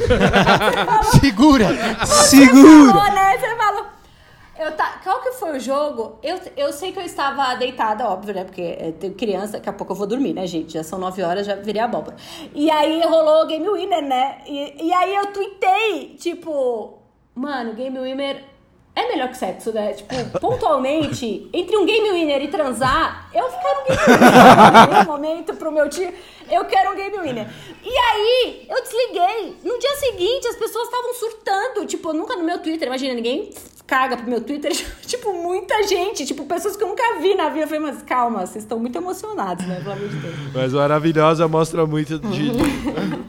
Segura! 1.20 1.70
Segura! 2.06 2.94
Falou, 2.94 3.16
né? 3.16 3.38
Você 3.40 3.56
falou. 3.56 3.93
Eu 4.58 4.72
tá, 4.74 4.99
qual 5.04 5.20
que 5.20 5.32
foi 5.32 5.58
o 5.58 5.60
jogo? 5.60 6.20
Eu, 6.22 6.39
eu 6.56 6.72
sei 6.72 6.91
que 6.91 6.99
eu 6.99 7.04
estava 7.04 7.56
deitada, 7.56 8.08
óbvio, 8.08 8.36
né? 8.36 8.43
Porque 8.43 8.62
é, 8.62 8.91
tenho 8.91 9.16
criança, 9.16 9.54
daqui 9.54 9.68
a 9.68 9.74
pouco 9.74 9.93
eu 9.93 9.97
vou 9.97 10.06
dormir, 10.06 10.34
né, 10.34 10.45
gente? 10.45 10.74
Já 10.74 10.84
são 10.84 10.99
nove 10.99 11.24
horas, 11.24 11.45
já 11.45 11.56
virei 11.56 11.82
abóbora. 11.82 12.16
E 12.54 12.70
aí 12.70 13.01
rolou 13.04 13.43
o 13.43 13.47
Game 13.47 13.68
Winner, 13.68 14.04
né? 14.04 14.41
E, 14.45 14.88
e 14.88 14.93
aí 14.93 15.16
eu 15.16 15.26
tuitei, 15.28 16.16
tipo, 16.20 16.99
mano, 17.34 17.74
Game 17.74 17.97
Winner 17.99 18.43
é 18.95 19.08
melhor 19.08 19.30
que 19.30 19.38
sexo, 19.38 19.74
né? 19.74 19.93
Tipo, 19.93 20.14
pontualmente, 20.39 21.49
entre 21.51 21.76
um 21.76 21.84
Game 21.84 22.12
Winner 22.12 22.43
e 22.43 22.47
transar, 22.47 23.32
eu 23.34 23.45
quero 23.49 23.82
um 23.82 23.86
Game 23.86 24.01
Winner. 24.06 24.89
Nesse 24.89 25.08
momento, 25.10 25.54
pro 25.56 25.72
meu 25.72 25.89
tio, 25.89 26.14
eu 26.47 26.64
quero 26.66 26.91
um 26.91 26.95
Game 26.95 27.18
Winner. 27.18 27.49
E 27.84 27.97
aí, 27.97 28.68
eu 28.70 28.84
desliguei. 28.84 29.58
No 29.64 29.80
dia 29.80 29.95
seguinte, 29.95 30.47
as 30.47 30.56
pessoas 30.58 30.86
estavam 30.86 31.14
surtando. 31.16 31.88
Tipo, 31.88 32.10
eu 32.10 32.14
nunca 32.14 32.36
no 32.36 32.43
meu 32.43 32.60
Twitter, 32.60 32.88
imagina, 32.88 33.16
ninguém 33.16 33.49
caga 33.86 34.18
pro 34.18 34.30
meu 34.30 34.42
Twitter. 34.42 34.72
Tipo, 35.14 35.32
muita 35.34 35.84
gente. 35.88 36.26
Tipo, 36.26 36.44
pessoas 36.46 36.76
que 36.76 36.84
eu 36.84 36.88
nunca 36.88 37.04
vi 37.22 37.36
na 37.36 37.48
vida. 37.50 37.62
Eu 37.66 37.68
falei, 37.68 37.80
mas 37.84 38.02
calma, 38.02 38.40
vocês 38.48 38.64
estão 38.64 38.80
muito 38.80 38.98
emocionados, 38.98 39.64
né? 39.68 39.76
Pelo 39.80 39.92
amor 39.92 40.10
de 40.10 40.16
Deus. 40.16 40.36
Mas 40.54 40.74
maravilhosa 40.74 41.48
mostra 41.48 41.86
muito 41.86 42.18
de, 42.18 42.50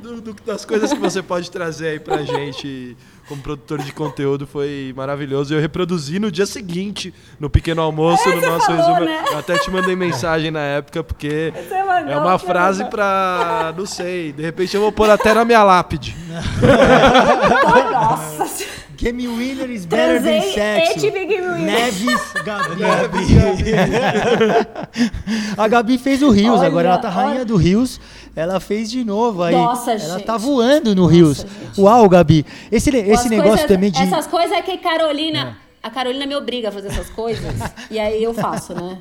do- 0.02 0.20
do- 0.22 0.36
das 0.46 0.64
coisas 0.64 0.90
que 0.92 0.98
você 0.98 1.22
pode 1.22 1.50
trazer 1.50 1.88
aí 1.88 2.00
pra 2.00 2.22
gente 2.22 2.96
como 3.28 3.42
produtor 3.42 3.80
de 3.82 3.92
conteúdo. 3.92 4.46
Foi 4.46 4.94
maravilhoso. 4.96 5.54
Eu 5.54 5.60
reproduzi 5.60 6.18
no 6.18 6.30
dia 6.32 6.46
seguinte, 6.46 7.12
no 7.38 7.50
pequeno 7.50 7.82
almoço, 7.82 8.26
É, 8.28 8.34
no 8.36 8.40
nosso 8.40 8.66
falou, 8.66 8.80
resumo. 8.80 9.04
né? 9.04 9.24
Eu 9.30 9.38
até 9.38 9.58
te 9.58 9.70
mandei 9.70 9.94
mensagem 9.94 10.50
na 10.50 10.60
época, 10.60 11.04
porque 11.04 11.52
mandou, 11.86 12.12
é 12.12 12.16
uma 12.16 12.38
frase 12.38 12.78
mandou. 12.78 12.90
pra. 12.92 13.74
Não 13.76 13.84
sei, 13.86 14.32
de 14.32 14.42
repente 14.42 14.74
eu 14.74 14.80
vou 14.80 14.90
pôr 14.92 15.10
até 15.10 15.34
na 15.34 15.44
minha 15.44 15.62
lápide. 15.62 16.16
Nossa. 17.92 18.64
Game 18.96 19.26
winner 19.28 19.70
is 19.70 19.86
better 19.86 20.20
than 20.20 20.40
Transei 20.40 20.50
e 20.50 20.54
sexo. 20.54 21.00
tive 21.00 21.26
Game 21.26 21.46
Winner. 21.46 21.58
Neves, 21.60 22.32
Gabi. 22.44 22.82
a 25.56 25.68
Gabi 25.68 25.98
fez 25.98 26.22
o 26.22 26.30
Rios, 26.30 26.62
agora 26.62 26.88
ela 26.88 26.98
tá 26.98 27.08
rainha 27.08 27.36
olha. 27.36 27.44
do 27.44 27.56
Rios. 27.56 28.00
Ela 28.36 28.58
fez 28.60 28.90
de 28.90 29.04
novo 29.04 29.42
aí. 29.42 29.54
Nossa, 29.54 29.92
ela 29.92 30.16
gente. 30.18 30.24
tá 30.24 30.36
voando 30.36 30.94
no 30.94 31.06
Rios. 31.06 31.46
Uau, 31.78 32.08
Gabi. 32.08 32.44
Esse, 32.70 32.90
esse 32.90 33.28
negócio 33.28 33.50
coisas- 33.52 33.66
também 33.66 33.90
de. 33.90 34.02
Essas 34.02 34.26
coisas 34.26 34.52
é 34.52 34.62
que 34.62 34.76
Carolina. 34.78 35.56
A 35.82 35.90
Carolina 35.90 36.24
me 36.26 36.34
obriga 36.34 36.70
a 36.70 36.72
fazer 36.72 36.88
essas 36.88 37.10
coisas. 37.10 37.44
e 37.90 37.98
aí 37.98 38.22
eu 38.22 38.32
faço, 38.32 38.74
né? 38.74 38.98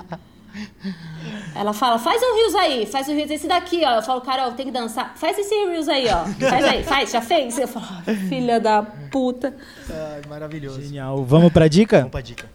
Ela 1.56 1.74
fala, 1.74 1.98
faz 2.00 2.22
um 2.22 2.36
Reels 2.36 2.56
aí, 2.56 2.86
faz 2.86 3.08
um 3.08 3.16
Reels. 3.16 3.32
Esse 3.32 3.48
daqui, 3.48 3.82
ó. 3.86 3.96
Eu 3.96 4.02
falo, 4.02 4.22
Carol, 4.22 4.52
tem 4.52 4.66
que 4.68 4.72
dançar. 4.72 5.14
Faz 5.16 5.38
esse 5.38 5.54
Reels 5.66 5.88
aí, 5.88 6.08
ó. 6.10 6.26
Faz 6.50 6.66
aí, 6.66 6.84
faz, 6.84 7.12
já 7.12 7.22
fez? 7.22 7.58
Eu 7.58 7.68
falo, 7.68 7.86
"Ai, 8.06 8.16
filha 8.16 8.60
da 8.60 8.84
puta. 8.84 9.56
Ai, 9.90 10.22
maravilhoso. 10.30 10.82
Genial. 10.82 11.24
Vamos 11.26 11.52
pra 11.52 11.68
dica? 11.68 11.98
Vamos 12.00 12.12
pra 12.12 12.22
dica. 12.22 12.50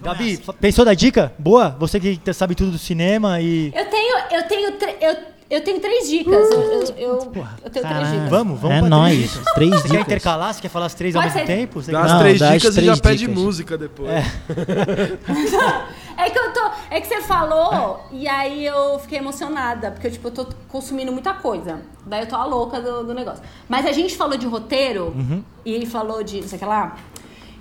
Gabi, 0.00 0.36
fa- 0.38 0.52
pensou 0.54 0.84
da 0.84 0.94
dica? 0.94 1.32
Boa? 1.38 1.76
Você 1.78 2.00
que 2.00 2.18
sabe 2.32 2.54
tudo 2.54 2.70
do 2.70 2.78
cinema 2.78 3.40
e. 3.40 3.72
Eu 3.76 3.84
tenho, 3.90 4.18
eu 4.30 4.42
tenho, 4.48 4.68
eu, 5.00 5.16
eu 5.50 5.60
tenho 5.62 5.80
três 5.80 6.08
dicas. 6.08 6.32
Eu, 6.32 6.60
eu, 6.62 6.82
eu, 6.96 7.14
eu 7.18 7.20
tenho 7.26 7.70
três 7.70 7.82
Caralho. 7.82 8.10
dicas. 8.14 8.28
Vamos, 8.30 8.58
vamos 8.58 8.76
É 8.76 8.80
pra 8.80 8.88
nóis. 8.88 9.14
três 9.14 9.30
dicas. 9.32 9.54
Três 9.54 9.70
Você 9.70 9.82
quer 9.82 9.88
dicas. 9.88 10.06
intercalar? 10.06 10.54
Você 10.54 10.62
quer 10.62 10.68
falar 10.70 10.86
as 10.86 10.94
três 10.94 11.14
ao 11.14 11.22
Pode 11.22 11.34
mesmo 11.34 11.46
ser. 11.46 11.54
tempo? 11.56 11.82
Você 11.82 11.92
Dá 11.92 11.98
quer- 12.00 12.04
as 12.06 12.12
Não, 12.12 12.20
três 12.20 12.38
dá 12.40 12.46
as 12.48 12.54
dicas 12.54 12.72
e 12.76 12.80
três 12.80 12.96
já 12.96 13.02
pede 13.02 13.18
dicas. 13.18 13.34
música 13.34 13.76
depois. 13.78 14.08
É 14.10 14.24
que 16.30 16.38
eu 16.38 16.52
tô. 16.52 16.70
É 16.90 17.00
que 17.00 17.06
você 17.06 17.20
falou 17.22 18.00
e 18.12 18.28
aí 18.28 18.64
eu 18.66 18.98
fiquei 18.98 19.18
emocionada, 19.18 19.90
porque 19.90 20.10
tipo, 20.10 20.28
eu 20.28 20.32
tô 20.32 20.46
consumindo 20.68 21.10
muita 21.12 21.32
coisa. 21.34 21.80
Daí 22.06 22.20
eu 22.22 22.26
tô 22.26 22.36
a 22.36 22.44
louca 22.44 22.80
do, 22.80 23.04
do 23.04 23.14
negócio. 23.14 23.42
Mas 23.68 23.86
a 23.86 23.92
gente 23.92 24.16
falou 24.16 24.36
de 24.36 24.46
roteiro 24.46 25.14
e 25.64 25.72
ele 25.72 25.86
falou 25.86 26.22
de 26.22 26.40
não 26.40 26.48
sei 26.48 26.56
o 26.56 26.58
que 26.60 26.64
lá. 26.66 26.96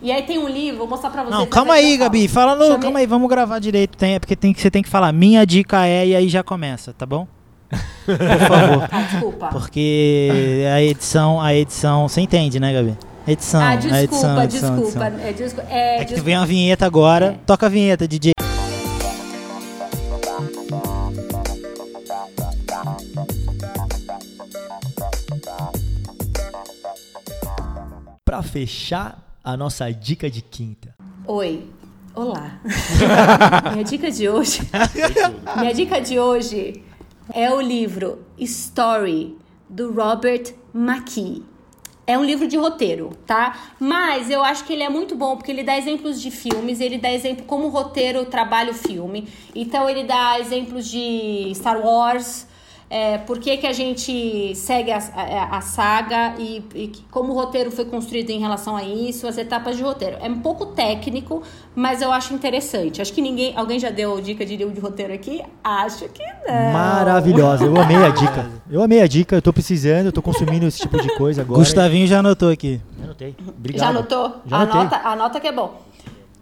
E 0.01 0.11
aí 0.11 0.23
tem 0.23 0.39
um 0.39 0.49
livro, 0.49 0.79
vou 0.79 0.87
mostrar 0.87 1.11
pra 1.11 1.21
vocês. 1.23 1.35
Não, 1.37 1.45
calma 1.45 1.75
aí. 1.75 1.95
Gabi. 1.95 2.27
Fala 2.27 2.55
no. 2.55 2.79
Calma 2.79 2.97
aí, 2.99 3.05
vamos 3.05 3.29
gravar 3.29 3.59
direito. 3.59 3.95
Tem, 3.97 4.15
é 4.15 4.19
porque 4.19 4.35
tem, 4.35 4.51
que- 4.51 4.59
você 4.59 4.71
tem 4.71 4.81
que 4.81 4.89
falar. 4.89 5.11
Minha 5.13 5.45
dica 5.45 5.85
é 5.85 6.07
e 6.07 6.15
aí 6.15 6.27
já 6.27 6.41
começa, 6.43 6.91
tá 6.91 7.05
bom? 7.05 7.27
Por 8.05 8.17
favor. 8.17 8.89
Ah, 8.91 9.01
desculpa. 9.03 9.47
Porque 9.47 10.63
a 10.73 10.81
edição, 10.81 11.39
a 11.39 11.53
edição. 11.53 12.07
Você 12.07 12.19
entende, 12.21 12.59
né, 12.59 12.73
Gabi? 12.73 12.97
Edição. 13.27 13.61
Ah, 13.61 13.69
a 13.69 13.75
desculpa, 13.75 14.03
edição, 14.03 14.37
a 14.39 14.43
edição, 14.43 14.75
desculpa. 14.75 15.07
edição. 15.07 15.27
É, 15.27 15.33
desculpa. 15.33 15.69
É, 15.69 15.95
É 15.95 15.97
que 15.99 16.05
desculpa. 16.05 16.23
vem 16.25 16.35
a 16.35 16.45
vinheta 16.45 16.85
agora. 16.87 17.25
É. 17.27 17.45
Toca 17.45 17.67
a 17.67 17.69
vinheta, 17.69 18.07
DJ. 18.07 18.31
Fechar 28.51 29.39
a 29.41 29.55
nossa 29.55 29.89
dica 29.91 30.29
de 30.29 30.41
quinta. 30.41 30.93
Oi. 31.25 31.69
Olá. 32.13 32.59
minha 33.71 33.83
dica 33.85 34.11
de 34.11 34.27
hoje. 34.27 34.59
minha 35.57 35.73
dica 35.73 36.01
de 36.01 36.19
hoje 36.19 36.83
é 37.33 37.49
o 37.49 37.61
livro 37.61 38.25
Story 38.37 39.37
do 39.69 39.93
Robert 39.93 40.53
McKee. 40.75 41.45
É 42.05 42.17
um 42.17 42.25
livro 42.25 42.45
de 42.45 42.57
roteiro, 42.57 43.11
tá? 43.25 43.57
Mas 43.79 44.29
eu 44.29 44.43
acho 44.43 44.65
que 44.65 44.73
ele 44.73 44.83
é 44.83 44.89
muito 44.89 45.15
bom 45.15 45.37
porque 45.37 45.51
ele 45.51 45.63
dá 45.63 45.77
exemplos 45.77 46.21
de 46.21 46.29
filmes, 46.29 46.81
ele 46.81 46.97
dá 46.97 47.09
exemplo 47.09 47.45
como 47.45 47.67
o 47.67 47.69
roteiro 47.69 48.25
trabalha 48.25 48.71
o 48.71 48.75
filme. 48.75 49.29
Então 49.55 49.89
ele 49.89 50.03
dá 50.03 50.37
exemplos 50.37 50.89
de 50.89 51.53
Star 51.55 51.79
Wars, 51.79 52.45
é, 52.93 53.17
por 53.19 53.39
que, 53.39 53.55
que 53.55 53.65
a 53.65 53.71
gente 53.71 54.53
segue 54.53 54.91
a, 54.91 54.97
a- 54.97 55.57
a 55.57 55.61
saga 55.61 56.33
e, 56.37 56.61
e 56.75 56.91
como 57.09 57.31
o 57.31 57.35
roteiro 57.35 57.71
foi 57.71 57.85
construído 57.85 58.31
em 58.31 58.39
relação 58.39 58.75
a 58.75 58.83
isso, 58.83 59.25
as 59.25 59.37
etapas 59.37 59.77
de 59.77 59.81
roteiro. 59.83 60.17
É 60.19 60.27
um 60.27 60.39
pouco 60.41 60.65
técnico, 60.67 61.41
mas 61.73 62.01
eu 62.01 62.11
acho 62.11 62.33
interessante. 62.33 63.01
Acho 63.01 63.13
que 63.13 63.21
ninguém. 63.21 63.53
Alguém 63.55 63.79
já 63.79 63.89
deu 63.89 64.19
dica 64.19 64.45
de 64.45 64.57
livro 64.57 64.73
de 64.73 64.81
roteiro 64.81 65.13
aqui? 65.13 65.41
Acho 65.63 66.09
que 66.09 66.21
não. 66.45 66.73
Maravilhosa, 66.73 67.63
eu 67.63 67.79
amei 67.79 67.95
a 67.95 68.09
dica. 68.13 68.51
Eu 68.69 68.81
amei 68.83 69.01
a 69.01 69.07
dica, 69.07 69.35
eu 69.37 69.41
tô 69.41 69.53
precisando, 69.53 70.07
eu 70.07 70.11
tô 70.11 70.21
consumindo 70.21 70.65
esse 70.67 70.79
tipo 70.79 71.01
de 71.01 71.15
coisa 71.15 71.43
agora. 71.43 71.59
Gustavinho 71.59 72.05
já 72.07 72.19
anotou 72.19 72.49
aqui. 72.49 72.81
Já 72.99 73.03
anotei. 73.05 73.35
Obrigado. 73.47 73.79
Já 73.83 73.89
anotou? 73.89 74.35
Já 74.45 74.57
anotei. 74.57 74.79
anota, 74.81 74.95
anota 75.07 75.39
que 75.39 75.47
é 75.47 75.51
bom. 75.53 75.81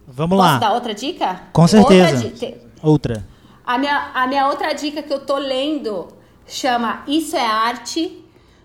Vamos 0.08 0.36
Posso 0.36 0.52
lá. 0.52 0.58
dar 0.58 0.72
outra 0.72 0.92
dica? 0.94 1.42
Com 1.52 1.68
certeza. 1.68 2.24
Outra 2.26 2.58
Outra. 2.82 3.26
A 3.64 3.78
minha, 3.78 4.10
a 4.14 4.26
minha 4.26 4.48
outra 4.48 4.72
dica 4.72 5.00
que 5.00 5.12
eu 5.12 5.20
tô 5.20 5.36
lendo 5.38 6.08
chama 6.50 7.04
Isso 7.06 7.36
é 7.36 7.46
Arte, 7.46 8.24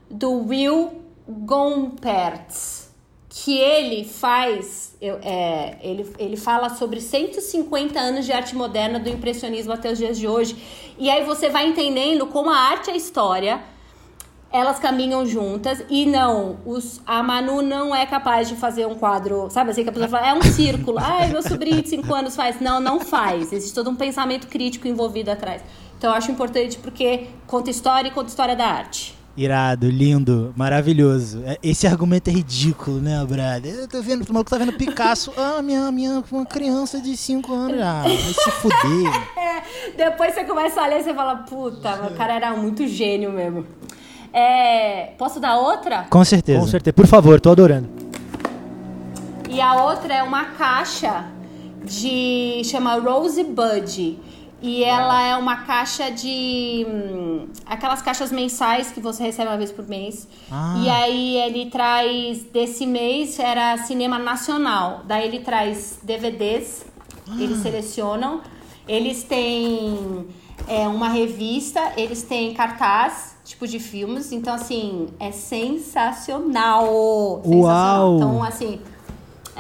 do 0.10 0.48
Will 0.48 1.02
Gompertz. 1.28 2.84
Que 3.30 3.58
ele 3.58 4.06
faz. 4.06 4.96
é, 5.02 5.78
ele, 5.82 6.10
ele 6.18 6.38
fala 6.38 6.70
sobre 6.70 7.02
150 7.02 8.00
anos 8.00 8.26
de 8.26 8.32
arte 8.32 8.56
moderna 8.56 8.98
do 8.98 9.10
impressionismo 9.10 9.74
até 9.74 9.92
os 9.92 9.98
dias 9.98 10.18
de 10.18 10.26
hoje. 10.26 10.56
E 10.98 11.10
aí 11.10 11.26
você 11.26 11.50
vai 11.50 11.68
entendendo 11.68 12.26
como 12.28 12.50
a 12.50 12.58
arte 12.58 12.90
é 12.90 12.96
história. 12.96 13.62
Elas 14.52 14.80
caminham 14.80 15.26
juntas 15.26 15.84
e 15.90 16.06
não, 16.06 16.60
os, 16.66 17.02
a 17.06 17.22
Manu 17.22 17.62
não 17.62 17.94
é 17.94 18.06
capaz 18.06 18.48
de 18.48 18.56
fazer 18.56 18.86
um 18.86 18.96
quadro, 18.96 19.50
sabe 19.50 19.72
assim, 19.72 19.84
que 19.84 19.90
a 19.90 19.92
pessoa 19.92 20.08
fala, 20.08 20.28
é 20.30 20.34
um 20.34 20.42
círculo. 20.42 20.98
Ai, 20.98 21.28
meu 21.28 21.44
sobrinho 21.44 21.82
de 21.82 21.90
5 21.90 22.16
anos 22.16 22.38
faz. 22.38 22.62
Não, 22.62 22.80
não 22.80 23.02
faz. 23.02 23.52
Existe 23.52 23.76
todo 23.76 23.90
um 23.90 23.96
pensamento 23.96 24.48
crítico 24.48 24.88
envolvido 24.88 25.30
atrás. 25.30 25.62
Então 25.98 26.12
eu 26.12 26.16
acho 26.16 26.32
importante 26.32 26.78
porque 26.78 27.28
conta 27.48 27.70
história 27.70 28.08
e 28.10 28.12
conta 28.12 28.30
história 28.30 28.56
da 28.56 28.66
arte. 28.66 29.16
Irado, 29.38 29.90
lindo, 29.90 30.54
maravilhoso. 30.56 31.44
É, 31.46 31.58
Esse 31.62 31.86
argumento 31.86 32.30
é 32.30 32.32
ridículo, 32.32 33.02
né, 33.02 33.18
brother? 33.26 33.74
Eu 33.74 33.88
tô 33.88 34.02
vendo, 34.02 34.22
o 34.24 34.34
maluco 34.34 34.50
tá 34.50 34.58
vendo 34.58 34.72
Picasso. 34.74 35.34
Ah, 35.38 35.62
minha, 35.62 35.92
minha 35.92 36.24
uma 36.32 36.46
criança 36.46 37.02
de 37.02 37.18
5 37.18 37.54
anos. 37.54 37.82
Ah, 37.82 38.04
vai 38.04 38.18
se 38.18 38.52
fuder. 38.52 39.12
É, 39.38 39.64
depois 39.98 40.34
você 40.34 40.44
começa 40.44 40.82
a 40.82 40.88
ler 40.88 41.00
e 41.00 41.04
você 41.04 41.14
fala, 41.14 41.36
puta, 41.38 42.08
o 42.08 42.16
cara 42.16 42.34
era 42.34 42.56
muito 42.56 42.88
gênio 42.88 43.32
mesmo. 43.32 43.66
É, 44.32 45.14
posso 45.18 45.40
dar 45.40 45.58
outra? 45.58 46.06
Com 46.10 46.24
certeza. 46.24 46.60
Com 46.60 46.68
certeza. 46.68 46.94
Por 46.94 47.08
favor, 47.08 47.40
tô 47.40 47.52
adorando. 47.52 47.90
E 49.50 49.62
a 49.62 49.84
outra 49.84 50.14
é 50.14 50.24
uma 50.24 50.46
caixa 50.46 51.26
de. 51.84 52.62
chama 52.66 52.96
Rosebud. 52.96 54.18
E 54.62 54.84
ela 54.84 55.22
é 55.22 55.36
uma 55.36 55.58
caixa 55.58 56.10
de. 56.10 56.86
hum, 56.88 57.48
aquelas 57.66 58.02
caixas 58.02 58.32
mensais 58.32 58.92
que 58.92 59.00
você 59.00 59.24
recebe 59.24 59.50
uma 59.50 59.58
vez 59.58 59.72
por 59.72 59.88
mês. 59.88 60.28
Ah. 60.52 60.82
E 60.84 60.90
aí 60.90 61.38
ele 61.38 61.70
traz. 61.70 62.44
Desse 62.44 62.86
mês 62.86 63.38
era 63.38 63.78
cinema 63.80 64.18
nacional. 64.18 65.02
Daí 65.06 65.28
ele 65.28 65.40
traz 65.40 66.00
DVDs, 66.02 66.86
eles 67.38 67.60
selecionam. 67.60 68.42
Eles 68.88 69.24
têm 69.24 70.28
é, 70.68 70.88
uma 70.88 71.10
revista, 71.10 71.94
eles 71.98 72.24
têm 72.24 72.54
cartaz, 72.54 73.36
tipo 73.44 73.68
de 73.68 73.80
filmes. 73.80 74.32
Então, 74.32 74.54
assim, 74.54 75.08
é 75.20 75.32
sensacional. 75.32 76.86
Uau! 76.86 77.44
Sensacional. 77.44 78.16
Então, 78.16 78.44
assim. 78.44 78.80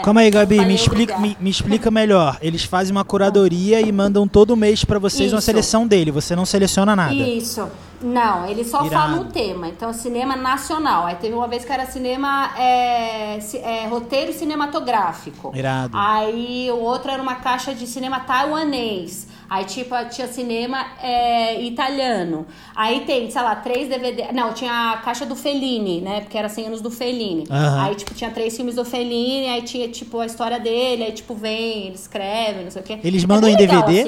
Calma 0.03 0.21
aí, 0.21 0.29
Gabi, 0.29 0.63
me 0.65 0.75
explica, 0.75 1.17
me, 1.17 1.37
me 1.39 1.49
explica 1.49 1.89
melhor. 1.89 2.37
Eles 2.41 2.63
fazem 2.63 2.91
uma 2.91 3.05
curadoria 3.05 3.81
e 3.81 3.91
mandam 3.91 4.27
todo 4.27 4.55
mês 4.55 4.83
pra 4.83 4.99
vocês 4.99 5.31
uma 5.31 5.39
Isso. 5.39 5.45
seleção 5.45 5.87
dele. 5.87 6.11
Você 6.11 6.35
não 6.35 6.45
seleciona 6.45 6.95
nada. 6.95 7.13
Isso. 7.13 7.67
Não, 8.01 8.45
ele 8.47 8.63
só 8.63 8.85
Irado. 8.85 9.13
fala 9.13 9.21
o 9.21 9.25
tema. 9.25 9.67
Então, 9.67 9.93
cinema 9.93 10.35
nacional. 10.35 11.05
Aí 11.05 11.15
teve 11.15 11.33
uma 11.33 11.47
vez 11.47 11.63
que 11.63 11.71
era 11.71 11.85
cinema, 11.85 12.51
é, 12.57 13.39
é, 13.55 13.87
roteiro 13.87 14.33
cinematográfico. 14.33 15.51
Irado. 15.55 15.97
Aí 15.97 16.69
o 16.71 16.79
outro 16.79 17.09
era 17.09 17.21
uma 17.21 17.35
caixa 17.35 17.73
de 17.73 17.87
cinema 17.87 18.19
taiwanês. 18.19 19.27
Aí, 19.49 19.65
tipo, 19.65 19.93
tinha 20.09 20.27
cinema 20.27 20.85
é, 21.01 21.61
italiano. 21.61 22.45
Aí 22.75 23.01
tem, 23.01 23.29
sei 23.29 23.41
lá, 23.41 23.55
três 23.55 23.87
DVD. 23.87 24.31
Não, 24.31 24.53
tinha 24.53 24.91
a 24.93 24.97
caixa 24.97 25.25
do 25.25 25.35
Fellini, 25.35 26.01
né? 26.01 26.21
Porque 26.21 26.37
era 26.37 26.49
100 26.49 26.67
anos 26.67 26.81
do 26.81 26.89
Fellini. 26.89 27.45
Aham. 27.49 27.83
Aí, 27.83 27.95
tipo, 27.95 28.13
tinha 28.15 28.31
três 28.31 28.55
filmes 28.55 28.75
do 28.75 28.83
Fellini. 28.83 29.47
Aí 29.49 29.61
tinha, 29.61 29.87
tipo, 29.87 30.19
a 30.19 30.25
história 30.25 30.59
dele. 30.59 31.03
Aí, 31.03 31.11
tipo, 31.11 31.35
vem, 31.35 31.87
ele 31.87 31.95
escreve, 31.95 32.63
não 32.63 32.71
sei 32.71 32.81
o 32.81 32.85
quê. 32.85 32.99
Eles 33.03 33.23
É 33.23 33.27
mandam 33.27 33.49
bem 33.49 33.55
em 33.55 33.57
legal, 33.61 33.83
DVD? 33.83 34.01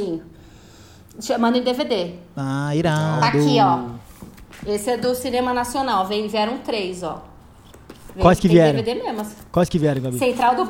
assim. 1.20 1.38
Mandam 1.40 1.62
em 1.62 1.64
DVD. 1.64 2.12
Ah, 2.36 2.76
irado. 2.76 3.22
Tá 3.22 3.28
aqui, 3.28 3.58
ó. 3.62 4.72
Esse 4.72 4.90
é 4.92 4.98
do 4.98 5.14
Cinema 5.16 5.54
Nacional. 5.54 6.06
Vem, 6.08 6.28
vieram 6.28 6.58
três, 6.60 7.04
ó. 7.04 7.24
Vem- 8.16 8.24
Quais 8.24 8.40
que 8.40 8.48
vieram? 8.48 8.82
DVD 8.82 9.04
mesmo. 9.04 9.26
Quais 9.52 9.70
que 9.70 9.78
vieram, 9.78 10.02
Gabi? 10.02 10.18
Central 10.18 10.56
do, 10.56 10.68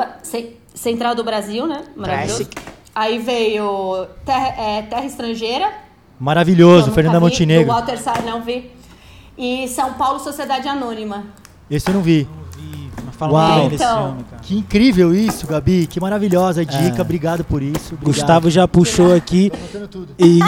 Central 0.74 1.16
do 1.16 1.24
Brasil, 1.24 1.66
né? 1.66 1.84
Maravilhoso. 1.96 2.46
Classic. 2.46 2.77
Aí 3.00 3.20
veio 3.20 4.08
Terra, 4.26 4.48
é, 4.58 4.82
Terra 4.82 5.06
Estrangeira. 5.06 5.72
Maravilhoso, 6.20 6.90
eu 6.90 6.94
Fernanda 6.96 7.20
vi, 7.20 7.26
Montenegro. 7.26 7.66
Do 7.66 7.72
Walter 7.72 7.98
Salles, 8.00 8.26
não 8.26 8.42
vi. 8.42 8.72
E 9.38 9.68
São 9.68 9.94
Paulo, 9.94 10.20
Sociedade 10.20 10.68
Anônima. 10.68 11.26
Esse 11.70 11.90
eu 11.90 11.94
não 11.94 12.02
vi. 12.02 12.28
Fala 13.12 13.34
Uau. 13.34 13.70
Então. 13.72 14.18
Que 14.42 14.58
incrível 14.58 15.14
isso, 15.14 15.46
Gabi. 15.46 15.86
Que 15.86 16.00
maravilhosa 16.00 16.66
dica. 16.66 16.98
É. 16.98 17.02
Obrigado 17.02 17.44
por 17.44 17.62
isso. 17.62 17.94
Obrigado. 17.94 18.06
Gustavo 18.06 18.50
já 18.50 18.68
puxou 18.68 19.14
aqui. 19.16 19.52
Tudo. 19.92 20.10
E, 20.18 20.40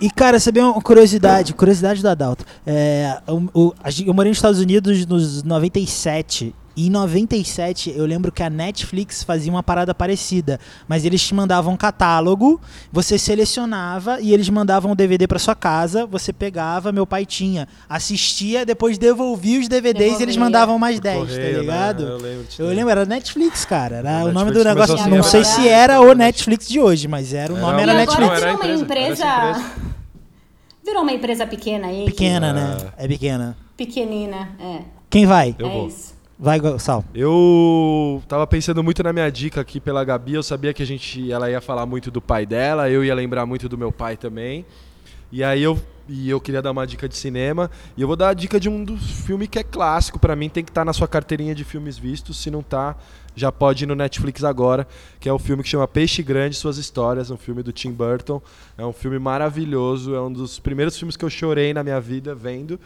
e- 0.00 0.10
cara, 0.10 0.38
saber 0.38 0.60
uma 0.60 0.80
curiosidade, 0.80 1.52
curiosidade 1.54 2.00
do 2.00 2.08
Adalto. 2.08 2.44
É, 2.64 3.18
o- 3.28 3.48
o- 3.68 3.74
a 3.82 3.90
gente- 3.90 4.06
eu 4.08 4.14
morei 4.14 4.30
nos 4.30 4.38
Estados 4.38 4.60
Unidos 4.60 5.04
nos 5.06 5.42
97. 5.44 6.54
E 6.78 6.86
em 6.86 6.90
97, 6.90 7.92
eu 7.96 8.06
lembro 8.06 8.30
que 8.30 8.40
a 8.40 8.48
Netflix 8.48 9.24
fazia 9.24 9.50
uma 9.50 9.64
parada 9.64 9.92
parecida. 9.92 10.60
Mas 10.86 11.04
eles 11.04 11.20
te 11.20 11.34
mandavam 11.34 11.74
um 11.74 11.76
catálogo, 11.76 12.60
você 12.92 13.18
selecionava 13.18 14.20
e 14.20 14.32
eles 14.32 14.48
mandavam 14.48 14.92
o 14.92 14.94
DVD 14.94 15.26
pra 15.26 15.40
sua 15.40 15.56
casa. 15.56 16.06
Você 16.06 16.32
pegava, 16.32 16.92
meu 16.92 17.04
pai 17.04 17.26
tinha, 17.26 17.66
assistia, 17.88 18.64
depois 18.64 18.96
devolvia 18.96 19.58
os 19.58 19.66
DVDs 19.66 20.20
e 20.20 20.22
eles 20.22 20.36
Devolvia. 20.36 20.40
mandavam 20.44 20.78
mais 20.78 20.96
Por 20.98 21.02
10, 21.02 21.18
correio, 21.18 21.40
tá 21.42 21.52
né? 21.52 21.58
ligado? 21.58 22.02
Eu 22.04 22.16
lembro 22.18 22.46
Eu 22.60 22.66
lembro, 22.68 22.90
era 22.90 23.04
Netflix, 23.04 23.64
cara. 23.64 23.96
Era 23.96 24.24
o 24.26 24.32
nome 24.32 24.52
do 24.52 24.62
negócio. 24.62 24.94
começou 24.96 25.10
Não 25.10 25.18
assim, 25.20 25.30
sei 25.30 25.44
se 25.44 25.68
era 25.68 26.00
o 26.00 26.14
Netflix 26.14 26.68
de 26.68 26.78
hoje, 26.78 27.08
mas 27.08 27.34
era 27.34 27.52
o 27.52 27.56
nome 27.58 27.82
era 27.82 27.92
Netflix. 27.92 28.22
agora 28.30 28.56
virou 28.56 28.72
uma 28.76 28.82
empresa. 28.82 29.72
Virou 30.84 31.02
uma 31.02 31.12
empresa 31.12 31.44
pequena 31.44 31.88
aí. 31.88 32.04
que- 32.04 32.12
Pequena, 32.12 32.52
né? 32.52 32.76
É 32.96 33.08
pequena. 33.08 33.56
Pequenina, 33.76 34.50
é. 34.60 34.82
Quem 35.10 35.26
vai? 35.26 35.56
Eu 35.58 35.66
é 35.66 35.72
vou. 35.72 35.88
isso. 35.88 36.17
Vai, 36.40 36.60
Sal. 36.78 37.04
Eu 37.12 38.22
tava 38.28 38.46
pensando 38.46 38.80
muito 38.84 39.02
na 39.02 39.12
minha 39.12 39.28
dica 39.28 39.60
aqui 39.60 39.80
pela 39.80 40.04
Gabi. 40.04 40.34
Eu 40.34 40.42
sabia 40.42 40.72
que 40.72 40.80
a 40.80 40.86
gente, 40.86 41.32
ela 41.32 41.50
ia 41.50 41.60
falar 41.60 41.84
muito 41.84 42.12
do 42.12 42.22
pai 42.22 42.46
dela, 42.46 42.88
eu 42.88 43.04
ia 43.04 43.12
lembrar 43.12 43.44
muito 43.44 43.68
do 43.68 43.76
meu 43.76 43.90
pai 43.90 44.16
também. 44.16 44.64
E 45.32 45.42
aí 45.42 45.60
eu, 45.60 45.76
e 46.08 46.30
eu 46.30 46.40
queria 46.40 46.62
dar 46.62 46.70
uma 46.70 46.86
dica 46.86 47.08
de 47.08 47.16
cinema. 47.16 47.68
E 47.96 48.02
eu 48.02 48.06
vou 48.06 48.14
dar 48.14 48.28
a 48.28 48.34
dica 48.34 48.60
de 48.60 48.68
um 48.68 48.84
dos 48.84 49.02
filmes 49.26 49.48
que 49.48 49.58
é 49.58 49.64
clássico 49.64 50.16
pra 50.16 50.36
mim, 50.36 50.48
tem 50.48 50.62
que 50.62 50.70
estar 50.70 50.84
na 50.84 50.92
sua 50.92 51.08
carteirinha 51.08 51.56
de 51.56 51.64
filmes 51.64 51.98
vistos. 51.98 52.40
Se 52.40 52.52
não 52.52 52.62
tá, 52.62 52.94
já 53.38 53.52
pode 53.52 53.84
ir 53.84 53.86
no 53.86 53.94
Netflix 53.94 54.44
agora, 54.44 54.86
que 55.20 55.28
é 55.28 55.32
o 55.32 55.38
filme 55.38 55.62
que 55.62 55.68
chama 55.68 55.86
Peixe 55.86 56.22
Grande, 56.22 56.56
Suas 56.56 56.76
Histórias, 56.76 57.30
um 57.30 57.36
filme 57.36 57.62
do 57.62 57.72
Tim 57.72 57.92
Burton. 57.92 58.42
É 58.76 58.84
um 58.84 58.92
filme 58.92 59.18
maravilhoso, 59.18 60.14
é 60.14 60.20
um 60.20 60.32
dos 60.32 60.58
primeiros 60.58 60.96
filmes 60.96 61.16
que 61.16 61.24
eu 61.24 61.30
chorei 61.30 61.72
na 61.72 61.82
minha 61.82 62.00
vida 62.00 62.34
vendo, 62.34 62.78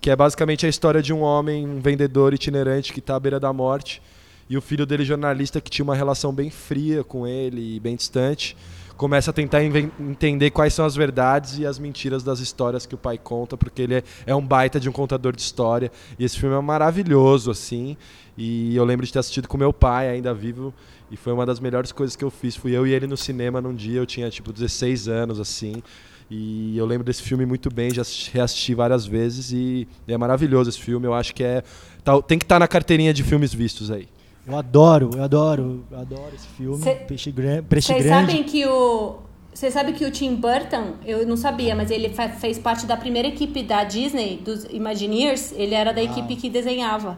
que 0.00 0.10
é 0.10 0.16
basicamente 0.16 0.66
a 0.66 0.68
história 0.68 1.02
de 1.02 1.12
um 1.12 1.20
homem, 1.20 1.66
um 1.66 1.80
vendedor 1.80 2.34
itinerante 2.34 2.92
que 2.92 3.00
está 3.00 3.16
à 3.16 3.20
beira 3.20 3.40
da 3.40 3.52
morte, 3.52 4.02
e 4.48 4.56
o 4.56 4.60
filho 4.60 4.84
dele, 4.84 5.04
jornalista, 5.04 5.60
que 5.60 5.70
tinha 5.70 5.84
uma 5.84 5.94
relação 5.94 6.32
bem 6.32 6.50
fria 6.50 7.02
com 7.02 7.26
ele 7.26 7.76
e 7.76 7.80
bem 7.80 7.96
distante, 7.96 8.54
começa 8.96 9.30
a 9.30 9.34
tentar 9.34 9.62
entender 9.64 10.50
quais 10.50 10.72
são 10.72 10.84
as 10.84 10.94
verdades 10.94 11.58
e 11.58 11.66
as 11.66 11.78
mentiras 11.78 12.22
das 12.22 12.38
histórias 12.38 12.86
que 12.86 12.94
o 12.94 12.98
pai 12.98 13.18
conta, 13.18 13.56
porque 13.56 13.82
ele 13.82 13.94
é, 13.96 14.02
é 14.26 14.34
um 14.34 14.46
baita 14.46 14.78
de 14.78 14.88
um 14.88 14.92
contador 14.92 15.34
de 15.34 15.42
história. 15.42 15.90
E 16.18 16.24
esse 16.24 16.38
filme 16.38 16.54
é 16.54 16.60
maravilhoso, 16.60 17.50
assim. 17.50 17.96
E 18.36 18.74
eu 18.76 18.84
lembro 18.84 19.06
de 19.06 19.12
ter 19.12 19.18
assistido 19.20 19.46
com 19.48 19.56
meu 19.56 19.72
pai, 19.72 20.08
ainda 20.08 20.34
vivo, 20.34 20.74
e 21.10 21.16
foi 21.16 21.32
uma 21.32 21.46
das 21.46 21.60
melhores 21.60 21.92
coisas 21.92 22.16
que 22.16 22.24
eu 22.24 22.30
fiz. 22.30 22.56
Fui 22.56 22.72
eu 22.76 22.86
e 22.86 22.92
ele 22.92 23.06
no 23.06 23.16
cinema 23.16 23.60
num 23.60 23.74
dia, 23.74 23.98
eu 24.00 24.06
tinha 24.06 24.28
tipo 24.30 24.52
16 24.52 25.06
anos, 25.08 25.38
assim. 25.38 25.82
E 26.30 26.76
eu 26.76 26.86
lembro 26.86 27.04
desse 27.04 27.22
filme 27.22 27.44
muito 27.46 27.68
bem, 27.72 27.92
já 27.92 28.02
assisti- 28.02 28.30
reassisti 28.32 28.74
várias 28.74 29.04
vezes 29.06 29.52
e 29.52 29.86
é 30.08 30.16
maravilhoso 30.16 30.70
esse 30.70 30.80
filme. 30.80 31.06
Eu 31.06 31.14
acho 31.14 31.34
que 31.34 31.44
é. 31.44 31.62
tá- 32.02 32.20
tem 32.22 32.38
que 32.38 32.44
estar 32.44 32.58
na 32.58 32.66
carteirinha 32.66 33.12
de 33.14 33.22
filmes 33.22 33.52
vistos 33.54 33.90
aí. 33.90 34.08
Eu 34.46 34.56
adoro, 34.56 35.10
eu 35.14 35.22
adoro, 35.22 35.84
eu 35.90 35.98
adoro 35.98 36.32
esse 36.34 36.46
filme. 36.48 36.82
Cê- 36.82 36.94
Peixe, 36.96 37.30
gran 37.30 37.62
Peixe 37.62 37.88
Vocês 37.92 38.04
Grande. 38.04 38.26
sabem 38.32 38.42
que 38.44 38.66
o. 38.66 39.18
Vocês 39.54 39.72
sabem 39.72 39.94
que 39.94 40.04
o 40.04 40.10
Tim 40.10 40.34
Burton, 40.34 40.94
eu 41.06 41.24
não 41.26 41.36
sabia, 41.36 41.76
mas 41.76 41.90
ele 41.90 42.10
fez 42.40 42.58
parte 42.58 42.84
da 42.86 42.96
primeira 42.96 43.28
equipe 43.28 43.62
da 43.62 43.84
Disney, 43.84 44.40
dos 44.44 44.64
Imagineers. 44.64 45.52
Ele 45.52 45.74
era 45.74 45.92
da 45.92 46.02
equipe 46.02 46.34
que 46.36 46.50
desenhava. 46.50 47.16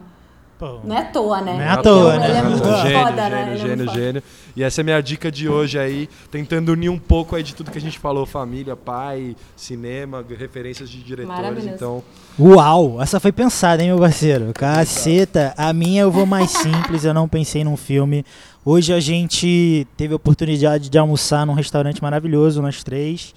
Não 0.85 0.97
é 0.97 1.01
à 1.01 1.05
toa, 1.05 1.41
né? 1.41 1.53
Não 1.55 1.61
é 1.61 1.69
à 1.69 1.77
toa, 1.77 2.15
um- 2.15 2.19
né? 2.19 2.29
Ele 2.29 2.39
é 2.39 2.43
muito 2.43 2.65
gênio, 2.65 3.01
foda, 3.01 3.29
né? 3.29 3.31
gênio, 3.31 3.37
Ele 3.37 3.41
é 3.41 3.47
muito 3.47 3.69
gênio, 3.69 3.87
foda. 3.87 4.01
gênio. 4.01 4.23
E 4.57 4.63
essa 4.63 4.81
é 4.81 4.83
a 4.83 4.85
minha 4.85 5.01
dica 5.03 5.31
de 5.31 5.49
hoje 5.49 5.79
aí, 5.79 6.09
tentando 6.31 6.71
unir 6.73 6.89
um 6.89 6.99
pouco 6.99 7.37
aí 7.37 7.43
de 7.43 7.55
tudo 7.55 7.71
que 7.71 7.77
a 7.79 7.81
gente 7.81 7.99
falou, 7.99 8.25
família, 8.25 8.75
pai, 8.75 9.37
cinema, 9.55 10.25
referências 10.39 10.89
de 10.89 11.03
diretores, 11.03 11.65
então 11.75 12.03
Uau, 12.39 13.01
essa 13.03 13.19
foi 13.21 13.33
pensada, 13.33 13.83
hein, 13.83 13.89
meu 13.89 13.99
parceiro? 13.99 14.53
Caceta. 14.55 15.55
A 15.57 15.73
minha 15.73 16.03
eu 16.03 16.11
vou 16.11 16.25
mais 16.27 16.51
simples, 16.51 17.05
eu 17.05 17.13
não 17.15 17.29
pensei 17.29 17.65
num 17.65 17.77
filme. 17.77 18.25
Hoje 18.65 18.93
a 18.93 19.01
gente 19.01 19.87
teve 19.97 20.13
a 20.13 20.17
oportunidade 20.17 20.89
de 20.91 20.99
almoçar 20.99 21.47
num 21.47 21.53
restaurante 21.55 22.03
maravilhoso, 22.03 22.61
nós 22.63 22.83
três. 22.83 23.35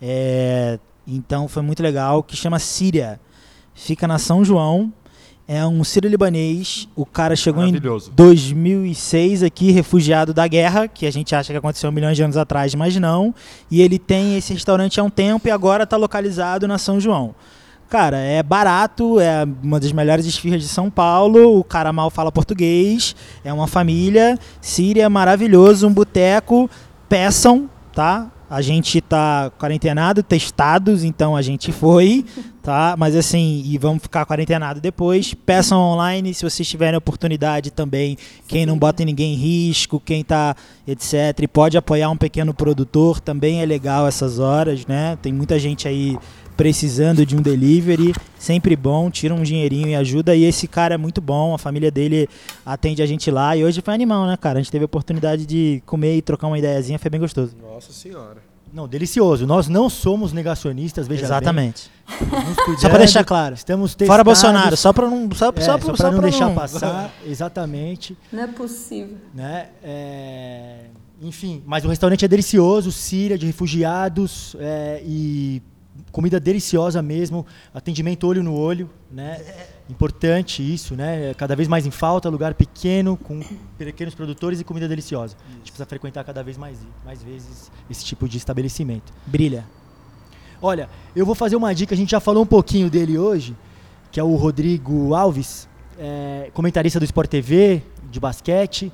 É, 0.00 0.78
então 1.06 1.48
foi 1.48 1.62
muito 1.62 1.82
legal, 1.82 2.22
que 2.22 2.36
chama 2.36 2.58
Síria. 2.58 3.18
Fica 3.74 4.06
na 4.08 4.18
São 4.18 4.44
João. 4.44 4.92
É 5.50 5.66
um 5.66 5.82
sírio-libanês. 5.82 6.86
O 6.94 7.06
cara 7.06 7.34
chegou 7.34 7.62
em 7.62 7.68
maravilhoso. 7.68 8.12
2006 8.14 9.42
aqui, 9.42 9.70
refugiado 9.70 10.34
da 10.34 10.46
guerra, 10.46 10.86
que 10.86 11.06
a 11.06 11.10
gente 11.10 11.34
acha 11.34 11.54
que 11.54 11.56
aconteceu 11.56 11.90
milhões 11.90 12.18
de 12.18 12.22
anos 12.22 12.36
atrás, 12.36 12.74
mas 12.74 12.94
não. 12.96 13.34
E 13.70 13.80
ele 13.80 13.98
tem 13.98 14.36
esse 14.36 14.52
restaurante 14.52 15.00
há 15.00 15.02
um 15.02 15.08
tempo 15.08 15.48
e 15.48 15.50
agora 15.50 15.84
está 15.84 15.96
localizado 15.96 16.68
na 16.68 16.76
São 16.76 17.00
João. 17.00 17.34
Cara, 17.88 18.18
é 18.18 18.42
barato, 18.42 19.18
é 19.18 19.48
uma 19.62 19.80
das 19.80 19.90
melhores 19.90 20.26
esfirras 20.26 20.60
de 20.60 20.68
São 20.68 20.90
Paulo. 20.90 21.58
O 21.58 21.64
cara 21.64 21.94
mal 21.94 22.10
fala 22.10 22.30
português, 22.30 23.16
é 23.42 23.50
uma 23.50 23.66
família. 23.66 24.38
Síria, 24.60 25.08
maravilhoso, 25.08 25.88
um 25.88 25.92
boteco. 25.94 26.68
Peçam, 27.08 27.70
tá? 27.94 28.30
A 28.50 28.62
gente 28.62 29.00
tá 29.00 29.50
quarentenado, 29.58 30.22
testados, 30.22 31.04
então 31.04 31.36
a 31.36 31.42
gente 31.42 31.70
foi, 31.70 32.24
tá? 32.62 32.94
Mas 32.98 33.14
assim, 33.14 33.62
e 33.66 33.76
vamos 33.76 34.02
ficar 34.02 34.24
quarentenado 34.24 34.80
depois. 34.80 35.34
Peçam 35.34 35.78
online 35.78 36.32
se 36.32 36.48
vocês 36.48 36.66
tiverem 36.66 36.96
oportunidade 36.96 37.70
também. 37.70 38.16
Quem 38.46 38.64
não 38.64 38.78
bota 38.78 39.04
ninguém 39.04 39.34
em 39.34 39.36
risco, 39.36 40.00
quem 40.00 40.24
tá, 40.24 40.56
etc. 40.86 41.40
E 41.42 41.48
pode 41.48 41.76
apoiar 41.76 42.08
um 42.10 42.16
pequeno 42.16 42.54
produtor, 42.54 43.20
também 43.20 43.60
é 43.60 43.66
legal 43.66 44.06
essas 44.06 44.38
horas, 44.38 44.86
né? 44.86 45.18
Tem 45.20 45.32
muita 45.32 45.58
gente 45.58 45.86
aí 45.86 46.16
precisando 46.58 47.24
de 47.24 47.36
um 47.36 47.40
delivery, 47.40 48.12
sempre 48.36 48.74
bom, 48.74 49.08
tira 49.12 49.32
um 49.32 49.42
dinheirinho 49.44 49.86
e 49.86 49.94
ajuda. 49.94 50.34
E 50.34 50.42
esse 50.44 50.66
cara 50.66 50.96
é 50.96 50.98
muito 50.98 51.20
bom, 51.20 51.54
a 51.54 51.58
família 51.58 51.88
dele 51.88 52.28
atende 52.66 53.00
a 53.00 53.06
gente 53.06 53.30
lá. 53.30 53.56
E 53.56 53.64
hoje 53.64 53.80
foi 53.80 53.94
animal, 53.94 54.26
né, 54.26 54.36
cara? 54.36 54.58
A 54.58 54.62
gente 54.62 54.72
teve 54.72 54.82
a 54.82 54.86
oportunidade 54.86 55.46
de 55.46 55.80
comer 55.86 56.16
e 56.16 56.20
trocar 56.20 56.48
uma 56.48 56.58
ideiazinha, 56.58 56.98
foi 56.98 57.08
bem 57.10 57.20
gostoso. 57.20 57.54
Nossa 57.62 57.92
senhora. 57.92 58.42
Não, 58.74 58.88
delicioso. 58.88 59.46
Nós 59.46 59.68
não 59.68 59.88
somos 59.88 60.32
negacionistas, 60.32 61.06
veja 61.06 61.24
Exatamente. 61.26 61.88
cuidando, 62.06 62.80
Só 62.80 62.88
pra 62.88 62.98
deixar 62.98 63.24
claro. 63.24 63.54
Estamos 63.54 63.92
testados. 63.94 64.08
Fora 64.12 64.24
Bolsonaro, 64.24 64.76
só 64.76 64.92
pra 64.92 65.08
não. 65.08 65.30
Só, 65.32 65.52
É, 65.54 65.60
só, 65.60 65.78
só, 65.78 65.94
só 65.94 66.10
não 66.10 66.20
deixar 66.20 66.46
não- 66.48 66.54
passar, 66.56 67.14
exatamente. 67.24 68.16
Não 68.32 68.42
é 68.42 68.46
possível. 68.48 69.16
né? 69.32 69.68
É, 69.82 70.86
enfim, 71.22 71.62
mas 71.64 71.84
o 71.84 71.88
restaurante 71.88 72.24
é 72.24 72.28
delicioso, 72.28 72.90
Síria 72.90 73.38
de 73.38 73.46
refugiados 73.46 74.54
é, 74.58 75.00
e 75.06 75.62
comida 76.18 76.40
deliciosa 76.40 77.00
mesmo, 77.00 77.46
atendimento 77.72 78.26
olho 78.26 78.42
no 78.42 78.52
olho, 78.52 78.90
né? 79.08 79.40
Importante 79.88 80.60
isso, 80.60 80.96
né? 80.96 81.32
Cada 81.34 81.54
vez 81.54 81.68
mais 81.68 81.86
em 81.86 81.92
falta, 81.92 82.28
lugar 82.28 82.54
pequeno 82.54 83.16
com 83.16 83.40
pequenos 83.78 84.16
produtores 84.16 84.58
e 84.58 84.64
comida 84.64 84.88
deliciosa. 84.88 85.36
A 85.48 85.52
gente 85.52 85.62
precisa 85.70 85.86
frequentar 85.86 86.24
cada 86.24 86.42
vez 86.42 86.58
mais, 86.58 86.76
mais 87.04 87.22
vezes 87.22 87.70
esse 87.88 88.04
tipo 88.04 88.28
de 88.28 88.36
estabelecimento. 88.36 89.12
Brilha. 89.26 89.64
Olha, 90.60 90.90
eu 91.14 91.24
vou 91.24 91.36
fazer 91.36 91.54
uma 91.54 91.72
dica, 91.72 91.94
a 91.94 91.96
gente 91.96 92.10
já 92.10 92.18
falou 92.18 92.42
um 92.42 92.46
pouquinho 92.46 92.90
dele 92.90 93.16
hoje, 93.16 93.56
que 94.10 94.18
é 94.18 94.24
o 94.24 94.34
Rodrigo 94.34 95.14
Alves, 95.14 95.68
é, 95.96 96.50
comentarista 96.52 96.98
do 96.98 97.04
Sport 97.04 97.30
TV, 97.30 97.80
de 98.10 98.18
basquete, 98.18 98.90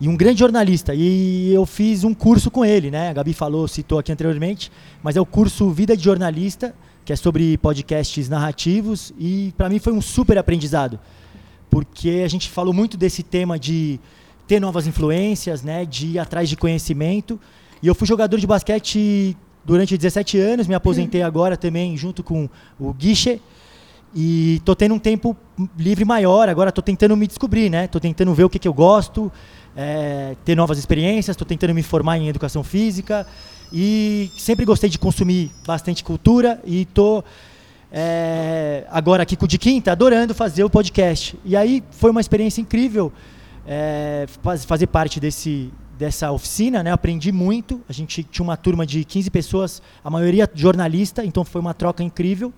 e 0.00 0.08
um 0.08 0.16
grande 0.16 0.40
jornalista. 0.40 0.94
E 0.94 1.52
eu 1.52 1.64
fiz 1.64 2.04
um 2.04 2.14
curso 2.14 2.50
com 2.50 2.64
ele, 2.64 2.90
né? 2.90 3.10
A 3.10 3.12
Gabi 3.12 3.32
falou, 3.32 3.66
citou 3.66 3.98
aqui 3.98 4.12
anteriormente, 4.12 4.70
mas 5.02 5.16
é 5.16 5.20
o 5.20 5.26
curso 5.26 5.70
Vida 5.70 5.96
de 5.96 6.02
Jornalista, 6.02 6.74
que 7.04 7.12
é 7.12 7.16
sobre 7.16 7.56
podcasts 7.58 8.28
narrativos, 8.28 9.12
e 9.18 9.54
para 9.56 9.68
mim 9.68 9.78
foi 9.78 9.92
um 9.92 10.02
super 10.02 10.36
aprendizado, 10.38 10.98
porque 11.70 12.22
a 12.24 12.28
gente 12.28 12.50
falou 12.50 12.74
muito 12.74 12.96
desse 12.96 13.22
tema 13.22 13.58
de 13.58 14.00
ter 14.46 14.60
novas 14.60 14.86
influências, 14.86 15.62
né? 15.62 15.84
De 15.84 16.06
ir 16.06 16.18
atrás 16.18 16.48
de 16.48 16.56
conhecimento. 16.56 17.40
E 17.82 17.86
eu 17.86 17.94
fui 17.94 18.06
jogador 18.06 18.38
de 18.38 18.46
basquete 18.46 19.36
durante 19.64 19.96
17 19.96 20.38
anos, 20.38 20.66
me 20.66 20.74
aposentei 20.74 21.22
agora 21.22 21.56
também 21.56 21.96
junto 21.96 22.22
com 22.22 22.48
o 22.78 22.92
Guiche. 22.92 23.40
E 24.14 24.62
tô 24.64 24.74
tendo 24.74 24.94
um 24.94 24.98
tempo 24.98 25.36
livre 25.76 26.04
maior, 26.04 26.48
agora 26.48 26.72
tô 26.72 26.80
tentando 26.80 27.16
me 27.16 27.26
descobrir, 27.26 27.68
né? 27.68 27.86
Tô 27.86 28.00
tentando 28.00 28.32
ver 28.32 28.44
o 28.44 28.48
que, 28.48 28.58
que 28.58 28.68
eu 28.68 28.72
gosto, 28.72 29.30
é, 29.76 30.34
ter 30.44 30.54
novas 30.56 30.78
experiências, 30.78 31.36
tô 31.36 31.44
tentando 31.44 31.74
me 31.74 31.82
formar 31.82 32.18
em 32.18 32.28
educação 32.28 32.64
física 32.64 33.26
e 33.72 34.30
sempre 34.38 34.64
gostei 34.64 34.88
de 34.88 34.98
consumir 34.98 35.50
bastante 35.66 36.02
cultura 36.02 36.60
e 36.64 36.84
tô 36.86 37.22
é, 37.92 38.84
agora 38.90 39.22
aqui 39.22 39.36
com 39.36 39.44
o 39.44 39.48
de 39.48 39.58
quinta 39.58 39.92
adorando 39.92 40.34
fazer 40.34 40.64
o 40.64 40.70
podcast. 40.70 41.38
E 41.44 41.56
aí 41.56 41.82
foi 41.90 42.10
uma 42.10 42.20
experiência 42.20 42.60
incrível 42.60 43.12
é, 43.66 44.26
faz- 44.42 44.64
fazer 44.64 44.86
parte 44.86 45.20
desse 45.20 45.72
dessa 45.98 46.30
oficina, 46.30 46.82
né? 46.82 46.92
Aprendi 46.92 47.32
muito. 47.32 47.80
A 47.88 47.92
gente 47.92 48.22
tinha 48.22 48.44
uma 48.44 48.54
turma 48.54 48.84
de 48.84 49.02
15 49.02 49.30
pessoas, 49.30 49.80
a 50.04 50.10
maioria 50.10 50.46
jornalista, 50.54 51.24
então 51.24 51.42
foi 51.42 51.58
uma 51.58 51.72
troca 51.72 52.02
incrível. 52.02 52.52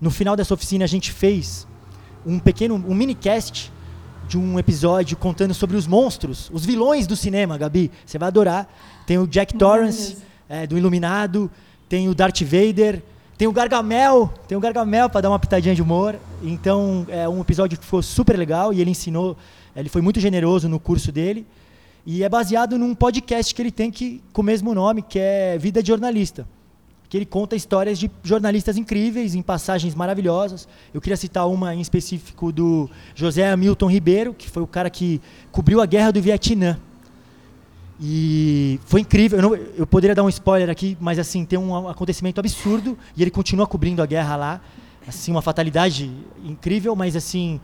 No 0.00 0.12
final 0.12 0.36
dessa 0.36 0.54
oficina 0.54 0.84
a 0.84 0.88
gente 0.88 1.10
fez 1.10 1.66
um 2.24 2.38
pequeno 2.38 2.76
um 2.76 2.94
minicast 2.94 3.72
de 4.28 4.38
um 4.38 4.58
episódio 4.58 5.16
contando 5.16 5.54
sobre 5.54 5.76
os 5.76 5.86
monstros, 5.86 6.50
os 6.52 6.64
vilões 6.64 7.06
do 7.06 7.16
cinema, 7.16 7.58
Gabi. 7.58 7.90
Você 8.04 8.18
vai 8.18 8.28
adorar. 8.28 8.68
Tem 9.06 9.18
o 9.18 9.26
Jack 9.26 9.54
Torrance, 9.54 10.16
é, 10.48 10.66
do 10.66 10.78
Iluminado, 10.78 11.50
tem 11.88 12.08
o 12.08 12.14
Darth 12.14 12.42
Vader, 12.42 13.02
tem 13.36 13.48
o 13.48 13.52
Gargamel, 13.52 14.32
tem 14.48 14.56
o 14.56 14.60
Gargamel 14.60 15.10
para 15.10 15.22
dar 15.22 15.30
uma 15.30 15.38
pitadinha 15.38 15.74
de 15.74 15.82
humor. 15.82 16.16
Então, 16.42 17.06
é 17.08 17.28
um 17.28 17.40
episódio 17.40 17.78
que 17.78 17.84
ficou 17.84 18.02
super 18.02 18.36
legal 18.36 18.72
e 18.72 18.80
ele 18.80 18.90
ensinou, 18.90 19.36
ele 19.74 19.88
foi 19.88 20.00
muito 20.00 20.20
generoso 20.20 20.68
no 20.68 20.80
curso 20.80 21.12
dele. 21.12 21.46
E 22.06 22.22
é 22.22 22.28
baseado 22.28 22.78
num 22.78 22.94
podcast 22.94 23.54
que 23.54 23.62
ele 23.62 23.70
tem 23.70 23.90
que, 23.90 24.22
com 24.32 24.42
o 24.42 24.44
mesmo 24.44 24.74
nome, 24.74 25.02
que 25.02 25.18
é 25.18 25.56
Vida 25.58 25.82
de 25.82 25.88
Jornalista. 25.88 26.46
Que 27.08 27.16
ele 27.18 27.26
conta 27.26 27.54
histórias 27.54 27.98
de 27.98 28.10
jornalistas 28.22 28.76
incríveis, 28.76 29.34
em 29.34 29.42
passagens 29.42 29.94
maravilhosas. 29.94 30.66
Eu 30.92 31.00
queria 31.00 31.16
citar 31.16 31.46
uma 31.48 31.74
em 31.74 31.80
específico 31.80 32.50
do 32.50 32.90
José 33.14 33.48
Hamilton 33.50 33.90
Ribeiro, 33.90 34.34
que 34.34 34.48
foi 34.50 34.62
o 34.62 34.66
cara 34.66 34.90
que 34.90 35.20
cobriu 35.52 35.80
a 35.80 35.86
guerra 35.86 36.10
do 36.10 36.20
Vietnã. 36.20 36.78
E 38.00 38.80
foi 38.86 39.00
incrível. 39.02 39.38
Eu, 39.38 39.42
não- 39.42 39.54
eu 39.54 39.86
poderia 39.86 40.14
dar 40.14 40.24
um 40.24 40.28
spoiler 40.28 40.68
aqui, 40.68 40.96
mas 41.00 41.18
assim, 41.18 41.44
tem 41.44 41.58
um 41.58 41.88
acontecimento 41.88 42.40
absurdo 42.40 42.98
e 43.16 43.22
ele 43.22 43.30
continua 43.30 43.66
cobrindo 43.66 44.02
a 44.02 44.06
guerra 44.06 44.36
lá. 44.36 44.60
Assim, 45.06 45.30
uma 45.30 45.42
fatalidade 45.42 46.10
incrível, 46.44 46.96
mas 46.96 47.14
assim. 47.14 47.60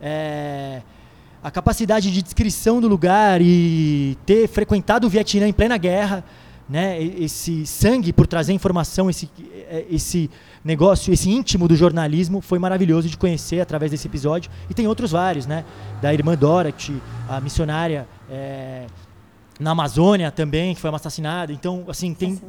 é, 0.00 0.82
a 1.42 1.50
capacidade 1.50 2.12
de 2.12 2.22
descrição 2.22 2.80
do 2.80 2.86
lugar 2.86 3.40
e 3.42 4.16
ter 4.24 4.46
frequentado 4.46 5.08
o 5.08 5.10
Vietnã 5.10 5.48
em 5.48 5.52
plena 5.52 5.76
guerra, 5.76 6.24
né? 6.72 7.00
Esse 7.02 7.66
sangue 7.66 8.12
por 8.14 8.26
trazer 8.26 8.54
informação, 8.54 9.10
esse, 9.10 9.28
é, 9.68 9.84
esse 9.90 10.30
negócio, 10.64 11.12
esse 11.12 11.28
íntimo 11.28 11.68
do 11.68 11.76
jornalismo 11.76 12.40
foi 12.40 12.58
maravilhoso 12.58 13.08
de 13.10 13.16
conhecer 13.18 13.60
através 13.60 13.90
desse 13.90 14.08
episódio. 14.08 14.50
E 14.70 14.74
tem 14.74 14.86
outros 14.86 15.10
vários, 15.10 15.44
né? 15.46 15.64
Da 16.00 16.14
irmã 16.14 16.34
Dorothy, 16.34 16.94
a 17.28 17.38
missionária 17.42 18.08
é, 18.30 18.86
na 19.60 19.72
Amazônia 19.72 20.30
também, 20.30 20.74
que 20.74 20.80
foi 20.80 20.90
assassinada. 20.94 21.52
Então, 21.52 21.84
assim, 21.88 22.14
tem 22.14 22.40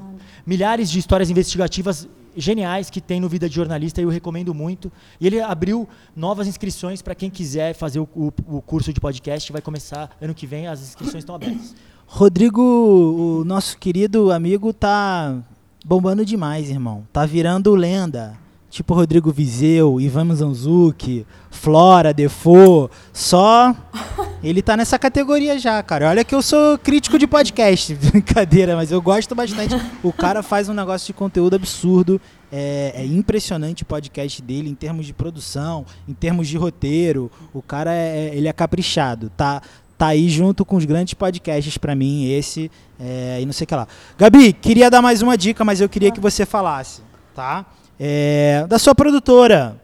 milhares 0.46 0.90
de 0.90 1.00
histórias 1.00 1.30
investigativas 1.30 2.08
geniais 2.36 2.90
que 2.90 3.00
tem 3.00 3.20
no 3.20 3.30
Vida 3.30 3.48
de 3.48 3.54
Jornalista 3.56 4.00
e 4.02 4.06
eu 4.06 4.10
recomendo 4.10 4.54
muito. 4.54 4.92
E 5.20 5.28
ele 5.28 5.40
abriu 5.42 5.88
novas 6.16 6.48
inscrições 6.48 7.02
para 7.02 7.14
quem 7.14 7.30
quiser 7.30 7.74
fazer 7.76 8.00
o, 8.00 8.08
o- 8.16 8.34
o 8.58 8.62
curso 8.62 8.92
de 8.94 9.00
podcast. 9.00 9.52
Vai 9.52 9.62
começar 9.62 10.10
ano 10.22 10.34
que 10.34 10.48
vem, 10.48 10.66
as 10.68 10.82
inscrições 10.82 11.24
estão 11.24 11.36
abertas. 11.36 11.76
Rodrigo, 12.16 12.62
o 12.62 13.44
nosso 13.44 13.76
querido 13.76 14.32
amigo, 14.32 14.72
tá 14.72 15.36
bombando 15.84 16.24
demais, 16.24 16.70
irmão. 16.70 17.08
Tá 17.12 17.26
virando 17.26 17.74
lenda. 17.74 18.38
Tipo 18.70 18.94
Rodrigo 18.94 19.32
Vizeu, 19.32 20.00
Ivan 20.00 20.26
Mizanzuki, 20.26 21.26
Flora, 21.50 22.14
Defoe. 22.14 22.88
Só 23.12 23.76
ele 24.44 24.62
tá 24.62 24.78
nessa 24.78 25.00
categoria 25.00 25.58
já, 25.58 25.82
cara. 25.82 26.10
Olha 26.10 26.24
que 26.24 26.36
eu 26.36 26.44
sou 26.44 26.78
crítico 26.78 27.18
de 27.18 27.26
podcast. 27.26 27.96
Brincadeira, 28.12 28.76
mas 28.76 28.92
eu 28.92 29.02
gosto 29.02 29.34
bastante. 29.34 29.76
O 30.04 30.14
cara 30.14 30.44
faz 30.44 30.70
um 30.70 30.74
negócio 30.74 31.08
de 31.08 31.14
conteúdo 31.14 31.56
absurdo. 31.56 32.22
É, 32.52 32.94
é 32.96 33.06
impressionante 33.06 33.82
o 33.82 33.86
podcast 33.88 34.40
dele 34.40 34.70
em 34.70 34.76
termos 34.76 35.08
de 35.08 35.14
produção, 35.14 35.84
em 36.08 36.14
termos 36.14 36.48
de 36.48 36.58
roteiro. 36.58 37.32
O 37.52 37.62
cara 37.64 37.92
é, 37.92 38.36
ele 38.36 38.48
é 38.48 38.54
caprichado. 38.54 39.32
Tá, 39.36 39.64
tá 40.04 40.08
aí 40.08 40.28
junto 40.28 40.66
com 40.66 40.76
os 40.76 40.84
grandes 40.84 41.14
podcasts 41.14 41.78
pra 41.78 41.96
mim, 41.96 42.30
esse 42.30 42.70
é, 43.00 43.40
e 43.42 43.46
não 43.46 43.54
sei 43.54 43.64
o 43.64 43.68
que 43.68 43.74
lá. 43.74 43.88
Gabi, 44.18 44.52
queria 44.52 44.90
dar 44.90 45.02
mais 45.02 45.22
uma 45.22 45.38
dica, 45.38 45.64
mas 45.64 45.80
eu 45.80 45.88
queria 45.88 46.12
que 46.12 46.20
você 46.20 46.46
falasse, 46.46 47.02
tá? 47.34 47.66
É, 47.98 48.66
da 48.68 48.78
sua 48.78 48.94
produtora. 48.94 49.82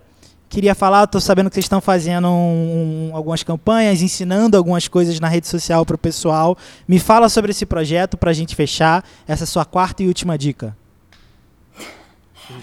Queria 0.50 0.76
falar, 0.76 1.08
tô 1.08 1.22
sabendo 1.22 1.48
que 1.50 1.54
vocês 1.54 1.64
estão 1.66 1.80
fazendo 1.80 2.28
um- 2.28 3.12
um- 3.12 3.16
algumas 3.16 3.44
campanhas, 3.44 4.02
ensinando 4.02 4.58
algumas 4.58 4.88
coisas 4.90 5.20
na 5.22 5.30
rede 5.30 5.48
social 5.48 5.86
pro 5.86 5.98
pessoal. 5.98 6.58
Me 6.86 7.00
fala 7.00 7.30
sobre 7.30 7.52
esse 7.52 7.66
projeto 7.66 8.18
pra 8.18 8.34
gente 8.34 8.56
fechar 8.56 9.06
essa 9.28 9.46
sua 9.46 9.64
quarta 9.64 10.04
e 10.04 10.08
última 10.08 10.38
dica. 10.38 10.76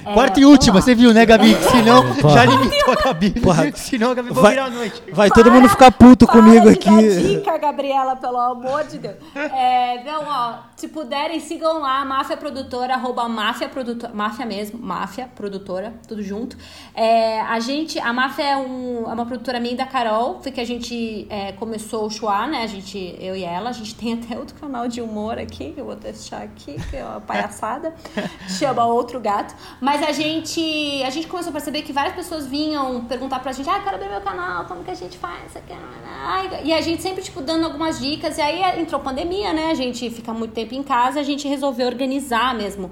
É, 0.04 0.12
Quarta 0.12 0.40
e 0.40 0.44
última, 0.44 0.80
você 0.80 0.94
viu, 0.94 1.12
né, 1.12 1.24
Gabi? 1.24 1.54
Senão, 1.70 2.14
Porra. 2.16 2.34
já 2.34 2.44
limitou 2.44 2.92
a 2.92 2.96
Gabi. 2.96 3.30
Porra. 3.40 3.72
Senão 3.74 4.10
a 4.10 4.14
Gabi 4.14 4.30
vai 4.30 4.42
Vai- 4.42 4.52
virar 4.54 4.64
a 4.66 4.70
noite. 4.70 5.02
Vai 5.12 5.30
todo 5.30 5.50
mundo 5.50 5.68
ficar 5.68 5.90
puto 5.92 6.26
Para 6.26 6.36
comigo 6.40 6.68
aqui. 6.68 7.36
Dica, 7.36 7.56
Gabriela, 7.58 8.16
pelo 8.16 8.38
amor 8.38 8.84
de 8.84 8.98
Deus. 8.98 9.14
É, 9.34 10.02
não, 10.04 10.24
ó, 10.26 10.54
se 10.76 10.88
puderem, 10.88 11.38
sigam 11.40 11.80
lá, 11.80 12.04
Máfia 12.04 12.36
Produtora, 12.36 12.94
arroba 12.94 13.28
Máfia 13.28 13.68
Produtora, 13.68 14.12
Máfia 14.14 14.44
mesmo, 14.46 14.78
Máfia 14.78 15.28
Produtora, 15.34 15.94
tudo 16.08 16.22
junto. 16.22 16.56
É, 16.94 17.40
a 17.42 17.58
gente, 17.60 17.98
a 17.98 18.12
Máfia 18.12 18.42
é, 18.44 18.56
um- 18.56 19.04
é 19.08 19.12
uma 19.12 19.26
produtora 19.26 19.60
minha 19.60 19.74
e 19.74 19.76
da 19.76 19.86
Carol, 19.86 20.40
foi 20.42 20.50
que 20.52 20.60
a 20.60 20.66
gente 20.66 21.26
é, 21.30 21.52
começou 21.52 22.06
o 22.06 22.10
Chua, 22.10 22.46
né? 22.46 22.62
A 22.62 22.66
gente, 22.66 23.16
eu 23.20 23.36
e 23.36 23.44
ela, 23.44 23.70
a 23.70 23.72
gente 23.72 23.94
tem 23.94 24.14
até 24.14 24.36
outro 24.38 24.54
canal 24.56 24.88
de 24.88 25.00
humor 25.00 25.38
aqui, 25.38 25.72
que 25.72 25.80
eu 25.80 25.84
vou 25.84 25.96
deixar 25.96 26.42
aqui, 26.42 26.76
que 26.90 26.96
é 26.96 27.04
uma 27.04 27.20
palhaçada, 27.20 27.94
chama 28.48 28.84
Outro 28.86 29.20
Gato. 29.20 29.54
Mas 29.80 30.02
a 30.02 30.10
gente, 30.10 31.02
a 31.04 31.10
gente 31.10 31.26
começou 31.26 31.50
a 31.50 31.52
perceber 31.52 31.82
que 31.82 31.92
várias 31.92 32.14
pessoas 32.14 32.46
vinham 32.46 33.04
perguntar 33.04 33.40
pra 33.40 33.52
gente, 33.52 33.68
ah, 33.68 33.80
quero 33.80 33.98
ver 33.98 34.08
meu 34.08 34.22
canal, 34.22 34.64
como 34.64 34.82
que 34.82 34.90
a 34.90 34.94
gente 34.94 35.18
faz? 35.18 35.46
isso 35.50 35.58
aqui?" 35.58 35.74
Ai, 36.28 36.62
E 36.64 36.72
a 36.72 36.80
gente 36.80 37.02
sempre, 37.02 37.22
tipo, 37.22 37.42
dando 37.42 37.64
algumas 37.64 38.00
dicas. 38.00 38.38
E 38.38 38.40
aí 38.40 38.80
entrou 38.80 39.00
pandemia, 39.00 39.52
né? 39.52 39.70
A 39.70 39.74
gente 39.74 40.08
fica 40.10 40.32
muito 40.32 40.52
tempo 40.52 40.74
em 40.74 40.82
casa, 40.82 41.20
a 41.20 41.22
gente 41.22 41.46
resolveu 41.46 41.86
organizar 41.86 42.54
mesmo 42.54 42.90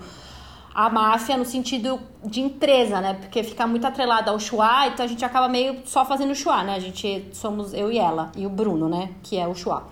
a 0.75 0.91
máfia 0.91 1.37
no 1.37 1.45
sentido 1.45 2.01
de 2.25 2.41
empresa, 2.41 3.01
né? 3.01 3.15
Porque 3.15 3.43
fica 3.45 3.67
muito 3.67 3.87
atrelada 3.87 4.33
ao 4.33 4.41
Chua, 4.41 4.89
então 4.89 5.05
a 5.05 5.09
gente 5.09 5.25
acaba 5.25 5.49
meio 5.49 5.83
só 5.85 6.05
fazendo 6.05 6.35
Chua, 6.35 6.65
né? 6.65 6.75
A 6.75 6.81
gente 6.81 7.29
somos 7.33 7.73
eu 7.73 7.93
e 7.93 7.99
ela, 7.99 8.33
e 8.37 8.45
o 8.45 8.51
Bruno, 8.51 8.89
né? 8.89 9.11
Que 9.23 9.39
é 9.39 9.47
o 9.47 9.55
Chua. 9.55 9.85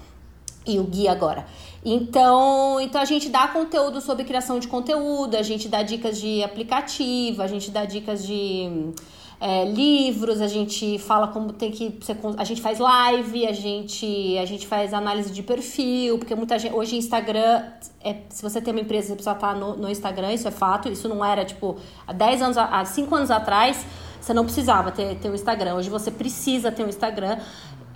E 0.66 0.78
o 0.78 0.85
Gui 0.85 1.06
agora. 1.09 1.47
Então, 1.84 2.80
então 2.80 3.00
a 3.00 3.04
gente 3.04 3.28
dá 3.28 3.48
conteúdo 3.48 4.00
sobre 4.00 4.24
criação 4.24 4.60
de 4.60 4.68
conteúdo, 4.68 5.36
a 5.36 5.42
gente 5.42 5.68
dá 5.68 5.82
dicas 5.82 6.20
de 6.20 6.42
aplicativo, 6.42 7.42
a 7.42 7.48
gente 7.48 7.72
dá 7.72 7.84
dicas 7.84 8.24
de 8.24 8.92
é, 9.40 9.64
livros, 9.64 10.40
a 10.40 10.46
gente 10.46 10.96
fala 11.00 11.26
como 11.26 11.52
tem 11.52 11.72
que 11.72 11.98
ser, 12.02 12.16
a 12.36 12.44
gente 12.44 12.62
faz 12.62 12.78
live, 12.78 13.48
a 13.48 13.52
gente 13.52 14.38
a 14.38 14.44
gente 14.44 14.64
faz 14.64 14.94
análise 14.94 15.32
de 15.32 15.42
perfil, 15.42 16.18
porque 16.18 16.36
muita 16.36 16.56
gente 16.56 16.72
hoje 16.72 16.96
Instagram 16.96 17.64
é, 18.00 18.18
se 18.28 18.40
você 18.42 18.60
tem 18.60 18.72
uma 18.72 18.80
empresa 18.80 19.09
você 19.09 19.14
precisa 19.14 19.32
estar 19.32 19.56
no, 19.56 19.76
no 19.76 19.90
Instagram, 19.90 20.32
isso 20.32 20.46
é 20.46 20.52
fato, 20.52 20.88
isso 20.88 21.09
não 21.09 21.24
era 21.24 21.44
tipo 21.44 21.76
há 22.06 22.12
10 22.12 22.42
anos, 22.42 22.59
há 22.59 22.84
5 22.84 23.12
anos 23.12 23.30
atrás, 23.32 23.84
você 24.20 24.32
não 24.32 24.44
precisava 24.44 24.92
ter, 24.92 25.16
ter 25.16 25.28
um 25.28 25.34
Instagram. 25.34 25.74
Hoje 25.74 25.90
você 25.90 26.12
precisa 26.12 26.70
ter 26.70 26.84
um 26.84 26.88
Instagram. 26.88 27.38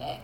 É, 0.01 0.19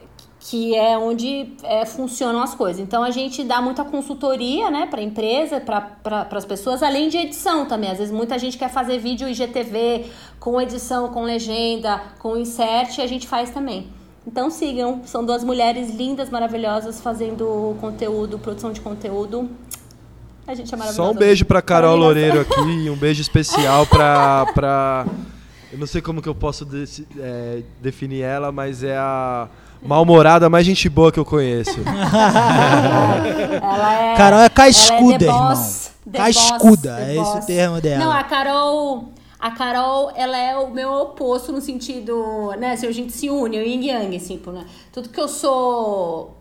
que 0.44 0.74
é 0.74 0.98
onde 0.98 1.52
é, 1.62 1.86
funcionam 1.86 2.42
as 2.42 2.52
coisas. 2.52 2.82
Então 2.82 3.04
a 3.04 3.10
gente 3.12 3.44
dá 3.44 3.62
muita 3.62 3.84
consultoria, 3.84 4.70
né, 4.72 4.86
para 4.86 5.00
empresa, 5.00 5.60
para 5.60 5.80
pra, 5.80 6.26
as 6.32 6.44
pessoas, 6.44 6.82
além 6.82 7.08
de 7.08 7.16
edição 7.16 7.64
também. 7.64 7.88
Às 7.90 7.98
vezes 7.98 8.12
muita 8.12 8.36
gente 8.40 8.58
quer 8.58 8.68
fazer 8.68 8.98
vídeo 8.98 9.28
IGTV 9.28 10.06
com 10.40 10.60
edição, 10.60 11.08
com 11.10 11.22
legenda, 11.22 12.02
com 12.18 12.36
insert, 12.36 12.98
e 12.98 13.02
a 13.02 13.06
gente 13.06 13.28
faz 13.28 13.50
também. 13.50 13.86
Então 14.26 14.50
sigam, 14.50 15.02
são 15.04 15.24
duas 15.24 15.44
mulheres 15.44 15.94
lindas, 15.94 16.28
maravilhosas, 16.28 17.00
fazendo 17.00 17.76
conteúdo, 17.80 18.36
produção 18.38 18.72
de 18.72 18.80
conteúdo. 18.80 19.48
A 20.44 20.54
gente 20.54 20.74
é 20.74 20.76
maravilhosa. 20.76 21.08
Só 21.08 21.14
um 21.14 21.18
beijo 21.18 21.44
pra 21.44 21.62
Carol 21.62 21.94
Loureiro 21.96 22.40
aqui, 22.40 22.90
um 22.90 22.96
beijo 22.96 23.20
especial 23.22 23.86
pra, 23.86 24.44
pra. 24.52 25.06
Eu 25.72 25.78
não 25.78 25.86
sei 25.86 26.02
como 26.02 26.20
que 26.20 26.28
eu 26.28 26.34
posso 26.34 26.64
de- 26.64 27.06
é, 27.18 27.62
definir 27.80 28.22
ela, 28.22 28.50
mas 28.50 28.82
é 28.82 28.96
a 28.96 29.48
mal-humorada 29.84 30.48
mais 30.48 30.64
gente 30.66 30.88
boa 30.88 31.10
que 31.12 31.18
eu 31.18 31.24
conheço. 31.24 31.78
Ela 33.62 33.94
é, 33.94 34.16
Carol 34.16 34.38
é 34.40 34.42
ela 34.42 34.50
cascuda, 34.50 35.18
the 35.18 35.24
irmão. 35.26 35.48
boss, 35.48 35.90
the 36.10 36.18
Cascuda, 36.18 36.90
boss, 36.90 37.00
é 37.00 37.10
esse 37.12 37.20
o 37.20 37.34
boss. 37.34 37.44
termo 37.46 37.80
dela. 37.80 38.04
Não, 38.04 38.12
a 38.12 38.24
Carol, 38.24 39.08
a 39.38 39.50
Carol, 39.50 40.12
ela 40.14 40.36
é 40.36 40.56
o 40.56 40.70
meu 40.70 40.92
oposto 40.92 41.52
no 41.52 41.60
sentido, 41.60 42.52
né, 42.58 42.72
assim, 42.72 42.86
a 42.86 42.92
gente 42.92 43.12
se 43.12 43.28
une, 43.30 43.58
o 43.58 43.62
yin 43.62 43.84
yang, 43.86 44.16
assim, 44.16 44.36
tipo, 44.36 44.50
né? 44.50 44.64
Tudo 44.92 45.08
que 45.08 45.20
eu 45.20 45.28
sou 45.28 46.36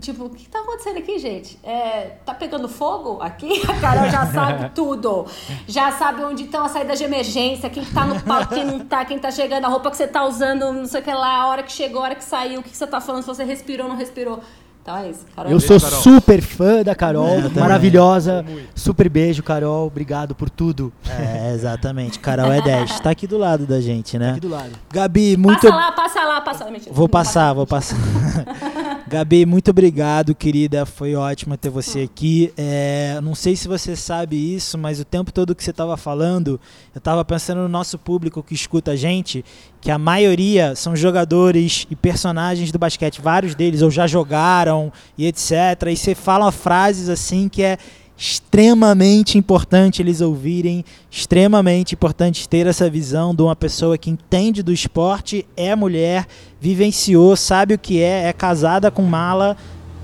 Tipo, 0.00 0.24
o 0.26 0.30
que 0.30 0.48
tá 0.48 0.60
acontecendo 0.60 0.98
aqui, 0.98 1.18
gente? 1.18 1.58
É, 1.64 2.16
tá 2.24 2.34
pegando 2.34 2.68
fogo 2.68 3.20
aqui? 3.22 3.62
A 3.68 3.74
Carol 3.80 4.10
já 4.10 4.26
sabe 4.26 4.70
tudo. 4.74 5.26
Já 5.66 5.92
sabe 5.92 6.22
onde 6.22 6.44
estão 6.44 6.64
as 6.64 6.72
saídas 6.72 6.98
de 6.98 7.04
emergência, 7.04 7.70
quem 7.70 7.84
tá 7.84 8.04
no 8.04 8.20
palco, 8.20 8.54
quem 8.54 8.64
não 8.64 8.80
tá, 8.80 9.04
quem 9.04 9.18
tá 9.18 9.30
chegando, 9.30 9.64
a 9.64 9.68
roupa 9.68 9.90
que 9.90 9.96
você 9.96 10.06
tá 10.06 10.24
usando, 10.24 10.72
não 10.72 10.86
sei 10.86 11.00
o 11.00 11.04
que 11.04 11.12
lá, 11.12 11.42
a 11.42 11.46
hora 11.48 11.62
que 11.62 11.72
chegou, 11.72 12.00
a 12.00 12.04
hora 12.04 12.14
que 12.14 12.24
saiu, 12.24 12.60
o 12.60 12.62
que, 12.62 12.76
você 12.76 12.86
tá 12.86 13.00
falando, 13.00 13.22
se 13.22 13.28
você 13.28 13.44
respirou 13.44 13.86
ou 13.86 13.92
não 13.92 13.98
respirou. 13.98 14.40
Então 14.82 14.96
é 14.98 15.10
isso. 15.10 15.26
Carol. 15.34 15.50
Eu 15.50 15.58
Beijo, 15.58 15.80
sou 15.80 15.90
Carol. 15.90 16.02
super 16.04 16.42
fã 16.42 16.82
da 16.84 16.94
Carol, 16.94 17.26
É, 17.26 17.60
maravilhosa. 17.60 18.44
Super 18.72 19.08
beijo, 19.08 19.42
Carol. 19.42 19.84
Obrigado 19.88 20.32
por 20.32 20.48
tudo. 20.48 20.92
É, 21.08 21.52
exatamente. 21.52 22.20
Carol 22.20 22.52
é 22.52 22.62
10. 22.62 23.00
Tá 23.00 23.10
aqui 23.10 23.26
do 23.26 23.36
lado 23.36 23.66
da 23.66 23.80
gente, 23.80 24.16
né? 24.16 24.30
Aqui 24.32 24.40
do 24.40 24.48
lado. 24.48 24.70
Gabi, 24.92 25.36
muito. 25.36 25.62
Passa 25.62 25.74
lá, 25.74 25.90
passa 25.90 26.24
lá, 26.24 26.40
passa 26.40 26.64
lá. 26.66 26.70
Mentira, 26.70 26.94
Vou 26.94 27.08
passar, 27.08 27.52
vou 27.52 27.66
passar. 27.66 27.96
Gabi, 29.08 29.46
muito 29.46 29.70
obrigado, 29.70 30.34
querida. 30.34 30.84
Foi 30.84 31.14
ótimo 31.14 31.56
ter 31.56 31.70
você 31.70 32.00
aqui. 32.00 32.52
É, 32.56 33.20
não 33.22 33.34
sei 33.34 33.56
se 33.56 33.68
você 33.68 33.94
sabe 33.94 34.36
isso, 34.36 34.76
mas 34.76 35.00
o 35.00 35.04
tempo 35.04 35.32
todo 35.32 35.54
que 35.54 35.62
você 35.62 35.70
estava 35.70 35.96
falando, 35.96 36.60
eu 36.94 36.98
estava 36.98 37.24
pensando 37.24 37.62
no 37.62 37.68
nosso 37.68 37.98
público 37.98 38.42
que 38.42 38.54
escuta 38.54 38.92
a 38.92 38.96
gente, 38.96 39.44
que 39.80 39.90
a 39.90 39.98
maioria 39.98 40.74
são 40.74 40.96
jogadores 40.96 41.86
e 41.90 41.96
personagens 41.96 42.72
do 42.72 42.78
basquete. 42.78 43.20
Vários 43.20 43.54
deles 43.54 43.82
ou 43.82 43.90
já 43.90 44.06
jogaram 44.06 44.92
e 45.16 45.26
etc. 45.26 45.52
E 45.90 45.96
você 45.96 46.14
fala 46.14 46.50
frases 46.50 47.08
assim 47.08 47.48
que 47.48 47.62
é 47.62 47.78
extremamente 48.16 49.36
importante 49.36 50.00
eles 50.00 50.20
ouvirem, 50.20 50.84
extremamente 51.10 51.94
importante 51.94 52.48
ter 52.48 52.66
essa 52.66 52.88
visão 52.88 53.34
de 53.34 53.42
uma 53.42 53.54
pessoa 53.54 53.98
que 53.98 54.08
entende 54.08 54.62
do 54.62 54.72
esporte, 54.72 55.46
é 55.56 55.76
mulher, 55.76 56.26
vivenciou, 56.60 57.36
sabe 57.36 57.74
o 57.74 57.78
que 57.78 58.00
é, 58.00 58.28
é 58.28 58.32
casada 58.32 58.90
com 58.90 59.02
mala. 59.02 59.56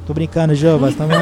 Tô 0.06 0.12
brincando, 0.12 0.54
Jova, 0.54 0.92
também, 0.92 1.16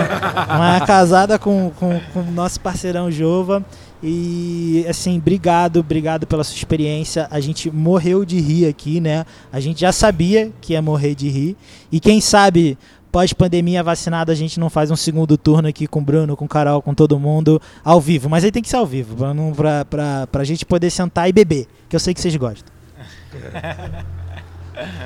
mas 0.48 0.82
é 0.82 0.86
casada 0.86 1.38
com, 1.38 1.70
com, 1.78 2.00
com 2.12 2.22
nosso 2.32 2.58
parceirão 2.60 3.10
Jova. 3.10 3.64
E 4.02 4.86
assim, 4.88 5.18
obrigado, 5.18 5.80
obrigado 5.80 6.26
pela 6.26 6.42
sua 6.42 6.56
experiência. 6.56 7.28
A 7.30 7.38
gente 7.38 7.70
morreu 7.70 8.24
de 8.24 8.40
rir 8.40 8.66
aqui, 8.66 8.98
né? 8.98 9.26
A 9.52 9.60
gente 9.60 9.80
já 9.80 9.92
sabia 9.92 10.50
que 10.60 10.72
ia 10.72 10.80
morrer 10.80 11.14
de 11.14 11.28
rir. 11.28 11.56
E 11.92 12.00
quem 12.00 12.20
sabe, 12.20 12.78
pós-pandemia 13.10 13.82
vacinado, 13.82 14.30
a 14.32 14.34
gente 14.34 14.58
não 14.60 14.70
faz 14.70 14.90
um 14.90 14.96
segundo 14.96 15.36
turno 15.36 15.68
aqui 15.68 15.86
com 15.86 16.00
o 16.00 16.02
Bruno, 16.02 16.36
com 16.36 16.44
o 16.44 16.48
Carol, 16.48 16.80
com 16.80 16.94
todo 16.94 17.18
mundo, 17.18 17.60
ao 17.84 18.00
vivo. 18.00 18.28
Mas 18.28 18.44
aí 18.44 18.52
tem 18.52 18.62
que 18.62 18.68
ser 18.68 18.76
ao 18.76 18.86
vivo, 18.86 19.16
pra, 19.16 19.34
não, 19.34 19.52
pra, 19.52 19.84
pra, 19.84 20.26
pra 20.26 20.44
gente 20.44 20.64
poder 20.64 20.90
sentar 20.90 21.28
e 21.28 21.32
beber, 21.32 21.66
que 21.88 21.96
eu 21.96 22.00
sei 22.00 22.14
que 22.14 22.20
vocês 22.20 22.36
gostam. 22.36 22.72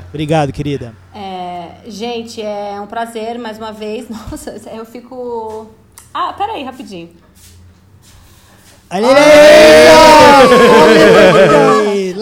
Obrigado, 0.09 0.53
querida. 0.53 0.95
É, 1.15 1.81
gente, 1.89 2.41
é 2.41 2.81
um 2.81 2.87
prazer 2.87 3.39
mais 3.39 3.59
uma 3.59 3.73
vez. 3.73 4.07
Nossa, 4.31 4.51
eu 4.73 4.85
fico. 4.85 5.71
Ah, 6.13 6.33
peraí, 6.33 6.63
rapidinho. 6.63 7.11
Ali, 8.91 9.07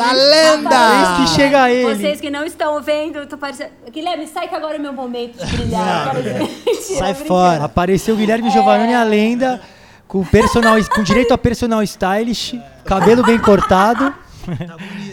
La 0.03 0.13
lenda! 0.13 1.21
Eis 1.21 1.31
que 1.31 1.37
chega 1.37 1.71
ele. 1.71 1.95
Vocês 1.95 2.21
que 2.21 2.31
não 2.31 2.45
estão 2.45 2.83
vendo, 2.83 3.19
eu 3.21 3.27
tô 3.27 3.39
parecendo. 3.39 3.71
Guilherme, 3.91 4.27
sai 4.27 4.49
que 4.49 4.55
agora 4.55 4.75
é 4.75 4.79
o 4.79 4.83
meu 4.83 4.93
momento 4.93 5.39
de 5.39 5.57
brilhar. 5.57 6.13
Sai 6.99 7.15
fora. 7.15 7.65
Apareceu 7.65 8.15
o 8.15 8.19
Guilherme 8.19 8.51
Giovannone, 8.51 8.95
a 8.95 9.05
lenda, 9.05 9.61
com, 10.09 10.25
personal, 10.25 10.77
com 10.93 11.03
direito 11.03 11.33
a 11.33 11.39
personal 11.39 11.83
stylish, 11.83 12.61
cabelo 12.85 13.23
bem 13.23 13.39
cortado 13.39 14.13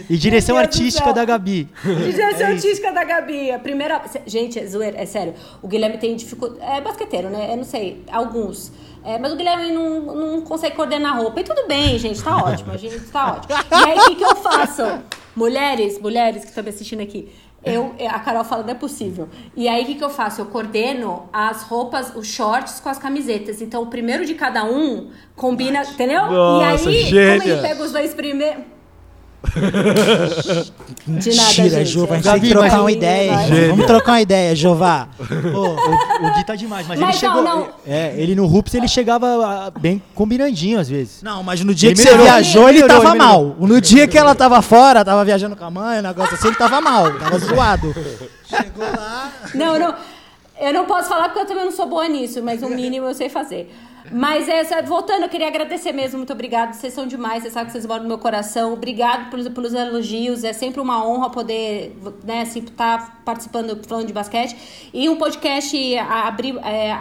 e 0.08 0.16
direção 0.16 0.56
artística 0.56 1.12
da 1.12 1.24
Gabi. 1.24 1.68
Direção 1.84 2.48
artística 2.48 2.92
da 2.92 3.04
Gabi. 3.04 3.50
A 3.50 3.58
primeira. 3.58 4.02
Gente, 4.26 4.58
é 4.58 4.66
zoeira, 4.66 5.00
é 5.00 5.06
sério. 5.06 5.34
O 5.62 5.68
Guilherme 5.68 5.98
tem 5.98 6.16
dificuldade. 6.16 6.60
É 6.62 6.80
basqueteiro, 6.80 7.30
né? 7.30 7.52
Eu 7.52 7.56
não 7.56 7.64
sei, 7.64 8.02
alguns. 8.10 8.72
É, 9.04 9.18
mas 9.18 9.32
o 9.32 9.36
Guilherme 9.36 9.72
não, 9.72 10.00
não 10.00 10.40
consegue 10.42 10.76
coordenar 10.76 11.16
roupa. 11.16 11.40
E 11.40 11.44
tudo 11.44 11.66
bem, 11.66 11.98
gente, 11.98 12.22
tá 12.22 12.36
ótimo. 12.36 12.72
A 12.72 12.76
gente 12.76 13.00
tá 13.06 13.32
ótimo. 13.32 13.54
E 13.54 13.90
aí, 13.90 13.98
o 13.98 14.04
que, 14.08 14.16
que 14.16 14.24
eu 14.24 14.36
faço? 14.36 14.82
Mulheres, 15.34 15.98
mulheres 16.00 16.42
que 16.42 16.48
estão 16.48 16.62
me 16.62 16.70
assistindo 16.70 17.00
aqui. 17.00 17.32
Eu, 17.62 17.94
a 18.08 18.18
Carol 18.20 18.42
fala, 18.42 18.62
não 18.62 18.70
é 18.70 18.74
possível. 18.74 19.28
E 19.54 19.68
aí, 19.68 19.82
o 19.82 19.86
que, 19.86 19.94
que 19.96 20.04
eu 20.04 20.10
faço? 20.10 20.40
Eu 20.40 20.46
coordeno 20.46 21.28
as 21.32 21.62
roupas, 21.62 22.14
os 22.14 22.26
shorts 22.26 22.80
com 22.80 22.88
as 22.88 22.98
camisetas. 22.98 23.60
Então, 23.60 23.82
o 23.82 23.86
primeiro 23.86 24.24
de 24.24 24.34
cada 24.34 24.64
um 24.64 25.10
combina, 25.36 25.82
entendeu? 25.82 26.26
Nossa, 26.30 26.90
e 26.90 26.96
aí, 26.96 27.00
como 27.00 27.10
gênia. 27.10 27.52
ele 27.52 27.60
pega 27.60 27.82
os 27.82 27.92
dois 27.92 28.14
primeiros. 28.14 28.64
De 29.42 31.30
nada, 31.34 31.48
Mentira, 31.48 31.68
gente. 31.70 31.84
Jova, 31.90 32.12
a 32.12 32.16
gente 32.16 32.24
Gabi, 32.24 32.40
tem 32.40 32.48
que 32.50 32.54
trocar 32.54 32.70
mas- 32.72 32.80
uma 32.80 32.92
ideia. 32.92 33.36
Vamos 33.68 33.86
trocar 33.86 34.12
uma 34.12 34.20
ideia, 34.20 34.54
Jová. 34.54 35.08
O, 35.18 36.26
o 36.26 36.34
Gui 36.34 36.44
tá 36.44 36.54
demais, 36.54 36.86
mas, 36.86 36.98
Mas 37.00 37.22
ele 37.22 37.32
não, 37.32 37.36
chegou. 37.38 37.56
não. 37.58 37.68
É, 37.86 38.14
ele 38.16 38.34
no 38.34 38.46
Rups 38.46 38.74
ele 38.74 38.86
chegava 38.88 39.26
ah, 39.26 39.70
bem 39.80 40.02
combinandinho 40.14 40.78
às 40.78 40.88
vezes. 40.88 41.22
Não, 41.22 41.42
mas 41.42 41.62
no 41.64 41.74
dia 41.74 41.88
Ele 41.90 41.96
que 41.96 42.02
você 42.08 42.16
viajou, 42.16 42.68
ele 42.68 42.78
ele, 42.78 42.82
melhorou, 42.88 43.02
tava 43.02 43.14
ele 43.16 43.22
melhorou. 43.24 43.56
mal. 43.58 43.68
No 43.68 43.80
dia 43.80 44.06
que 44.06 44.18
ela 44.18 44.34
tava 44.34 44.60
fora, 44.62 45.04
tava 45.04 45.24
viajando 45.24 45.56
com 45.56 45.64
a 45.64 45.70
mãe, 45.70 45.98
um 45.98 46.02
negócio 46.02 46.34
assim, 46.34 46.48
ele 46.48 46.56
tava 46.56 46.80
mal, 46.80 47.12
tava 47.18 47.38
zoado. 47.40 47.94
Chegou 48.46 48.84
lá. 48.84 49.32
Não, 49.54 49.78
não. 49.78 49.94
Eu 50.60 50.74
não 50.74 50.84
posso 50.84 51.08
falar 51.08 51.24
porque 51.30 51.40
eu 51.40 51.46
também 51.46 51.64
não 51.64 51.72
sou 51.72 51.86
boa 51.88 52.06
nisso, 52.06 52.42
mas 52.42 52.62
o 52.62 52.68
mínimo 52.68 53.06
eu 53.06 53.14
sei 53.14 53.30
fazer. 53.30 53.74
Mas 54.10 54.48
essa, 54.48 54.82
voltando, 54.82 55.22
eu 55.22 55.28
queria 55.28 55.48
agradecer 55.48 55.92
mesmo, 55.92 56.18
muito 56.18 56.32
obrigada. 56.32 56.72
Vocês 56.72 56.92
são 56.92 57.06
demais, 57.06 57.42
vocês 57.42 57.52
sabem 57.52 57.66
que 57.66 57.72
vocês 57.72 57.86
moram 57.86 58.02
no 58.02 58.08
meu 58.08 58.18
coração. 58.18 58.72
Obrigado 58.72 59.30
pelos, 59.30 59.48
pelos 59.48 59.74
elogios. 59.74 60.44
É 60.44 60.52
sempre 60.52 60.80
uma 60.80 61.06
honra 61.06 61.30
poder, 61.30 61.96
né, 62.24 62.42
assim, 62.42 62.60
estar 62.60 63.22
participando, 63.24 63.80
falando 63.86 64.06
de 64.06 64.12
basquete. 64.12 64.56
E 64.92 65.08
um 65.08 65.16
podcast 65.16 65.96
abrir, 65.98 66.56
é, 66.58 66.92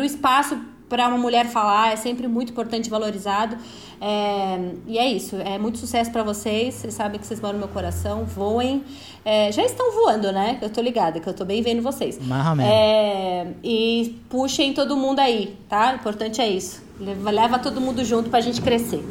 o 0.00 0.04
espaço 0.04 0.60
para 0.88 1.08
uma 1.08 1.18
mulher 1.18 1.46
falar 1.46 1.92
é 1.92 1.96
sempre 1.96 2.28
muito 2.28 2.52
importante 2.52 2.86
e 2.86 2.90
valorizado. 2.90 3.56
É, 4.00 4.58
e 4.86 4.98
é 4.98 5.06
isso. 5.06 5.36
É 5.36 5.58
muito 5.58 5.78
sucesso 5.78 6.10
para 6.12 6.22
vocês. 6.22 6.74
Vocês 6.74 6.94
sabem 6.94 7.18
que 7.18 7.26
vocês 7.26 7.40
moram 7.40 7.54
no 7.54 7.60
meu 7.60 7.68
coração. 7.68 8.24
Voem. 8.24 8.84
É, 9.24 9.50
já 9.50 9.64
estão 9.64 9.92
voando, 9.92 10.30
né? 10.30 10.58
Eu 10.62 10.70
tô 10.70 10.80
ligada, 10.80 11.18
que 11.18 11.28
eu 11.28 11.34
tô 11.34 11.44
bem 11.44 11.60
vendo 11.62 11.82
vocês. 11.82 12.18
Menos. 12.20 12.60
É, 12.60 13.46
e 13.64 14.16
puxem 14.28 14.72
todo 14.72 14.96
mundo 14.96 15.18
aí, 15.18 15.56
tá? 15.68 15.92
O 15.92 15.96
importante 15.96 16.40
é 16.40 16.48
isso. 16.48 16.82
Leva, 17.00 17.30
leva 17.30 17.58
todo 17.58 17.80
mundo 17.80 18.04
junto 18.04 18.30
pra 18.30 18.40
gente 18.40 18.60
crescer. 18.62 19.04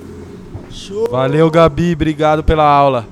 Show. 0.72 1.10
Valeu, 1.10 1.49
Gabi. 1.52 1.93
Obrigado 1.93 2.43
pela 2.43 2.64
aula. 2.64 3.03